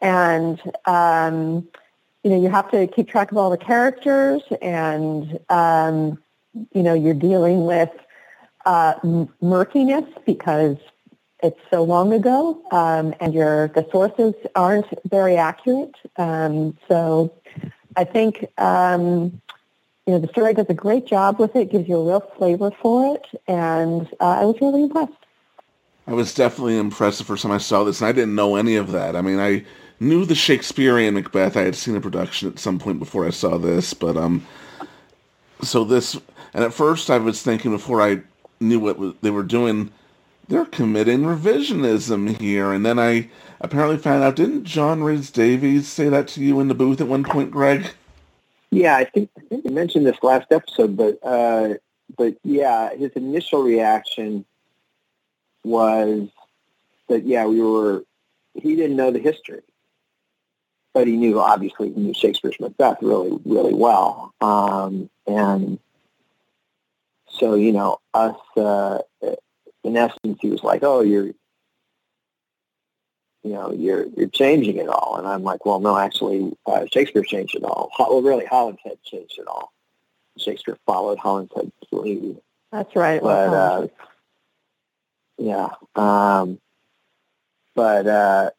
and 0.00 0.60
um, 0.84 1.66
you 2.24 2.30
know 2.30 2.42
you 2.42 2.50
have 2.50 2.70
to 2.72 2.88
keep 2.88 3.08
track 3.08 3.30
of 3.30 3.38
all 3.38 3.50
the 3.50 3.56
characters, 3.56 4.42
and 4.60 5.38
um, 5.48 6.20
you 6.74 6.82
know 6.82 6.92
you're 6.92 7.14
dealing 7.14 7.64
with 7.64 7.90
uh, 8.66 8.94
murkiness 9.40 10.04
because 10.26 10.76
it's 11.40 11.60
so 11.70 11.84
long 11.84 12.12
ago, 12.12 12.60
um, 12.72 13.14
and 13.20 13.32
your 13.32 13.68
the 13.68 13.86
sources 13.92 14.34
aren't 14.56 14.88
very 15.08 15.36
accurate. 15.36 15.94
Um, 16.16 16.76
so 16.88 17.32
I 17.96 18.02
think 18.04 18.40
you 18.40 20.16
know 20.16 20.18
the 20.18 20.28
story 20.32 20.52
does 20.52 20.66
a 20.68 20.74
great 20.74 21.06
job 21.06 21.38
with 21.38 21.54
it, 21.54 21.70
gives 21.70 21.88
you 21.88 21.96
a 21.96 22.04
real 22.04 22.28
flavor 22.36 22.72
for 22.82 23.14
it, 23.14 23.40
and 23.46 24.08
uh, 24.18 24.40
I 24.40 24.44
was 24.46 24.56
really 24.60 24.82
impressed. 24.82 25.12
I 26.10 26.12
was 26.14 26.34
definitely 26.34 26.76
impressed 26.76 27.18
the 27.18 27.24
first 27.24 27.44
time 27.44 27.52
I 27.52 27.58
saw 27.58 27.84
this, 27.84 28.00
and 28.00 28.08
I 28.08 28.12
didn't 28.12 28.34
know 28.34 28.56
any 28.56 28.74
of 28.74 28.90
that. 28.90 29.14
I 29.14 29.22
mean, 29.22 29.38
I 29.38 29.64
knew 30.00 30.24
the 30.24 30.34
Shakespearean 30.34 31.14
Macbeth. 31.14 31.56
I 31.56 31.62
had 31.62 31.76
seen 31.76 31.94
a 31.94 32.00
production 32.00 32.48
at 32.48 32.58
some 32.58 32.80
point 32.80 32.98
before 32.98 33.24
I 33.24 33.30
saw 33.30 33.58
this, 33.58 33.94
but 33.94 34.16
um, 34.16 34.44
so 35.62 35.84
this, 35.84 36.18
and 36.52 36.64
at 36.64 36.74
first 36.74 37.10
I 37.10 37.18
was 37.18 37.42
thinking 37.42 37.70
before 37.70 38.02
I 38.02 38.22
knew 38.58 38.80
what 38.80 39.22
they 39.22 39.30
were 39.30 39.44
doing, 39.44 39.92
they're 40.48 40.64
committing 40.64 41.20
revisionism 41.20 42.40
here, 42.40 42.72
and 42.72 42.84
then 42.84 42.98
I 42.98 43.30
apparently 43.60 43.96
found 43.96 44.24
out. 44.24 44.34
Didn't 44.34 44.64
John 44.64 45.04
Rhys 45.04 45.30
Davies 45.30 45.86
say 45.86 46.08
that 46.08 46.26
to 46.28 46.42
you 46.42 46.58
in 46.58 46.66
the 46.66 46.74
booth 46.74 47.00
at 47.00 47.06
one 47.06 47.22
point, 47.22 47.52
Greg? 47.52 47.86
Yeah, 48.72 48.96
I 48.96 49.04
think 49.04 49.30
I 49.38 49.42
think 49.42 49.64
you 49.64 49.70
mentioned 49.70 50.06
this 50.06 50.18
last 50.24 50.50
episode, 50.50 50.96
but 50.96 51.20
uh, 51.22 51.74
but 52.16 52.34
yeah, 52.42 52.92
his 52.96 53.12
initial 53.12 53.62
reaction 53.62 54.44
was 55.64 56.28
that 57.08 57.24
yeah, 57.24 57.46
we 57.46 57.60
were. 57.60 58.04
He 58.54 58.76
didn't 58.76 58.96
know 58.96 59.10
the 59.10 59.18
history, 59.18 59.62
but 60.92 61.06
he 61.06 61.16
knew 61.16 61.40
obviously 61.40 61.92
he 61.92 62.00
knew 62.00 62.14
Shakespeare's 62.14 62.58
Macbeth 62.60 62.98
really 63.02 63.38
really 63.44 63.74
well, 63.74 64.32
um, 64.40 65.10
and 65.26 65.78
so 67.28 67.54
you 67.54 67.72
know 67.72 67.98
us. 68.14 68.36
Uh, 68.56 68.98
in 69.82 69.96
essence, 69.96 70.38
he 70.40 70.50
was 70.50 70.62
like, 70.62 70.82
"Oh, 70.82 71.00
you're." 71.00 71.30
You 73.42 73.52
know, 73.54 73.72
you're 73.72 74.04
you're 74.18 74.28
changing 74.28 74.76
it 74.76 74.88
all, 74.90 75.16
and 75.16 75.26
I'm 75.26 75.42
like, 75.42 75.64
well, 75.64 75.80
no, 75.80 75.96
actually, 75.96 76.52
uh, 76.66 76.84
Shakespeare 76.92 77.22
changed 77.22 77.54
it 77.54 77.64
all. 77.64 77.90
Well, 77.98 78.20
really, 78.20 78.44
Holinshed 78.44 78.98
changed 79.02 79.38
it 79.38 79.46
all. 79.48 79.72
Shakespeare 80.40 80.76
followed 80.86 81.18
Holinshed's 81.18 81.72
lead. 81.92 82.36
That's 82.72 82.94
right. 82.96 83.20
But 83.20 83.48
uh, 83.52 83.86
yeah. 85.40 85.68
Um, 85.96 86.60
but, 87.74 88.06
uh, 88.06 88.50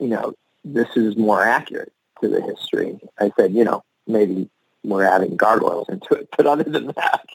you 0.00 0.08
know, 0.08 0.34
this 0.64 0.88
is 0.96 1.16
more 1.16 1.42
accurate 1.42 1.92
to 2.22 2.28
the 2.28 2.40
history. 2.40 2.98
I 3.18 3.32
said, 3.36 3.52
you 3.52 3.64
know, 3.64 3.82
maybe 4.06 4.48
we're 4.84 5.04
adding 5.04 5.36
gargoyles 5.36 5.88
into 5.88 6.14
it. 6.14 6.28
But 6.36 6.46
other 6.46 6.64
than 6.64 6.92
that, 6.96 7.26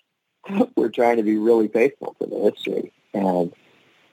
we're 0.76 0.90
trying 0.90 1.18
to 1.18 1.24
be 1.24 1.38
really 1.38 1.68
faithful 1.68 2.16
to 2.22 2.28
the 2.28 2.40
history. 2.52 2.94
And 3.14 3.54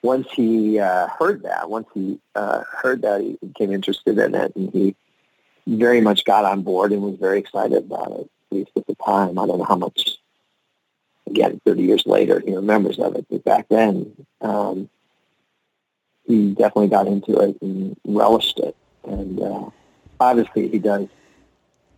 once 0.03 0.27
he 0.33 0.81
uh, 0.81 1.07
heard 1.07 1.45
that, 1.45 1.71
once 1.71 1.87
he 1.95 2.19
uh, 2.35 2.63
heard 2.83 3.03
that, 3.03 3.21
he 3.21 3.39
became 3.47 3.73
interested 3.73 4.19
in 4.19 4.35
it, 4.35 4.53
and 4.57 4.73
he 4.73 4.97
very 5.67 6.01
much 6.01 6.25
got 6.25 6.45
on 6.45 6.63
board 6.63 6.93
and 6.93 7.03
was 7.03 7.17
very 7.17 7.39
excited 7.39 7.85
about 7.85 8.11
it, 8.13 8.31
at 8.51 8.57
least 8.57 8.71
at 8.77 8.87
the 8.87 8.97
time. 8.97 9.39
I 9.39 9.47
don't 9.47 9.59
know 9.59 9.65
how 9.65 9.77
much 9.77 10.19
again, 11.31 11.61
30 11.65 11.83
years 11.83 12.07
later, 12.07 12.43
he 12.45 12.55
remembers 12.55 12.99
of 12.99 13.15
it. 13.17 13.27
But 13.31 13.45
back 13.45 13.69
then, 13.69 14.13
um, 14.41 14.91
he 16.27 16.51
definitely 16.51 16.89
got 16.89 17.07
into 17.07 17.39
it 17.39 17.57
and 17.63 17.97
relished 18.05 18.59
it. 18.59 18.77
And 19.05 19.41
uh, 19.41 19.71
obviously, 20.19 20.69
he 20.69 20.79
does 20.79 21.09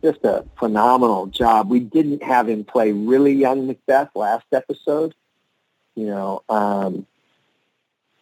just 0.03 0.25
a 0.25 0.45
phenomenal 0.59 1.27
job. 1.27 1.71
We 1.71 1.81
didn't 1.81 2.23
have 2.23 2.49
him 2.49 2.65
play 2.65 2.93
really 2.93 3.33
young 3.33 3.67
Macbeth 3.67 4.11
last 4.15 4.47
episode, 4.53 5.15
you 5.95 6.07
know, 6.07 6.43
um, 6.49 7.07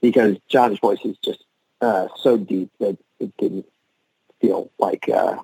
because 0.01 0.37
John's 0.49 0.79
voice 0.79 1.01
is 1.05 1.17
just 1.25 1.45
uh, 1.81 2.09
so 2.17 2.37
deep 2.37 2.71
that 2.81 2.99
it 3.19 3.37
didn't 3.39 3.67
feel 4.41 4.71
like 4.79 5.09
uh, 5.09 5.37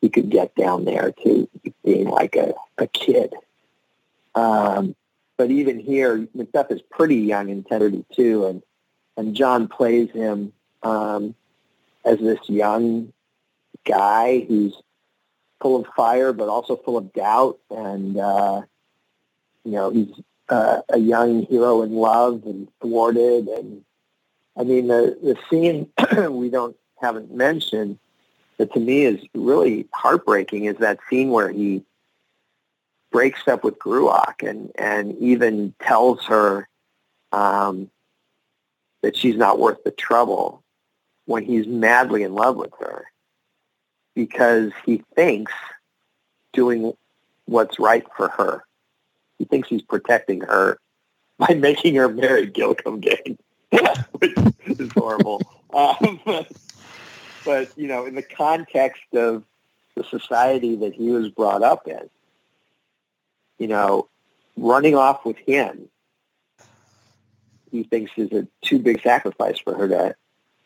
he 0.00 0.08
could 0.08 0.30
get 0.30 0.54
down 0.54 0.84
there 0.84 1.12
to 1.24 1.48
being 1.84 2.08
like 2.08 2.36
a, 2.36 2.54
a 2.78 2.86
kid. 2.88 3.32
Um, 4.34 4.94
but 5.36 5.50
even 5.50 5.80
here, 5.80 6.28
Macbeth 6.34 6.70
is 6.70 6.82
pretty 6.82 7.16
young 7.16 7.48
in 7.48 7.58
1032, 7.58 8.46
and 8.46 8.62
and 9.16 9.34
John 9.34 9.68
plays 9.68 10.10
him 10.10 10.52
um, 10.82 11.34
as 12.04 12.18
this 12.18 12.40
young 12.48 13.12
guy 13.84 14.40
who's 14.40 14.76
full 15.60 15.80
of 15.80 15.86
fire, 15.96 16.32
but 16.32 16.48
also 16.48 16.76
full 16.76 16.96
of 16.96 17.12
doubt, 17.12 17.58
and 17.70 18.18
uh, 18.18 18.62
you 19.64 19.72
know 19.72 19.90
he's 19.90 20.10
uh, 20.48 20.80
a 20.88 20.98
young 20.98 21.46
hero 21.46 21.82
in 21.82 21.92
love 21.92 22.42
and 22.44 22.68
thwarted, 22.80 23.48
and 23.48 23.84
I 24.56 24.64
mean 24.64 24.88
the 24.88 25.16
the 25.22 25.36
scene 25.50 25.90
we 26.32 26.50
don't 26.50 26.76
haven't 27.00 27.32
mentioned 27.32 27.98
that 28.58 28.72
to 28.72 28.80
me 28.80 29.04
is 29.04 29.20
really 29.34 29.86
heartbreaking 29.92 30.64
is 30.64 30.76
that 30.78 30.98
scene 31.10 31.30
where 31.30 31.50
he 31.50 31.82
breaks 33.14 33.46
up 33.46 33.62
with 33.62 33.78
Gruach 33.78 34.42
and, 34.42 34.72
and 34.74 35.16
even 35.18 35.72
tells 35.80 36.24
her 36.24 36.68
um, 37.30 37.88
that 39.02 39.16
she's 39.16 39.36
not 39.36 39.60
worth 39.60 39.84
the 39.84 39.92
trouble 39.92 40.64
when 41.26 41.44
he's 41.44 41.64
madly 41.64 42.24
in 42.24 42.34
love 42.34 42.56
with 42.56 42.72
her 42.80 43.04
because 44.16 44.72
he 44.84 45.04
thinks 45.14 45.52
doing 46.52 46.92
what's 47.44 47.78
right 47.78 48.04
for 48.16 48.30
her. 48.30 48.64
He 49.38 49.44
thinks 49.44 49.68
he's 49.68 49.82
protecting 49.82 50.40
her 50.40 50.76
by 51.38 51.54
making 51.54 51.94
her 51.94 52.08
marry 52.08 52.48
Gillecomgain, 52.48 53.38
which 54.18 54.34
is 54.66 54.90
horrible. 54.92 55.40
Um, 55.74 56.20
but, 57.44 57.76
you 57.76 57.88
know, 57.88 58.06
in 58.06 58.14
the 58.14 58.22
context 58.22 59.02
of 59.12 59.42
the 59.96 60.04
society 60.04 60.76
that 60.76 60.94
he 60.94 61.10
was 61.10 61.30
brought 61.30 61.64
up 61.64 61.88
in, 61.88 62.08
you 63.58 63.68
know, 63.68 64.08
running 64.56 64.94
off 64.94 65.24
with 65.24 65.36
him, 65.38 65.88
he 67.70 67.82
thinks 67.82 68.12
is 68.16 68.32
a 68.32 68.46
too 68.62 68.78
big 68.78 69.02
sacrifice 69.02 69.58
for 69.58 69.76
her 69.76 69.88
to 69.88 70.14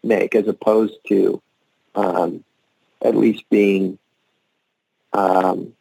make, 0.03 0.35
as 0.35 0.47
opposed 0.47 0.95
to 1.09 1.43
um, 1.95 2.45
at 3.03 3.17
least 3.17 3.45
being 3.51 3.99
um, 5.13 5.73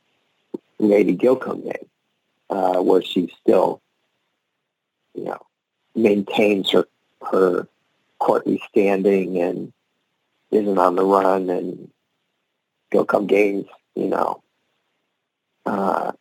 Lady 0.80 1.16
Gillecomgain, 1.16 1.88
uh, 2.50 2.82
where 2.82 3.02
she 3.02 3.34
still, 3.42 3.82
you 5.14 5.26
know, 5.26 5.40
maintains 5.96 6.72
her 6.72 6.88
her 7.32 7.68
courtly 8.20 8.62
standing 8.70 9.42
and 9.42 9.74
isn't 10.52 10.78
on 10.78 10.96
the 10.96 11.04
run, 11.04 11.50
and 11.50 11.92
Gillecomgain's, 12.92 13.68
you 13.96 14.08
know, 14.08 14.42
uh, 15.66 16.14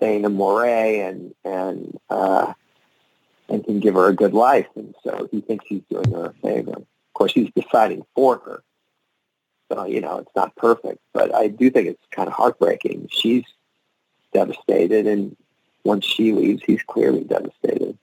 in 0.00 0.22
Moray 0.34 1.00
and 1.00 1.34
and 1.44 1.98
uh, 2.10 2.52
and 3.48 3.64
can 3.64 3.80
give 3.80 3.94
her 3.94 4.08
a 4.08 4.14
good 4.14 4.34
life, 4.34 4.68
and 4.74 4.94
so 5.04 5.28
he 5.30 5.40
thinks 5.40 5.64
he's 5.68 5.82
doing 5.90 6.12
her 6.12 6.26
a 6.26 6.32
favor. 6.34 6.72
Of 6.72 6.86
course, 7.14 7.32
he's 7.32 7.50
deciding 7.54 8.04
for 8.14 8.38
her, 8.44 8.62
so 9.72 9.84
you 9.84 10.00
know 10.00 10.18
it's 10.18 10.34
not 10.36 10.54
perfect, 10.56 11.00
but 11.12 11.34
I 11.34 11.48
do 11.48 11.70
think 11.70 11.88
it's 11.88 12.06
kind 12.10 12.28
of 12.28 12.34
heartbreaking. 12.34 13.08
She's 13.10 13.44
devastated, 14.32 15.06
and 15.06 15.36
once 15.84 16.04
she 16.04 16.32
leaves, 16.32 16.62
he's 16.64 16.82
clearly 16.82 17.24
devastated. 17.24 17.96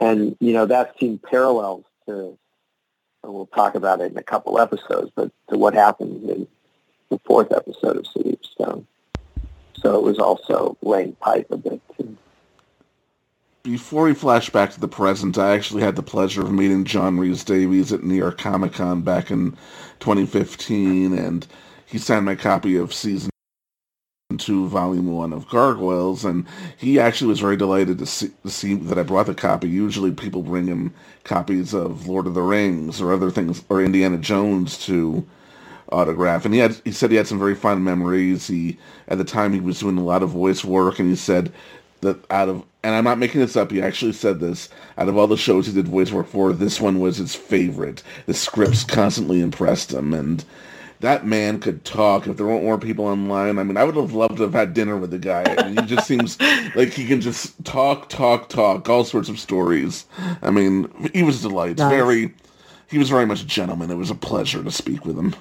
And 0.00 0.36
you 0.40 0.52
know 0.52 0.66
that 0.66 0.98
scene 0.98 1.18
parallels 1.18 1.84
to, 2.06 2.38
and 3.22 3.34
we'll 3.34 3.46
talk 3.46 3.74
about 3.74 4.00
it 4.00 4.12
in 4.12 4.18
a 4.18 4.22
couple 4.22 4.58
episodes, 4.58 5.10
but 5.14 5.30
to 5.48 5.58
what 5.58 5.74
happens 5.74 6.28
in 6.28 6.46
the 7.10 7.18
fourth 7.24 7.52
episode 7.52 7.96
of 7.96 8.06
City 8.06 8.32
of 8.32 8.44
Stone 8.44 8.86
so 9.84 9.94
it 9.94 10.02
was 10.02 10.18
also 10.18 10.76
laying 10.82 11.12
pipe 11.16 11.46
a 11.50 11.56
bit 11.56 11.80
too. 11.96 12.16
Before 13.62 14.04
we 14.04 14.14
flash 14.14 14.50
back 14.50 14.72
to 14.72 14.80
the 14.80 14.88
present, 14.88 15.38
I 15.38 15.54
actually 15.54 15.82
had 15.82 15.96
the 15.96 16.02
pleasure 16.02 16.42
of 16.42 16.52
meeting 16.52 16.84
John 16.84 17.18
Rhys-Davies 17.18 17.92
at 17.92 18.02
New 18.02 18.14
York 18.14 18.38
Comic 18.38 18.74
Con 18.74 19.02
back 19.02 19.30
in 19.30 19.52
2015, 20.00 21.16
and 21.16 21.46
he 21.86 21.98
signed 21.98 22.26
my 22.26 22.34
copy 22.34 22.76
of 22.76 22.92
season 22.92 23.30
two, 24.36 24.68
volume 24.68 25.12
one 25.12 25.32
of 25.32 25.48
Gargoyles, 25.48 26.24
and 26.24 26.46
he 26.76 26.98
actually 26.98 27.28
was 27.28 27.40
very 27.40 27.56
delighted 27.56 27.98
to 27.98 28.06
see, 28.06 28.30
to 28.42 28.50
see, 28.50 28.74
that 28.74 28.98
I 28.98 29.02
brought 29.02 29.26
the 29.26 29.34
copy. 29.34 29.68
Usually, 29.68 30.10
people 30.10 30.42
bring 30.42 30.66
him 30.66 30.92
copies 31.24 31.72
of 31.72 32.08
Lord 32.08 32.26
of 32.26 32.34
the 32.34 32.42
Rings 32.42 33.00
or 33.00 33.12
other 33.12 33.30
things, 33.30 33.62
or 33.68 33.82
Indiana 33.82 34.18
Jones 34.18 34.78
to 34.86 35.26
autograph. 35.90 36.44
And 36.44 36.54
he 36.54 36.60
had 36.60 36.80
he 36.84 36.92
said 36.92 37.10
he 37.10 37.16
had 37.16 37.26
some 37.26 37.38
very 37.38 37.54
fond 37.54 37.84
memories. 37.84 38.46
He 38.46 38.78
at 39.08 39.18
the 39.18 39.24
time 39.24 39.52
he 39.52 39.60
was 39.60 39.80
doing 39.80 39.98
a 39.98 40.04
lot 40.04 40.22
of 40.22 40.30
voice 40.30 40.64
work, 40.64 40.98
and 40.98 41.08
he 41.08 41.16
said 41.16 41.52
that 42.00 42.24
out 42.30 42.48
of 42.48 42.64
and 42.82 42.94
I'm 42.94 43.04
not 43.04 43.18
making 43.18 43.40
this 43.40 43.56
up. 43.56 43.70
He 43.70 43.80
actually 43.80 44.12
said 44.12 44.40
this 44.40 44.68
out 44.98 45.08
of 45.08 45.16
all 45.16 45.26
the 45.26 45.36
shows 45.36 45.66
he 45.66 45.72
did 45.72 45.88
voice 45.88 46.12
work 46.12 46.28
for, 46.28 46.52
this 46.52 46.80
one 46.80 47.00
was 47.00 47.16
his 47.16 47.34
favorite. 47.34 48.02
The 48.26 48.34
scripts 48.34 48.84
constantly 48.84 49.40
impressed 49.40 49.92
him, 49.92 50.12
and 50.12 50.44
that 51.00 51.26
man 51.26 51.60
could 51.60 51.84
talk. 51.84 52.26
If 52.26 52.36
there 52.36 52.46
weren't 52.46 52.62
more 52.62 52.78
people 52.78 53.06
online, 53.06 53.58
I 53.58 53.62
mean, 53.62 53.76
I 53.76 53.84
would 53.84 53.96
have 53.96 54.12
loved 54.12 54.36
to 54.36 54.42
have 54.42 54.52
had 54.52 54.74
dinner 54.74 54.96
with 54.96 55.10
the 55.10 55.18
guy. 55.18 55.44
I 55.58 55.68
mean, 55.68 55.82
he 55.82 55.86
just 55.86 56.06
seems 56.08 56.38
like 56.74 56.90
he 56.92 57.06
can 57.06 57.20
just 57.20 57.62
talk, 57.64 58.08
talk, 58.08 58.48
talk, 58.48 58.88
all 58.88 59.04
sorts 59.04 59.28
of 59.28 59.40
stories. 59.40 60.04
I 60.42 60.50
mean, 60.50 60.90
he 61.12 61.22
was 61.22 61.44
a 61.44 61.48
delight. 61.48 61.78
Nice. 61.78 61.90
Very, 61.90 62.34
he 62.88 62.98
was 62.98 63.08
very 63.08 63.26
much 63.26 63.42
a 63.42 63.46
gentleman. 63.46 63.90
It 63.90 63.96
was 63.96 64.10
a 64.10 64.14
pleasure 64.14 64.62
to 64.62 64.70
speak 64.70 65.04
with 65.04 65.18
him. 65.18 65.34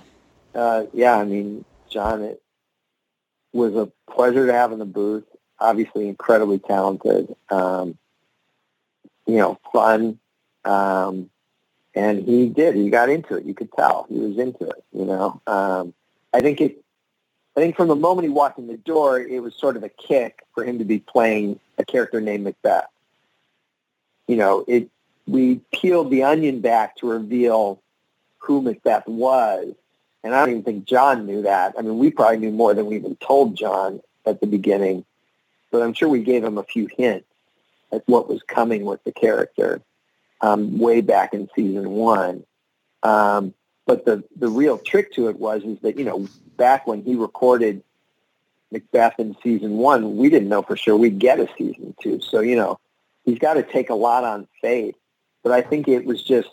Uh, 0.53 0.85
yeah, 0.93 1.17
I 1.17 1.25
mean, 1.25 1.65
John, 1.89 2.21
it 2.21 2.41
was 3.53 3.75
a 3.75 3.91
pleasure 4.11 4.47
to 4.47 4.53
have 4.53 4.71
in 4.71 4.79
the 4.79 4.85
booth. 4.85 5.23
Obviously, 5.59 6.07
incredibly 6.07 6.59
talented. 6.59 7.35
Um, 7.49 7.97
you 9.25 9.37
know, 9.37 9.59
fun. 9.71 10.19
Um, 10.65 11.29
and 11.95 12.23
he 12.23 12.49
did. 12.49 12.75
He 12.75 12.89
got 12.89 13.09
into 13.09 13.35
it. 13.35 13.45
You 13.45 13.53
could 13.53 13.71
tell 13.71 14.07
he 14.09 14.19
was 14.19 14.37
into 14.37 14.67
it. 14.67 14.83
You 14.91 15.05
know, 15.05 15.41
um, 15.47 15.93
I 16.33 16.41
think 16.41 16.61
it. 16.61 16.79
I 17.55 17.59
think 17.59 17.75
from 17.75 17.87
the 17.87 17.95
moment 17.95 18.25
he 18.25 18.33
walked 18.33 18.57
in 18.57 18.65
the 18.65 18.77
door, 18.77 19.19
it 19.19 19.39
was 19.39 19.53
sort 19.55 19.77
of 19.77 19.83
a 19.83 19.89
kick 19.89 20.43
for 20.55 20.63
him 20.63 20.79
to 20.79 20.85
be 20.85 20.97
playing 20.97 21.59
a 21.77 21.85
character 21.85 22.19
named 22.19 22.43
Macbeth. 22.43 22.87
You 24.27 24.37
know, 24.37 24.65
it. 24.67 24.89
We 25.25 25.61
peeled 25.73 26.11
the 26.11 26.23
onion 26.23 26.59
back 26.59 26.97
to 26.97 27.07
reveal 27.07 27.81
who 28.39 28.61
Macbeth 28.61 29.07
was, 29.07 29.73
and 30.23 30.33
I 30.33 30.39
don't 30.39 30.49
even 30.49 30.63
think 30.63 30.85
John 30.85 31.25
knew 31.25 31.41
that. 31.43 31.75
I 31.77 31.81
mean, 31.81 31.97
we 31.97 32.11
probably 32.11 32.37
knew 32.37 32.51
more 32.51 32.73
than 32.73 32.85
we 32.85 32.95
even 32.95 33.15
told 33.17 33.55
John 33.55 34.01
at 34.25 34.39
the 34.39 34.47
beginning, 34.47 35.05
but 35.71 35.81
I'm 35.81 35.93
sure 35.93 36.07
we 36.07 36.23
gave 36.23 36.43
him 36.43 36.57
a 36.57 36.63
few 36.63 36.87
hints 36.97 37.27
at 37.91 38.03
what 38.07 38.29
was 38.29 38.41
coming 38.43 38.85
with 38.85 39.03
the 39.03 39.11
character 39.11 39.81
um, 40.41 40.79
way 40.79 41.01
back 41.01 41.33
in 41.33 41.49
season 41.55 41.89
one. 41.91 42.45
Um, 43.03 43.53
but 43.85 44.05
the, 44.05 44.23
the 44.35 44.47
real 44.47 44.77
trick 44.77 45.13
to 45.13 45.27
it 45.27 45.37
was 45.37 45.63
is 45.63 45.79
that, 45.79 45.97
you 45.97 46.05
know, 46.05 46.27
back 46.57 46.87
when 46.87 47.03
he 47.03 47.15
recorded 47.15 47.83
Macbeth 48.71 49.19
in 49.19 49.35
season 49.43 49.77
one, 49.77 50.17
we 50.17 50.29
didn't 50.29 50.49
know 50.49 50.61
for 50.61 50.77
sure 50.77 50.95
we'd 50.95 51.19
get 51.19 51.39
a 51.39 51.47
season 51.57 51.93
two. 52.01 52.21
So, 52.21 52.39
you 52.39 52.55
know, 52.55 52.79
he's 53.25 53.39
got 53.39 53.55
to 53.55 53.63
take 53.63 53.89
a 53.89 53.95
lot 53.95 54.23
on 54.23 54.47
faith. 54.61 54.95
But 55.43 55.51
I 55.51 55.61
think 55.61 55.87
it 55.87 56.05
was 56.05 56.23
just 56.23 56.49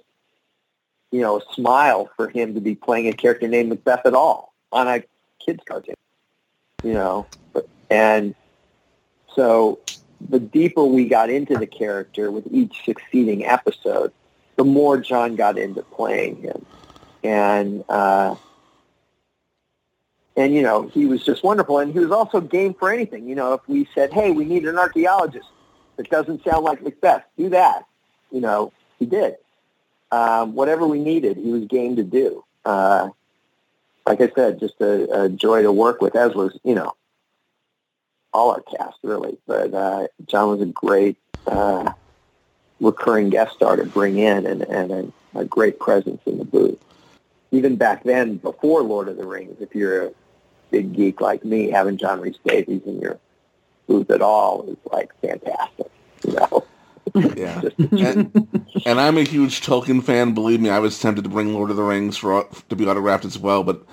you 1.11 1.21
know, 1.21 1.39
a 1.39 1.55
smile 1.55 2.11
for 2.17 2.29
him 2.29 2.55
to 2.55 2.61
be 2.61 2.75
playing 2.75 3.09
a 3.09 3.13
character 3.13 3.49
named 3.49 3.69
Macbeth 3.69 4.07
at 4.07 4.15
all 4.15 4.55
on 4.73 4.87
a 4.87 5.03
kids 5.45 5.63
cartoon, 5.67 5.95
you 6.83 6.93
know, 6.93 7.27
and 7.91 8.35
so 9.35 9.79
the 10.29 10.39
deeper 10.39 10.85
we 10.85 11.09
got 11.09 11.31
into 11.31 11.57
the 11.57 11.67
character 11.67 12.31
with 12.31 12.47
each 12.51 12.85
succeeding 12.85 13.45
episode, 13.45 14.13
the 14.57 14.65
more 14.65 14.99
John 14.99 15.35
got 15.35 15.59
into 15.59 15.83
playing 15.83 16.43
him, 16.43 16.65
and 17.25 17.85
uh, 17.89 18.37
and 20.37 20.55
you 20.55 20.63
know 20.63 20.89
he 20.89 21.07
was 21.07 21.25
just 21.25 21.43
wonderful, 21.43 21.79
and 21.79 21.93
he 21.93 21.99
was 21.99 22.11
also 22.11 22.41
game 22.41 22.75
for 22.75 22.93
anything. 22.93 23.29
You 23.29 23.35
know, 23.35 23.55
if 23.55 23.61
we 23.67 23.89
said, 23.95 24.13
"Hey, 24.13 24.31
we 24.31 24.45
need 24.45 24.67
an 24.67 24.79
archaeologist 24.79 25.49
that 25.97 26.09
doesn't 26.11 26.45
sound 26.45 26.65
like 26.65 26.83
Macbeth," 26.83 27.25
do 27.37 27.49
that. 27.49 27.87
You 28.31 28.41
know, 28.41 28.73
he 28.99 29.07
did 29.07 29.37
um, 30.13 30.55
whatever 30.55 30.87
we 30.87 30.99
needed, 30.99 31.37
he 31.37 31.51
was 31.51 31.65
game 31.67 31.97
to 31.97 32.03
do. 32.03 32.45
Uh, 32.65 33.11
like 34.07 34.21
I 34.21 34.31
said, 34.35 34.59
just 34.59 34.81
a, 34.81 35.25
a, 35.25 35.29
joy 35.29 35.63
to 35.63 35.73
work 35.73 36.01
with, 36.01 36.17
as 36.17 36.35
was, 36.35 36.59
you 36.65 36.75
know, 36.75 36.95
all 38.33 38.51
our 38.51 38.63
cast, 38.63 38.99
really. 39.03 39.39
But 39.47 39.73
uh, 39.75 40.09
John 40.27 40.49
was 40.49 40.61
a 40.61 40.67
great 40.67 41.17
uh, 41.47 41.93
recurring 42.81 43.31
guest 43.31 43.55
star 43.55 43.77
to 43.77 43.85
bring 43.85 44.19
in 44.19 44.47
and, 44.47 44.63
and 44.63 44.91
a, 44.91 45.41
a, 45.41 45.45
great 45.45 45.79
presence 45.79 46.21
in 46.27 46.39
the 46.39 46.45
booth. 46.45 46.79
Even 47.53 47.77
back 47.77 48.05
then, 48.05 48.37
before 48.37 48.83
Lord 48.83 49.09
of 49.09 49.17
the 49.17 49.27
Rings, 49.27 49.61
if 49.61 49.75
you're 49.75 50.07
a 50.07 50.13
big 50.71 50.93
geek 50.95 51.21
like 51.21 51.45
me, 51.45 51.71
having 51.71 51.97
John 51.97 52.21
Rhys 52.21 52.39
Davies 52.45 52.83
in 52.87 53.01
your 53.01 53.19
booth 53.87 54.11
at 54.11 54.23
all 54.23 54.63
is 54.69 54.77
like 54.91 55.13
fantastic, 55.21 55.91
you 56.25 56.35
know. 56.35 56.65
Yeah, 57.37 57.63
and, 57.79 58.49
and 58.87 59.01
I'm 59.01 59.19
a 59.19 59.25
huge 59.25 59.63
Tolkien 59.63 60.03
fan. 60.03 60.33
Believe 60.35 60.61
me, 60.61 60.71
I 60.71 60.79
was 60.79 60.99
tempted 61.01 61.25
to 61.25 61.31
bring 61.31 61.55
Lord 61.55 61.71
of 61.71 61.77
the 61.77 61.83
Rings 61.83 62.17
for 62.17 62.47
to 62.69 62.77
be 62.77 62.87
autographed 62.87 63.25
as 63.25 63.39
well, 63.39 63.65
but 63.65 63.85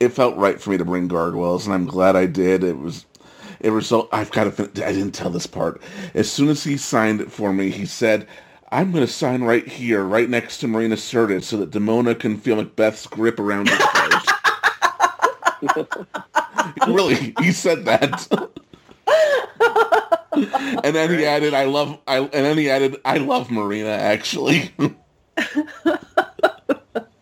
it 0.00 0.10
felt 0.10 0.36
right 0.36 0.60
for 0.60 0.70
me 0.70 0.76
to 0.78 0.84
bring 0.84 1.08
Gargoyles, 1.08 1.66
and 1.66 1.74
I'm 1.74 1.86
glad 1.86 2.16
I 2.16 2.26
did. 2.26 2.62
It 2.62 2.78
was 2.78 3.06
it 3.60 3.70
result. 3.70 4.08
I've 4.12 4.30
got 4.30 4.56
to. 4.56 4.64
I 4.86 4.92
didn't 4.92 5.12
tell 5.12 5.30
this 5.30 5.46
part. 5.46 5.80
As 6.14 6.30
soon 6.30 6.48
as 6.48 6.62
he 6.64 6.76
signed 6.76 7.20
it 7.20 7.32
for 7.32 7.52
me, 7.52 7.70
he 7.70 7.86
said, 7.86 8.26
"I'm 8.70 8.92
going 8.92 9.06
to 9.06 9.12
sign 9.12 9.42
right 9.42 9.66
here, 9.66 10.04
right 10.04 10.28
next 10.28 10.58
to 10.58 10.68
Marina 10.68 10.96
Sirtis, 10.96 11.44
so 11.44 11.56
that 11.58 11.70
Demona 11.70 12.18
can 12.18 12.36
feel 12.36 12.56
Macbeth's 12.56 13.06
grip 13.06 13.40
around 13.40 13.68
her 13.68 13.76
throat." 15.62 15.96
really, 16.88 17.34
he 17.40 17.52
said 17.52 17.84
that. 17.86 18.50
and 20.36 20.94
then 20.94 21.10
he 21.18 21.24
added, 21.24 21.54
"I 21.54 21.64
love," 21.64 21.98
I, 22.06 22.18
and 22.18 22.30
then 22.32 22.58
he 22.58 22.70
added, 22.70 22.96
"I 23.04 23.18
love 23.18 23.50
Marina." 23.50 23.88
Actually, 23.88 24.70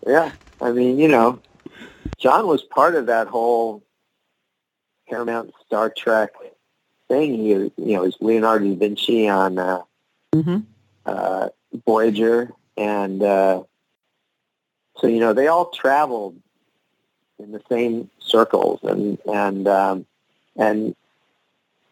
Yeah, 0.06 0.32
I 0.60 0.72
mean, 0.72 0.98
you 0.98 1.08
know, 1.08 1.40
John 2.18 2.46
was 2.46 2.62
part 2.62 2.94
of 2.94 3.06
that 3.06 3.26
whole 3.26 3.82
Paramount 5.08 5.52
Star 5.66 5.90
Trek 5.90 6.30
thing. 7.08 7.34
He, 7.34 7.48
you 7.48 7.72
know, 7.76 8.02
was 8.02 8.16
Leonardo 8.20 8.66
da 8.66 8.74
Vinci 8.76 9.28
on 9.28 9.58
uh, 9.58 9.82
hmm 10.34 10.58
uh, 11.06 11.48
Voyager, 11.86 12.50
and 12.76 13.22
uh, 13.22 13.62
so 14.96 15.06
you 15.06 15.20
know 15.20 15.32
they 15.32 15.48
all 15.48 15.66
traveled 15.70 16.36
in 17.38 17.52
the 17.52 17.62
same 17.68 18.10
circles, 18.18 18.80
and 18.82 19.18
and 19.26 19.66
um, 19.68 20.06
and 20.56 20.94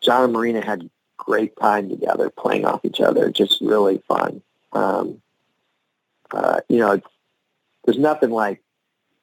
John 0.01 0.25
and 0.25 0.33
Marina 0.33 0.65
had 0.65 0.89
great 1.17 1.57
time 1.57 1.89
together, 1.89 2.31
playing 2.31 2.65
off 2.65 2.85
each 2.85 3.01
other, 3.01 3.31
just 3.31 3.61
really 3.61 4.03
fun. 4.09 4.43
Um, 4.73 5.21
uh, 6.31 6.61
you 6.69 6.79
know, 6.79 6.93
it's, 6.93 7.07
there's 7.85 7.99
nothing 7.99 8.31
like 8.31 8.63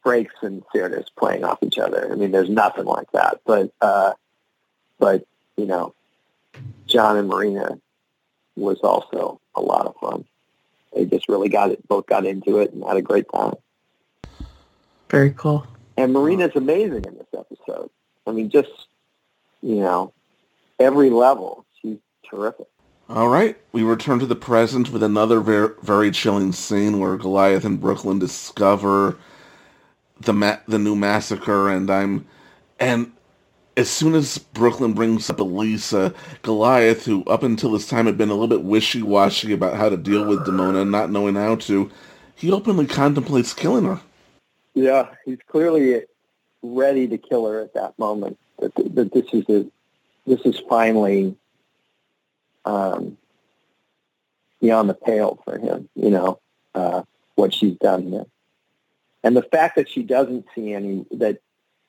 Frakes 0.05 0.41
and 0.41 0.63
Sirtis 0.73 1.07
playing 1.17 1.43
off 1.43 1.59
each 1.61 1.77
other. 1.77 2.11
I 2.11 2.15
mean, 2.15 2.31
there's 2.31 2.49
nothing 2.49 2.85
like 2.85 3.11
that. 3.11 3.41
But 3.45 3.71
uh, 3.81 4.13
but 4.97 5.25
you 5.57 5.65
know, 5.65 5.93
John 6.85 7.17
and 7.17 7.27
Marina 7.27 7.79
was 8.55 8.79
also 8.79 9.39
a 9.55 9.61
lot 9.61 9.85
of 9.85 9.95
fun. 9.97 10.25
They 10.93 11.05
just 11.05 11.29
really 11.29 11.49
got 11.49 11.71
it, 11.71 11.87
both 11.87 12.07
got 12.07 12.25
into 12.25 12.59
it 12.59 12.73
and 12.73 12.83
had 12.83 12.97
a 12.97 13.01
great 13.01 13.25
time. 13.31 13.55
Very 15.09 15.31
cool. 15.31 15.65
And 15.97 16.13
Marina's 16.13 16.55
amazing 16.55 17.05
in 17.05 17.17
this 17.17 17.27
episode. 17.37 17.89
I 18.25 18.31
mean, 18.31 18.49
just 18.49 18.87
you 19.61 19.75
know, 19.75 20.13
every 20.79 21.09
level, 21.09 21.65
terrific. 22.29 22.67
All 23.09 23.27
right, 23.27 23.57
we 23.71 23.81
return 23.81 24.19
to 24.19 24.27
the 24.27 24.35
present 24.35 24.91
with 24.91 25.01
another 25.01 25.39
very, 25.39 25.69
very 25.81 26.11
chilling 26.11 26.51
scene 26.51 26.99
where 26.99 27.17
Goliath 27.17 27.65
and 27.65 27.81
Brooklyn 27.81 28.19
discover 28.19 29.17
the 30.19 30.33
ma- 30.33 30.59
the 30.67 30.77
new 30.77 30.95
massacre, 30.95 31.69
and 31.69 31.89
I'm 31.89 32.27
and 32.79 33.11
as 33.77 33.89
soon 33.89 34.13
as 34.13 34.37
Brooklyn 34.37 34.93
brings 34.93 35.29
up 35.29 35.39
Elisa, 35.39 36.13
Goliath, 36.41 37.05
who 37.05 37.23
up 37.25 37.43
until 37.43 37.71
this 37.71 37.87
time 37.87 38.05
had 38.05 38.17
been 38.17 38.29
a 38.29 38.33
little 38.33 38.47
bit 38.47 38.63
wishy 38.63 39.01
washy 39.01 39.53
about 39.53 39.75
how 39.75 39.89
to 39.89 39.97
deal 39.97 40.25
with 40.25 40.45
Demona, 40.45 40.81
and 40.81 40.91
not 40.91 41.09
knowing 41.09 41.35
how 41.35 41.55
to, 41.55 41.89
he 42.35 42.51
openly 42.51 42.85
contemplates 42.85 43.53
killing 43.53 43.85
her. 43.85 44.01
Yeah, 44.73 45.07
he's 45.25 45.39
clearly 45.47 46.03
ready 46.61 47.07
to 47.07 47.17
kill 47.17 47.47
her 47.47 47.61
at 47.61 47.73
that 47.73 47.97
moment. 47.97 48.37
That, 48.59 48.75
that 48.95 49.13
this 49.13 49.25
is 49.33 49.45
a, 49.49 49.65
this 50.27 50.41
is 50.41 50.61
finally 50.69 51.35
um, 52.69 53.17
beyond 54.61 54.89
the 54.89 54.93
pale 54.93 55.41
for 55.43 55.57
him. 55.57 55.89
You 55.95 56.11
know 56.11 56.39
uh, 56.75 57.03
what 57.35 57.53
she's 57.53 57.75
done 57.77 58.07
here, 58.07 58.25
and 59.23 59.35
the 59.35 59.43
fact 59.43 59.75
that 59.77 59.89
she 59.89 60.03
doesn't 60.03 60.45
see 60.55 60.73
any 60.73 61.05
that 61.11 61.39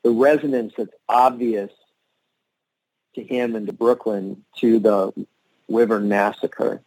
the 0.02 0.10
resonance 0.10 0.72
that's 0.76 0.94
obvious 1.08 1.70
to 3.14 3.22
him 3.22 3.56
and 3.56 3.66
to 3.66 3.72
Brooklyn 3.72 4.44
to 4.58 4.78
the 4.78 5.26
Wyvern 5.68 6.08
massacre. 6.08 6.80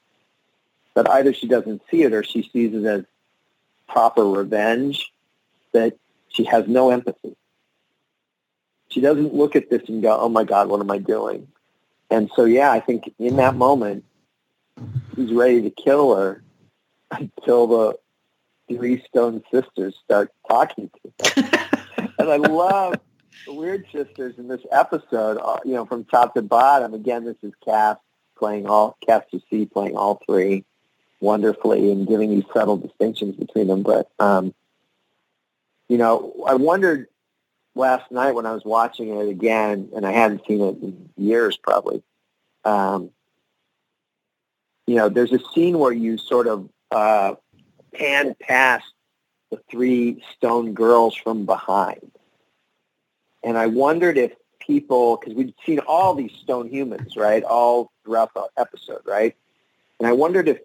That 0.95 1.09
either 1.09 1.33
she 1.33 1.47
doesn't 1.47 1.81
see 1.89 2.03
it 2.03 2.13
or 2.13 2.23
she 2.23 2.47
sees 2.53 2.73
it 2.73 2.85
as 2.85 3.03
proper 3.87 4.23
revenge. 4.23 5.11
That 5.71 5.97
she 6.29 6.43
has 6.45 6.67
no 6.67 6.91
empathy. 6.91 7.35
She 8.89 9.01
doesn't 9.01 9.33
look 9.33 9.55
at 9.55 9.71
this 9.71 9.89
and 9.89 10.03
go, 10.03 10.15
"Oh 10.19 10.29
my 10.29 10.43
God, 10.43 10.69
what 10.69 10.79
am 10.79 10.91
I 10.91 10.99
doing?" 10.99 11.47
And 12.13 12.29
so, 12.35 12.45
yeah, 12.45 12.71
I 12.71 12.79
think 12.79 13.11
in 13.17 13.37
that 13.37 13.55
moment, 13.55 14.05
he's 15.15 15.33
ready 15.33 15.63
to 15.63 15.71
kill 15.71 16.15
her 16.15 16.43
until 17.09 17.65
the 17.65 17.97
three 18.69 19.03
stone 19.07 19.41
sisters 19.51 19.95
start 20.03 20.31
talking 20.47 20.91
to 20.91 21.41
him. 21.41 21.49
and 22.19 22.29
I 22.29 22.35
love 22.35 22.93
the 23.47 23.53
Weird 23.53 23.87
Sisters 23.91 24.35
in 24.37 24.47
this 24.47 24.61
episode. 24.71 25.39
uh, 25.39 25.57
You 25.65 25.73
know, 25.73 25.85
from 25.87 26.05
top 26.05 26.35
to 26.35 26.43
bottom. 26.43 26.93
Again, 26.93 27.25
this 27.25 27.37
is 27.41 27.51
Kath 27.65 27.97
playing 28.37 28.67
all 28.67 28.95
Kath 29.03 29.25
Soucie 29.33 29.71
playing 29.71 29.97
all 29.97 30.21
three 30.27 30.65
wonderfully 31.19 31.91
and 31.91 32.07
giving 32.07 32.29
these 32.29 32.43
subtle 32.53 32.77
distinctions 32.77 33.35
between 33.37 33.65
them. 33.65 33.81
But 33.81 34.11
um, 34.19 34.53
you 35.89 35.97
know, 35.97 36.31
I 36.47 36.53
wondered 36.53 37.07
last 37.75 38.11
night 38.11 38.35
when 38.35 38.45
I 38.45 38.53
was 38.53 38.63
watching 38.65 39.09
it 39.09 39.29
again, 39.29 39.89
and 39.95 40.05
I 40.05 40.11
hadn't 40.11 40.45
seen 40.47 40.61
it 40.61 40.77
in 40.81 41.09
years 41.17 41.57
probably. 41.57 42.03
Um, 42.65 43.11
you 44.87 44.95
know, 44.95 45.09
there's 45.09 45.31
a 45.31 45.39
scene 45.53 45.79
where 45.79 45.91
you 45.91 46.17
sort 46.17 46.47
of 46.47 46.69
uh, 46.91 47.35
pan 47.93 48.35
past 48.39 48.85
the 49.51 49.59
three 49.69 50.23
stone 50.35 50.73
girls 50.73 51.15
from 51.15 51.45
behind. 51.45 52.11
And 53.43 53.57
I 53.57 53.67
wondered 53.67 54.17
if 54.17 54.31
people, 54.59 55.17
because 55.17 55.35
we'd 55.35 55.53
seen 55.65 55.79
all 55.79 56.15
these 56.15 56.31
stone 56.41 56.69
humans, 56.69 57.15
right, 57.15 57.43
all 57.43 57.91
throughout 58.03 58.33
the 58.33 58.47
episode, 58.57 59.01
right? 59.05 59.35
And 59.99 60.07
I 60.07 60.13
wondered 60.13 60.47
if, 60.47 60.59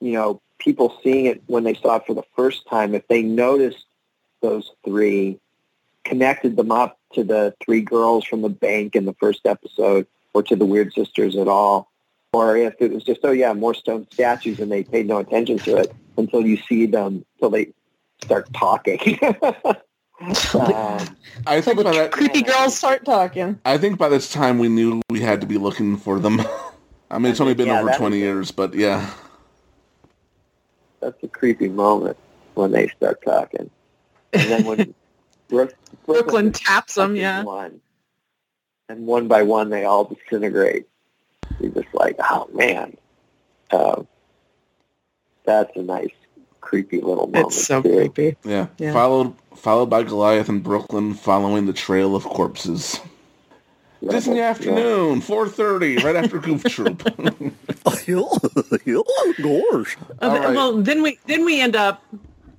you 0.00 0.12
know, 0.12 0.40
people 0.58 0.98
seeing 1.02 1.26
it 1.26 1.42
when 1.46 1.64
they 1.64 1.74
saw 1.74 1.96
it 1.96 2.06
for 2.06 2.14
the 2.14 2.24
first 2.34 2.66
time, 2.68 2.94
if 2.94 3.06
they 3.08 3.22
noticed 3.22 3.84
those 4.42 4.72
three, 4.84 5.38
connected 6.06 6.56
them 6.56 6.70
up 6.70 6.98
to 7.14 7.24
the 7.24 7.54
three 7.62 7.82
girls 7.82 8.24
from 8.24 8.42
the 8.42 8.48
bank 8.48 8.94
in 8.96 9.04
the 9.04 9.14
first 9.14 9.40
episode 9.44 10.06
or 10.32 10.42
to 10.44 10.56
the 10.56 10.64
Weird 10.64 10.92
Sisters 10.92 11.36
at 11.36 11.48
all. 11.48 11.90
Or 12.32 12.56
if 12.56 12.74
it 12.80 12.92
was 12.92 13.04
just, 13.04 13.20
oh 13.24 13.32
yeah, 13.32 13.52
more 13.52 13.74
stone 13.74 14.06
statues 14.12 14.60
and 14.60 14.70
they 14.70 14.84
paid 14.84 15.06
no 15.06 15.18
attention 15.18 15.58
to 15.60 15.76
it 15.76 15.94
until 16.16 16.46
you 16.46 16.58
see 16.68 16.86
them, 16.86 17.24
until 17.34 17.50
they 17.50 17.72
start 18.22 18.52
talking. 18.54 19.18
um, 19.22 21.16
I 21.46 21.60
think 21.60 21.82
by 21.82 21.92
that, 21.92 22.10
Creepy 22.12 22.42
girls 22.42 22.76
start 22.76 23.04
talking. 23.04 23.58
I 23.64 23.78
think 23.78 23.98
by 23.98 24.08
this 24.08 24.30
time 24.30 24.58
we 24.58 24.68
knew 24.68 25.02
we 25.10 25.20
had 25.20 25.40
to 25.40 25.46
be 25.46 25.58
looking 25.58 25.96
for 25.96 26.18
them. 26.18 26.40
I 27.10 27.18
mean, 27.18 27.30
it's 27.30 27.40
only 27.40 27.54
been 27.54 27.68
Yeah, 27.68 27.80
over 27.80 27.92
twenty 27.92 28.18
years, 28.18 28.50
but 28.50 28.74
yeah. 28.74 29.10
that's 31.00 31.22
a 31.22 31.28
creepy 31.28 31.68
moment 31.68 32.16
when 32.54 32.72
they 32.72 32.88
start 32.88 33.22
talking. 33.24 33.70
And 34.32 34.50
then 34.50 34.64
when 34.64 34.94
Brook, 35.48 35.74
Brooklyn 36.06 36.52
taps 36.52 36.94
them, 36.94 37.16
yeah. 37.16 37.42
One, 37.42 37.80
and 38.88 39.06
one 39.06 39.28
by 39.28 39.42
one 39.42 39.70
they 39.70 39.84
all 39.84 40.04
disintegrate. 40.04 40.86
You're 41.60 41.72
just 41.72 41.94
like, 41.94 42.16
oh 42.18 42.48
man, 42.52 42.96
uh, 43.70 44.02
that's 45.44 45.74
a 45.76 45.82
nice 45.82 46.10
creepy 46.60 47.00
little 47.00 47.26
moment. 47.28 47.46
It's 47.46 47.66
so 47.66 47.82
too. 47.82 47.94
creepy. 47.96 48.36
Yeah. 48.44 48.66
Yeah. 48.78 48.92
Followed 48.92 49.34
followed 49.56 49.86
by 49.86 50.02
Goliath 50.02 50.48
and 50.48 50.62
Brooklyn 50.62 51.14
following 51.14 51.66
the 51.66 51.72
trail 51.72 52.14
of 52.16 52.24
corpses. 52.24 53.00
Yeah, 54.00 54.10
Disney 54.10 54.38
yeah. 54.38 54.50
afternoon, 54.50 55.20
four 55.22 55.48
thirty, 55.48 55.96
right 55.98 56.16
after 56.16 56.38
Goof 56.38 56.64
Troop. 56.64 57.02
Gosh. 57.84 58.08
Uh, 58.08 58.26
All 60.20 60.38
right. 60.38 60.54
Well, 60.54 60.82
then 60.82 61.02
we 61.02 61.18
then 61.26 61.44
we 61.44 61.60
end 61.60 61.76
up 61.76 62.02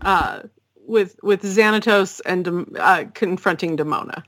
uh, 0.02 0.42
with 0.88 1.18
with 1.22 1.44
Xanatos 1.44 2.22
and 2.26 2.78
uh, 2.80 3.06
confronting 3.14 3.78
Demona. 3.78 4.24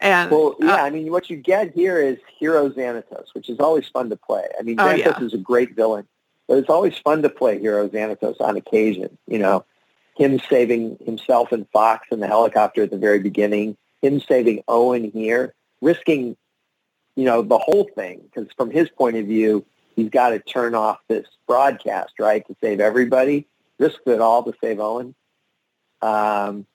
And 0.00 0.30
Well, 0.30 0.56
yeah, 0.60 0.74
uh, 0.74 0.78
I 0.78 0.90
mean, 0.90 1.10
what 1.10 1.30
you 1.30 1.36
get 1.36 1.72
here 1.72 2.00
is 2.00 2.18
Hero 2.38 2.68
Xanatos, 2.68 3.26
which 3.32 3.48
is 3.48 3.58
always 3.60 3.88
fun 3.88 4.10
to 4.10 4.16
play. 4.16 4.44
I 4.58 4.62
mean, 4.62 4.78
Oh, 4.78 4.84
Xanatos 4.84 5.20
yeah. 5.20 5.24
is 5.24 5.34
a 5.34 5.38
great 5.38 5.74
villain, 5.74 6.06
but 6.46 6.58
it's 6.58 6.68
always 6.68 6.96
fun 6.98 7.22
to 7.22 7.28
play 7.28 7.58
Hero 7.58 7.88
Xanatos 7.88 8.40
on 8.40 8.56
occasion. 8.56 9.16
You 9.26 9.38
know, 9.38 9.64
him 10.16 10.40
saving 10.50 10.98
himself 11.04 11.52
and 11.52 11.66
Fox 11.70 12.08
in 12.10 12.20
the 12.20 12.26
helicopter 12.26 12.82
at 12.82 12.90
the 12.90 12.98
very 12.98 13.20
beginning, 13.20 13.76
him 14.02 14.20
saving 14.20 14.62
Owen 14.68 15.10
here, 15.12 15.54
risking, 15.80 16.36
you 17.14 17.24
know, 17.24 17.42
the 17.42 17.58
whole 17.58 17.88
thing, 17.94 18.20
because 18.22 18.50
from 18.56 18.70
his 18.70 18.88
point 18.90 19.16
of 19.16 19.26
view, 19.26 19.64
he's 19.94 20.10
got 20.10 20.30
to 20.30 20.38
turn 20.38 20.74
off 20.74 20.98
this 21.08 21.26
broadcast, 21.46 22.12
right, 22.18 22.46
to 22.46 22.56
save 22.60 22.80
everybody, 22.80 23.46
risk 23.78 24.00
it 24.06 24.20
all 24.20 24.42
to 24.44 24.54
save 24.60 24.80
Owen. 24.80 25.14
Um, 26.02 26.66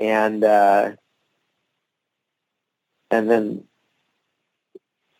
and 0.00 0.44
uh, 0.44 0.92
and 3.10 3.30
then 3.30 3.64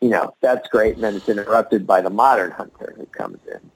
you 0.02 0.08
know, 0.08 0.34
that's 0.40 0.68
great. 0.68 0.96
And 0.96 1.04
then 1.04 1.14
it's 1.14 1.28
interrupted 1.28 1.86
by 1.86 2.00
the 2.00 2.10
modern 2.10 2.50
hunter 2.50 2.92
who 2.96 3.06
comes 3.06 3.38
in. 3.46 3.70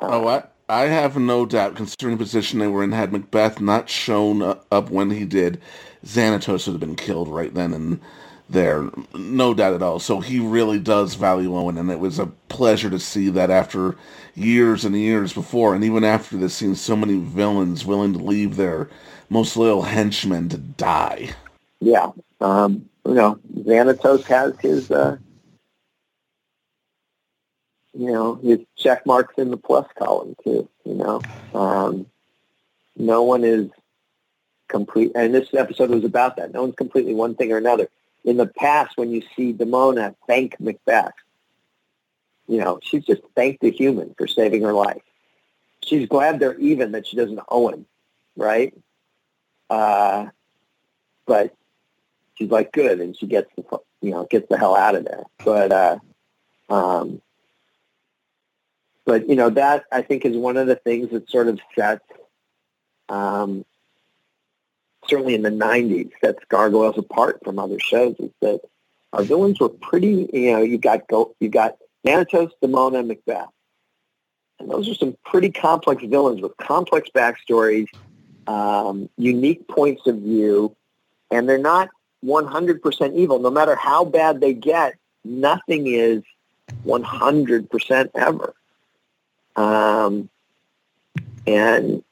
oh, 0.00 0.20
what? 0.20 0.52
I 0.68 0.82
have 0.82 1.16
no 1.16 1.46
doubt, 1.46 1.76
considering 1.76 2.16
the 2.16 2.24
position 2.24 2.58
they 2.58 2.66
were 2.66 2.82
in, 2.82 2.92
had 2.92 3.12
Macbeth 3.12 3.60
not 3.60 3.88
shown 3.88 4.42
up 4.42 4.90
when 4.90 5.10
he 5.10 5.24
did, 5.24 5.60
Xanatos 6.04 6.66
would 6.66 6.72
have 6.72 6.80
been 6.80 6.96
killed 6.96 7.28
right 7.28 7.54
then 7.54 7.72
and 7.72 8.00
there. 8.48 8.90
No 9.14 9.54
doubt 9.54 9.74
at 9.74 9.82
all. 9.82 9.98
So 9.98 10.20
he 10.20 10.38
really 10.38 10.78
does 10.78 11.14
value 11.14 11.56
Owen, 11.56 11.78
and 11.78 11.90
it 11.90 11.98
was 11.98 12.18
a 12.18 12.26
pleasure 12.48 12.90
to 12.90 12.98
see 12.98 13.28
that 13.30 13.50
after 13.50 13.96
years 14.34 14.84
and 14.84 14.96
years 14.96 15.32
before, 15.32 15.74
and 15.74 15.84
even 15.84 16.04
after 16.04 16.36
this, 16.36 16.54
seeing 16.54 16.74
so 16.74 16.96
many 16.96 17.18
villains 17.18 17.86
willing 17.86 18.12
to 18.12 18.18
leave 18.18 18.56
their 18.56 18.88
most 19.30 19.56
loyal 19.56 19.82
henchmen 19.82 20.48
to 20.50 20.58
die. 20.58 21.30
Yeah. 21.80 22.10
Um, 22.40 22.88
you 23.06 23.14
know, 23.14 23.38
Xanatos 23.58 24.24
has 24.24 24.58
his, 24.60 24.90
uh, 24.90 25.16
you 27.92 28.10
know, 28.10 28.34
his 28.36 28.60
check 28.76 29.06
marks 29.06 29.34
in 29.38 29.50
the 29.50 29.56
plus 29.56 29.86
column 29.96 30.36
too, 30.42 30.68
you 30.84 30.94
know. 30.94 31.20
Um, 31.54 32.06
no 32.96 33.22
one 33.22 33.44
is 33.44 33.70
complete, 34.68 35.12
and 35.14 35.34
this 35.34 35.52
episode 35.54 35.90
was 35.90 36.04
about 36.04 36.36
that. 36.36 36.52
No 36.52 36.62
one's 36.62 36.76
completely 36.76 37.14
one 37.14 37.34
thing 37.34 37.52
or 37.52 37.56
another. 37.56 37.88
In 38.24 38.36
the 38.36 38.46
past, 38.46 38.96
when 38.96 39.10
you 39.10 39.22
see 39.36 39.52
Demona 39.52 40.14
thank 40.26 40.58
Macbeth, 40.58 41.12
you 42.46 42.58
know, 42.58 42.78
she's 42.82 43.04
just 43.04 43.22
thanked 43.34 43.60
the 43.60 43.70
human 43.70 44.14
for 44.16 44.26
saving 44.26 44.62
her 44.62 44.72
life. 44.72 45.02
She's 45.84 46.08
glad 46.08 46.40
they're 46.40 46.58
even 46.58 46.92
that 46.92 47.06
she 47.06 47.16
doesn't 47.16 47.40
owe 47.48 47.68
him, 47.68 47.86
right? 48.36 48.74
Uh, 49.68 50.26
but 51.26 51.54
she's 52.34 52.50
like, 52.50 52.72
good, 52.72 53.00
and 53.00 53.16
she 53.16 53.26
gets 53.26 53.50
the, 53.56 53.64
you 54.00 54.10
know, 54.10 54.26
gets 54.30 54.48
the 54.48 54.58
hell 54.58 54.76
out 54.76 54.94
of 54.94 55.04
there. 55.04 55.24
But, 55.44 55.72
uh, 55.72 55.98
um, 56.70 57.20
but 59.04 59.28
you 59.28 59.36
know 59.36 59.50
that 59.50 59.84
I 59.92 60.02
think 60.02 60.24
is 60.24 60.36
one 60.36 60.56
of 60.56 60.66
the 60.66 60.76
things 60.76 61.10
that 61.10 61.28
sort 61.30 61.48
of 61.48 61.60
sets, 61.76 62.04
um, 63.08 63.64
certainly 65.08 65.34
in 65.34 65.42
the 65.42 65.50
'90s, 65.50 66.10
sets 66.20 66.40
Gargoyles 66.48 66.98
apart 66.98 67.40
from 67.44 67.58
other 67.58 67.78
shows. 67.78 68.16
Is 68.18 68.30
that 68.40 68.60
our 69.12 69.22
villains 69.22 69.60
were 69.60 69.68
pretty. 69.68 70.28
You 70.32 70.52
know, 70.52 70.62
you 70.62 70.78
got 70.78 71.06
go, 71.08 71.34
you 71.40 71.48
got 71.48 71.76
Xanatos, 72.06 72.50
Demona, 72.62 73.00
and 73.00 73.08
Macbeth, 73.08 73.48
and 74.58 74.70
those 74.70 74.88
are 74.88 74.94
some 74.94 75.16
pretty 75.24 75.50
complex 75.50 76.02
villains 76.04 76.40
with 76.40 76.56
complex 76.56 77.08
backstories, 77.14 77.88
um, 78.46 79.08
unique 79.16 79.66
points 79.68 80.06
of 80.06 80.16
view, 80.18 80.74
and 81.30 81.48
they're 81.48 81.58
not 81.58 81.90
100% 82.24 83.14
evil. 83.14 83.38
No 83.38 83.50
matter 83.50 83.74
how 83.74 84.04
bad 84.04 84.40
they 84.40 84.54
get, 84.54 84.94
nothing 85.24 85.86
is 85.86 86.22
100% 86.86 88.10
ever. 88.14 88.54
Um, 89.56 90.28
and 91.46 92.02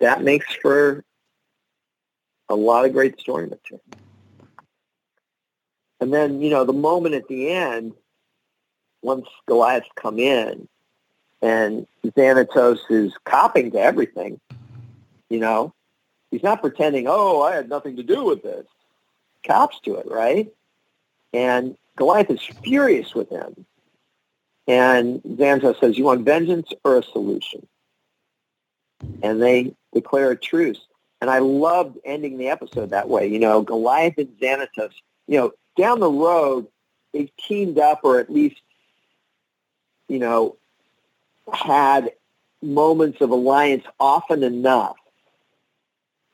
that 0.00 0.22
makes 0.22 0.54
for 0.54 1.04
a 2.48 2.54
lot 2.54 2.84
of 2.84 2.92
great 2.92 3.20
story 3.20 3.46
material. 3.46 3.82
And 6.00 6.12
then, 6.12 6.40
you 6.40 6.50
know, 6.50 6.64
the 6.64 6.72
moment 6.72 7.14
at 7.14 7.28
the 7.28 7.50
end, 7.50 7.94
once 9.02 9.26
Goliath 9.46 9.84
come 9.96 10.18
in 10.18 10.68
and 11.42 11.86
Xanatos 12.04 12.78
is 12.90 13.12
copping 13.24 13.70
to 13.72 13.78
everything, 13.78 14.40
you 15.28 15.40
know, 15.40 15.74
he's 16.30 16.42
not 16.42 16.60
pretending, 16.60 17.06
oh, 17.08 17.42
I 17.42 17.54
had 17.54 17.68
nothing 17.68 17.96
to 17.96 18.02
do 18.02 18.24
with 18.24 18.42
this. 18.42 18.66
Cops 19.46 19.80
to 19.80 19.96
it, 19.96 20.06
right? 20.10 20.52
And 21.32 21.76
Goliath 21.96 22.30
is 22.30 22.42
furious 22.62 23.14
with 23.14 23.28
him. 23.30 23.66
And 24.66 25.22
Xanatos 25.22 25.80
says, 25.80 25.96
you 25.96 26.04
want 26.04 26.24
vengeance 26.24 26.72
or 26.84 26.98
a 26.98 27.02
solution? 27.02 27.66
And 29.22 29.40
they 29.40 29.74
declare 29.94 30.30
a 30.30 30.36
truce. 30.36 30.80
And 31.20 31.30
I 31.30 31.38
loved 31.38 31.98
ending 32.04 32.38
the 32.38 32.48
episode 32.48 32.90
that 32.90 33.08
way. 33.08 33.26
You 33.26 33.38
know, 33.38 33.62
Goliath 33.62 34.18
and 34.18 34.28
Xanatos, 34.40 34.92
you 35.26 35.38
know, 35.38 35.52
down 35.76 36.00
the 36.00 36.10
road, 36.10 36.66
they've 37.12 37.30
teamed 37.36 37.78
up 37.78 38.00
or 38.04 38.20
at 38.20 38.30
least, 38.30 38.60
you 40.08 40.18
know, 40.18 40.56
had 41.52 42.12
moments 42.62 43.20
of 43.20 43.30
alliance 43.30 43.84
often 43.98 44.42
enough 44.42 44.96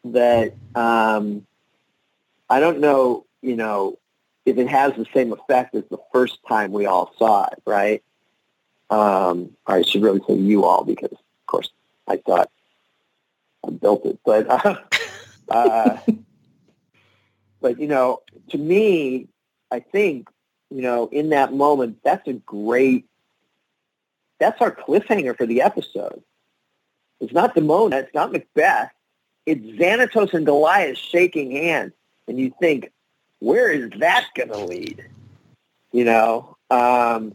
that 0.05 0.55
um, 0.75 1.47
I 2.49 2.61
don't 2.61 2.81
know, 2.81 3.25
you 3.41 3.57
know, 3.57 3.99
if 4.45 4.59
it 4.59 4.69
has 4.69 4.93
the 4.95 5.07
same 5.15 5.33
effect 5.33 5.75
as 5.75 5.85
the 5.91 5.99
first 6.13 6.39
time 6.47 6.73
we 6.73 6.87
all 6.87 7.15
saw 7.19 7.47
it, 7.47 7.63
right? 7.67 8.03
Um, 8.91 9.57
I 9.67 9.83
should 9.83 10.03
really 10.03 10.21
say 10.29 10.35
you 10.35 10.65
all 10.65 10.85
because, 10.85 11.13
of 11.13 11.47
course, 11.47 11.71
I 12.07 12.19
thought 12.19 12.51
I 13.67 13.71
built 13.71 14.05
it, 14.07 14.19
but 14.25 14.49
uh, 14.49 14.77
uh, 15.51 15.99
but 17.61 17.81
you 17.81 17.87
know, 17.87 18.23
to 18.51 18.59
me, 18.59 19.29
I 19.71 19.81
think 19.81 20.29
you 20.71 20.83
know, 20.83 21.09
in 21.13 21.31
that 21.31 21.53
moment, 21.53 21.99
that's 22.03 22.27
a 22.29 22.33
great. 22.33 23.07
That's 24.41 24.61
our 24.61 24.73
cliffhanger 24.73 25.37
for 25.37 25.47
the 25.47 25.63
episode. 25.63 26.23
It's 27.21 27.33
not 27.33 27.55
Demona. 27.55 28.03
It's 28.03 28.15
not 28.15 28.33
Macbeth. 28.33 28.91
It's 29.47 29.65
Xanatos 29.65 30.35
and 30.35 30.45
Goliath 30.45 30.99
shaking 30.99 31.53
hands, 31.53 31.93
and 32.27 32.39
you 32.39 32.53
think, 32.61 32.91
where 33.39 33.71
is 33.71 33.91
that 34.01 34.27
going 34.35 34.49
to 34.49 34.65
lead? 34.65 35.05
You 35.93 36.05
know, 36.05 36.57
um, 36.71 37.35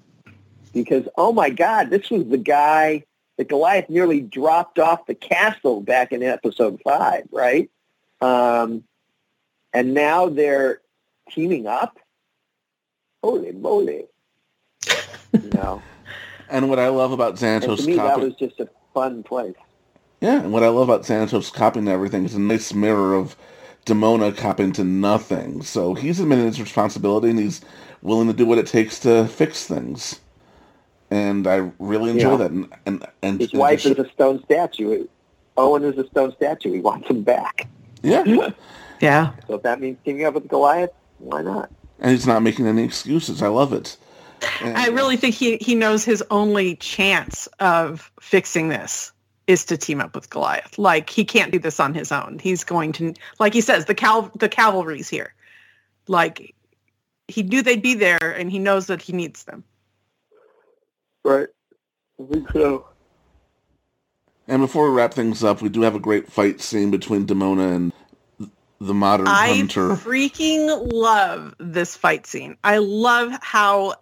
because 0.73 1.07
oh 1.17 1.31
my 1.31 1.49
God, 1.49 1.89
this 1.89 2.09
was 2.09 2.27
the 2.27 2.37
guy 2.37 3.05
that 3.39 3.47
Goliath 3.47 3.89
nearly 3.89 4.19
dropped 4.19 4.79
off 4.79 5.05
the 5.05 5.15
castle 5.15 5.79
back 5.79 6.11
in 6.11 6.21
episode 6.21 6.81
five, 6.83 7.23
right? 7.31 7.71
Um, 8.19 8.83
and 9.73 9.93
now 9.93 10.27
they're 10.27 10.81
teaming 11.31 11.65
up. 11.65 11.99
Holy 13.23 13.53
moly! 13.53 14.07
You 15.31 15.49
know. 15.53 15.81
and 16.49 16.69
what 16.69 16.79
I 16.79 16.89
love 16.89 17.13
about 17.13 17.35
Xanatos, 17.35 17.77
to 17.77 17.87
me, 17.87 17.95
that 17.95 18.19
was 18.19 18.35
just 18.35 18.59
a 18.59 18.67
fun 18.93 19.23
place. 19.23 19.55
Yeah, 20.19 20.41
and 20.41 20.51
what 20.51 20.63
I 20.63 20.67
love 20.67 20.89
about 20.89 21.05
Xanatos 21.05 21.53
copying 21.53 21.87
everything 21.87 22.25
is 22.25 22.35
a 22.35 22.41
nice 22.41 22.73
mirror 22.73 23.15
of 23.15 23.37
Demona 23.85 24.35
copying 24.35 24.73
to 24.73 24.83
nothing. 24.83 25.63
So 25.63 25.93
he's 25.93 26.19
admitted 26.19 26.43
his 26.43 26.59
responsibility, 26.59 27.29
and 27.29 27.39
he's 27.39 27.61
willing 28.01 28.27
to 28.27 28.33
do 28.33 28.45
what 28.45 28.57
it 28.57 28.67
takes 28.67 28.99
to 28.99 29.29
fix 29.29 29.65
things 29.65 30.19
and 31.11 31.47
I 31.47 31.71
really 31.79 32.11
enjoy 32.11 32.31
yeah. 32.31 32.37
that. 32.37 32.51
And 32.51 32.73
and, 32.85 33.07
and 33.21 33.39
his 33.39 33.53
wife 33.53 33.85
is 33.85 33.97
a 33.97 34.09
stone 34.09 34.43
statue. 34.43 35.07
Owen 35.57 35.83
is 35.83 35.97
a 35.97 36.07
stone 36.07 36.33
statue. 36.35 36.71
He 36.71 36.79
wants 36.79 37.09
him 37.09 37.23
back. 37.23 37.67
Yeah, 38.01 38.23
yeah. 39.01 39.33
So 39.47 39.55
if 39.55 39.63
that 39.63 39.79
means 39.79 39.97
teaming 40.05 40.25
up 40.25 40.33
with 40.35 40.47
Goliath, 40.47 40.91
why 41.19 41.41
not? 41.41 41.69
And 41.99 42.11
he's 42.11 42.27
not 42.27 42.41
making 42.41 42.67
any 42.67 42.83
excuses. 42.83 43.41
I 43.41 43.47
love 43.47 43.73
it. 43.73 43.97
And, 44.61 44.77
I 44.77 44.87
really 44.87 45.17
think 45.17 45.35
he 45.35 45.57
he 45.57 45.75
knows 45.75 46.05
his 46.05 46.23
only 46.31 46.75
chance 46.77 47.47
of 47.59 48.11
fixing 48.21 48.69
this 48.69 49.11
is 49.47 49.65
to 49.65 49.77
team 49.77 49.99
up 49.99 50.15
with 50.15 50.29
Goliath. 50.29 50.77
Like 50.77 51.09
he 51.09 51.25
can't 51.25 51.51
do 51.51 51.59
this 51.59 51.79
on 51.79 51.93
his 51.93 52.11
own. 52.11 52.39
He's 52.39 52.63
going 52.63 52.91
to, 52.93 53.13
like 53.39 53.53
he 53.53 53.61
says, 53.61 53.85
the 53.85 53.95
cal 53.95 54.31
the 54.35 54.47
cavalry's 54.47 55.09
here. 55.09 55.33
Like 56.07 56.55
he 57.27 57.43
knew 57.43 57.61
they'd 57.61 57.81
be 57.81 57.95
there, 57.95 58.35
and 58.37 58.51
he 58.51 58.59
knows 58.59 58.87
that 58.87 59.01
he 59.01 59.13
needs 59.13 59.43
them. 59.43 59.63
Right. 61.29 61.47
I 62.19 62.33
think 62.33 62.51
so. 62.51 62.87
And 64.47 64.63
before 64.63 64.89
we 64.89 64.97
wrap 64.97 65.13
things 65.13 65.43
up, 65.43 65.61
we 65.61 65.69
do 65.69 65.81
have 65.81 65.93
a 65.93 65.99
great 65.99 66.31
fight 66.31 66.59
scene 66.59 66.89
between 66.89 67.27
Demona 67.27 67.75
and 67.75 67.93
the 68.81 68.95
modern 68.95 69.27
I 69.27 69.53
hunter. 69.53 69.91
I 69.91 69.95
freaking 69.95 70.91
love 70.91 71.53
this 71.59 71.95
fight 71.95 72.25
scene. 72.25 72.57
I 72.63 72.79
love 72.79 73.31
how 73.43 73.93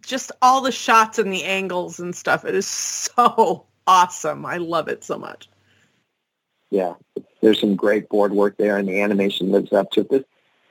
just 0.00 0.32
all 0.42 0.62
the 0.62 0.72
shots 0.72 1.20
and 1.20 1.32
the 1.32 1.44
angles 1.44 2.00
and 2.00 2.12
stuff. 2.12 2.44
It 2.44 2.56
is 2.56 2.66
so 2.66 3.66
awesome. 3.86 4.44
I 4.44 4.56
love 4.56 4.88
it 4.88 5.04
so 5.04 5.16
much. 5.16 5.48
Yeah, 6.70 6.94
there's 7.40 7.60
some 7.60 7.76
great 7.76 8.08
board 8.08 8.32
work 8.32 8.56
there, 8.56 8.78
and 8.78 8.88
the 8.88 9.00
animation 9.00 9.52
lives 9.52 9.72
up 9.72 9.92
to 9.92 10.00
it. 10.00 10.10
This 10.10 10.24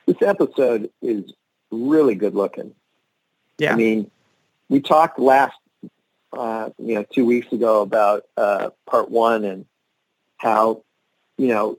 this 0.06 0.22
episode 0.22 0.90
is 1.02 1.32
really 1.72 2.16
good 2.16 2.36
looking. 2.36 2.76
Yeah, 3.58 3.72
I 3.72 3.78
mean, 3.78 4.12
we 4.68 4.82
talked 4.82 5.18
last 5.18 5.56
uh, 6.38 6.70
you 6.78 6.96
know, 6.96 7.04
two 7.04 7.26
weeks 7.26 7.52
ago 7.52 7.82
about 7.82 8.26
uh, 8.38 8.70
part 8.86 9.10
one 9.10 9.44
and 9.44 9.66
how, 10.38 10.84
you 11.38 11.48
know, 11.48 11.78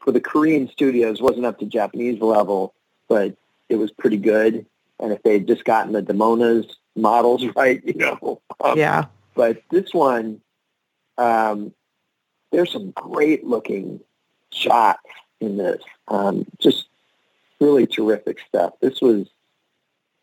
for 0.00 0.12
the 0.12 0.20
Korean 0.20 0.68
studios 0.68 1.20
wasn't 1.20 1.46
up 1.46 1.58
to 1.58 1.66
Japanese 1.66 2.20
level, 2.20 2.74
but 3.08 3.36
it 3.68 3.76
was 3.76 3.90
pretty 3.90 4.16
good. 4.16 4.66
And 4.98 5.12
if 5.12 5.22
they 5.22 5.34
had 5.34 5.46
just 5.46 5.64
gotten 5.64 5.92
the 5.92 6.02
Demona's 6.02 6.76
models 6.96 7.44
right, 7.56 7.82
you 7.84 7.94
know. 7.94 8.40
Um, 8.60 8.78
yeah. 8.78 9.06
But 9.34 9.62
this 9.70 9.92
one, 9.92 10.40
um, 11.18 11.72
there's 12.52 12.72
some 12.72 12.90
great 12.92 13.44
looking 13.44 14.00
shots 14.52 15.02
in 15.40 15.56
this. 15.56 15.82
Um, 16.08 16.46
just 16.58 16.86
really 17.60 17.86
terrific 17.86 18.38
stuff. 18.48 18.74
This 18.80 19.00
was 19.00 19.28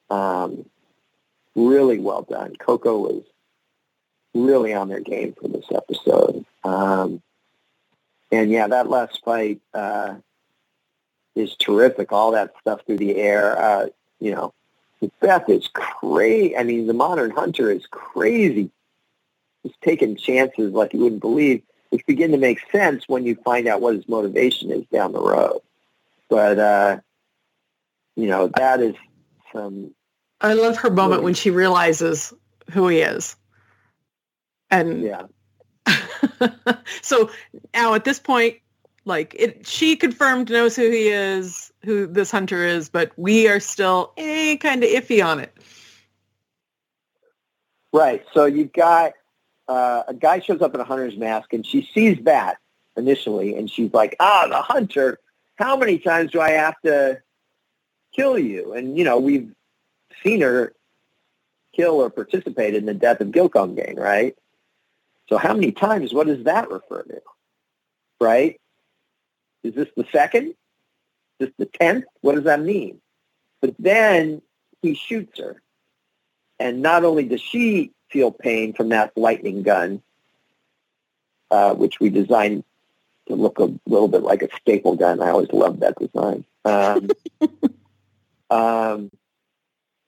Um, 0.09 0.65
really 1.57 1.99
well 1.99 2.21
done. 2.21 2.55
Koko 2.55 2.97
was 2.99 3.23
really 4.34 4.73
on 4.73 4.88
their 4.88 5.01
game 5.01 5.34
for 5.34 5.49
this 5.49 5.65
episode. 5.73 6.45
Um, 6.63 7.21
and 8.31 8.49
yeah, 8.49 8.67
that 8.67 8.89
last 8.89 9.21
fight 9.25 9.59
uh, 9.73 10.15
is 11.35 11.55
terrific. 11.55 12.11
All 12.11 12.31
that 12.31 12.53
stuff 12.61 12.81
through 12.85 12.97
the 12.97 13.17
air. 13.17 13.59
Uh, 13.59 13.88
you 14.19 14.31
know, 14.31 14.53
The 15.01 15.11
Beth 15.19 15.49
is 15.49 15.67
crazy. 15.73 16.55
I 16.55 16.63
mean, 16.63 16.88
the 16.88 16.93
modern 16.93 17.31
hunter 17.31 17.71
is 17.71 17.85
crazy. 17.88 18.69
He's 19.63 19.73
taking 19.84 20.15
chances 20.15 20.71
like 20.73 20.93
you 20.93 20.99
wouldn't 20.99 21.21
believe, 21.21 21.63
which 21.89 22.05
begin 22.05 22.31
to 22.31 22.38
make 22.38 22.59
sense 22.71 23.03
when 23.07 23.25
you 23.25 23.35
find 23.35 23.67
out 23.67 23.81
what 23.81 23.95
his 23.95 24.07
motivation 24.07 24.71
is 24.71 24.85
down 24.91 25.11
the 25.11 25.21
road. 25.21 25.61
But 26.29 26.59
uh, 26.59 26.99
you 28.15 28.27
know, 28.27 28.47
that 28.55 28.81
is 28.81 28.95
some. 29.53 29.93
I 30.41 30.53
love 30.53 30.77
her 30.77 30.89
moment 30.89 31.23
when 31.23 31.34
she 31.34 31.49
realizes 31.49 32.34
who 32.72 32.88
he 32.88 32.99
is. 32.99 33.35
And 34.69 35.01
yeah. 35.01 35.23
so 37.01 37.30
now 37.73 37.93
at 37.93 38.03
this 38.03 38.19
point, 38.19 38.57
like 39.05 39.35
it, 39.38 39.65
she 39.65 39.95
confirmed 39.95 40.49
knows 40.49 40.76
who 40.76 40.89
he 40.89 41.07
is, 41.07 41.72
who 41.84 42.05
this 42.07 42.30
hunter 42.30 42.65
is, 42.65 42.89
but 42.89 43.11
we 43.18 43.47
are 43.47 43.59
still 43.59 44.14
eh, 44.18 44.57
kind 44.57 44.84
of 44.84 44.89
iffy 44.89 45.26
on 45.26 45.39
it. 45.39 45.55
Right. 47.93 48.23
So 48.34 48.45
you've 48.45 48.73
got 48.73 49.14
uh, 49.68 50.03
a 50.07 50.14
guy 50.14 50.39
shows 50.39 50.61
up 50.61 50.76
in 50.76 50.81
a 50.81 50.84
hunter's 50.84 51.18
mask, 51.18 51.53
and 51.53 51.65
she 51.65 51.89
sees 51.93 52.18
that 52.26 52.57
initially, 52.95 53.55
and 53.55 53.69
she's 53.69 53.93
like, 53.93 54.15
"Ah, 54.19 54.47
the 54.47 54.61
hunter. 54.61 55.19
How 55.55 55.77
many 55.77 55.97
times 55.97 56.31
do 56.31 56.41
I 56.41 56.51
have 56.51 56.76
to 56.85 57.22
kill 58.15 58.38
you?" 58.38 58.73
And 58.73 58.97
you 58.97 59.03
know, 59.03 59.18
we've 59.18 59.51
seen 60.23 60.41
her 60.41 60.73
kill 61.73 61.95
or 61.95 62.10
participate 62.10 62.76
in 62.76 62.85
the 62.85 62.94
death 62.94 63.22
of 63.22 63.30
Gillecomgain, 63.30 63.98
right? 63.98 64.35
So 65.30 65.38
how 65.38 65.53
many 65.53 65.72
times? 65.72 66.14
What 66.14 66.27
does 66.27 66.44
that 66.45 66.69
refer 66.69 67.03
to? 67.03 67.22
Right? 68.19 68.60
Is 69.64 69.76
this 69.76 69.89
the 69.95 70.06
second? 70.11 70.56
Is 71.39 71.48
this 71.48 71.52
the 71.57 71.65
tenth? 71.65 72.06
What 72.22 72.35
does 72.35 72.45
that 72.45 72.61
mean? 72.61 72.99
But 73.61 73.76
then 73.77 74.41
he 74.81 74.95
shoots 74.95 75.39
her. 75.39 75.61
And 76.60 76.81
not 76.81 77.03
only 77.03 77.23
does 77.23 77.41
she 77.41 77.91
feel 78.10 78.31
pain 78.31 78.73
from 78.73 78.89
that 78.89 79.15
lightning 79.15 79.64
gun, 79.64 80.02
uh, 81.52 81.73
which 81.76 81.99
we 81.99 82.10
designed 82.10 82.64
to 83.27 83.35
look 83.35 83.60
a 83.60 83.73
little 83.85 84.07
bit 84.07 84.23
like 84.23 84.41
a 84.41 84.49
staple 84.60 84.95
gun. 84.95 85.22
I 85.22 85.30
always 85.30 85.52
loved 85.52 85.81
that 85.81 85.95
design. 85.99 86.45
Um, 86.65 87.10
um, 88.49 89.11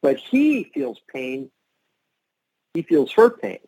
but 0.02 0.18
he 0.18 0.66
feels 0.74 1.00
pain. 1.14 1.50
He 2.74 2.82
feels 2.82 3.12
her 3.14 3.30
pain. 3.30 3.60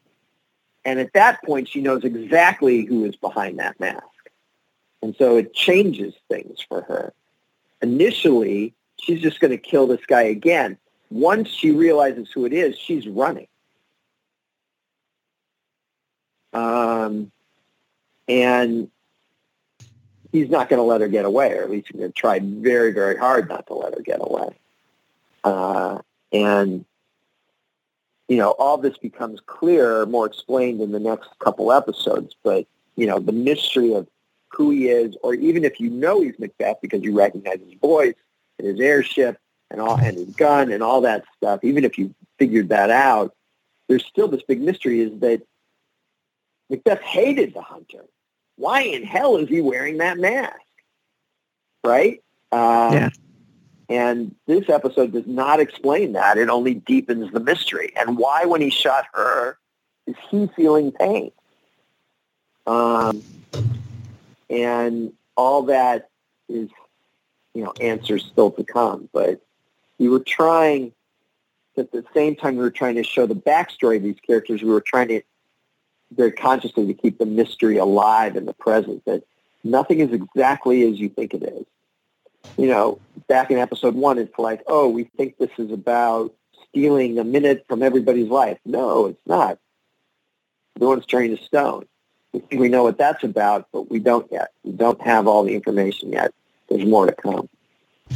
And 0.85 0.99
at 0.99 1.13
that 1.13 1.43
point, 1.43 1.67
she 1.67 1.81
knows 1.81 2.03
exactly 2.03 2.85
who 2.85 3.05
is 3.05 3.15
behind 3.15 3.59
that 3.59 3.79
mask. 3.79 4.05
And 5.01 5.15
so 5.17 5.37
it 5.37 5.53
changes 5.53 6.13
things 6.29 6.59
for 6.67 6.81
her. 6.83 7.13
Initially, 7.81 8.73
she's 8.99 9.21
just 9.21 9.39
going 9.39 9.51
to 9.51 9.57
kill 9.57 9.87
this 9.87 10.05
guy 10.07 10.23
again. 10.23 10.77
Once 11.09 11.49
she 11.49 11.71
realizes 11.71 12.29
who 12.31 12.45
it 12.45 12.53
is, 12.53 12.77
she's 12.77 13.07
running. 13.07 13.47
Um, 16.53 17.31
and 18.27 18.89
he's 20.31 20.49
not 20.49 20.69
going 20.69 20.79
to 20.79 20.83
let 20.83 21.01
her 21.01 21.07
get 21.07 21.25
away, 21.25 21.57
or 21.57 21.63
at 21.63 21.69
least 21.69 21.87
he's 21.87 21.99
going 21.99 22.11
to 22.11 22.17
try 22.17 22.39
very, 22.39 22.91
very 22.91 23.17
hard 23.17 23.49
not 23.49 23.67
to 23.67 23.73
let 23.73 23.93
her 23.93 24.01
get 24.01 24.19
away. 24.21 24.55
Uh, 25.43 25.99
and 26.31 26.85
you 28.31 28.37
know, 28.37 28.51
all 28.51 28.77
this 28.77 28.97
becomes 28.97 29.41
clearer, 29.45 30.05
more 30.05 30.25
explained 30.25 30.79
in 30.79 30.93
the 30.93 31.01
next 31.01 31.27
couple 31.39 31.69
episodes. 31.69 32.33
But, 32.45 32.65
you 32.95 33.05
know, 33.05 33.19
the 33.19 33.33
mystery 33.33 33.93
of 33.93 34.07
who 34.47 34.69
he 34.69 34.87
is, 34.87 35.17
or 35.21 35.33
even 35.33 35.65
if 35.65 35.81
you 35.81 35.89
know 35.89 36.21
he's 36.21 36.39
Macbeth 36.39 36.77
because 36.81 37.03
you 37.03 37.13
recognize 37.13 37.59
his 37.59 37.77
voice 37.81 38.15
and 38.57 38.65
his 38.69 38.79
airship 38.79 39.37
and 39.69 39.81
all 39.81 39.97
and 39.97 40.15
his 40.15 40.29
gun 40.29 40.71
and 40.71 40.81
all 40.81 41.01
that 41.01 41.25
stuff, 41.35 41.59
even 41.63 41.83
if 41.83 41.97
you 41.97 42.15
figured 42.39 42.69
that 42.69 42.89
out, 42.89 43.35
there's 43.89 44.05
still 44.05 44.29
this 44.29 44.43
big 44.43 44.61
mystery 44.61 45.01
is 45.01 45.19
that 45.19 45.41
Macbeth 46.69 47.01
hated 47.01 47.53
the 47.53 47.61
hunter. 47.61 48.05
Why 48.55 48.83
in 48.83 49.03
hell 49.03 49.35
is 49.35 49.49
he 49.49 49.59
wearing 49.59 49.97
that 49.97 50.17
mask? 50.17 50.55
Right? 51.83 52.23
Um, 52.53 52.93
yeah. 52.93 53.09
And 53.91 54.34
this 54.47 54.69
episode 54.69 55.11
does 55.11 55.27
not 55.27 55.59
explain 55.59 56.13
that. 56.13 56.38
It 56.38 56.47
only 56.47 56.76
deepens 56.76 57.30
the 57.34 57.41
mystery. 57.41 57.91
And 57.99 58.18
why, 58.18 58.45
when 58.45 58.61
he 58.61 58.69
shot 58.69 59.03
her, 59.13 59.57
is 60.07 60.15
he 60.30 60.47
feeling 60.55 60.93
pain? 60.93 61.34
Um, 62.65 63.22
and 64.49 65.11
all 65.35 65.63
that 65.63 66.09
is, 66.47 66.69
you 67.53 67.65
know, 67.65 67.73
answers 67.81 68.23
still 68.23 68.51
to 68.51 68.63
come. 68.63 69.09
But 69.11 69.41
we 69.97 70.07
were 70.07 70.22
trying, 70.22 70.93
at 71.76 71.91
the 71.91 72.05
same 72.13 72.38
time 72.38 72.55
we 72.55 72.63
were 72.63 72.72
trying 72.72 72.95
to 72.95 73.03
show 73.03 73.26
the 73.26 73.35
backstory 73.35 73.97
of 73.97 74.03
these 74.03 74.19
characters, 74.26 74.61
we 74.61 74.69
were 74.69 74.80
trying 74.80 75.09
to 75.09 75.22
very 76.15 76.31
consciously 76.31 76.88
to 76.88 76.93
keep 76.93 77.18
the 77.18 77.26
mystery 77.26 77.76
alive 77.76 78.38
in 78.38 78.45
the 78.45 78.53
present, 78.53 79.03
that 79.03 79.23
nothing 79.65 79.99
is 79.99 80.13
exactly 80.13 80.89
as 80.89 80.97
you 80.97 81.09
think 81.09 81.34
it 81.34 81.43
is 81.43 81.65
you 82.57 82.68
know, 82.68 82.99
back 83.27 83.51
in 83.51 83.57
episode 83.57 83.95
one, 83.95 84.18
it's 84.18 84.38
like, 84.38 84.61
oh, 84.68 84.88
we 84.88 85.05
think 85.18 85.38
this 85.38 85.51
is 85.57 85.72
about 85.72 86.34
stealing 86.69 87.19
a 87.19 87.23
minute 87.23 87.65
from 87.68 87.84
everybody's 87.84 88.30
life. 88.30 88.57
No, 88.65 89.07
it's 89.07 89.27
not. 89.27 89.57
No 90.80 90.89
one's 90.89 91.05
turning 91.05 91.35
to 91.35 91.43
stone. 91.43 91.85
We 92.34 92.57
we 92.57 92.69
know 92.69 92.84
what 92.84 92.97
that's 92.97 93.23
about, 93.23 93.68
but 93.73 93.89
we 93.89 93.99
don't 93.99 94.31
yet. 94.31 94.51
We 94.63 94.72
don't 94.72 95.01
have 95.01 95.27
all 95.27 95.43
the 95.43 95.53
information 95.53 96.13
yet. 96.13 96.34
There's 96.69 96.85
more 96.85 97.05
to 97.05 97.13
come. 97.13 97.49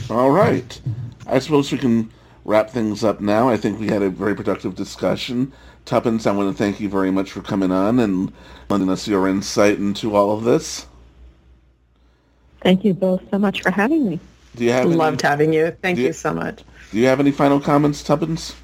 All 0.09 0.31
right. 0.31 0.81
I 1.27 1.39
suppose 1.39 1.71
we 1.71 1.77
can 1.77 2.11
wrap 2.45 2.69
things 2.69 3.03
up 3.03 3.19
now. 3.19 3.49
I 3.49 3.57
think 3.57 3.79
we 3.79 3.87
had 3.87 4.01
a 4.01 4.09
very 4.09 4.35
productive 4.35 4.75
discussion. 4.75 5.51
Tuppence, 5.83 6.25
I 6.25 6.31
want 6.31 6.55
to 6.55 6.57
thank 6.57 6.79
you 6.79 6.89
very 6.89 7.11
much 7.11 7.31
for 7.31 7.41
coming 7.41 7.71
on 7.71 7.99
and 7.99 8.31
lending 8.69 8.89
us 8.89 9.07
your 9.07 9.27
insight 9.27 9.77
into 9.77 10.15
all 10.15 10.31
of 10.31 10.43
this. 10.43 10.85
Thank 12.65 12.83
you 12.83 12.95
both 12.95 13.21
so 13.29 13.37
much 13.37 13.61
for 13.61 13.69
having 13.69 14.09
me. 14.09 14.19
Do 14.55 14.63
you 14.63 14.71
have 14.71 14.87
loved 14.87 15.23
any, 15.23 15.29
having 15.29 15.53
you? 15.53 15.77
Thank 15.83 15.99
you, 15.99 16.05
you, 16.05 16.13
so 16.13 16.33
much. 16.33 16.63
Do 16.89 16.97
you 16.97 17.05
have 17.05 17.19
any 17.19 17.29
final 17.29 17.59
comments, 17.59 18.01
Tuppence? 18.01 18.55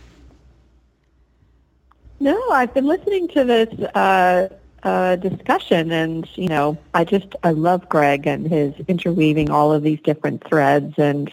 No, 2.19 2.49
I've 2.49 2.73
been 2.73 2.87
listening 2.87 3.27
to 3.27 3.43
this 3.43 3.79
uh, 3.93 4.49
uh, 4.81 5.17
discussion, 5.17 5.91
and 5.91 6.27
you 6.33 6.47
know, 6.47 6.79
I 6.95 7.03
just 7.03 7.35
I 7.43 7.51
love 7.51 7.87
Greg 7.89 8.25
and 8.25 8.47
his 8.47 8.73
interweaving 8.87 9.51
all 9.51 9.71
of 9.71 9.83
these 9.83 9.99
different 10.01 10.43
threads, 10.47 10.95
and 10.97 11.31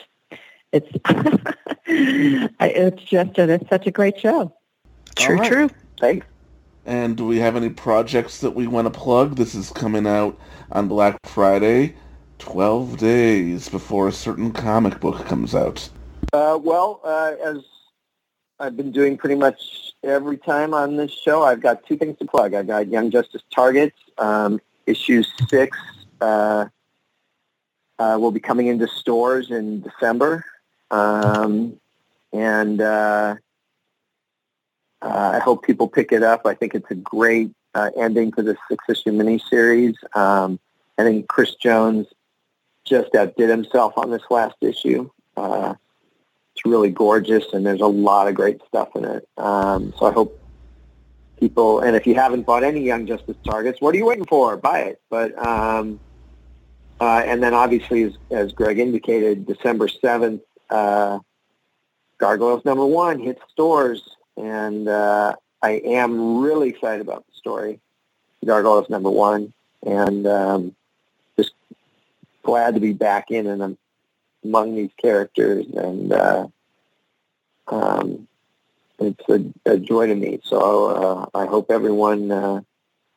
it's 0.70 0.90
it's 1.86 3.02
just 3.02 3.38
a, 3.38 3.50
it's 3.50 3.70
such 3.70 3.86
a 3.86 3.90
great 3.90 4.20
show. 4.20 4.54
True, 5.16 5.36
right. 5.36 5.50
true. 5.50 5.70
Thanks. 5.98 6.26
And 6.84 7.16
do 7.16 7.24
we 7.24 7.38
have 7.38 7.56
any 7.56 7.70
projects 7.70 8.40
that 8.40 8.50
we 8.50 8.66
want 8.66 8.92
to 8.92 8.98
plug? 8.98 9.36
This 9.36 9.54
is 9.54 9.70
coming 9.70 10.06
out 10.06 10.38
on 10.70 10.86
Black 10.86 11.18
Friday. 11.24 11.94
12 12.38 12.96
days 12.98 13.68
before 13.68 14.08
a 14.08 14.12
certain 14.12 14.52
comic 14.52 15.00
book 15.00 15.24
comes 15.26 15.54
out? 15.54 15.88
Uh, 16.32 16.58
well, 16.62 17.00
uh, 17.04 17.34
as 17.44 17.58
I've 18.60 18.76
been 18.76 18.92
doing 18.92 19.16
pretty 19.16 19.34
much 19.34 19.92
every 20.02 20.36
time 20.36 20.74
on 20.74 20.96
this 20.96 21.12
show, 21.12 21.42
I've 21.42 21.60
got 21.60 21.86
two 21.86 21.96
things 21.96 22.18
to 22.18 22.26
plug. 22.26 22.54
I've 22.54 22.66
got 22.66 22.88
Young 22.88 23.10
Justice 23.10 23.42
Targets, 23.54 23.96
um, 24.18 24.60
issue 24.86 25.22
six 25.50 25.76
uh, 26.20 26.64
uh 27.98 28.16
will 28.18 28.30
be 28.30 28.40
coming 28.40 28.68
into 28.68 28.88
stores 28.88 29.50
in 29.50 29.82
December. 29.82 30.44
Um, 30.90 31.78
and 32.32 32.80
uh, 32.80 33.36
uh, 35.02 35.30
I 35.34 35.38
hope 35.38 35.64
people 35.64 35.88
pick 35.88 36.12
it 36.12 36.22
up. 36.22 36.46
I 36.46 36.54
think 36.54 36.74
it's 36.74 36.90
a 36.90 36.94
great 36.94 37.52
ending 37.96 38.32
to 38.32 38.42
this 38.42 38.56
six-issue 38.68 39.12
miniseries. 39.12 39.94
Um, 40.16 40.58
I 40.98 41.04
think 41.04 41.28
Chris 41.28 41.54
Jones 41.54 42.06
just 42.88 43.14
outdid 43.14 43.48
himself 43.50 43.92
on 43.96 44.10
this 44.10 44.22
last 44.30 44.56
issue. 44.60 45.10
Uh, 45.36 45.74
it's 46.54 46.64
really 46.64 46.90
gorgeous, 46.90 47.52
and 47.52 47.64
there's 47.64 47.80
a 47.80 47.86
lot 47.86 48.28
of 48.28 48.34
great 48.34 48.60
stuff 48.66 48.88
in 48.96 49.04
it. 49.04 49.28
Um, 49.36 49.94
so 49.98 50.06
I 50.06 50.12
hope 50.12 50.40
people, 51.38 51.80
and 51.80 51.94
if 51.94 52.06
you 52.06 52.14
haven't 52.14 52.42
bought 52.42 52.64
any 52.64 52.80
Young 52.80 53.06
Justice 53.06 53.36
Targets, 53.44 53.80
what 53.80 53.94
are 53.94 53.98
you 53.98 54.06
waiting 54.06 54.24
for? 54.24 54.56
Buy 54.56 54.80
it. 54.80 55.00
But 55.08 55.38
um, 55.38 56.00
uh, 57.00 57.22
and 57.24 57.42
then 57.42 57.54
obviously, 57.54 58.02
as, 58.02 58.14
as 58.30 58.52
Greg 58.52 58.78
indicated, 58.78 59.46
December 59.46 59.88
seventh, 59.88 60.42
uh, 60.68 61.20
Gargoyles 62.18 62.64
number 62.64 62.84
one 62.84 63.20
hits 63.20 63.40
stores, 63.52 64.02
and 64.36 64.88
uh, 64.88 65.36
I 65.62 65.70
am 65.84 66.38
really 66.40 66.70
excited 66.70 67.00
about 67.00 67.24
the 67.26 67.34
story, 67.34 67.80
Gargoyles 68.44 68.90
number 68.90 69.10
one, 69.10 69.52
and 69.86 70.26
um, 70.26 70.74
glad 72.48 72.72
to 72.72 72.80
be 72.80 72.94
back 72.94 73.30
in 73.30 73.46
and 73.46 73.76
among 74.42 74.74
these 74.74 74.90
characters. 74.96 75.66
And 75.74 76.10
uh, 76.10 76.48
um, 77.66 78.26
it's 78.98 79.28
a, 79.28 79.70
a 79.70 79.76
joy 79.76 80.06
to 80.06 80.14
me. 80.14 80.40
So 80.42 80.86
uh, 80.86 81.38
I 81.38 81.44
hope 81.44 81.70
everyone 81.70 82.30
uh, 82.30 82.62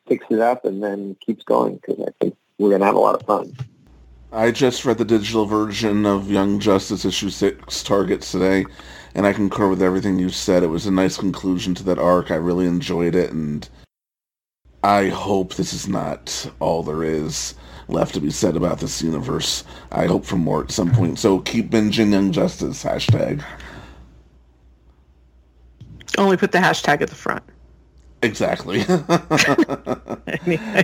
picks 0.06 0.26
it 0.28 0.38
up 0.38 0.66
and 0.66 0.82
then 0.82 1.16
keeps 1.24 1.44
going 1.44 1.76
because 1.76 1.98
I 2.06 2.10
think 2.20 2.36
we're 2.58 2.68
going 2.68 2.80
to 2.80 2.86
have 2.86 2.94
a 2.94 2.98
lot 2.98 3.14
of 3.14 3.26
fun. 3.26 3.56
I 4.32 4.50
just 4.50 4.84
read 4.84 4.98
the 4.98 5.04
digital 5.06 5.46
version 5.46 6.04
of 6.04 6.30
Young 6.30 6.60
Justice 6.60 7.06
issue 7.06 7.30
six 7.30 7.82
Targets 7.82 8.32
today, 8.32 8.66
and 9.14 9.26
I 9.26 9.32
concur 9.32 9.68
with 9.68 9.82
everything 9.82 10.18
you 10.18 10.28
said. 10.28 10.62
It 10.62 10.66
was 10.66 10.86
a 10.86 10.90
nice 10.90 11.16
conclusion 11.16 11.74
to 11.76 11.82
that 11.84 11.98
arc. 11.98 12.30
I 12.30 12.36
really 12.36 12.66
enjoyed 12.66 13.14
it, 13.14 13.30
and 13.30 13.66
I 14.82 15.08
hope 15.08 15.54
this 15.54 15.72
is 15.72 15.88
not 15.88 16.50
all 16.60 16.82
there 16.82 17.04
is 17.04 17.54
left 17.88 18.14
to 18.14 18.20
be 18.20 18.30
said 18.30 18.56
about 18.56 18.80
this 18.80 19.02
universe. 19.02 19.64
I 19.90 20.06
hope 20.06 20.24
for 20.24 20.36
more 20.36 20.64
at 20.64 20.70
some 20.70 20.90
point. 20.92 21.18
So 21.18 21.40
keep 21.40 21.70
binging 21.70 22.12
Young 22.12 22.32
Justice 22.32 22.84
hashtag. 22.84 23.44
Only 26.18 26.36
put 26.36 26.52
the 26.52 26.58
hashtag 26.58 27.00
at 27.00 27.08
the 27.08 27.14
front. 27.14 27.42
Exactly. 28.22 28.80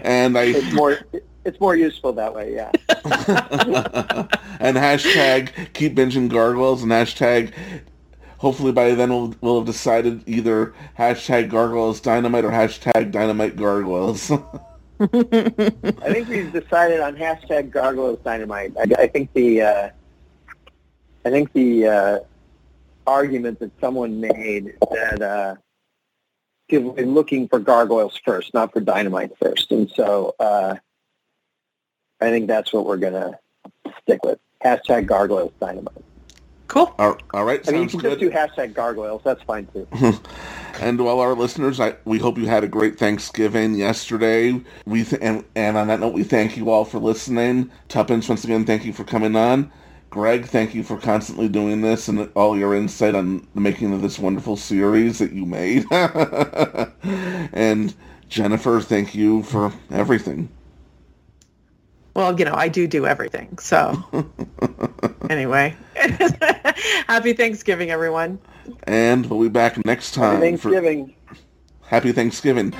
and 0.03 0.37
I 0.37 0.45
It's 0.45 0.73
more 0.73 0.99
it's 1.45 1.61
more 1.61 1.77
useful 1.77 2.13
that 2.15 2.35
way. 2.35 2.55
Yeah. 2.55 2.71
and 4.61 4.77
hashtag 4.77 5.73
keep 5.73 5.95
binging 5.95 6.29
gargoyles 6.29 6.83
and 6.83 6.91
hashtag 6.91 7.53
hopefully 8.39 8.73
by 8.73 8.95
then 8.95 9.11
we'll, 9.11 9.35
we'll 9.41 9.59
have 9.59 9.67
decided 9.67 10.23
either 10.27 10.75
hashtag 10.99 11.51
gargoyles 11.51 12.01
dynamite 12.01 12.45
or 12.45 12.51
hashtag 12.51 13.13
dynamite 13.13 13.57
gargoyles. 13.57 14.33
I 15.01 16.13
think 16.13 16.29
we've 16.29 16.53
decided 16.53 17.01
on 17.01 17.17
hashtag 17.17 17.71
gargoyles 17.71 18.19
dynamite. 18.25 18.73
I, 18.77 19.03
I 19.03 19.07
think 19.07 19.33
the 19.33 19.63
uh, 19.63 19.91
I 21.25 21.31
think 21.31 21.53
the 21.53 21.87
uh, 21.87 22.19
argument 23.07 23.61
that 23.61 23.71
someone 23.81 24.21
made 24.21 24.75
that 24.91 25.23
uh, 25.23 25.55
people 26.69 26.99
are 26.99 27.07
looking 27.07 27.49
for 27.49 27.59
gargoyles 27.59 28.19
first, 28.25 28.55
not 28.55 28.73
for 28.73 28.81
dynamite 28.81 29.33
first, 29.41 29.71
and 29.71 29.91
so 29.91 30.35
uh, 30.41 30.75
I 32.21 32.31
think 32.31 32.49
that's 32.49 32.73
what 32.73 32.87
we're 32.87 32.97
gonna 32.97 33.39
stick 34.03 34.25
with. 34.25 34.41
Hashtag 34.65 35.07
gargoyles 35.07 35.53
dynamite. 35.61 36.05
Cool. 36.69 36.95
all, 36.99 37.17
all 37.33 37.45
right, 37.45 37.67
I 37.67 37.73
mean, 37.73 37.83
you 37.83 37.89
sounds 37.89 38.03
can 38.03 38.11
just 38.11 38.21
do 38.21 38.31
hashtag 38.31 38.75
gargoyles. 38.75 39.23
That's 39.25 39.43
fine 39.43 39.67
too. 39.73 39.87
And 40.81 40.99
to 40.99 41.09
all 41.09 41.19
our 41.21 41.35
listeners, 41.35 41.81
I, 41.81 41.97
we 42.05 42.19
hope 42.19 42.39
you 42.39 42.47
had 42.47 42.63
a 42.63 42.69
great 42.69 42.99
Thanksgiving 42.99 43.75
yesterday. 43.75 44.61
We 44.87 45.03
th- 45.03 45.21
and, 45.21 45.45
and 45.57 45.77
on 45.77 45.89
that 45.89 45.99
note, 45.99 46.13
we 46.13 46.23
thank 46.23 46.57
you 46.57 46.71
all 46.71 46.85
for 46.85 46.99
listening. 47.01 47.71
Tuppence, 47.89 48.29
once 48.29 48.45
again, 48.45 48.65
thank 48.65 48.85
you 48.85 48.93
for 48.93 49.03
coming 49.03 49.35
on. 49.35 49.73
Greg, 50.11 50.47
thank 50.47 50.75
you 50.75 50.83
for 50.85 50.97
constantly 50.97 51.49
doing 51.49 51.81
this 51.81 52.09
and 52.09 52.31
all 52.35 52.57
your 52.57 52.75
insight 52.75 53.15
on 53.15 53.47
the 53.55 53.61
making 53.61 53.93
of 53.93 54.03
this 54.03 54.19
wonderful 54.19 54.57
series 54.57 55.19
that 55.19 55.33
you 55.33 55.45
made. 55.45 55.85
and 57.53 57.95
Jennifer, 58.29 58.81
thank 58.81 59.15
you 59.15 59.43
for 59.43 59.73
everything. 59.91 60.49
Well, 62.19 62.37
you 62.37 62.45
know, 62.45 62.55
I 62.55 62.67
do 62.67 62.89
do 62.89 63.07
everything. 63.07 63.59
So 63.59 64.03
anyway, 65.31 65.77
happy 67.07 67.33
Thanksgiving, 67.33 67.93
everyone. 67.93 68.41
And 68.89 69.25
we'll 69.31 69.43
be 69.43 69.49
back 69.49 69.85
next 69.87 70.15
time. 70.15 70.41
Happy 70.41 70.57
for- 70.57 70.71
Thanksgiving. 70.73 71.15
Happy 71.83 72.11
Thanksgiving. 72.11 72.75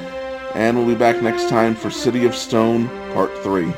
And 0.57 0.77
we'll 0.77 0.89
be 0.89 0.97
back 0.97 1.23
next 1.23 1.49
time 1.49 1.77
for 1.77 1.89
City 1.89 2.27
of 2.27 2.35
Stone, 2.35 2.89
Part 3.15 3.33
3. 3.45 3.73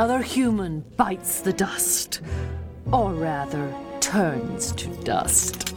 Another 0.00 0.22
human 0.22 0.80
bites 0.96 1.42
the 1.42 1.52
dust. 1.52 2.22
Or 2.90 3.12
rather, 3.12 3.70
turns 4.00 4.72
to 4.72 4.88
dust. 5.04 5.69